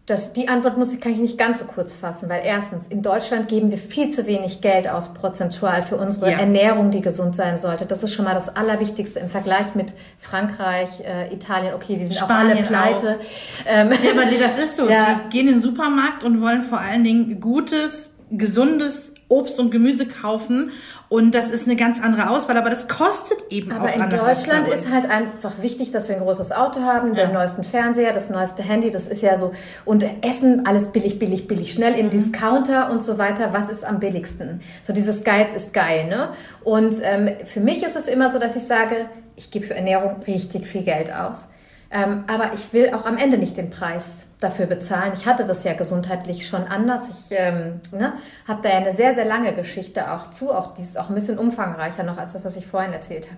Das, 0.09 0.33
die 0.33 0.47
Antwort 0.49 0.77
muss 0.77 0.93
ich, 0.93 0.99
kann 1.01 1.11
ich 1.11 1.19
nicht 1.19 1.37
ganz 1.37 1.59
so 1.59 1.65
kurz 1.65 1.93
fassen, 1.95 2.29
weil 2.29 2.41
erstens, 2.43 2.87
in 2.87 3.01
Deutschland 3.01 3.47
geben 3.47 3.69
wir 3.69 3.77
viel 3.77 4.09
zu 4.09 4.25
wenig 4.25 4.61
Geld 4.61 4.87
aus 4.87 5.13
prozentual 5.13 5.83
für 5.83 5.97
unsere 5.97 6.31
Ja. 6.31 6.39
Ernährung, 6.39 6.89
die 6.91 7.01
gesund 7.01 7.35
sein 7.35 7.57
sollte. 7.57 7.85
Das 7.85 8.01
ist 8.03 8.13
schon 8.13 8.25
mal 8.25 8.33
das 8.33 8.55
Allerwichtigste 8.55 9.19
im 9.19 9.29
Vergleich 9.29 9.75
mit 9.75 9.93
Frankreich, 10.17 10.89
äh, 11.01 11.33
Italien. 11.33 11.73
Okay, 11.75 11.95
die 11.97 12.07
sind 12.07 12.15
Spanien 12.15 12.53
auch 12.53 12.57
alle 12.57 12.63
pleite. 12.67 13.19
Ähm, 13.67 13.91
Ja, 14.03 14.11
aber 14.11 14.25
das 14.25 14.63
ist 14.63 14.75
so. 14.77 14.89
Ja. 14.89 15.21
Die 15.25 15.29
gehen 15.29 15.47
in 15.47 15.55
den 15.55 15.61
Supermarkt 15.61 16.23
und 16.23 16.41
wollen 16.41 16.63
vor 16.63 16.79
allen 16.79 17.03
Dingen 17.03 17.39
gutes, 17.39 18.11
gesundes 18.31 19.13
Obst 19.29 19.59
und 19.59 19.71
Gemüse 19.71 20.05
kaufen. 20.05 20.71
Und 21.07 21.33
das 21.33 21.49
ist 21.49 21.65
eine 21.65 21.75
ganz 21.75 22.01
andere 22.01 22.29
Auswahl, 22.29 22.57
aber 22.57 22.69
das 22.69 22.87
kostet 22.87 23.37
eben 23.51 23.71
Aber 23.71 23.85
auch 23.89 23.95
in 23.95 24.01
anders 24.01 24.21
als 24.23 24.43
bei 24.45 24.57
Deutschland 24.57 24.67
ist 24.67 24.91
halt 24.93 25.09
einfach 25.09 25.61
wichtig, 25.61 25.91
dass 25.91 26.09
wir 26.09 26.15
ein 26.17 26.21
großes 26.21 26.51
Auto 26.51 26.81
haben, 26.81 27.15
den 27.15 27.29
Ja. 27.29 27.33
neuesten 27.33 27.63
Fernseher, 27.63 28.11
das 28.11 28.29
neueste 28.29 28.61
Handy, 28.61 28.91
das 28.91 29.07
ist 29.07 29.21
ja 29.23 29.37
so. 29.37 29.53
Und 29.85 30.03
Essen, 30.21 30.65
alles 30.65 30.89
billig, 30.89 31.17
billig, 31.17 31.47
billig, 31.47 31.73
schnell 31.73 31.93
im 31.93 32.09
Discounter 32.09 32.91
und 32.91 33.01
so 33.03 33.17
weiter. 33.17 33.53
Was 33.53 33.69
ist 33.69 33.83
am 33.85 33.99
billigsten? 33.99 34.61
So 34.83 34.93
dieses 34.93 35.23
Geiz 35.23 35.55
ist 35.55 35.73
geil, 35.73 36.07
ne? 36.07 36.29
Und 36.63 36.95
ähm, 37.01 37.29
für 37.45 37.59
mich 37.59 37.83
ist 37.83 37.95
es 37.95 38.07
immer 38.07 38.29
so, 38.31 38.37
dass 38.39 38.55
ich 38.55 38.63
sage, 38.63 39.05
ich 39.35 39.49
gebe 39.51 39.65
für 39.65 39.75
Ernährung 39.75 40.21
richtig 40.27 40.67
viel 40.67 40.83
Geld 40.83 41.13
aus. 41.13 41.45
Ähm, 41.91 42.23
aber 42.27 42.53
ich 42.53 42.71
will 42.71 42.93
auch 42.93 43.05
am 43.05 43.17
Ende 43.17 43.37
nicht 43.37 43.57
den 43.57 43.71
Preis 43.71 44.27
dafür 44.39 44.67
bezahlen. 44.67 45.11
Ich 45.15 45.25
hatte 45.25 45.43
das 45.43 45.63
ja 45.63 45.73
gesundheitlich 45.73 46.47
schon 46.47 46.63
anders. 46.65 47.01
Ich 47.09 47.35
ähm, 47.37 47.81
ne, 47.91 48.13
habe 48.47 48.61
da 48.61 48.69
ja 48.69 48.77
eine 48.77 48.95
sehr, 48.95 49.15
sehr 49.15 49.25
lange 49.25 49.53
Geschichte 49.53 50.11
auch 50.11 50.29
zu. 50.29 50.51
Auch 50.53 50.75
die 50.75 50.81
ist 50.83 50.99
auch 50.99 51.09
ein 51.09 51.15
bisschen 51.15 51.39
umfangreicher 51.39 52.03
noch 52.03 52.17
als 52.17 52.33
das, 52.33 52.45
was 52.45 52.55
ich 52.57 52.67
vorhin 52.67 52.93
erzählt 52.93 53.25
habe. 53.25 53.37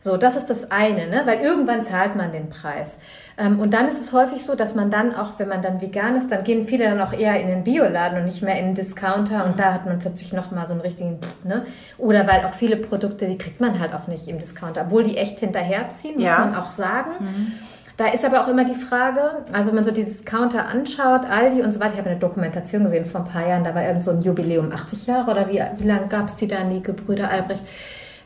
So, 0.00 0.18
das 0.18 0.36
ist 0.36 0.50
das 0.50 0.70
eine, 0.70 1.08
ne? 1.08 1.22
weil 1.24 1.38
irgendwann 1.38 1.82
zahlt 1.82 2.14
man 2.14 2.30
den 2.30 2.50
Preis. 2.50 2.98
Ähm, 3.38 3.58
und 3.58 3.72
dann 3.72 3.88
ist 3.88 4.02
es 4.02 4.12
häufig 4.12 4.44
so, 4.44 4.54
dass 4.54 4.74
man 4.74 4.90
dann 4.90 5.14
auch, 5.14 5.38
wenn 5.38 5.48
man 5.48 5.62
dann 5.62 5.80
vegan 5.80 6.14
ist, 6.16 6.30
dann 6.30 6.44
gehen 6.44 6.66
viele 6.66 6.84
dann 6.84 7.00
auch 7.00 7.14
eher 7.14 7.40
in 7.40 7.46
den 7.46 7.64
Bioladen 7.64 8.18
und 8.18 8.26
nicht 8.26 8.42
mehr 8.42 8.58
in 8.58 8.66
den 8.66 8.74
Discounter 8.74 9.46
und 9.46 9.58
da 9.58 9.72
hat 9.72 9.86
man 9.86 9.98
plötzlich 9.98 10.34
nochmal 10.34 10.66
so 10.66 10.72
einen 10.74 10.82
richtigen, 10.82 11.20
ne? 11.42 11.64
Oder 11.96 12.26
weil 12.26 12.44
auch 12.44 12.52
viele 12.52 12.76
Produkte, 12.76 13.24
die 13.26 13.38
kriegt 13.38 13.62
man 13.62 13.80
halt 13.80 13.94
auch 13.94 14.06
nicht 14.06 14.28
im 14.28 14.38
Discounter, 14.38 14.82
obwohl 14.82 15.04
die 15.04 15.16
echt 15.16 15.40
hinterherziehen, 15.40 16.16
muss 16.16 16.24
Ja. 16.24 16.40
man 16.40 16.54
auch 16.54 16.68
sagen. 16.68 17.12
Da 17.96 18.06
ist 18.08 18.24
aber 18.24 18.42
auch 18.42 18.48
immer 18.48 18.64
die 18.64 18.74
Frage, 18.74 19.44
also 19.52 19.68
wenn 19.68 19.76
man 19.76 19.84
so 19.84 19.92
dieses 19.92 20.24
Counter 20.24 20.66
anschaut, 20.66 21.30
Aldi 21.30 21.62
und 21.62 21.70
so 21.70 21.78
weiter, 21.78 21.92
ich 21.92 21.98
habe 21.98 22.10
eine 22.10 22.18
Dokumentation 22.18 22.82
gesehen 22.82 23.06
vor 23.06 23.20
ein 23.20 23.28
paar 23.28 23.46
Jahren, 23.46 23.62
da 23.62 23.74
war 23.74 23.84
irgend 23.84 24.02
so 24.02 24.10
ein 24.10 24.20
Jubiläum, 24.20 24.72
80 24.72 25.06
Jahre 25.06 25.30
oder 25.30 25.48
wie, 25.48 25.62
wie 25.78 25.86
lange 25.86 26.08
gab 26.08 26.28
es 26.28 26.34
die 26.34 26.48
da, 26.48 26.64
die 26.64 26.82
Gebrüder 26.82 27.30
Albrecht? 27.30 27.62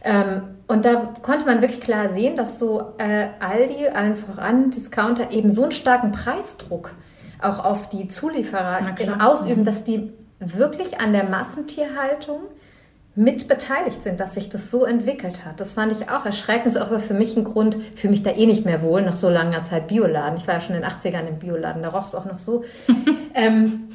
Ähm, 0.03 0.43
und 0.69 0.87
da 0.87 1.15
konnte 1.21 1.45
man 1.45 1.61
wirklich 1.61 1.83
klar 1.83 2.09
sehen, 2.09 2.37
dass 2.37 2.59
so 2.59 2.95
äh, 2.99 3.27
Aldi, 3.41 3.89
allen 3.89 4.17
voran, 4.17 4.71
Discounter 4.71 5.33
eben 5.33 5.51
so 5.51 5.65
einen 5.65 5.73
starken 5.73 6.13
Preisdruck 6.13 6.93
auch 7.41 7.65
auf 7.65 7.91
die 7.91 8.09
Zulieferer 8.09 8.81
ausüben, 9.21 9.65
dass 9.65 9.85
die 9.85 10.13
wirklich 10.41 11.01
an 11.01 11.13
der 11.13 11.25
Massentierhaltung 11.25 12.41
mit 13.19 13.49
beteiligt 13.49 14.05
sind, 14.05 14.21
dass 14.21 14.35
sich 14.35 14.49
das 14.49 14.71
so 14.71 14.85
entwickelt 14.85 15.45
hat. 15.45 15.59
Das 15.59 15.73
fand 15.73 15.91
ich 15.91 16.09
auch 16.09 16.25
erschreckend. 16.25 16.67
Das 16.67 16.77
ist 16.77 16.81
auch 16.81 17.01
für 17.01 17.15
mich 17.15 17.37
ein 17.37 17.43
Grund, 17.43 17.77
für 17.97 18.09
mich 18.09 18.23
da 18.23 18.31
eh 18.31 18.47
nicht 18.47 18.65
mehr 18.65 18.81
wohl 18.81 19.03
nach 19.03 19.17
so 19.17 19.29
langer 19.29 19.65
Zeit 19.65 19.89
Bioladen. 19.89 20.39
Ich 20.39 20.47
war 20.47 20.55
ja 20.55 20.61
schon 20.61 20.77
in 20.77 20.83
den 20.83 20.89
80ern 20.91 21.27
im 21.27 21.41
Bioladen, 21.41 21.83
da 21.83 21.89
roch 21.89 22.07
es 22.07 22.15
auch 22.15 22.27
noch 22.27 22.39
so. 22.39 22.63
ähm, 23.35 23.89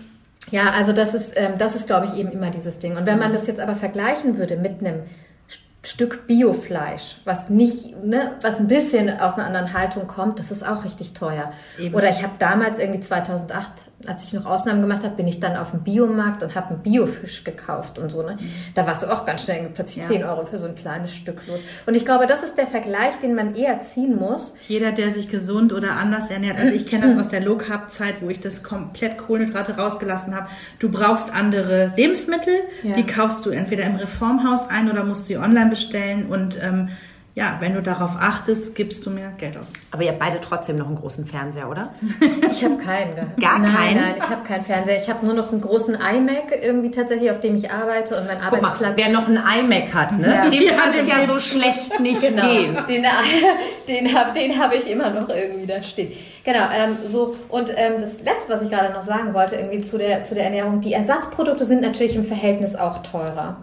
ja, 0.52 0.64
also 0.78 0.92
das 0.92 1.14
ist, 1.14 1.32
ähm, 1.38 1.54
das 1.58 1.74
ist, 1.74 1.88
glaube 1.88 2.08
ich, 2.08 2.20
eben 2.20 2.32
immer 2.34 2.50
dieses 2.50 2.80
Ding. 2.80 2.98
Und 2.98 3.06
wenn 3.06 3.18
man 3.18 3.32
das 3.32 3.48
jetzt 3.48 3.62
aber 3.62 3.76
vergleichen 3.76 4.38
würde 4.38 4.58
mit 4.58 4.82
einem 4.86 5.04
St- 5.50 5.62
Stück 5.88 6.28
Biofleisch, 6.28 7.22
was 7.24 7.48
nicht, 7.50 7.96
ne, 8.04 8.34
was 8.42 8.60
ein 8.60 8.68
bisschen 8.68 9.10
aus 9.22 9.36
einer 9.36 9.46
anderen 9.48 9.72
Haltung 9.72 10.06
kommt, 10.06 10.38
das 10.38 10.52
ist 10.52 10.68
auch 10.68 10.84
richtig 10.84 11.14
teuer. 11.14 11.54
Eben. 11.80 11.96
Oder 11.96 12.10
ich 12.10 12.24
habe 12.24 12.34
damals 12.40 12.78
irgendwie 12.78 13.00
2008, 13.00 13.72
als 14.08 14.24
ich 14.24 14.34
noch 14.34 14.46
Ausnahmen 14.46 14.82
gemacht 14.82 15.04
habe, 15.04 15.16
bin 15.16 15.28
ich 15.28 15.40
dann 15.40 15.56
auf 15.56 15.72
dem 15.72 15.82
Biomarkt 15.82 16.44
und 16.44 16.56
habe 16.56 16.70
einen 16.70 16.80
Biofisch 16.80 17.44
gekauft 17.44 18.00
und 18.00 18.12
so. 18.12 18.22
Ne? 18.24 18.38
Da 18.76 18.86
warst 18.86 19.04
du 19.04 19.08
auch 19.12 19.26
ganz 19.26 19.44
schnell 19.44 19.70
plötzlich 19.74 20.04
Ja. 20.04 20.10
10 20.10 20.24
Euro 20.24 20.46
für 20.46 20.58
so 20.58 20.68
ein 20.68 20.76
kleines 20.76 21.14
Stück 21.16 21.46
los. 21.48 21.64
Und 21.86 21.96
ich 21.96 22.06
glaube, 22.06 22.28
das 22.28 22.44
ist 22.44 22.58
der 22.58 22.68
Vergleich, 22.68 23.16
den 23.22 23.36
man 23.36 23.56
eher 23.56 23.80
ziehen 23.80 24.16
muss. 24.18 24.56
Jeder, 24.68 24.92
der 24.92 25.12
sich 25.12 25.30
gesund 25.30 25.74
oder 25.74 25.92
anders 25.94 26.30
ernährt, 26.30 26.58
also 26.60 26.74
ich 26.74 26.88
kenne 26.88 27.08
das 27.08 27.18
aus 27.20 27.30
der 27.30 27.42
Low 27.42 27.56
Carb 27.58 27.90
Zeit, 27.92 28.16
wo 28.22 28.30
ich 28.30 28.40
das 28.40 28.64
komplett 28.64 29.18
Kohlenhydrate 29.18 29.78
rausgelassen 29.78 30.36
habe. 30.36 30.48
Du 30.80 30.90
brauchst 30.90 31.34
andere 31.34 31.92
Lebensmittel, 31.96 32.54
Ja. 32.84 32.96
die 32.96 33.06
kaufst 33.06 33.46
du 33.46 33.50
entweder 33.52 33.84
im 33.84 33.96
Reformhaus 33.96 34.70
ein 34.70 34.90
oder 34.92 35.04
musst 35.04 35.28
sie 35.28 35.38
online 35.38 35.70
bestellen 35.70 36.26
und 36.28 36.60
ähm, 36.62 36.90
ja, 37.36 37.58
wenn 37.62 37.74
du 37.74 37.82
darauf 37.82 38.12
achtest, 38.20 38.76
gibst 38.76 39.06
du 39.08 39.10
mir 39.10 39.32
Geld 39.40 39.58
aus. 39.58 39.66
Aber 39.90 40.04
ihr 40.04 40.10
habt 40.10 40.20
beide 40.20 40.40
trotzdem 40.40 40.78
noch 40.78 40.86
einen 40.86 40.96
großen 40.98 41.26
Fernseher, 41.26 41.68
oder? 41.70 41.94
Ich 42.52 42.64
habe 42.64 42.78
keinen. 42.78 43.16
gehabt. 43.16 43.42
Gar 43.42 43.58
nein, 43.60 43.74
keinen? 43.74 43.96
Nein, 44.02 44.14
ich 44.18 44.30
habe 44.30 44.44
keinen 44.44 44.64
Fernseher. 44.64 44.98
Ich 45.02 45.10
habe 45.10 45.26
nur 45.26 45.34
noch 45.34 45.52
einen 45.52 45.62
großen 45.62 45.96
iMac 45.96 46.52
irgendwie 46.62 46.92
tatsächlich, 46.92 47.32
auf 47.32 47.40
dem 47.40 47.56
ich 47.56 47.72
arbeite 47.72 48.16
und 48.20 48.28
mein 48.28 48.38
Guck 48.40 48.62
mal, 48.62 48.68
Arbeitsplatz. 48.70 48.94
wer 48.98 49.12
noch 49.12 49.28
einen 49.28 49.38
iMac 49.72 49.92
hat, 49.94 50.12
ne? 50.20 50.28
Ja. 50.32 50.50
dem 50.50 50.78
kann 50.78 50.94
es 50.96 51.08
ja 51.08 51.26
so 51.26 51.40
schlecht 51.40 52.00
nicht 52.00 52.22
Genau, 52.22 52.44
gehen. 52.48 52.78
den, 52.88 53.06
den 53.90 54.14
habe 54.16 54.40
den 54.40 54.60
hab 54.60 54.72
ich 54.74 54.90
immer 54.92 55.10
noch 55.10 55.30
irgendwie 55.30 55.66
da 55.66 55.82
stehen. 55.82 56.12
Genau, 56.44 56.66
ähm, 56.72 56.98
so 57.08 57.36
und 57.50 57.70
ähm, 57.76 58.02
das 58.02 58.20
Letzte, 58.24 58.50
was 58.50 58.62
ich 58.62 58.70
gerade 58.70 58.94
noch 58.94 59.04
sagen 59.04 59.34
wollte, 59.34 59.56
irgendwie 59.56 59.82
zu 59.82 59.98
der, 59.98 60.24
zu 60.24 60.36
der 60.36 60.44
Ernährung, 60.46 60.82
die 60.82 60.94
Ersatzprodukte 60.94 61.66
sind 61.66 61.82
natürlich 61.82 62.16
im 62.16 62.26
Verhältnis 62.26 62.76
auch 62.76 63.02
teurer. 63.02 63.58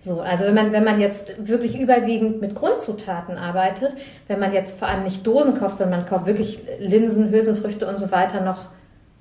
So, 0.00 0.20
also 0.20 0.46
wenn 0.46 0.54
man, 0.54 0.72
wenn 0.72 0.84
man 0.84 1.00
jetzt 1.00 1.32
wirklich 1.38 1.78
überwiegend 1.78 2.40
mit 2.40 2.54
Grundzutaten 2.54 3.36
arbeitet, 3.36 3.96
wenn 4.28 4.38
man 4.38 4.52
jetzt 4.52 4.78
vor 4.78 4.86
allem 4.88 5.02
nicht 5.02 5.26
Dosen 5.26 5.58
kauft, 5.58 5.78
sondern 5.78 6.00
man 6.00 6.08
kauft 6.08 6.26
wirklich 6.26 6.60
Linsen, 6.78 7.30
Hülsenfrüchte 7.30 7.86
und 7.88 7.98
so 7.98 8.12
weiter 8.12 8.40
noch 8.40 8.66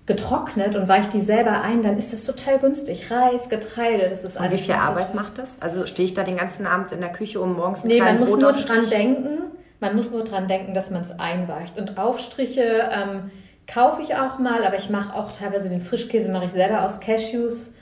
getrocknet 0.05 0.75
und 0.75 0.87
weicht 0.87 1.13
die 1.13 1.19
selber 1.19 1.61
ein, 1.61 1.83
dann 1.83 1.97
ist 1.97 2.13
das 2.13 2.23
total 2.25 2.59
günstig. 2.59 3.11
Reis, 3.11 3.49
Getreide, 3.49 4.07
das 4.09 4.23
ist 4.23 4.37
Und 4.37 4.43
wie 4.43 4.47
alles 4.47 4.61
viel 4.61 4.75
Arbeit 4.75 5.15
macht 5.15 5.37
das? 5.37 5.57
Also 5.61 5.85
stehe 5.85 6.05
ich 6.05 6.13
da 6.13 6.23
den 6.23 6.37
ganzen 6.37 6.65
Abend 6.65 6.91
in 6.91 7.01
der 7.01 7.11
Küche, 7.11 7.41
um 7.41 7.55
morgens 7.55 7.83
einen 7.83 7.93
Nee, 7.93 8.01
man 8.01 8.19
muss 8.19 8.29
nur 8.29 8.39
Brotaufstrich- 8.39 8.65
dran 8.67 8.89
denken, 8.89 9.27
man 9.79 9.95
muss 9.95 10.11
nur 10.11 10.23
dran 10.23 10.47
denken, 10.47 10.73
dass 10.73 10.91
man 10.91 11.01
es 11.01 11.11
einweicht. 11.19 11.77
Und 11.77 11.97
Aufstriche 11.97 12.89
ähm, 12.91 13.31
kaufe 13.71 14.01
ich 14.01 14.15
auch 14.15 14.39
mal, 14.39 14.63
aber 14.63 14.77
ich 14.77 14.89
mache 14.89 15.13
auch 15.13 15.31
teilweise 15.33 15.69
den 15.69 15.81
Frischkäse 15.81 16.29
mache 16.31 16.45
ich 16.45 16.51
selber 16.51 16.83
aus 16.85 16.99
Cashews. 17.01 17.73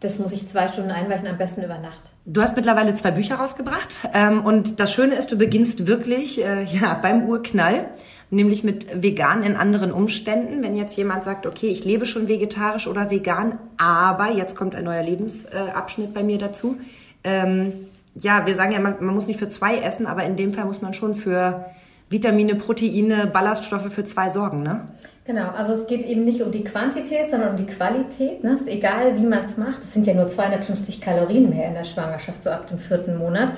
Das 0.00 0.20
muss 0.20 0.32
ich 0.32 0.46
zwei 0.46 0.68
Stunden 0.68 0.92
einweichen, 0.92 1.26
am 1.26 1.36
besten 1.36 1.62
über 1.62 1.78
Nacht. 1.78 2.00
Du 2.24 2.40
hast 2.40 2.54
mittlerweile 2.54 2.94
zwei 2.94 3.10
Bücher 3.10 3.36
rausgebracht 3.36 4.08
ähm, 4.14 4.44
und 4.44 4.78
das 4.78 4.92
Schöne 4.92 5.16
ist, 5.16 5.32
du 5.32 5.38
beginnst 5.38 5.86
wirklich 5.88 6.44
äh, 6.44 6.62
ja, 6.72 6.94
beim 6.94 7.24
Urknall, 7.24 7.86
nämlich 8.30 8.62
mit 8.62 9.02
vegan 9.02 9.42
in 9.42 9.56
anderen 9.56 9.90
Umständen. 9.90 10.62
Wenn 10.62 10.76
jetzt 10.76 10.96
jemand 10.96 11.24
sagt, 11.24 11.46
okay, 11.46 11.66
ich 11.66 11.84
lebe 11.84 12.06
schon 12.06 12.28
vegetarisch 12.28 12.86
oder 12.86 13.10
vegan, 13.10 13.58
aber 13.76 14.30
jetzt 14.30 14.54
kommt 14.54 14.76
ein 14.76 14.84
neuer 14.84 15.02
Lebensabschnitt 15.02 16.14
bei 16.14 16.22
mir 16.22 16.38
dazu. 16.38 16.76
Ähm, 17.24 17.72
ja, 18.14 18.46
wir 18.46 18.54
sagen 18.54 18.72
ja, 18.72 18.80
man, 18.80 18.96
man 19.00 19.14
muss 19.14 19.26
nicht 19.26 19.40
für 19.40 19.48
zwei 19.48 19.78
essen, 19.78 20.06
aber 20.06 20.22
in 20.24 20.36
dem 20.36 20.54
Fall 20.54 20.66
muss 20.66 20.80
man 20.80 20.94
schon 20.94 21.16
für 21.16 21.66
Vitamine, 22.10 22.54
Proteine, 22.54 23.26
Ballaststoffe 23.26 23.92
für 23.92 24.04
zwei 24.04 24.30
sorgen, 24.30 24.62
ne? 24.62 24.86
Genau, 25.28 25.50
also 25.50 25.74
es 25.74 25.86
geht 25.86 26.06
eben 26.06 26.24
nicht 26.24 26.40
um 26.40 26.50
die 26.50 26.64
Quantität, 26.64 27.28
sondern 27.28 27.50
um 27.50 27.56
die 27.58 27.66
Qualität. 27.66 28.42
Ne? 28.42 28.54
Ist 28.54 28.66
egal, 28.66 29.14
wie 29.18 29.26
man 29.26 29.44
es 29.44 29.58
macht. 29.58 29.84
Es 29.84 29.92
sind 29.92 30.06
ja 30.06 30.14
nur 30.14 30.26
250 30.26 31.02
Kalorien 31.02 31.50
mehr 31.50 31.68
in 31.68 31.74
der 31.74 31.84
Schwangerschaft, 31.84 32.42
so 32.42 32.48
ab 32.48 32.66
dem 32.66 32.78
vierten 32.78 33.18
Monat. 33.18 33.52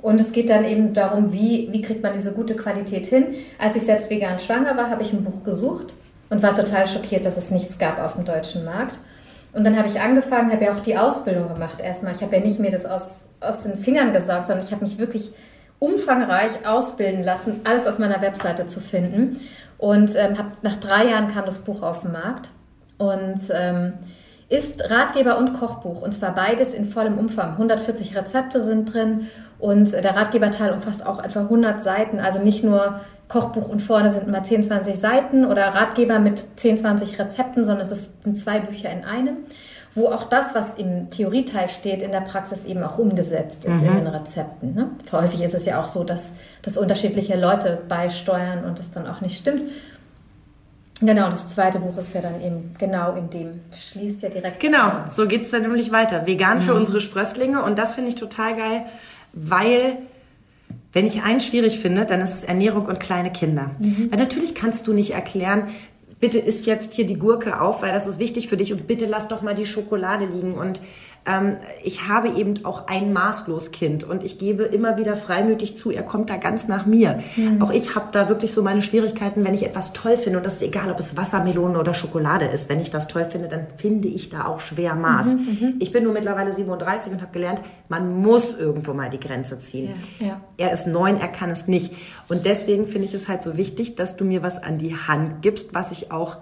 Und 0.00 0.18
es 0.18 0.32
geht 0.32 0.48
dann 0.48 0.64
eben 0.64 0.94
darum, 0.94 1.34
wie, 1.34 1.68
wie 1.70 1.82
kriegt 1.82 2.02
man 2.02 2.14
diese 2.14 2.32
gute 2.32 2.56
Qualität 2.56 3.04
hin. 3.04 3.26
Als 3.58 3.76
ich 3.76 3.82
selbst 3.82 4.08
vegan 4.08 4.38
schwanger 4.38 4.74
war, 4.78 4.88
habe 4.88 5.02
ich 5.02 5.12
ein 5.12 5.22
Buch 5.22 5.44
gesucht 5.44 5.92
und 6.30 6.42
war 6.42 6.54
total 6.54 6.86
schockiert, 6.86 7.26
dass 7.26 7.36
es 7.36 7.50
nichts 7.50 7.78
gab 7.78 8.02
auf 8.02 8.14
dem 8.14 8.24
deutschen 8.24 8.64
Markt. 8.64 8.98
Und 9.52 9.64
dann 9.64 9.76
habe 9.76 9.88
ich 9.88 10.00
angefangen, 10.00 10.50
habe 10.50 10.64
ja 10.64 10.72
auch 10.74 10.80
die 10.80 10.96
Ausbildung 10.96 11.48
gemacht 11.48 11.78
erstmal. 11.78 12.14
Ich 12.14 12.22
habe 12.22 12.36
ja 12.36 12.42
nicht 12.42 12.58
mir 12.58 12.70
das 12.70 12.86
aus, 12.86 13.28
aus 13.40 13.64
den 13.64 13.76
Fingern 13.76 14.14
gesaugt, 14.14 14.46
sondern 14.46 14.64
ich 14.64 14.72
habe 14.72 14.82
mich 14.82 14.98
wirklich 14.98 15.30
umfangreich 15.78 16.66
ausbilden 16.66 17.22
lassen, 17.22 17.60
alles 17.64 17.86
auf 17.86 17.98
meiner 17.98 18.22
Webseite 18.22 18.66
zu 18.66 18.80
finden. 18.80 19.40
Und 19.78 20.14
ähm, 20.16 20.38
hab, 20.38 20.62
nach 20.62 20.76
drei 20.76 21.08
Jahren 21.08 21.32
kam 21.32 21.44
das 21.44 21.58
Buch 21.58 21.82
auf 21.82 22.02
den 22.02 22.12
Markt 22.12 22.48
und 22.98 23.40
ähm, 23.52 23.94
ist 24.48 24.90
Ratgeber 24.90 25.38
und 25.38 25.54
Kochbuch. 25.54 26.02
Und 26.02 26.12
zwar 26.12 26.34
beides 26.34 26.72
in 26.72 26.86
vollem 26.86 27.18
Umfang. 27.18 27.52
140 27.52 28.16
Rezepte 28.16 28.62
sind 28.62 28.92
drin 28.92 29.26
und 29.58 29.92
der 29.92 30.16
Ratgeberteil 30.16 30.72
umfasst 30.72 31.04
auch 31.04 31.22
etwa 31.22 31.40
100 31.40 31.82
Seiten. 31.82 32.20
Also 32.20 32.40
nicht 32.40 32.62
nur 32.62 33.00
Kochbuch 33.28 33.68
und 33.68 33.80
vorne 33.80 34.08
sind 34.08 34.28
mal 34.28 34.44
10, 34.44 34.62
20 34.62 34.96
Seiten 34.96 35.44
oder 35.44 35.66
Ratgeber 35.66 36.20
mit 36.20 36.46
10, 36.56 36.78
20 36.78 37.18
Rezepten, 37.18 37.64
sondern 37.64 37.86
es 37.86 38.12
sind 38.22 38.38
zwei 38.38 38.60
Bücher 38.60 38.90
in 38.90 39.04
einem, 39.04 39.38
wo 39.96 40.08
auch 40.08 40.24
das, 40.24 40.54
was 40.54 40.74
im 40.74 41.08
Theorieteil 41.10 41.68
steht, 41.70 42.02
in 42.02 42.12
der 42.12 42.20
Praxis 42.20 42.64
eben 42.66 42.82
auch 42.82 42.98
umgesetzt 42.98 43.64
ist 43.64 43.82
in 43.82 43.94
den 43.94 44.06
Rezepten. 44.06 44.74
Ne? 44.74 44.90
Häufig 45.10 45.40
ist 45.42 45.54
es 45.54 45.64
ja 45.64 45.80
auch 45.80 45.88
so, 45.88 46.04
dass, 46.04 46.32
dass 46.62 46.76
unterschiedliche 46.76 47.36
Leute 47.36 47.78
beisteuern 47.88 48.64
und 48.64 48.78
das 48.78 48.92
dann 48.92 49.06
auch 49.06 49.22
nicht 49.22 49.38
stimmt. 49.38 49.62
Genau, 51.00 51.26
das 51.26 51.48
zweite 51.48 51.78
Buch 51.78 51.96
ist 51.96 52.14
ja 52.14 52.20
dann 52.20 52.40
eben 52.42 52.74
genau 52.78 53.14
in 53.14 53.30
dem, 53.30 53.60
schließt 53.74 54.22
ja 54.22 54.28
direkt 54.28 54.60
Genau, 54.60 54.88
an. 54.88 55.10
so 55.10 55.26
geht's 55.26 55.50
dann 55.50 55.62
nämlich 55.62 55.90
weiter. 55.92 56.26
Vegan 56.26 56.60
für 56.60 56.74
unsere 56.74 57.00
Sprösslinge 57.00 57.62
und 57.62 57.78
das 57.78 57.94
finde 57.94 58.10
ich 58.10 58.14
total 58.16 58.54
geil, 58.54 58.82
weil 59.32 59.98
wenn 60.92 61.06
ich 61.06 61.22
eins 61.22 61.44
schwierig 61.46 61.78
finde, 61.80 62.04
dann 62.06 62.20
ist 62.20 62.34
es 62.34 62.44
Ernährung 62.44 62.86
und 62.86 63.00
kleine 63.00 63.30
Kinder. 63.30 63.70
Weil 63.78 64.18
natürlich 64.18 64.54
kannst 64.54 64.86
du 64.86 64.94
nicht 64.94 65.12
erklären, 65.12 65.64
bitte 66.26 66.38
isst 66.40 66.66
jetzt 66.66 66.94
hier 66.94 67.06
die 67.06 67.20
Gurke 67.20 67.60
auf, 67.60 67.82
weil 67.82 67.92
das 67.92 68.08
ist 68.08 68.18
wichtig 68.18 68.48
für 68.48 68.56
dich 68.56 68.72
und 68.72 68.88
bitte 68.88 69.06
lass 69.06 69.28
doch 69.28 69.42
mal 69.42 69.54
die 69.54 69.64
Schokolade 69.64 70.26
liegen. 70.26 70.54
Und 70.54 70.80
ähm, 71.26 71.56
ich 71.82 72.08
habe 72.08 72.28
eben 72.28 72.64
auch 72.64 72.86
ein 72.86 73.12
Maßloskind 73.12 74.04
und 74.04 74.22
ich 74.22 74.38
gebe 74.38 74.62
immer 74.62 74.96
wieder 74.96 75.16
freimütig 75.16 75.76
zu, 75.76 75.90
er 75.90 76.02
kommt 76.02 76.30
da 76.30 76.36
ganz 76.36 76.68
nach 76.68 76.86
mir. 76.86 77.20
Auch 77.60 77.70
ich 77.70 77.94
habe 77.94 78.06
da 78.12 78.28
wirklich 78.28 78.52
so 78.52 78.62
meine 78.62 78.82
Schwierigkeiten, 78.82 79.44
wenn 79.44 79.54
ich 79.54 79.64
etwas 79.64 79.92
toll 79.92 80.16
finde 80.16 80.38
und 80.38 80.46
das 80.46 80.54
ist 80.54 80.62
egal, 80.62 80.90
ob 80.90 80.98
es 81.00 81.16
Wassermelone 81.16 81.78
oder 81.78 81.94
Schokolade 81.94 82.46
ist. 82.46 82.68
Wenn 82.68 82.80
ich 82.80 82.90
das 82.90 83.08
toll 83.08 83.24
finde, 83.24 83.48
dann 83.48 83.66
finde 83.76 84.08
ich 84.08 84.28
da 84.28 84.46
auch 84.46 84.60
schwer 84.60 84.94
Maß. 84.94 85.36
Ich 85.78 85.92
bin 85.92 86.04
nur 86.04 86.12
mittlerweile 86.12 86.52
37 86.52 87.12
und 87.12 87.22
habe 87.22 87.32
gelernt, 87.32 87.60
man 87.88 88.20
muss 88.20 88.56
irgendwo 88.58 88.92
mal 88.92 89.10
die 89.10 89.20
Grenze 89.20 89.58
ziehen. 89.58 89.94
Ja, 90.18 90.26
ja. 90.26 90.40
Er 90.56 90.72
ist 90.72 90.86
neun, 90.86 91.18
er 91.18 91.28
kann 91.28 91.50
es 91.50 91.66
nicht. 91.66 91.92
Und 92.28 92.46
deswegen 92.46 92.86
finde 92.86 93.06
ich 93.06 93.14
es 93.14 93.28
halt 93.28 93.42
so 93.42 93.56
wichtig, 93.56 93.96
dass 93.96 94.16
du 94.16 94.24
mir 94.24 94.42
was 94.42 94.62
an 94.62 94.78
die 94.78 94.94
Hand 94.94 95.42
gibst, 95.42 95.74
was 95.74 95.90
ich 95.90 96.12
auch 96.12 96.38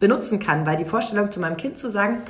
benutzen 0.00 0.38
kann. 0.38 0.66
Weil 0.66 0.76
die 0.76 0.84
Vorstellung 0.84 1.30
zu 1.30 1.40
meinem 1.40 1.56
Kind 1.56 1.78
zu 1.78 1.88
sagen, 1.88 2.22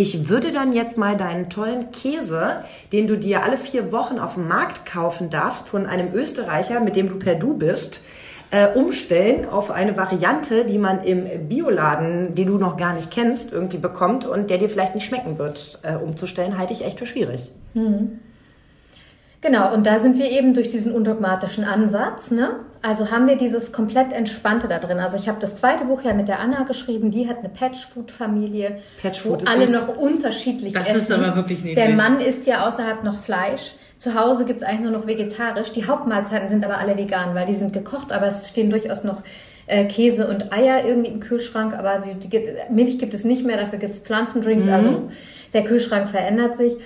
ich 0.00 0.28
würde 0.28 0.52
dann 0.52 0.72
jetzt 0.72 0.96
mal 0.96 1.16
deinen 1.16 1.50
tollen 1.50 1.90
Käse, 1.90 2.62
den 2.92 3.08
du 3.08 3.18
dir 3.18 3.42
alle 3.42 3.56
vier 3.56 3.90
Wochen 3.90 4.20
auf 4.20 4.34
dem 4.34 4.46
Markt 4.46 4.86
kaufen 4.86 5.28
darfst, 5.28 5.66
von 5.66 5.86
einem 5.86 6.14
Österreicher, 6.14 6.78
mit 6.78 6.94
dem 6.94 7.08
du 7.08 7.18
per 7.18 7.34
Du 7.34 7.54
bist, 7.54 8.02
äh, 8.52 8.68
umstellen 8.68 9.48
auf 9.48 9.72
eine 9.72 9.96
Variante, 9.96 10.64
die 10.64 10.78
man 10.78 11.02
im 11.02 11.48
Bioladen, 11.48 12.36
die 12.36 12.44
du 12.44 12.58
noch 12.58 12.76
gar 12.76 12.94
nicht 12.94 13.10
kennst, 13.10 13.52
irgendwie 13.52 13.78
bekommt 13.78 14.24
und 14.24 14.50
der 14.50 14.58
dir 14.58 14.70
vielleicht 14.70 14.94
nicht 14.94 15.04
schmecken 15.04 15.36
wird, 15.36 15.80
äh, 15.82 15.96
umzustellen, 15.96 16.58
halte 16.58 16.72
ich 16.72 16.84
echt 16.84 17.00
für 17.00 17.06
schwierig. 17.06 17.50
Genau, 19.40 19.72
und 19.72 19.86
da 19.86 20.00
sind 20.00 20.18
wir 20.18 20.30
eben 20.30 20.52
durch 20.52 20.68
diesen 20.68 20.92
undogmatischen 20.92 21.62
Ansatz, 21.64 22.32
ne? 22.32 22.56
Also 22.82 23.10
haben 23.10 23.28
wir 23.28 23.36
dieses 23.36 23.72
komplett 23.72 24.12
Entspannte 24.12 24.68
da 24.68 24.78
drin. 24.78 24.98
Also 24.98 25.16
ich 25.16 25.28
habe 25.28 25.38
das 25.40 25.56
zweite 25.56 25.84
Buch 25.84 26.02
ja 26.02 26.12
mit 26.12 26.28
der 26.28 26.40
Anna 26.40 26.62
geschrieben, 26.62 27.10
die 27.10 27.28
hat 27.28 27.38
eine 27.38 27.48
Patchfood-Familie, 27.48 28.80
Patchfood 29.02 29.42
wo 29.42 29.44
ist 29.44 29.48
alle 29.48 29.70
noch 29.70 29.96
unterschiedlich 29.96 30.74
Das 30.74 30.88
essen. 30.88 30.96
ist 30.98 31.12
aber 31.12 31.36
wirklich 31.36 31.64
niedlich. 31.64 31.84
Der 31.84 31.94
Mann 31.94 32.20
isst 32.20 32.46
ja 32.46 32.66
außerhalb 32.66 33.04
noch 33.04 33.18
Fleisch. 33.18 33.74
Zu 33.96 34.14
Hause 34.14 34.44
gibt's 34.44 34.62
eigentlich 34.62 34.90
nur 34.90 34.92
noch 34.92 35.06
vegetarisch. 35.06 35.72
Die 35.72 35.86
Hauptmahlzeiten 35.86 36.48
sind 36.50 36.64
aber 36.64 36.78
alle 36.78 36.96
vegan, 36.96 37.34
weil 37.34 37.46
die 37.46 37.54
sind 37.54 37.72
gekocht, 37.72 38.12
aber 38.12 38.28
es 38.28 38.48
stehen 38.48 38.70
durchaus 38.70 39.02
noch 39.02 39.22
äh, 39.66 39.86
Käse 39.86 40.28
und 40.28 40.52
Eier 40.52 40.84
irgendwie 40.84 41.10
im 41.10 41.20
Kühlschrank. 41.20 41.74
Aber 41.74 41.98
Milch 42.70 42.98
gibt 42.98 43.14
es 43.14 43.24
nicht 43.24 43.44
mehr, 43.44 43.56
dafür 43.56 43.78
gibt's 43.78 43.98
Pflanzendrinks. 43.98 44.64
Mhm. 44.66 44.72
Also 44.72 45.08
der 45.52 45.64
Kühlschrank 45.64 46.08
verändert 46.08 46.56
sich. 46.56 46.76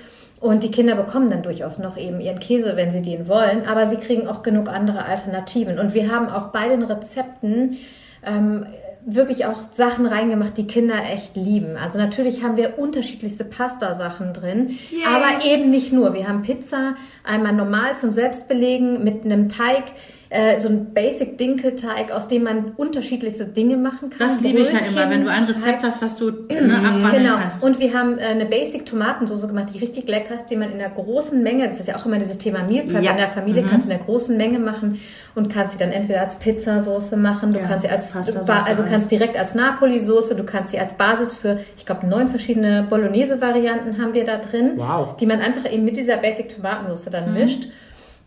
Und 0.42 0.64
die 0.64 0.72
Kinder 0.72 0.96
bekommen 0.96 1.30
dann 1.30 1.44
durchaus 1.44 1.78
noch 1.78 1.96
eben 1.96 2.20
ihren 2.20 2.40
Käse, 2.40 2.74
wenn 2.74 2.90
sie 2.90 3.00
den 3.00 3.28
wollen. 3.28 3.64
Aber 3.64 3.86
sie 3.86 3.96
kriegen 3.96 4.26
auch 4.26 4.42
genug 4.42 4.68
andere 4.68 5.04
Alternativen. 5.04 5.78
Und 5.78 5.94
wir 5.94 6.10
haben 6.10 6.28
auch 6.28 6.48
bei 6.48 6.68
den 6.68 6.82
Rezepten 6.82 7.78
ähm, 8.26 8.66
wirklich 9.06 9.46
auch 9.46 9.70
Sachen 9.70 10.04
reingemacht, 10.04 10.56
die 10.56 10.66
Kinder 10.66 10.96
echt 11.12 11.36
lieben. 11.36 11.76
Also 11.76 11.96
natürlich 11.96 12.42
haben 12.42 12.56
wir 12.56 12.76
unterschiedlichste 12.76 13.44
Pasta-Sachen 13.44 14.32
drin, 14.32 14.78
aber 15.06 15.44
eben 15.44 15.70
nicht 15.70 15.92
nur. 15.92 16.12
Wir 16.12 16.28
haben 16.28 16.42
Pizza 16.42 16.94
einmal 17.22 17.52
normal 17.52 17.96
zum 17.96 18.10
Selbstbelegen 18.10 19.04
mit 19.04 19.24
einem 19.24 19.48
Teig, 19.48 19.84
äh, 20.32 20.58
so 20.58 20.68
ein 20.68 20.94
Basic-Dinkelteig, 20.94 22.10
aus 22.10 22.26
dem 22.26 22.44
man 22.44 22.72
unterschiedlichste 22.76 23.44
Dinge 23.44 23.76
machen 23.76 24.10
kann. 24.10 24.18
Das 24.18 24.40
liebe 24.40 24.60
ich 24.60 24.72
ja 24.72 24.78
immer, 24.78 25.10
wenn 25.10 25.24
du 25.24 25.30
ein 25.30 25.44
Rezept 25.44 25.82
hast, 25.82 26.00
was 26.00 26.16
du 26.16 26.30
ne, 26.30 26.38
abwandeln 26.78 27.22
Genau. 27.24 27.36
kannst. 27.36 27.62
Und 27.62 27.78
wir 27.78 27.92
haben 27.92 28.18
äh, 28.18 28.22
eine 28.22 28.46
Basic-Tomatensoße 28.46 29.46
gemacht, 29.46 29.66
die 29.74 29.78
richtig 29.78 30.08
lecker 30.08 30.36
ist, 30.36 30.46
die 30.46 30.56
man 30.56 30.72
in 30.72 30.80
einer 30.80 30.88
großen 30.94 31.42
Menge, 31.42 31.68
das 31.68 31.80
ist 31.80 31.88
ja 31.88 31.96
auch 31.96 32.06
immer 32.06 32.18
dieses 32.18 32.38
Thema 32.38 32.60
Meal 32.68 32.84
Prep 32.86 33.02
Ja. 33.02 33.10
in 33.10 33.16
der 33.18 33.28
Familie, 33.28 33.62
kannst 33.68 33.86
du 33.86 33.90
in 33.90 33.96
einer 33.96 34.04
großen 34.04 34.36
Menge 34.36 34.58
machen 34.58 35.00
und 35.34 35.48
kannst 35.52 35.74
sie 35.74 35.78
dann 35.78 35.92
entweder 35.92 36.22
als 36.22 36.36
Pizzasoße 36.36 37.16
machen, 37.16 37.52
du 37.52 37.58
Ja, 37.58 37.66
kannst 37.66 37.84
sie 37.86 37.90
als, 37.92 38.14
also 38.16 38.84
kannst 38.88 39.10
direkt 39.10 39.36
als 39.38 39.54
Napoli-Soße, 39.54 40.34
du 40.34 40.44
kannst 40.44 40.70
sie 40.70 40.78
als 40.78 40.94
Basis 40.94 41.34
für, 41.34 41.60
ich 41.76 41.84
glaube, 41.86 42.06
neun 42.06 42.28
verschiedene 42.28 42.86
Bolognese-Varianten 42.88 44.00
haben 44.02 44.14
wir 44.14 44.24
da 44.24 44.38
drin, 44.38 44.72
Wow. 44.76 45.16
die 45.16 45.26
man 45.26 45.40
einfach 45.40 45.70
eben 45.70 45.84
mit 45.84 45.96
dieser 45.96 46.16
Basic-Tomatensoße 46.16 47.10
dann 47.10 47.28
Mhm. 47.28 47.34
mischt. 47.38 47.68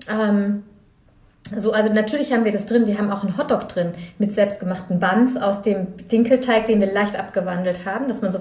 Ähm, 0.10 0.64
so, 1.58 1.72
also 1.72 1.94
natürlich 1.94 2.34
haben 2.34 2.46
wir 2.46 2.52
das 2.52 2.66
drin. 2.66 2.88
Wir 2.88 2.98
haben 2.98 3.12
auch 3.12 3.24
einen 3.24 3.38
Hotdog 3.38 3.68
drin 3.70 3.94
mit 4.18 4.32
selbstgemachten 4.32 5.00
Buns 5.00 5.38
aus 5.38 5.62
dem 5.62 5.96
Dinkelteig, 6.08 6.66
den 6.66 6.80
wir 6.82 6.92
leicht 6.92 7.18
abgewandelt 7.18 7.86
haben, 7.86 8.08
dass 8.08 8.22
man 8.22 8.32
so 8.32 8.40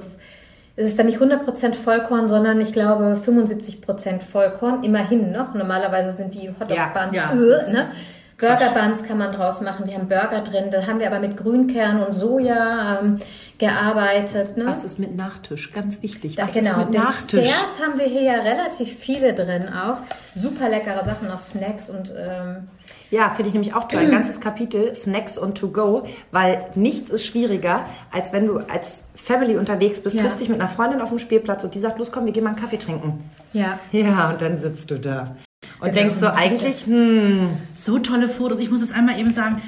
es 0.76 0.86
ist 0.86 0.98
dann 0.98 1.06
nicht 1.06 1.20
100% 1.20 1.74
Vollkorn, 1.74 2.28
sondern 2.28 2.60
ich 2.60 2.72
glaube 2.72 3.16
75% 3.24 4.20
Vollkorn, 4.20 4.82
immerhin 4.82 5.30
noch. 5.30 5.54
Normalerweise 5.54 6.12
sind 6.12 6.34
die 6.34 6.48
Hotdog-Buns, 6.48 7.14
Ja, 7.14 7.32
ja. 7.32 7.66
äh, 7.68 7.72
ne? 7.72 7.90
Burger-Buns 8.38 9.04
kann 9.04 9.18
man 9.18 9.30
draus 9.32 9.60
machen. 9.60 9.86
Wir 9.86 9.94
haben 9.94 10.08
Burger 10.08 10.40
drin. 10.40 10.70
Da 10.72 10.86
haben 10.86 10.98
wir 10.98 11.06
aber 11.06 11.20
mit 11.20 11.36
Grünkern 11.36 12.02
und 12.02 12.12
Soja 12.12 12.98
ähm, 13.00 13.18
gearbeitet. 13.58 14.56
Ne? 14.56 14.66
Was 14.66 14.82
ist 14.82 14.98
mit 14.98 15.16
Nachtisch? 15.16 15.72
Ganz 15.72 16.02
wichtig. 16.02 16.36
Da, 16.36 16.46
Was 16.46 16.54
genau, 16.54 16.70
ist 16.70 16.76
mit 16.78 16.94
Nachtisch? 16.94 17.40
Desserts 17.40 17.80
haben 17.80 17.98
wir 17.98 18.06
hier 18.06 18.22
ja 18.22 18.34
relativ 18.40 18.98
viele 18.98 19.34
drin 19.34 19.68
auch. 19.68 19.98
Super 20.34 20.68
leckere 20.68 21.04
Sachen, 21.04 21.30
auch 21.30 21.38
Snacks 21.38 21.88
und 21.88 22.12
ähm, 22.18 22.68
Ja, 23.10 23.28
finde 23.30 23.48
ich 23.48 23.54
nämlich 23.54 23.74
auch 23.74 23.86
toll. 23.86 24.00
Ein 24.00 24.10
ganzes 24.10 24.40
Kapitel 24.40 24.94
Snacks 24.94 25.38
und 25.38 25.56
To 25.58 25.68
Go, 25.68 26.04
weil 26.32 26.64
nichts 26.74 27.10
ist 27.10 27.24
schwieriger, 27.26 27.84
als 28.12 28.32
wenn 28.32 28.46
du 28.46 28.58
als 28.58 29.04
Family 29.14 29.56
unterwegs 29.56 30.00
bist, 30.00 30.16
Ja. 30.16 30.22
triffst 30.22 30.40
dich 30.40 30.48
mit 30.48 30.60
einer 30.60 30.68
Freundin 30.68 31.00
auf 31.00 31.10
dem 31.10 31.18
Spielplatz 31.18 31.62
und 31.64 31.74
die 31.74 31.80
sagt, 31.80 31.98
los 31.98 32.10
komm, 32.10 32.24
wir 32.26 32.32
gehen 32.32 32.42
mal 32.44 32.50
einen 32.50 32.58
Kaffee 32.58 32.78
trinken. 32.78 33.22
ja. 33.52 33.78
Ja, 33.92 34.30
und 34.30 34.40
dann 34.42 34.58
sitzt 34.58 34.90
du 34.90 34.98
da. 34.98 35.36
Und 35.80 35.88
das 35.88 35.94
denkst 35.94 36.14
so, 36.16 36.26
eigentlich, 36.28 36.86
hm, 36.86 37.50
So 37.76 37.98
tolle 37.98 38.28
Fotos. 38.28 38.58
Ich 38.58 38.70
muss 38.70 38.82
es 38.82 38.92
einmal 38.92 39.18
eben 39.20 39.32
sagen. 39.34 39.60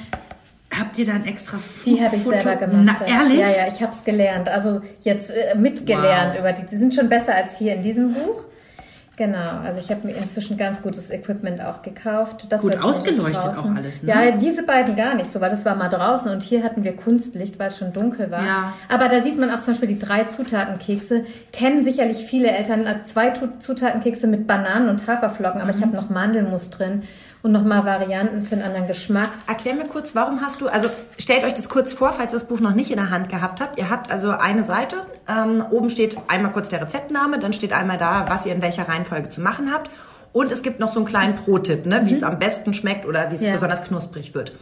Habt 0.79 0.99
ihr 0.99 1.07
da 1.07 1.13
ein 1.13 1.25
extra 1.27 1.59
Die 1.87 2.03
habe 2.03 2.17
ich 2.17 2.23
Foto? 2.23 2.37
selber 2.41 2.57
gemacht. 2.57 2.97
Na, 3.01 3.07
ja. 3.07 3.21
ehrlich? 3.23 3.39
Ja, 3.39 3.49
ja, 3.49 3.69
ich 3.73 3.81
habe 3.83 3.93
es 3.97 4.05
gelernt. 4.05 4.49
Also 4.49 4.81
jetzt 5.01 5.31
äh, 5.31 5.55
mitgelernt 5.57 6.35
Wow. 6.35 6.41
über 6.41 6.53
die. 6.53 6.67
Die 6.67 6.77
sind 6.77 6.95
schon 6.95 7.09
besser 7.09 7.35
als 7.35 7.57
hier 7.59 7.75
in 7.77 7.83
diesem 7.83 8.13
Buch. 8.15 8.45
Genau, 9.17 9.61
also 9.65 9.81
ich 9.81 9.91
habe 9.91 10.07
mir 10.07 10.15
inzwischen 10.15 10.59
ganz 10.59 10.83
gutes 10.83 11.11
Equipment 11.11 11.63
auch 11.65 11.81
gekauft. 11.81 12.47
Das 12.51 12.61
Gut 12.61 12.79
ausgeleuchtet 12.85 13.57
auch 13.57 13.65
alles, 13.75 14.03
ne? 14.03 14.11
Ja, 14.11 14.31
diese 14.33 14.63
beiden 14.63 14.95
gar 14.95 15.15
nicht 15.15 15.31
so, 15.33 15.41
weil 15.41 15.49
das 15.49 15.65
war 15.65 15.75
mal 15.75 15.89
draußen 15.89 16.31
und 16.31 16.43
hier 16.43 16.63
hatten 16.63 16.85
wir 16.85 16.95
Kunstlicht, 16.95 17.59
weil 17.59 17.69
es 17.69 17.79
schon 17.79 17.95
dunkel 17.95 18.31
war. 18.31 18.45
Ja. 18.45 18.73
Aber 18.91 19.09
da 19.09 19.23
sieht 19.23 19.39
man 19.39 19.51
auch 19.51 19.63
zum 19.63 19.73
Beispiel 19.73 19.89
die 19.89 19.99
drei 19.99 20.25
Zutatenkekse. 20.25 21.25
Kennen 21.51 21.83
sicherlich 21.83 22.19
viele 22.19 22.49
Eltern 22.51 22.87
als 22.87 23.05
zwei 23.13 23.31
Zutatenkekse 23.59 24.27
mit 24.27 24.47
Bananen 24.47 24.91
und 24.91 25.07
Haferflocken, 25.07 25.63
aber 25.63 25.71
ich 25.71 25.77
Mhm. 25.79 25.83
habe 25.83 25.97
noch 25.97 26.11
Mandelmus 26.11 26.69
drin 26.69 27.03
und 27.47 27.53
nochmal 27.53 27.85
Varianten 27.85 28.43
für 28.43 28.55
einen 28.57 28.65
anderen 28.65 28.87
Geschmack. 28.89 29.31
Erklär 29.47 29.75
mir 29.75 29.85
kurz, 29.85 30.15
warum 30.15 30.41
hast 30.43 30.61
du, 30.61 30.69
also 30.69 30.89
stellt 31.17 31.45
euch 31.45 31.55
das 31.55 31.69
kurz 31.69 31.93
vor, 31.93 32.13
falls 32.13 32.33
ihr 32.33 32.39
das 32.39 32.49
Buch 32.49 32.61
noch 32.61 32.75
nicht 32.75 32.91
in 32.91 32.97
der 32.97 33.11
Hand 33.11 33.29
gehabt 33.29 33.61
habt. 33.61 33.79
Ihr 33.79 33.89
habt 33.89 34.11
also 34.11 34.31
eine 34.31 34.63
Seite, 34.63 34.97
ähm, 35.29 35.65
oben 35.71 35.89
steht 35.89 36.19
einmal 36.29 36.53
kurz 36.53 36.69
der 36.69 36.83
Rezeptname, 36.83 37.39
dann 37.39 37.53
steht 37.53 37.73
einmal 37.73 37.99
da, 37.99 38.27
was 38.29 38.45
ihr 38.47 38.53
in 38.55 38.61
welcher 38.63 38.89
Reihenfolge 38.89 39.29
zu 39.31 39.41
machen 39.41 39.73
habt. 39.73 39.91
Und 40.33 40.53
es 40.53 40.63
gibt 40.63 40.81
noch 40.81 40.89
so 40.93 40.99
einen 40.99 41.07
kleinen 41.07 41.35
Pro-Tipp, 41.37 41.87
ne, 41.87 42.03
wie 42.05 42.13
es 42.13 42.23
am 42.23 42.39
besten 42.39 42.75
schmeckt 42.75 43.07
oder 43.07 43.31
wie 43.31 43.37
es 43.37 43.41
Ja. 43.41 43.53
besonders 43.53 43.85
knusprig 43.85 44.35
wird. 44.35 44.53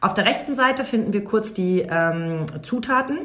Auf 0.00 0.12
der 0.12 0.26
rechten 0.26 0.54
Seite 0.54 0.84
finden 0.84 1.14
wir 1.14 1.24
kurz 1.24 1.54
die 1.54 1.86
ähm, 1.88 2.44
Zutaten. 2.60 3.20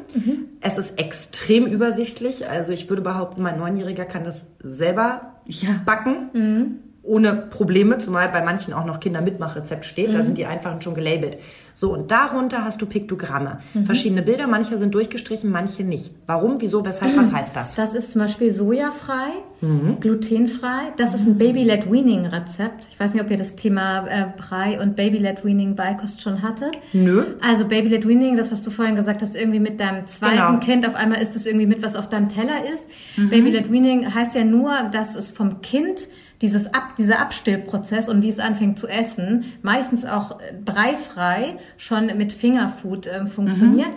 Es 0.62 0.78
ist 0.78 0.98
extrem 0.98 1.66
übersichtlich. 1.66 2.48
Also 2.48 2.72
ich 2.72 2.88
würde 2.88 3.02
behaupten, 3.02 3.42
mein 3.42 3.58
Neunjähriger 3.58 4.06
kann 4.06 4.24
das 4.24 4.46
selber 4.62 5.32
Ja. 5.44 5.68
backen 5.84 6.78
ohne 7.02 7.32
Probleme, 7.34 7.96
zumal 7.98 8.28
bei 8.28 8.42
manchen 8.42 8.74
auch 8.74 8.84
noch 8.84 9.00
Kindermitmachrezept 9.00 9.84
steht. 9.84 10.14
Da 10.14 10.22
sind 10.22 10.36
die 10.38 10.46
einfach 10.46 10.80
schon 10.82 10.94
gelabelt. 10.94 11.38
So, 11.72 11.94
und 11.94 12.10
darunter 12.10 12.62
hast 12.64 12.82
du 12.82 12.86
Piktogramme. 12.86 13.60
Verschiedene 13.84 14.20
Bilder, 14.22 14.46
manche 14.46 14.76
sind 14.76 14.92
durchgestrichen, 14.94 15.50
manche 15.50 15.82
nicht. 15.82 16.12
Warum, 16.26 16.60
wieso, 16.60 16.84
weshalb, 16.84 17.16
was 17.16 17.32
heißt 17.32 17.56
das? 17.56 17.74
Das 17.74 17.94
ist 17.94 18.12
zum 18.12 18.20
Beispiel 18.22 18.50
sojafrei, 18.52 19.28
Mhm. 19.62 20.00
glutenfrei. 20.00 20.92
Das 20.96 21.12
ist 21.14 21.26
ein 21.26 21.36
Baby-led 21.38 21.90
Weaning 21.90 22.24
Rezept. 22.26 22.88
Ich 22.90 22.98
weiß 23.00 23.12
nicht, 23.14 23.22
ob 23.22 23.30
ihr 23.30 23.36
das 23.36 23.56
Thema 23.56 24.06
äh, 24.06 24.26
Brei 24.36 24.80
und 24.80 24.96
Baby-led 24.96 25.44
Weaning 25.44 25.74
Beikost 25.76 26.22
schon 26.22 26.42
hattet. 26.42 26.72
Nö. 26.94 27.24
Also 27.46 27.66
Baby-led 27.66 28.06
Weaning, 28.08 28.36
das 28.36 28.50
was 28.52 28.62
du 28.62 28.70
vorhin 28.70 28.96
gesagt 28.96 29.20
hast, 29.22 29.36
irgendwie 29.36 29.60
mit 29.60 29.78
deinem 29.80 30.06
zweiten 30.06 30.36
Genau. 30.36 30.58
Kind 30.60 30.88
auf 30.88 30.94
einmal 30.94 31.20
ist 31.22 31.36
es 31.36 31.46
irgendwie 31.46 31.66
mit 31.66 31.82
was 31.82 31.94
auf 31.96 32.08
deinem 32.08 32.28
Teller 32.30 32.64
ist. 32.72 32.88
Baby-led 33.16 33.70
Weaning 33.70 34.14
heißt 34.14 34.34
ja 34.34 34.44
nur, 34.44 34.72
dass 34.92 35.14
es 35.14 35.30
vom 35.30 35.60
Kind 35.62 36.08
dieses 36.40 36.72
Ab, 36.72 36.94
dieser 36.96 37.20
Abstillprozess 37.20 38.08
und 38.08 38.22
wie 38.22 38.28
es 38.28 38.38
anfängt 38.38 38.78
zu 38.78 38.88
essen, 38.88 39.44
meistens 39.62 40.04
auch 40.04 40.40
äh, 40.40 40.54
breifrei 40.64 41.56
schon 41.76 42.06
mit 42.16 42.32
Fingerfood 42.32 43.06
ähm, 43.06 43.26
funktioniert. 43.26 43.90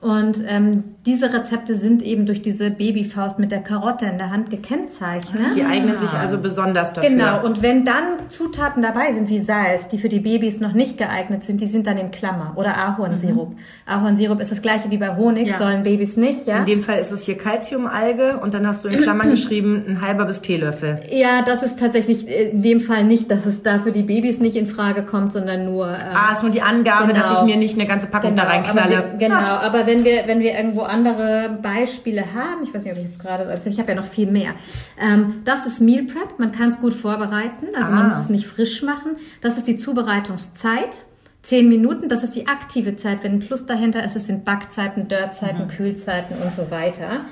Und 0.00 0.38
ähm, 0.48 0.84
diese 1.04 1.30
Rezepte 1.32 1.74
sind 1.74 2.02
eben 2.02 2.24
durch 2.24 2.40
diese 2.40 2.70
Babyfaust 2.70 3.38
mit 3.38 3.52
der 3.52 3.60
Karotte 3.60 4.06
in 4.06 4.16
der 4.16 4.30
Hand 4.30 4.48
gekennzeichnet. 4.50 5.54
Die 5.54 5.62
eignen 5.64 5.96
sich 5.98 6.10
also 6.14 6.38
besonders 6.38 6.94
dafür. 6.94 7.10
Genau, 7.10 7.44
und 7.44 7.62
wenn 7.62 7.84
dann 7.84 8.04
Zutaten 8.28 8.82
dabei 8.82 9.12
sind 9.12 9.28
wie 9.28 9.40
Salz, 9.40 9.88
die 9.88 9.98
für 9.98 10.08
die 10.08 10.20
Babys 10.20 10.58
noch 10.58 10.72
nicht 10.72 10.96
geeignet 10.96 11.44
sind, 11.44 11.60
die 11.60 11.66
sind 11.66 11.86
dann 11.86 11.98
in 11.98 12.10
Klammer. 12.10 12.54
Oder 12.56 12.78
Ahornsirup. 12.78 13.54
Ahornsirup 13.84 14.40
ist 14.40 14.50
das 14.50 14.62
gleiche 14.62 14.90
wie 14.90 14.96
bei 14.96 15.16
Honig, 15.16 15.48
Ja. 15.48 15.58
sollen 15.58 15.82
Babys 15.82 16.16
nicht, 16.16 16.46
ja? 16.46 16.58
In 16.60 16.64
dem 16.66 16.82
Fall 16.82 16.98
ist 16.98 17.12
es 17.12 17.24
hier 17.24 17.36
Calciumalge 17.36 18.38
und 18.38 18.54
dann 18.54 18.66
hast 18.66 18.82
du 18.84 18.88
in 18.88 19.00
Klammern 19.00 19.30
geschrieben, 19.30 19.84
ein 19.86 20.00
halber 20.00 20.24
bis 20.24 20.40
Teelöffel. 20.40 21.00
Ja, 21.10 21.42
das 21.42 21.62
ist 21.62 21.78
tatsächlich 21.78 22.26
in 22.26 22.62
dem 22.62 22.80
Fall 22.80 23.04
nicht, 23.04 23.30
dass 23.30 23.44
es 23.46 23.62
da 23.62 23.80
für 23.80 23.92
die 23.92 24.02
Babys 24.02 24.40
nicht 24.40 24.56
in 24.56 24.66
Frage 24.66 25.02
kommt, 25.02 25.32
sondern 25.32 25.66
nur... 25.66 25.88
ähm, 25.88 25.94
Ah, 26.14 26.32
ist 26.32 26.42
nur 26.42 26.52
die 26.52 26.62
Angabe, 26.62 27.08
Genau. 27.12 27.18
dass 27.20 27.38
ich 27.38 27.44
mir 27.44 27.56
nicht 27.56 27.74
eine 27.78 27.86
ganze 27.86 28.06
Packung 28.06 28.34
da 28.34 28.42
aber 28.42 28.50
reinknalle. 28.52 29.04
genau, 29.18 29.34
aber 29.62 29.86
wenn 29.90 30.04
wir, 30.04 30.26
wenn 30.26 30.40
wir 30.40 30.52
irgendwo 30.54 30.82
andere 30.82 31.58
Beispiele 31.62 32.24
haben, 32.34 32.62
ich 32.62 32.72
weiß 32.72 32.84
nicht, 32.84 32.92
ob 32.92 32.98
ich 32.98 33.04
jetzt 33.06 33.18
gerade, 33.20 33.46
also 33.46 33.68
ich 33.68 33.78
habe 33.78 33.88
ja 33.90 33.94
noch 33.96 34.04
viel 34.06 34.30
mehr. 34.30 34.52
Ähm, 35.00 35.42
das 35.44 35.66
ist 35.66 35.80
Meal 35.80 36.04
Prep, 36.04 36.38
man 36.38 36.52
kann 36.52 36.68
es 36.70 36.80
gut 36.80 36.94
vorbereiten, 36.94 37.66
also 37.74 37.88
Ah. 37.88 37.94
man 37.94 38.08
muss 38.10 38.18
es 38.20 38.28
nicht 38.28 38.46
frisch 38.46 38.82
machen. 38.82 39.16
Das 39.40 39.56
ist 39.58 39.66
die 39.66 39.76
Zubereitungszeit. 39.76 41.02
Zehn 41.42 41.68
Minuten, 41.70 42.08
das 42.10 42.22
ist 42.22 42.34
die 42.34 42.48
aktive 42.48 42.96
Zeit. 42.96 43.24
Wenn 43.24 43.32
ein 43.32 43.38
Plus 43.38 43.64
dahinter 43.64 44.04
ist, 44.04 44.14
es 44.14 44.26
sind 44.26 44.44
Backzeiten, 44.44 45.08
Dörrzeiten, 45.08 45.64
Mhm. 45.64 45.68
Kühlzeiten 45.68 46.36
und 46.42 46.52
so 46.52 46.70
weiter. 46.70 47.24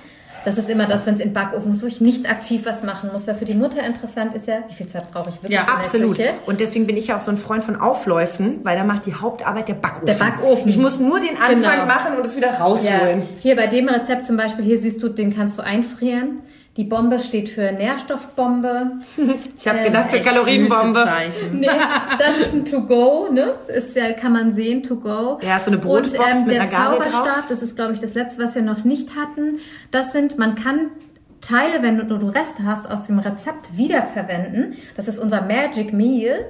Das 0.48 0.58
ist 0.58 0.70
immer 0.70 0.86
das, 0.86 1.04
wenn 1.06 1.14
es 1.14 1.20
in 1.20 1.32
Backofen 1.32 1.70
muss, 1.70 1.82
wo 1.82 1.86
ich 1.86 2.00
nicht 2.00 2.30
aktiv 2.30 2.62
was 2.64 2.82
machen 2.82 3.10
muss. 3.12 3.26
Weil 3.26 3.34
für 3.34 3.44
die 3.44 3.54
Mutter 3.54 3.82
interessant 3.84 4.34
ist 4.34 4.46
ja, 4.46 4.60
wie 4.68 4.74
viel 4.74 4.86
Zeit 4.86 5.10
brauche 5.12 5.28
ich 5.28 5.36
wirklich 5.36 5.50
Ja, 5.50 5.64
Absolut. 5.64 6.18
Und 6.46 6.60
deswegen 6.60 6.86
bin 6.86 6.96
ich 6.96 7.08
ja 7.08 7.16
auch 7.16 7.20
so 7.20 7.30
ein 7.30 7.36
Freund 7.36 7.62
von 7.62 7.76
Aufläufen, 7.76 8.60
weil 8.64 8.76
da 8.76 8.84
macht 8.84 9.04
die 9.06 9.14
Hauptarbeit 9.14 9.68
der 9.68 9.74
Backofen. 9.74 10.06
Der 10.06 10.14
Backofen. 10.14 10.68
Ich 10.68 10.78
muss 10.78 10.98
nur 10.98 11.20
den 11.20 11.36
Anfang 11.36 11.60
Genau. 11.60 11.86
machen 11.86 12.14
und 12.16 12.24
es 12.24 12.36
wieder 12.36 12.52
Ja, 12.52 12.58
rausholen. 12.64 13.22
hier 13.42 13.56
bei 13.56 13.66
dem 13.66 13.88
Rezept 13.88 14.24
zum 14.24 14.36
Beispiel, 14.36 14.64
hier 14.64 14.78
siehst 14.78 15.02
du, 15.02 15.08
den 15.08 15.34
kannst 15.36 15.58
du 15.58 15.62
einfrieren. 15.62 16.38
Die 16.76 16.84
Bombe 16.84 17.18
steht 17.18 17.48
für 17.48 17.72
Nährstoffbombe. 17.72 18.92
Ich 19.58 19.66
habe 19.66 19.78
Ähm, 19.78 19.84
gedacht, 19.86 20.10
für 20.10 20.16
Echt 20.18 20.26
Kalorienbombe. 20.26 21.04
Nee, 21.52 21.66
das 22.18 22.38
ist 22.46 22.54
ein 22.54 22.64
To-Go, 22.64 23.28
ne? 23.32 23.54
Ist 23.66 23.96
ja, 23.96 24.12
kann 24.12 24.32
man 24.32 24.52
sehen, 24.52 24.82
To-Go. 24.84 25.38
Ja, 25.42 25.58
so 25.58 25.70
eine 25.72 25.78
Brotbox 25.78 26.14
Und 26.16 26.24
ähm, 26.24 26.46
mit 26.46 26.54
der 26.54 26.62
einer 26.62 26.70
Gabel 26.70 26.98
Zauberstab, 26.98 27.24
drauf. 27.24 27.44
das 27.48 27.62
ist, 27.62 27.74
glaube 27.74 27.94
ich, 27.94 27.98
das 28.00 28.14
letzte, 28.14 28.42
was 28.42 28.54
wir 28.54 28.62
noch 28.62 28.84
nicht 28.84 29.16
hatten. 29.16 29.58
Das 29.90 30.12
sind, 30.12 30.38
man 30.38 30.54
kann 30.54 30.90
Teile, 31.40 31.82
wenn 31.82 31.98
du, 31.98 32.04
du 32.04 32.26
Reste 32.28 32.64
hast, 32.64 32.90
aus 32.90 33.04
dem 33.04 33.18
Rezept 33.18 33.76
wiederverwenden. 33.76 34.74
Das 34.96 35.08
ist 35.08 35.18
unser 35.18 35.42
Magic 35.42 35.92
Meal. 35.92 36.46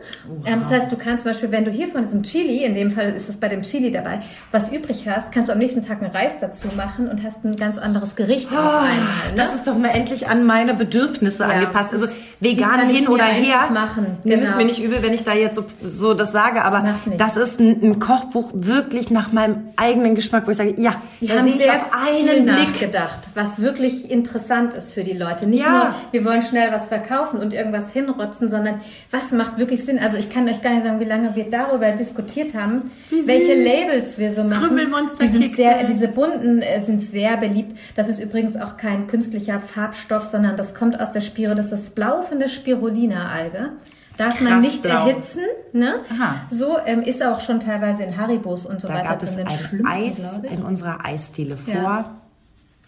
Ähm, 0.46 0.60
das 0.60 0.70
heißt, 0.70 0.92
du 0.92 0.96
kannst 0.96 1.24
zum 1.24 1.32
Beispiel, 1.32 1.50
wenn 1.50 1.64
du 1.64 1.70
hier 1.70 1.88
von 1.88 2.02
diesem 2.02 2.22
Chili, 2.22 2.64
in 2.64 2.74
dem 2.74 2.90
Fall 2.90 3.12
ist 3.12 3.28
es 3.28 3.36
bei 3.36 3.48
dem 3.48 3.62
Chili 3.62 3.90
dabei, 3.90 4.20
was 4.50 4.70
übrig 4.72 5.08
hast, 5.08 5.32
kannst 5.32 5.48
du 5.48 5.52
am 5.52 5.58
nächsten 5.58 5.84
Tag 5.84 6.02
einen 6.02 6.10
Reis 6.10 6.38
dazu 6.40 6.68
machen 6.76 7.08
und 7.08 7.22
hast 7.22 7.44
ein 7.44 7.56
ganz 7.56 7.78
anderes 7.78 8.16
Gericht 8.16 8.50
auf 8.50 8.58
einmal. 8.58 8.88
Ne? 8.88 9.34
Das 9.36 9.54
ist 9.54 9.66
doch 9.66 9.76
mal 9.76 9.88
endlich 9.90 10.28
an 10.28 10.44
meine 10.44 10.74
Bedürfnisse 10.74 11.42
Ja, 11.42 11.50
angepasst. 11.50 11.92
Also 11.92 12.06
vegan 12.40 12.88
hin 12.88 13.08
oder 13.08 13.24
her. 13.24 13.70
machen? 13.72 14.18
Nimm 14.24 14.40
es 14.40 14.46
Genau. 14.46 14.56
mir 14.58 14.64
nicht 14.66 14.82
übel, 14.82 15.02
wenn 15.02 15.12
ich 15.12 15.24
da 15.24 15.34
jetzt 15.34 15.56
so, 15.56 15.64
so 15.82 16.14
das 16.14 16.32
sage, 16.32 16.62
aber 16.64 16.94
das 17.16 17.36
ist 17.36 17.60
ein, 17.60 17.80
ein 17.82 17.98
Kochbuch 18.00 18.50
wirklich 18.54 19.10
nach 19.10 19.32
meinem 19.32 19.68
eigenen 19.76 20.14
Geschmack, 20.14 20.46
wo 20.46 20.50
ich 20.50 20.56
sage, 20.56 20.74
ja, 20.80 21.02
Wir 21.20 21.28
da 21.28 21.34
haben 21.40 21.44
sehe 21.46 21.56
ich 21.56 21.62
sehr 21.62 21.74
auf 21.74 21.82
viel 22.06 22.28
einen 22.30 22.44
Blick. 22.46 22.56
nachgedacht, 22.72 23.20
was 23.34 23.60
wirklich 23.60 24.10
interessant 24.10 24.74
ist 24.74 24.92
für 24.92 25.02
die 25.02 25.12
Leute. 25.14 25.46
Nicht 25.48 25.64
Ja. 25.64 25.70
nur, 25.70 25.94
wir 26.12 26.24
wollen 26.24 26.42
schnell 26.42 26.70
was 26.70 26.88
verkaufen 26.88 27.40
und 27.40 27.52
irgendwas 27.52 27.90
hinrotzen, 27.92 28.50
sondern 28.50 28.80
was 29.10 29.32
macht 29.32 29.58
wirklich 29.58 29.84
Sinn? 29.84 29.98
Also 29.98 30.16
ich 30.16 30.30
kann 30.30 30.48
euch 30.48 30.62
gar 30.62 30.70
nicht 30.74 30.84
sagen, 30.84 31.00
wie 31.00 31.04
lange 31.04 31.34
wir 31.34 31.50
darüber 31.50 31.90
diskutiert 31.92 32.54
haben, 32.54 32.90
welche 33.10 33.54
Labels 33.54 34.16
wir 34.18 34.32
so 34.32 34.44
machen. 34.44 34.78
Die 35.20 35.26
sind 35.28 35.56
sehr, 35.56 35.82
diese 35.84 36.08
bunten 36.08 36.62
äh, 36.62 36.84
sind 36.84 37.02
sehr 37.02 37.36
beliebt. 37.36 37.76
Das 37.96 38.08
ist 38.08 38.20
übrigens 38.20 38.56
auch 38.56 38.76
kein 38.76 39.06
künstlicher 39.08 39.58
Farbstoff, 39.60 40.26
sondern 40.26 40.56
das 40.56 40.74
kommt 40.74 41.00
aus 41.00 41.10
der 41.10 41.20
Spiro. 41.20 41.54
Das 41.54 41.72
ist 41.72 41.94
Blau 41.94 42.22
von 42.28 42.38
der 42.38 42.48
Spirulina-Alge. 42.48 43.70
Darf 44.16 44.40
man 44.40 44.54
Krass 44.54 44.62
nicht 44.62 44.82
blau. 44.82 45.06
erhitzen, 45.06 45.42
ne? 45.72 46.00
Aha. 46.12 46.34
So 46.50 46.76
ähm, 46.84 47.02
ist 47.02 47.22
auch 47.22 47.40
schon 47.40 47.60
teilweise 47.60 48.02
in 48.02 48.16
Haribos 48.16 48.66
und 48.66 48.80
so 48.80 48.88
Da 48.88 48.94
weiter 48.94 49.08
gab 49.10 49.22
es 49.22 49.36
ein 49.36 49.46
Eis 49.86 50.38
in 50.40 50.62
unserer 50.62 51.04
Eisdiele 51.04 51.56
vor 51.56 51.72
Ja. 51.74 52.14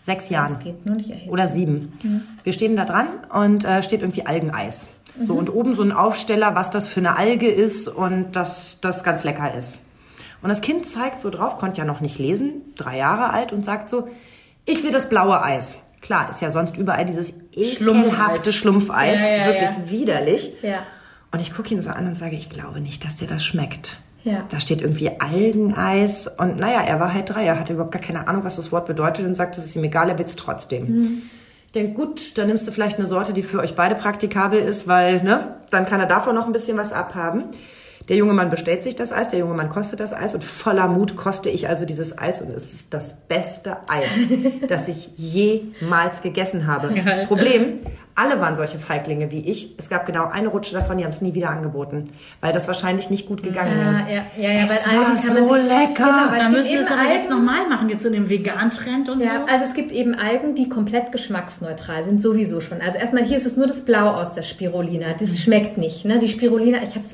sechs 0.01 0.29
Jahren. 0.29 0.55
Das 0.55 0.65
geht 0.65 0.85
nur 0.87 0.97
nicht 0.97 1.11
erheben. 1.11 1.31
oder 1.31 1.47
sieben. 1.47 1.93
Mhm. 2.03 2.23
Wir 2.43 2.53
stehen 2.53 2.75
da 2.75 2.85
dran 2.85 3.07
und 3.33 3.65
äh, 3.65 3.83
steht 3.85 4.01
irgendwie 4.01 4.27
Algeneis. 4.27 4.87
So, 5.21 5.35
Mhm. 5.35 5.39
und 5.39 5.51
oben 5.55 5.75
so 5.77 5.83
ein 5.83 5.93
Aufsteller, 5.93 6.55
was 6.57 6.71
das 6.71 6.89
für 6.89 6.99
eine 7.01 7.17
Alge 7.17 7.49
ist 7.49 7.87
und 7.87 8.33
dass 8.35 8.79
das 8.81 9.05
ganz 9.05 9.23
lecker 9.23 9.55
ist. 9.55 9.77
Und 10.43 10.49
das 10.49 10.63
Kind 10.63 10.87
zeigt 10.87 11.21
so 11.21 11.31
drauf, 11.31 11.59
konnte 11.59 11.79
ja 11.79 11.85
noch 11.85 12.01
nicht 12.01 12.19
lesen, 12.19 12.63
drei 12.77 12.97
Jahre 12.97 13.31
alt 13.31 13.53
und 13.53 13.65
sagt 13.65 13.89
so, 13.91 14.09
ich 14.65 14.83
will 14.83 14.91
das 14.91 15.09
blaue 15.09 15.43
Eis. 15.43 15.79
Klar, 16.01 16.31
ist 16.31 16.41
ja 16.41 16.51
sonst 16.51 16.77
überall 16.77 17.05
dieses 17.05 17.35
ekelhafte 17.53 18.53
Schlumpfeis, 18.53 19.21
Ja, 19.21 19.37
ja, 19.37 19.47
wirklich 19.47 19.71
ja. 19.71 19.91
widerlich. 19.91 20.53
Ja. 20.63 20.79
Und 21.33 21.41
ich 21.41 21.55
gucke 21.55 21.73
ihn 21.75 21.83
so 21.83 21.91
an 21.91 22.07
und 22.07 22.15
sage, 22.17 22.37
ich 22.37 22.51
glaube 22.51 22.81
nicht, 22.81 23.05
dass 23.05 23.17
dir 23.17 23.29
das 23.29 23.45
schmeckt. 23.45 23.99
Ja. 24.25 24.45
Da 24.51 24.61
steht 24.61 24.83
irgendwie 24.83 25.11
Algeneis 25.21 26.27
und 26.27 26.59
naja, 26.59 26.83
er 26.83 27.01
war 27.01 27.15
halt 27.15 27.31
drei, 27.31 27.45
er 27.45 27.59
hatte 27.59 27.73
überhaupt 27.73 27.93
gar 27.93 28.03
keine 28.03 28.29
Ahnung, 28.29 28.45
was 28.45 28.57
das 28.57 28.71
Wort 28.73 28.87
bedeutet 28.87 29.27
und 29.27 29.35
sagt, 29.35 29.57
es 29.57 29.65
ist 29.65 29.77
ihm 29.77 29.85
egal, 29.85 30.11
er 30.11 30.19
will's 30.19 30.37
trotzdem. 30.37 30.85
Mhm. 30.87 31.23
Ich 31.67 31.73
denke, 31.73 31.95
gut, 31.95 32.37
dann 32.37 32.49
nimmst 32.49 32.67
du 32.67 32.73
vielleicht 32.73 32.99
eine 32.99 33.07
Sorte, 33.07 33.33
die 33.33 33.43
für 33.43 33.61
euch 33.61 33.77
beide 33.77 33.95
praktikabel 33.95 34.59
ist, 34.59 34.89
weil, 34.89 35.23
ne, 35.23 35.55
dann 35.71 35.87
kann 35.87 36.01
er 36.01 36.07
davon 36.07 36.35
noch 36.35 36.47
ein 36.47 36.53
bisschen 36.53 36.77
was 36.77 36.93
abhaben. 36.93 37.45
Der 38.09 38.17
junge 38.17 38.33
Mann 38.33 38.51
bestellt 38.51 38.83
sich 38.83 38.97
das 38.97 39.13
Eis, 39.13 39.29
der 39.29 39.39
junge 39.39 39.55
Mann 39.55 39.69
kostet 39.69 40.01
das 40.01 40.13
Eis 40.13 40.35
und 40.35 40.43
voller 40.43 40.89
Mut 40.89 41.17
koste 41.17 41.49
ich 41.49 41.69
also 41.69 41.85
dieses 41.85 42.19
Eis 42.19 42.41
und 42.43 42.51
es 42.51 42.73
ist 42.73 42.93
das 42.95 43.13
beste 43.29 43.77
Eis, 43.89 44.09
das 44.69 44.89
ich 44.89 45.11
jemals 45.17 46.23
gegessen 46.23 46.67
habe. 46.67 46.93
Geil. 46.93 47.27
Problem, 47.27 47.81
alle 48.17 48.41
waren 48.41 48.57
solche 48.57 48.79
Feiglinge 48.79 49.31
wie 49.31 49.49
ich. 49.49 49.75
Es 49.79 49.89
gab 49.89 50.07
genau 50.07 50.27
eine 50.29 50.49
Rutsche 50.49 50.75
davon, 50.75 50.99
die 50.99 51.05
haben 51.05 51.11
es 51.13 51.21
nie 51.21 51.35
wieder 51.35 51.51
angeboten, 51.51 52.05
weil 52.41 52.53
das 52.53 52.67
wahrscheinlich 52.67 53.11
nicht 53.11 53.29
gut 53.29 53.43
gegangen 53.43 53.79
Ja, 53.79 53.93
ist. 53.93 54.09
ja, 54.09 54.43
ja, 54.45 54.53
ja, 54.59 54.65
es 54.65 54.71
weil 54.71 54.79
Algen 54.79 54.97
war 54.97 55.05
kann 55.05 55.35
man 55.35 55.47
so 55.49 55.55
sich- 55.55 55.63
lecker. 55.69 55.95
Genau, 55.95 56.31
weil 56.31 56.31
Da 56.31 56.37
es 56.37 56.41
gibt 56.47 56.53
müsst 56.53 56.71
ihr 56.73 56.81
es 56.81 56.87
aber 56.87 57.03
jetzt 57.03 57.13
Algen- 57.13 57.29
nochmal 57.47 57.69
machen, 57.69 57.89
jetzt 57.91 58.03
so 58.03 58.09
in 58.09 58.15
dem 58.15 58.29
Vegan-Trend 58.29 59.09
und 59.09 59.21
Ja, 59.21 59.45
so. 59.47 59.53
also 59.53 59.65
es 59.67 59.75
gibt 59.75 59.93
eben 59.93 60.15
Algen, 60.15 60.55
die 60.55 60.69
komplett 60.69 61.13
geschmacksneutral 61.13 62.03
sind, 62.03 62.21
sowieso 62.21 62.61
schon. 62.61 62.81
Also 62.81 62.99
erstmal 62.99 63.23
hier 63.25 63.37
ist 63.37 63.47
es 63.47 63.57
nur 63.57 63.67
das 63.67 63.85
Blau 63.85 64.09
aus 64.15 64.33
der 64.33 64.43
Spirulina. 64.43 65.07
Das 65.19 65.39
schmeckt 65.39 65.79
nicht. 65.79 66.05
Ne? 66.05 66.19
Die 66.19 66.29
Spirulina, 66.29 66.79
ich 66.83 66.97
habe 66.97 67.05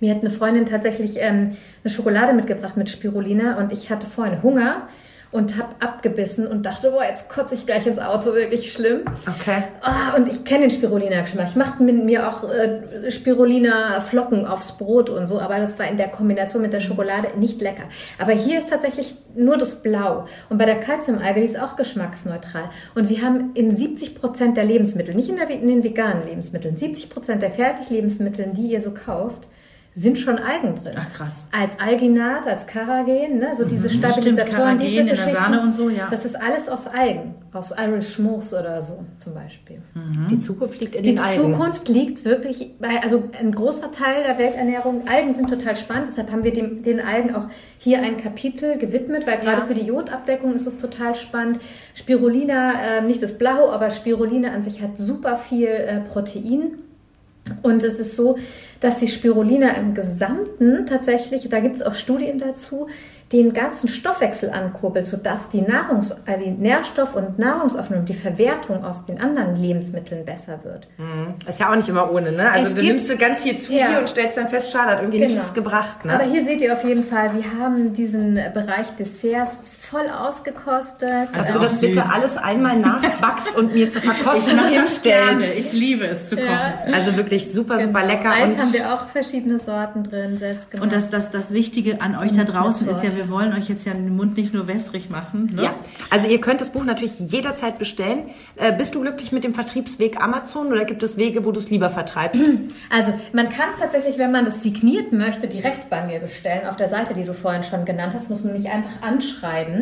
mir 0.00 0.14
hat 0.14 0.20
eine 0.20 0.30
Freundin 0.30 0.66
tatsächlich 0.66 1.16
ähm, 1.20 1.56
eine 1.82 1.92
Schokolade 1.92 2.32
mitgebracht 2.32 2.76
mit 2.76 2.90
Spirulina 2.90 3.58
und 3.58 3.72
ich 3.72 3.90
hatte 3.90 4.06
vorhin 4.06 4.42
Hunger 4.42 4.88
und 5.34 5.58
habe 5.58 5.74
abgebissen 5.80 6.46
und 6.46 6.64
dachte, 6.64 6.92
boah, 6.92 7.02
jetzt 7.02 7.28
kotze 7.28 7.56
ich 7.56 7.66
gleich 7.66 7.84
ins 7.88 7.98
Auto, 7.98 8.34
wirklich 8.34 8.70
schlimm. 8.70 9.00
Okay. 9.28 9.64
Ah, 9.80 10.14
und 10.16 10.28
ich 10.28 10.44
kenne 10.44 10.60
den 10.60 10.70
Spirulina-Geschmack. 10.70 11.48
Ich 11.48 11.56
machte 11.56 11.82
mit 11.82 12.04
mir 12.04 12.28
auch 12.28 12.48
äh, 12.48 13.10
Spirulina-Flocken 13.10 14.46
aufs 14.46 14.78
Brot 14.78 15.10
und 15.10 15.26
so, 15.26 15.40
aber 15.40 15.58
das 15.58 15.76
war 15.76 15.88
in 15.88 15.96
der 15.96 16.06
Kombination 16.06 16.62
mit 16.62 16.72
der 16.72 16.78
Schokolade 16.78 17.36
nicht 17.36 17.60
lecker. 17.60 17.82
Aber 18.20 18.30
hier 18.30 18.60
ist 18.60 18.70
tatsächlich 18.70 19.16
nur 19.34 19.56
das 19.56 19.82
Blau. 19.82 20.26
Und 20.50 20.58
bei 20.58 20.66
der 20.66 20.78
Calciumalge, 20.78 21.40
die 21.40 21.46
ist 21.46 21.58
auch 21.58 21.74
geschmacksneutral. 21.74 22.70
Und 22.94 23.08
wir 23.08 23.22
haben 23.22 23.50
in 23.54 23.74
70 23.74 24.14
Prozent 24.14 24.56
der 24.56 24.64
Lebensmittel, 24.64 25.16
nicht 25.16 25.28
in, 25.28 25.34
der, 25.34 25.50
in 25.50 25.66
den 25.66 25.82
veganen 25.82 26.28
Lebensmitteln, 26.28 26.76
70 26.76 27.10
Prozent 27.10 27.42
der 27.42 27.50
Fertiglebensmittel, 27.50 28.52
die 28.54 28.68
ihr 28.68 28.80
so 28.80 28.92
kauft, 28.94 29.48
sind 29.96 30.18
schon 30.18 30.38
Algen 30.38 30.74
drin. 30.74 30.94
Ach, 30.98 31.08
krass. 31.12 31.46
Als 31.52 31.78
Alginat, 31.78 32.48
als 32.48 32.66
Karagen, 32.66 33.38
ne? 33.38 33.54
so 33.56 33.64
diese 33.64 33.88
Stabilisatoren, 33.88 34.50
Karagen 34.50 34.78
diese 34.80 35.00
in 35.00 35.06
der. 35.06 35.28
Sahne 35.28 35.60
und 35.60 35.72
so, 35.72 35.88
ja. 35.88 36.08
Das 36.10 36.24
ist 36.24 36.34
alles 36.34 36.68
aus 36.68 36.88
Algen, 36.88 37.36
aus 37.52 37.72
Irish 37.78 38.18
Moose 38.18 38.58
oder 38.58 38.82
so 38.82 39.04
zum 39.20 39.34
Beispiel. 39.34 39.82
Die 40.28 40.40
Zukunft 40.40 40.80
liegt 40.80 40.96
in 40.96 41.04
Die 41.04 41.14
den 41.14 41.20
Algen. 41.20 41.54
Zukunft 41.54 41.88
liegt 41.88 42.24
wirklich 42.24 42.74
bei, 42.80 43.00
also 43.04 43.22
ein 43.38 43.52
großer 43.52 43.92
Teil 43.92 44.24
der 44.24 44.36
Welternährung. 44.36 45.06
Algen 45.06 45.32
sind 45.32 45.48
total 45.48 45.76
spannend, 45.76 46.08
deshalb 46.08 46.32
haben 46.32 46.42
wir 46.42 46.52
dem, 46.52 46.82
den 46.82 47.00
Algen 47.00 47.32
auch 47.32 47.46
hier 47.78 48.02
ein 48.02 48.16
Kapitel 48.16 48.78
gewidmet, 48.78 49.28
weil 49.28 49.38
gerade 49.38 49.62
für 49.62 49.74
die 49.74 49.86
Jodabdeckung 49.86 50.54
ist 50.54 50.66
es 50.66 50.78
total 50.78 51.14
spannend. 51.14 51.60
Spirulina, 51.94 52.72
äh, 52.98 53.00
nicht 53.02 53.22
das 53.22 53.38
Blau, 53.38 53.70
aber 53.70 53.90
Spirulina 53.90 54.50
an 54.50 54.62
sich 54.62 54.82
hat 54.82 54.98
super 54.98 55.36
viel 55.36 55.68
äh, 55.68 56.00
Protein. 56.00 56.78
Und 57.62 57.82
es 57.82 58.00
ist 58.00 58.16
so, 58.16 58.38
dass 58.80 58.96
die 58.98 59.08
Spirulina 59.08 59.70
im 59.72 59.94
Gesamten 59.94 60.86
tatsächlich, 60.86 61.48
da 61.48 61.60
gibt 61.60 61.76
es 61.76 61.82
auch 61.82 61.94
Studien 61.94 62.38
dazu, 62.38 62.86
den 63.32 63.52
ganzen 63.52 63.88
Stoffwechsel 63.88 64.50
ankurbelt, 64.50 65.08
sodass 65.08 65.48
die, 65.48 65.60
Nahrungs-, 65.62 66.14
äh, 66.26 66.38
die 66.38 66.50
Nährstoff- 66.50 67.14
und 67.16 67.38
Nahrungsaufnahme, 67.38 68.04
die 68.04 68.14
Verwertung 68.14 68.84
aus 68.84 69.04
den 69.06 69.20
anderen 69.20 69.56
Lebensmitteln 69.56 70.24
besser 70.24 70.60
wird. 70.62 70.86
Ist 71.48 71.58
ja 71.58 71.70
auch 71.70 71.74
nicht 71.74 71.88
immer 71.88 72.12
ohne, 72.12 72.32
ne? 72.32 72.50
Also 72.50 72.68
Es 72.68 72.74
du 72.74 72.80
gibt- 72.80 72.86
nimmst 72.92 73.10
du 73.10 73.16
ganz 73.16 73.40
viel 73.40 73.58
zu 73.58 73.72
Ja. 73.72 73.88
dir 73.88 73.98
und 73.98 74.08
stellst 74.08 74.36
dann 74.36 74.48
fest, 74.48 74.70
schade, 74.70 74.92
hat 74.92 74.98
irgendwie 75.00 75.18
Genau. 75.18 75.30
nichts 75.32 75.52
gebracht, 75.54 76.04
ne? 76.04 76.12
Aber 76.14 76.24
hier 76.24 76.44
seht 76.44 76.60
ihr 76.60 76.72
auf 76.74 76.84
jeden 76.84 77.02
Fall, 77.02 77.34
wir 77.34 77.44
haben 77.58 77.92
diesen 77.94 78.34
Bereich 78.52 78.90
Desserts 78.98 79.66
voll 79.90 80.08
ausgekostet. 80.08 81.28
Dass 81.34 81.48
du 81.48 81.58
auch 81.58 81.62
das 81.62 81.80
bitte 81.80 82.02
alles 82.10 82.36
einmal 82.36 82.76
nachbackst 82.78 83.56
und 83.56 83.74
mir 83.74 83.90
zur 83.90 84.02
Verkostung 84.02 84.58
hinstellst. 84.66 85.58
Ich 85.58 85.72
liebe 85.78 86.06
es 86.06 86.28
zu 86.28 86.36
kochen. 86.36 86.92
Also 86.92 87.16
wirklich 87.16 87.52
super, 87.52 87.78
super 87.78 88.04
lecker. 88.04 88.30
Eis 88.30 88.52
und 88.52 88.60
haben 88.60 88.72
wir 88.72 88.94
auch 88.94 89.08
verschiedene 89.08 89.58
Sorten 89.58 90.02
drin, 90.04 90.38
selbst 90.38 90.70
gemacht. 90.70 90.84
Und 90.84 90.92
das, 90.92 91.10
das, 91.10 91.30
das 91.30 91.52
Wichtige 91.52 92.00
an 92.00 92.16
euch 92.16 92.32
da 92.32 92.44
draußen 92.44 92.88
ist 92.88 93.02
ja, 93.02 93.14
wir 93.14 93.28
wollen 93.30 93.52
euch 93.52 93.68
jetzt 93.68 93.84
ja 93.84 93.92
den 93.92 94.16
Mund 94.16 94.36
nicht 94.36 94.54
nur 94.54 94.66
wässrig 94.66 95.10
machen. 95.10 95.50
Ne? 95.54 95.64
Ja, 95.64 95.74
also 96.10 96.28
ihr 96.28 96.40
könnt 96.40 96.60
das 96.60 96.70
Buch 96.70 96.84
natürlich 96.84 97.18
jederzeit 97.18 97.78
bestellen. 97.78 98.24
Äh, 98.56 98.72
bist 98.72 98.94
du 98.94 99.00
glücklich 99.00 99.32
mit 99.32 99.44
dem 99.44 99.54
Vertriebsweg 99.54 100.20
Amazon 100.20 100.68
oder 100.68 100.84
gibt 100.84 101.02
es 101.02 101.16
Wege, 101.16 101.44
wo 101.44 101.52
du 101.52 101.60
es 101.60 101.70
lieber 101.70 101.90
vertreibst? 101.90 102.42
Also 102.90 103.12
man 103.32 103.48
kann 103.50 103.70
es 103.70 103.78
tatsächlich, 103.78 104.18
wenn 104.18 104.32
man 104.32 104.44
das 104.44 104.62
signiert 104.62 105.12
möchte, 105.12 105.48
direkt 105.48 105.90
bei 105.90 106.04
mir 106.06 106.20
bestellen. 106.20 106.66
Auf 106.68 106.76
der 106.76 106.88
Seite, 106.88 107.14
die 107.14 107.24
du 107.24 107.34
vorhin 107.34 107.62
schon 107.62 107.84
genannt 107.84 108.14
hast, 108.14 108.30
muss 108.30 108.44
man 108.44 108.54
mich 108.54 108.68
einfach 108.68 109.02
anschreiben. 109.02 109.73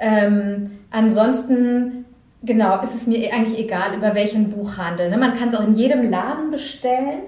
Ähm, 0.00 0.78
ansonsten, 0.90 2.04
genau, 2.42 2.80
ist 2.82 2.94
es 2.94 3.06
mir 3.06 3.32
eigentlich 3.32 3.58
egal, 3.58 3.94
über 3.96 4.14
welchen 4.14 4.50
Buchhandel. 4.50 5.10
Ne? 5.10 5.18
Man 5.18 5.34
kann 5.34 5.48
es 5.48 5.54
auch 5.54 5.66
in 5.66 5.74
jedem 5.74 6.08
Laden 6.08 6.50
bestellen. 6.50 7.20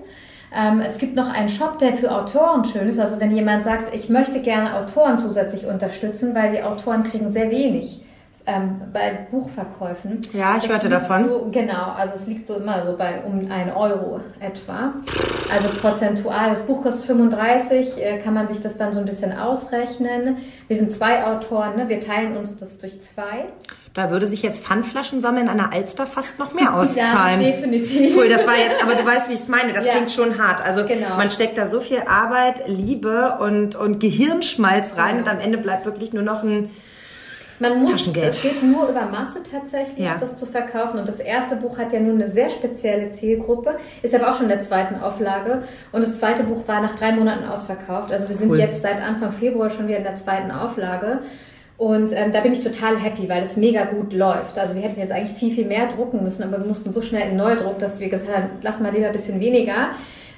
Ähm, 0.57 0.81
es 0.81 0.99
gibt 0.99 1.17
noch 1.17 1.33
einen 1.33 1.49
Shop, 1.49 1.79
der 1.79 1.95
für 1.95 2.15
Autoren 2.15 2.65
schön 2.65 2.89
ist. 2.89 2.99
Also 3.01 3.19
wenn 3.21 3.35
jemand 3.35 3.65
sagt, 3.65 3.95
ich 3.95 4.09
möchte 4.09 4.41
gerne 4.41 4.77
Autoren 4.77 5.19
zusätzlich 5.19 5.67
unterstützen, 5.67 6.35
weil 6.35 6.53
die 6.53 6.63
Autoren 6.63 7.03
kriegen 7.03 7.33
sehr 7.33 7.51
wenig 7.51 8.04
ähm, 8.47 8.81
bei 8.93 9.27
Buchverkäufen. 9.31 10.21
Ja, 10.35 10.57
ich 10.59 10.69
hörte 10.69 10.89
davon. 10.89 11.29
So, 11.29 11.49
genau, 11.51 11.93
also 11.97 12.15
es 12.17 12.27
liegt 12.27 12.47
so 12.47 12.57
immer 12.57 12.83
so 12.83 12.97
bei 12.97 13.23
um 13.25 13.51
ein 13.51 13.73
Euro 13.73 14.21
etwa. 14.41 14.93
Also 15.53 15.69
prozentual. 15.81 16.51
Das 16.51 16.63
Buch 16.67 16.83
kostet 16.83 17.07
35, 17.07 17.97
äh, 17.97 18.19
kann 18.19 18.35
man 18.35 18.47
sich 18.49 18.61
das 18.61 18.77
dann 18.77 18.93
so 18.93 19.01
ein 19.01 19.07
bisschen 19.07 19.37
ausrechnen. 19.37 20.37
Wir 20.69 20.79
sind 20.79 20.93
zwei 20.93 21.25
Autoren, 21.25 21.77
ne? 21.77 21.89
wir 21.89 22.01
teilen 22.01 22.37
uns 22.37 22.57
das 22.57 22.77
durch 22.79 23.01
zwei. 23.01 23.47
Da 23.95 24.11
würde 24.11 24.27
sich 24.27 24.43
jetzt 24.43 24.61
Pfandflaschen 24.65 25.21
sammeln 25.21 25.49
an 25.49 25.57
der 25.57 25.73
Alster 25.73 26.05
fast 26.07 26.39
noch 26.39 26.53
mehr 26.53 26.75
auszahlen. 26.77 27.41
Ja, 27.41 27.51
definitiv. 27.53 28.17
Cool, 28.17 28.29
das 28.29 28.47
war 28.47 28.57
jetzt, 28.57 28.83
aber 28.83 28.95
du 28.97 29.07
weißt, 29.07 29.29
wie 29.31 29.35
ich 29.35 29.41
es 29.41 29.49
meine. 29.49 29.73
Das 29.73 29.87
Ja. 29.87 29.93
klingt 29.93 30.11
schon 30.11 30.37
hart. 30.43 30.61
Also 30.63 30.85
Genau. 30.85 31.17
man 31.17 31.31
steckt 31.31 31.57
da 31.57 31.67
so 31.67 31.81
viel 31.81 32.03
Arbeit, 32.07 32.65
Liebe 32.67 33.39
und, 33.41 33.75
und 33.77 34.01
Gehirnschmalz 34.01 34.97
rein 34.97 35.15
Ja. 35.15 35.21
und 35.23 35.29
am 35.29 35.39
Ende 35.41 35.59
bleibt 35.59 35.85
wirklich 35.87 36.13
nur 36.13 36.23
noch 36.25 36.43
ein 36.43 36.71
Man 37.59 37.81
muss, 37.81 37.93
Taschengeld. 37.93 38.27
es 38.31 38.43
geht 38.43 38.63
nur 38.63 38.89
über 38.89 39.03
Masse 39.07 39.39
tatsächlich, 39.49 40.05
Ja. 40.05 40.17
das 40.19 40.35
zu 40.35 40.47
verkaufen. 40.47 40.99
Und 40.99 41.07
das 41.09 41.21
erste 41.21 41.57
Buch 41.57 41.79
hat 41.79 41.93
ja 41.93 42.01
nun 42.01 42.21
eine 42.21 42.31
sehr 42.33 42.51
spezielle 42.51 43.13
Zielgruppe, 43.13 43.77
ist 44.03 44.15
aber 44.15 44.31
auch 44.31 44.35
schon 44.35 44.45
in 44.45 44.49
der 44.51 44.61
zweiten 44.61 45.01
Auflage. 45.01 45.63
Und 45.93 46.01
das 46.03 46.19
zweite 46.19 46.43
Buch 46.43 46.67
war 46.67 46.81
nach 46.83 46.97
drei 46.99 47.13
Monaten 47.13 47.45
ausverkauft. 47.45 48.13
Also 48.13 48.29
wir 48.29 48.37
sind 48.37 48.51
Cool. 48.51 48.59
jetzt 48.59 48.83
seit 48.83 49.01
Anfang 49.01 49.31
Februar 49.33 49.71
schon 49.71 49.87
wieder 49.89 49.99
in 49.99 50.05
der 50.05 50.17
zweiten 50.17 50.51
Auflage. 50.51 51.21
Und 51.77 52.13
ähm, 52.13 52.33
da 52.33 52.41
bin 52.41 52.53
ich 52.53 52.63
total 52.63 52.97
happy, 52.99 53.29
weil 53.29 53.43
es 53.43 53.57
mega 53.57 53.85
gut 53.85 54.13
läuft. 54.13 54.59
Also 54.59 54.75
wir 54.77 54.83
hätten 54.83 55.01
jetzt 55.01 55.11
eigentlich 55.13 55.37
viel, 55.37 55.51
viel 55.53 55.67
mehr 55.67 55.87
drucken 55.89 56.23
müssen, 56.23 56.45
aber 56.45 56.59
wir 56.59 56.67
mussten 56.67 56.93
so 56.93 57.03
schnell 57.03 57.31
in 57.31 57.37
Neudruck, 57.37 57.79
dass 57.81 57.99
wir 57.99 58.09
gesagt 58.09 58.33
haben, 58.35 58.51
lass 58.63 58.79
mal 58.81 58.93
lieber 58.93 59.07
ein 59.07 59.13
bisschen 59.13 59.41
weniger, 59.41 59.89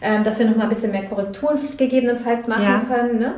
ähm, 0.01 0.25
dass 0.25 0.39
wir 0.39 0.47
noch 0.47 0.57
mal 0.57 0.63
ein 0.65 0.69
bisschen 0.71 0.93
mehr 0.93 1.05
Korrekturen 1.05 1.59
gegebenenfalls 1.77 2.47
machen 2.47 2.63
ja. 2.65 2.83
können. 2.89 3.19
Ne? 3.19 3.35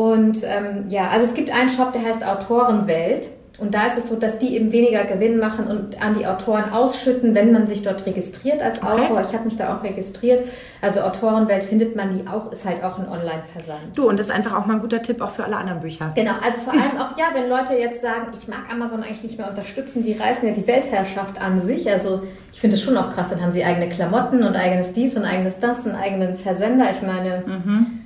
Und 0.00 0.38
ähm, 0.44 0.86
ja, 0.88 1.10
also 1.10 1.26
es 1.26 1.34
gibt 1.34 1.54
einen 1.54 1.68
Shop, 1.68 1.92
der 1.92 2.02
heißt 2.02 2.26
Autorenwelt. 2.26 3.28
Und 3.58 3.74
da 3.74 3.84
ist 3.86 3.98
es 3.98 4.08
so, 4.08 4.16
dass 4.16 4.38
die 4.38 4.56
eben 4.56 4.72
weniger 4.72 5.04
Gewinn 5.04 5.38
machen 5.38 5.66
und 5.66 6.02
an 6.02 6.14
die 6.14 6.26
Autoren 6.26 6.72
ausschütten, 6.72 7.34
wenn 7.34 7.52
man 7.52 7.68
sich 7.68 7.82
dort 7.82 8.06
registriert 8.06 8.62
als 8.62 8.82
okay. 8.82 8.92
Autor. 8.92 9.20
Ich 9.20 9.34
habe 9.34 9.44
mich 9.44 9.58
da 9.58 9.76
auch 9.76 9.82
registriert. 9.84 10.48
Also 10.80 11.00
Autorenwelt 11.02 11.64
findet 11.64 11.96
man 11.96 12.16
die 12.16 12.26
auch, 12.26 12.50
ist 12.50 12.64
halt 12.64 12.82
auch 12.82 12.98
ein 12.98 13.06
Online-Versand. 13.06 13.78
Du, 13.94 14.08
und 14.08 14.18
das 14.18 14.28
ist 14.28 14.32
einfach 14.32 14.58
auch 14.58 14.64
mal 14.64 14.76
ein 14.76 14.80
guter 14.80 15.02
Tipp 15.02 15.20
auch 15.20 15.32
für 15.32 15.44
alle 15.44 15.58
anderen 15.58 15.80
Bücher. 15.80 16.10
Genau, 16.14 16.32
also 16.42 16.60
vor 16.60 16.72
allem 16.72 16.96
auch, 16.98 17.18
ja, 17.18 17.26
wenn 17.34 17.50
Leute 17.50 17.74
jetzt 17.74 18.00
sagen, 18.00 18.28
ich 18.32 18.48
mag 18.48 18.60
Amazon 18.72 19.02
eigentlich 19.02 19.22
nicht 19.22 19.36
mehr 19.36 19.50
unterstützen, 19.50 20.02
die 20.02 20.14
reißen 20.14 20.48
ja 20.48 20.54
die 20.54 20.66
Weltherrschaft 20.66 21.38
an 21.38 21.60
sich. 21.60 21.90
Also 21.90 22.22
ich 22.54 22.60
finde 22.60 22.76
es 22.76 22.82
schon 22.82 22.96
auch 22.96 23.12
krass, 23.12 23.26
dann 23.28 23.42
haben 23.42 23.52
sie 23.52 23.62
eigene 23.62 23.90
Klamotten 23.90 24.42
und 24.44 24.56
eigenes 24.56 24.94
dies 24.94 25.14
und 25.18 25.26
eigenes 25.26 25.58
das, 25.60 25.84
einen 25.84 25.96
eigenen 25.96 26.38
Versender. 26.38 26.86
Ich 26.90 27.02
meine... 27.02 27.42
Mhm 27.46 27.99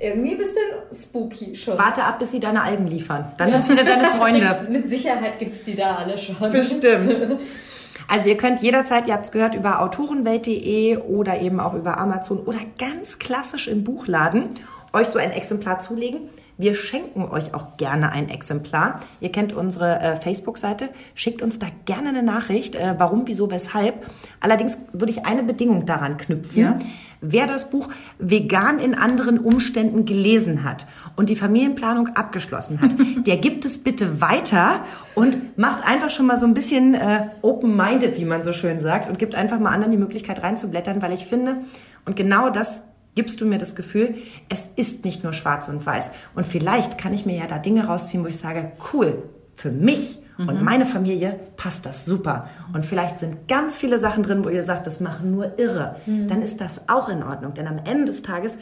irgendwie 0.00 0.32
ein 0.32 0.38
bisschen 0.38 0.62
spooky 0.92 1.56
schon. 1.56 1.78
Warte 1.78 2.04
ab, 2.04 2.18
bis 2.18 2.30
sie 2.30 2.40
deine 2.40 2.62
Algen 2.62 2.86
liefern. 2.86 3.32
Dann 3.38 3.50
sind 3.50 3.60
es 3.60 3.70
wieder 3.70 3.84
deine 3.84 4.04
Freunde. 4.18 4.66
Mit 4.68 4.88
Sicherheit 4.88 5.38
gibt 5.38 5.56
es 5.56 5.62
die 5.62 5.74
da 5.74 5.96
alle 5.96 6.18
schon. 6.18 6.50
Bestimmt. 6.50 7.20
Also 8.08 8.28
ihr 8.28 8.36
könnt 8.36 8.62
jederzeit, 8.62 9.08
ihr 9.08 9.14
habt 9.14 9.24
es 9.24 9.32
gehört, 9.32 9.56
über 9.56 9.80
autorenwelt.de 9.82 10.98
oder 10.98 11.40
eben 11.40 11.58
auch 11.58 11.74
über 11.74 11.98
Amazon 11.98 12.38
oder 12.38 12.60
ganz 12.78 13.18
klassisch 13.18 13.66
im 13.66 13.82
Buchladen 13.82 14.50
euch 14.92 15.08
so 15.08 15.18
ein 15.18 15.32
Exemplar 15.32 15.80
zulegen. 15.80 16.28
Wir 16.58 16.74
schenken 16.74 17.24
euch 17.24 17.52
auch 17.54 17.76
gerne 17.76 18.12
ein 18.12 18.30
Exemplar. 18.30 19.00
Ihr 19.20 19.30
kennt 19.30 19.52
unsere 19.52 20.00
äh, 20.00 20.16
Facebook-Seite. 20.16 20.88
Schickt 21.14 21.42
uns 21.42 21.58
da 21.58 21.66
gerne 21.84 22.08
eine 22.08 22.22
Nachricht. 22.22 22.74
Äh, 22.74 22.94
warum, 22.96 23.22
wieso, 23.26 23.50
weshalb. 23.50 24.06
Allerdings 24.40 24.78
würde 24.92 25.12
ich 25.12 25.26
eine 25.26 25.42
Bedingung 25.42 25.84
daran 25.84 26.16
knüpfen. 26.16 26.62
Ja. 26.62 26.78
Wer 27.20 27.46
das 27.46 27.70
Buch 27.70 27.88
Vegan 28.18 28.78
in 28.78 28.94
anderen 28.94 29.38
Umständen 29.38 30.04
gelesen 30.04 30.64
hat 30.64 30.86
und 31.14 31.28
die 31.28 31.36
Familienplanung 31.36 32.08
abgeschlossen 32.08 32.80
hat, 32.80 32.94
der 33.26 33.36
gibt 33.36 33.64
es 33.64 33.82
bitte 33.82 34.20
weiter 34.20 34.84
und 35.14 35.58
macht 35.58 35.84
einfach 35.86 36.10
schon 36.10 36.26
mal 36.26 36.38
so 36.38 36.46
ein 36.46 36.54
bisschen 36.54 36.94
äh, 36.94 37.28
open-minded, 37.42 38.18
wie 38.18 38.24
man 38.24 38.42
so 38.42 38.52
schön 38.52 38.80
sagt, 38.80 39.08
und 39.08 39.18
gibt 39.18 39.34
einfach 39.34 39.58
mal 39.58 39.70
anderen 39.70 39.92
die 39.92 39.98
Möglichkeit 39.98 40.42
reinzublättern, 40.42 41.02
weil 41.02 41.12
ich 41.12 41.26
finde, 41.26 41.58
und 42.04 42.16
genau 42.16 42.50
das 42.50 42.82
gibst 43.16 43.40
du 43.40 43.46
mir 43.46 43.58
das 43.58 43.74
Gefühl, 43.74 44.14
es 44.48 44.70
ist 44.76 45.04
nicht 45.04 45.24
nur 45.24 45.32
schwarz 45.32 45.68
und 45.68 45.84
weiß. 45.84 46.12
Und 46.36 46.46
vielleicht 46.46 46.98
kann 46.98 47.12
ich 47.12 47.26
mir 47.26 47.36
ja 47.36 47.46
da 47.46 47.58
Dinge 47.58 47.86
rausziehen, 47.86 48.22
wo 48.22 48.28
ich 48.28 48.36
sage, 48.36 48.70
cool, 48.92 49.24
für 49.56 49.72
mich 49.72 50.20
mhm. 50.36 50.48
und 50.50 50.62
meine 50.62 50.84
Familie 50.84 51.40
passt 51.56 51.86
das 51.86 52.04
super. 52.04 52.48
Und 52.74 52.84
vielleicht 52.84 53.18
sind 53.18 53.48
ganz 53.48 53.76
viele 53.76 53.98
Sachen 53.98 54.22
drin, 54.22 54.44
wo 54.44 54.50
ihr 54.50 54.62
sagt, 54.62 54.86
das 54.86 55.00
machen 55.00 55.32
nur 55.32 55.58
irre. 55.58 55.96
Mhm. 56.04 56.28
Dann 56.28 56.42
ist 56.42 56.60
das 56.60 56.88
auch 56.88 57.08
in 57.08 57.22
Ordnung. 57.22 57.54
Denn 57.54 57.66
am 57.66 57.78
Ende 57.78 58.04
des 58.04 58.22
Tages 58.22 58.58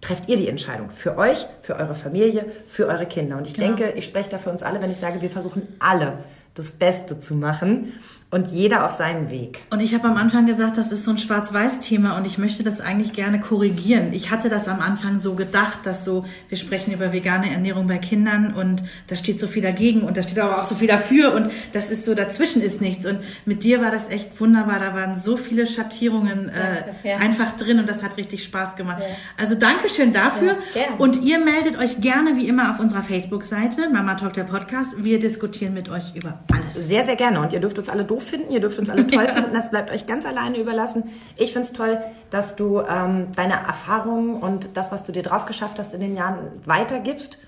trefft 0.00 0.28
ihr 0.28 0.36
die 0.36 0.48
Entscheidung. 0.48 0.90
Für 0.90 1.16
euch, 1.16 1.46
für 1.62 1.76
eure 1.76 1.94
Familie, 1.94 2.46
für 2.66 2.88
eure 2.88 3.06
Kinder. 3.06 3.36
Und 3.36 3.46
ich 3.46 3.54
genau. 3.54 3.76
denke, 3.76 3.92
ich 3.96 4.04
spreche 4.04 4.30
da 4.30 4.38
für 4.38 4.50
uns 4.50 4.64
alle, 4.64 4.82
wenn 4.82 4.90
ich 4.90 4.96
sage, 4.96 5.22
wir 5.22 5.30
versuchen 5.30 5.62
alle 5.78 6.24
das 6.54 6.72
Beste 6.72 7.20
zu 7.20 7.36
machen 7.36 7.92
und 8.30 8.48
jeder 8.52 8.84
auf 8.84 8.92
seinem 8.92 9.30
Weg. 9.30 9.62
Und 9.70 9.80
ich 9.80 9.92
habe 9.92 10.06
am 10.06 10.16
Anfang 10.16 10.46
gesagt, 10.46 10.78
das 10.78 10.92
ist 10.92 11.04
so 11.04 11.10
ein 11.10 11.18
Schwarz-Weiß-Thema 11.18 12.16
und 12.16 12.24
ich 12.24 12.38
möchte 12.38 12.62
das 12.62 12.80
eigentlich 12.80 13.12
gerne 13.12 13.40
korrigieren. 13.40 14.12
Ich 14.12 14.30
hatte 14.30 14.48
das 14.48 14.68
am 14.68 14.80
Anfang 14.80 15.18
so 15.18 15.34
gedacht, 15.34 15.78
dass 15.82 16.04
so, 16.04 16.24
wir 16.48 16.56
sprechen 16.56 16.92
über 16.92 17.12
vegane 17.12 17.50
Ernährung 17.50 17.88
bei 17.88 17.98
Kindern 17.98 18.54
und 18.54 18.84
da 19.08 19.16
steht 19.16 19.40
so 19.40 19.48
viel 19.48 19.62
dagegen 19.62 20.02
und 20.02 20.16
da 20.16 20.22
steht 20.22 20.38
aber 20.38 20.60
auch 20.60 20.64
so 20.64 20.76
viel 20.76 20.86
dafür 20.86 21.34
und 21.34 21.50
das 21.72 21.90
ist 21.90 22.04
so, 22.04 22.14
dazwischen 22.14 22.62
ist 22.62 22.80
nichts. 22.80 23.04
Und 23.04 23.18
mit 23.46 23.64
dir 23.64 23.82
war 23.82 23.90
das 23.90 24.08
echt 24.10 24.40
wunderbar. 24.40 24.78
Da 24.78 24.94
waren 24.94 25.16
so 25.16 25.36
viele 25.36 25.66
Schattierungen 25.66 26.50
äh, 26.50 27.08
ja. 27.08 27.16
einfach 27.16 27.56
drin 27.56 27.80
und 27.80 27.88
das 27.88 28.04
hat 28.04 28.16
richtig 28.16 28.44
Spaß 28.44 28.76
gemacht. 28.76 29.00
Ja. 29.00 29.16
Also 29.38 29.56
Dankeschön 29.56 30.12
dafür. 30.12 30.56
Ja, 30.74 30.94
und 30.98 31.24
ihr 31.24 31.40
meldet 31.40 31.76
euch 31.78 32.00
gerne 32.00 32.36
wie 32.36 32.46
immer 32.46 32.70
auf 32.70 32.78
unserer 32.78 33.02
Facebook-Seite, 33.02 33.90
Mama 33.92 34.14
Talk 34.14 34.34
der 34.34 34.44
Podcast. 34.44 35.02
Wir 35.02 35.18
diskutieren 35.18 35.74
mit 35.74 35.88
euch 35.88 36.14
über 36.14 36.38
alles. 36.52 36.74
Sehr, 36.74 37.02
sehr 37.02 37.16
gerne. 37.16 37.40
Und 37.40 37.52
ihr 37.52 37.58
dürft 37.58 37.78
uns 37.78 37.88
alle 37.88 38.04
doof 38.04 38.19
finden. 38.20 38.52
Ihr 38.52 38.60
dürft 38.60 38.78
uns 38.78 38.90
alle 38.90 39.06
toll 39.06 39.26
finden. 39.34 39.52
Das 39.52 39.70
bleibt 39.70 39.90
euch 39.90 40.06
ganz 40.06 40.26
alleine 40.26 40.58
überlassen. 40.58 41.04
Ich 41.36 41.52
finde 41.52 41.66
es 41.66 41.72
toll, 41.72 41.98
dass 42.30 42.56
du 42.56 42.80
ähm, 42.80 43.28
deine 43.34 43.54
Erfahrungen 43.54 44.36
und 44.36 44.76
das, 44.76 44.92
was 44.92 45.04
du 45.04 45.12
dir 45.12 45.22
drauf 45.22 45.46
geschafft 45.46 45.78
hast 45.78 45.94
in 45.94 46.00
den 46.00 46.14
Jahren, 46.16 46.38
weitergibst, 46.64 47.38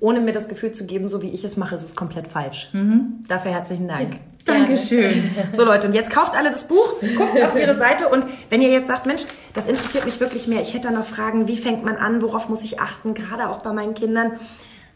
ohne 0.00 0.20
mir 0.20 0.32
das 0.32 0.48
Gefühl 0.48 0.72
zu 0.72 0.86
geben, 0.86 1.08
so 1.08 1.22
wie 1.22 1.30
ich 1.30 1.44
es 1.44 1.56
mache, 1.56 1.74
ist 1.74 1.84
es 1.84 1.94
komplett 1.94 2.26
falsch. 2.26 2.70
Mhm. 2.72 3.24
Dafür 3.28 3.52
herzlichen 3.52 3.86
Dank. 3.86 4.14
Ja. 4.14 4.18
Dankeschön. 4.44 5.30
So 5.52 5.64
Leute, 5.64 5.86
und 5.86 5.94
jetzt 5.94 6.10
kauft 6.10 6.34
alle 6.34 6.50
das 6.50 6.66
Buch, 6.66 6.94
guckt 7.16 7.40
auf 7.40 7.56
ihre 7.56 7.76
Seite 7.76 8.08
und 8.08 8.26
wenn 8.50 8.60
ihr 8.60 8.70
jetzt 8.70 8.88
sagt, 8.88 9.06
Mensch, 9.06 9.22
das 9.54 9.68
interessiert 9.68 10.04
mich 10.04 10.18
wirklich 10.18 10.48
mehr, 10.48 10.60
ich 10.60 10.74
hätte 10.74 10.88
da 10.88 10.94
noch 10.94 11.04
Fragen, 11.04 11.46
wie 11.46 11.56
fängt 11.56 11.84
man 11.84 11.96
an, 11.96 12.22
worauf 12.22 12.48
muss 12.48 12.64
ich 12.64 12.80
achten, 12.80 13.14
gerade 13.14 13.48
auch 13.48 13.58
bei 13.58 13.72
meinen 13.72 13.94
Kindern, 13.94 14.32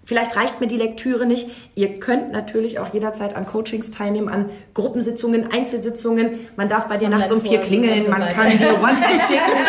Vielleicht 0.07 0.37
reicht 0.37 0.61
mir 0.61 0.69
die 0.69 0.77
Lektüre 0.77 1.27
nicht. 1.27 1.51
Ihr 1.75 1.99
könnt 1.99 2.31
natürlich 2.31 2.79
auch 2.79 2.95
jederzeit 2.95 3.35
an 3.35 3.45
Coachings 3.45 3.91
teilnehmen, 3.91 4.29
an 4.29 4.51
Gruppensitzungen, 4.73 5.53
Einzelsitzungen. 5.53 6.39
Man 6.57 6.69
darf 6.69 6.87
bei 6.87 6.97
dir 6.97 7.09
nachts 7.09 7.33
um 7.33 7.43
vier 7.43 7.61
klingeln, 7.61 8.09
man 8.09 8.21
kann 8.21 8.57
dir 8.57 8.81
WhatsApp 8.81 9.21
schicken. 9.27 9.67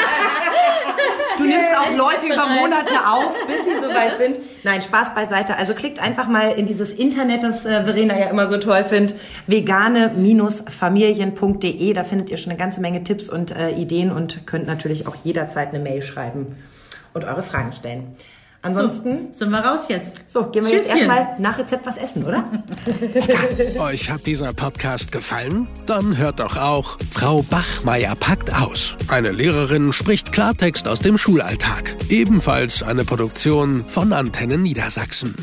Du 1.37 1.43
nimmst 1.43 1.69
auch 1.77 1.91
Leute 1.95 2.25
über 2.33 2.47
Monate 2.47 3.07
auf, 3.07 3.35
bis 3.45 3.65
sie 3.65 3.75
soweit 3.79 4.17
sind. 4.17 4.39
Nein, 4.63 4.81
Spaß 4.81 5.13
beiseite. 5.13 5.55
Also 5.55 5.75
klickt 5.75 5.99
einfach 5.99 6.27
mal 6.27 6.49
in 6.51 6.65
dieses 6.65 6.91
Internet, 6.91 7.43
das 7.43 7.65
äh, 7.65 7.83
Verena 7.83 8.19
ja 8.19 8.27
immer 8.27 8.47
so 8.47 8.57
toll 8.57 8.83
findet, 8.83 9.15
vegane-familien.de. 9.45 11.93
Da 11.93 12.03
findet 12.03 12.31
ihr 12.31 12.37
schon 12.37 12.51
eine 12.51 12.59
ganze 12.59 12.81
Menge 12.81 13.03
Tipps 13.03 13.29
und 13.29 13.55
äh, 13.55 13.69
Ideen 13.71 14.11
und 14.11 14.47
könnt 14.47 14.65
natürlich 14.65 15.05
auch 15.07 15.15
jederzeit 15.23 15.69
eine 15.69 15.79
Mail 15.79 16.01
schreiben 16.01 16.57
und 17.13 17.23
eure 17.23 17.43
Fragen 17.43 17.71
stellen. 17.73 18.07
Ansonsten 18.61 19.29
so, 19.31 19.39
sind 19.39 19.51
wir 19.51 19.59
raus 19.59 19.85
jetzt. 19.87 20.21
So, 20.25 20.49
gehen 20.49 20.65
wir 20.65 20.71
Tschüsschen. 20.71 20.87
jetzt 20.87 20.89
erstmal 20.89 21.39
nach 21.39 21.57
Rezept 21.57 21.85
was 21.85 21.97
essen, 21.97 22.25
oder? 22.25 22.43
Euch 23.79 24.09
hat 24.09 24.25
dieser 24.25 24.53
Podcast 24.53 25.11
gefallen? 25.11 25.67
Dann 25.85 26.17
hört 26.17 26.39
doch 26.39 26.57
auch 26.57 26.97
Frau 27.11 27.43
Bachmeier 27.43 28.15
packt 28.15 28.53
aus. 28.53 28.97
Eine 29.07 29.31
Lehrerin 29.31 29.93
spricht 29.93 30.31
Klartext 30.31 30.87
aus 30.87 31.01
dem 31.01 31.17
Schulalltag. 31.17 31.95
Ebenfalls 32.09 32.83
eine 32.83 33.05
Produktion 33.05 33.85
von 33.87 34.11
Antennen 34.11 34.63
Niedersachsen. 34.63 35.35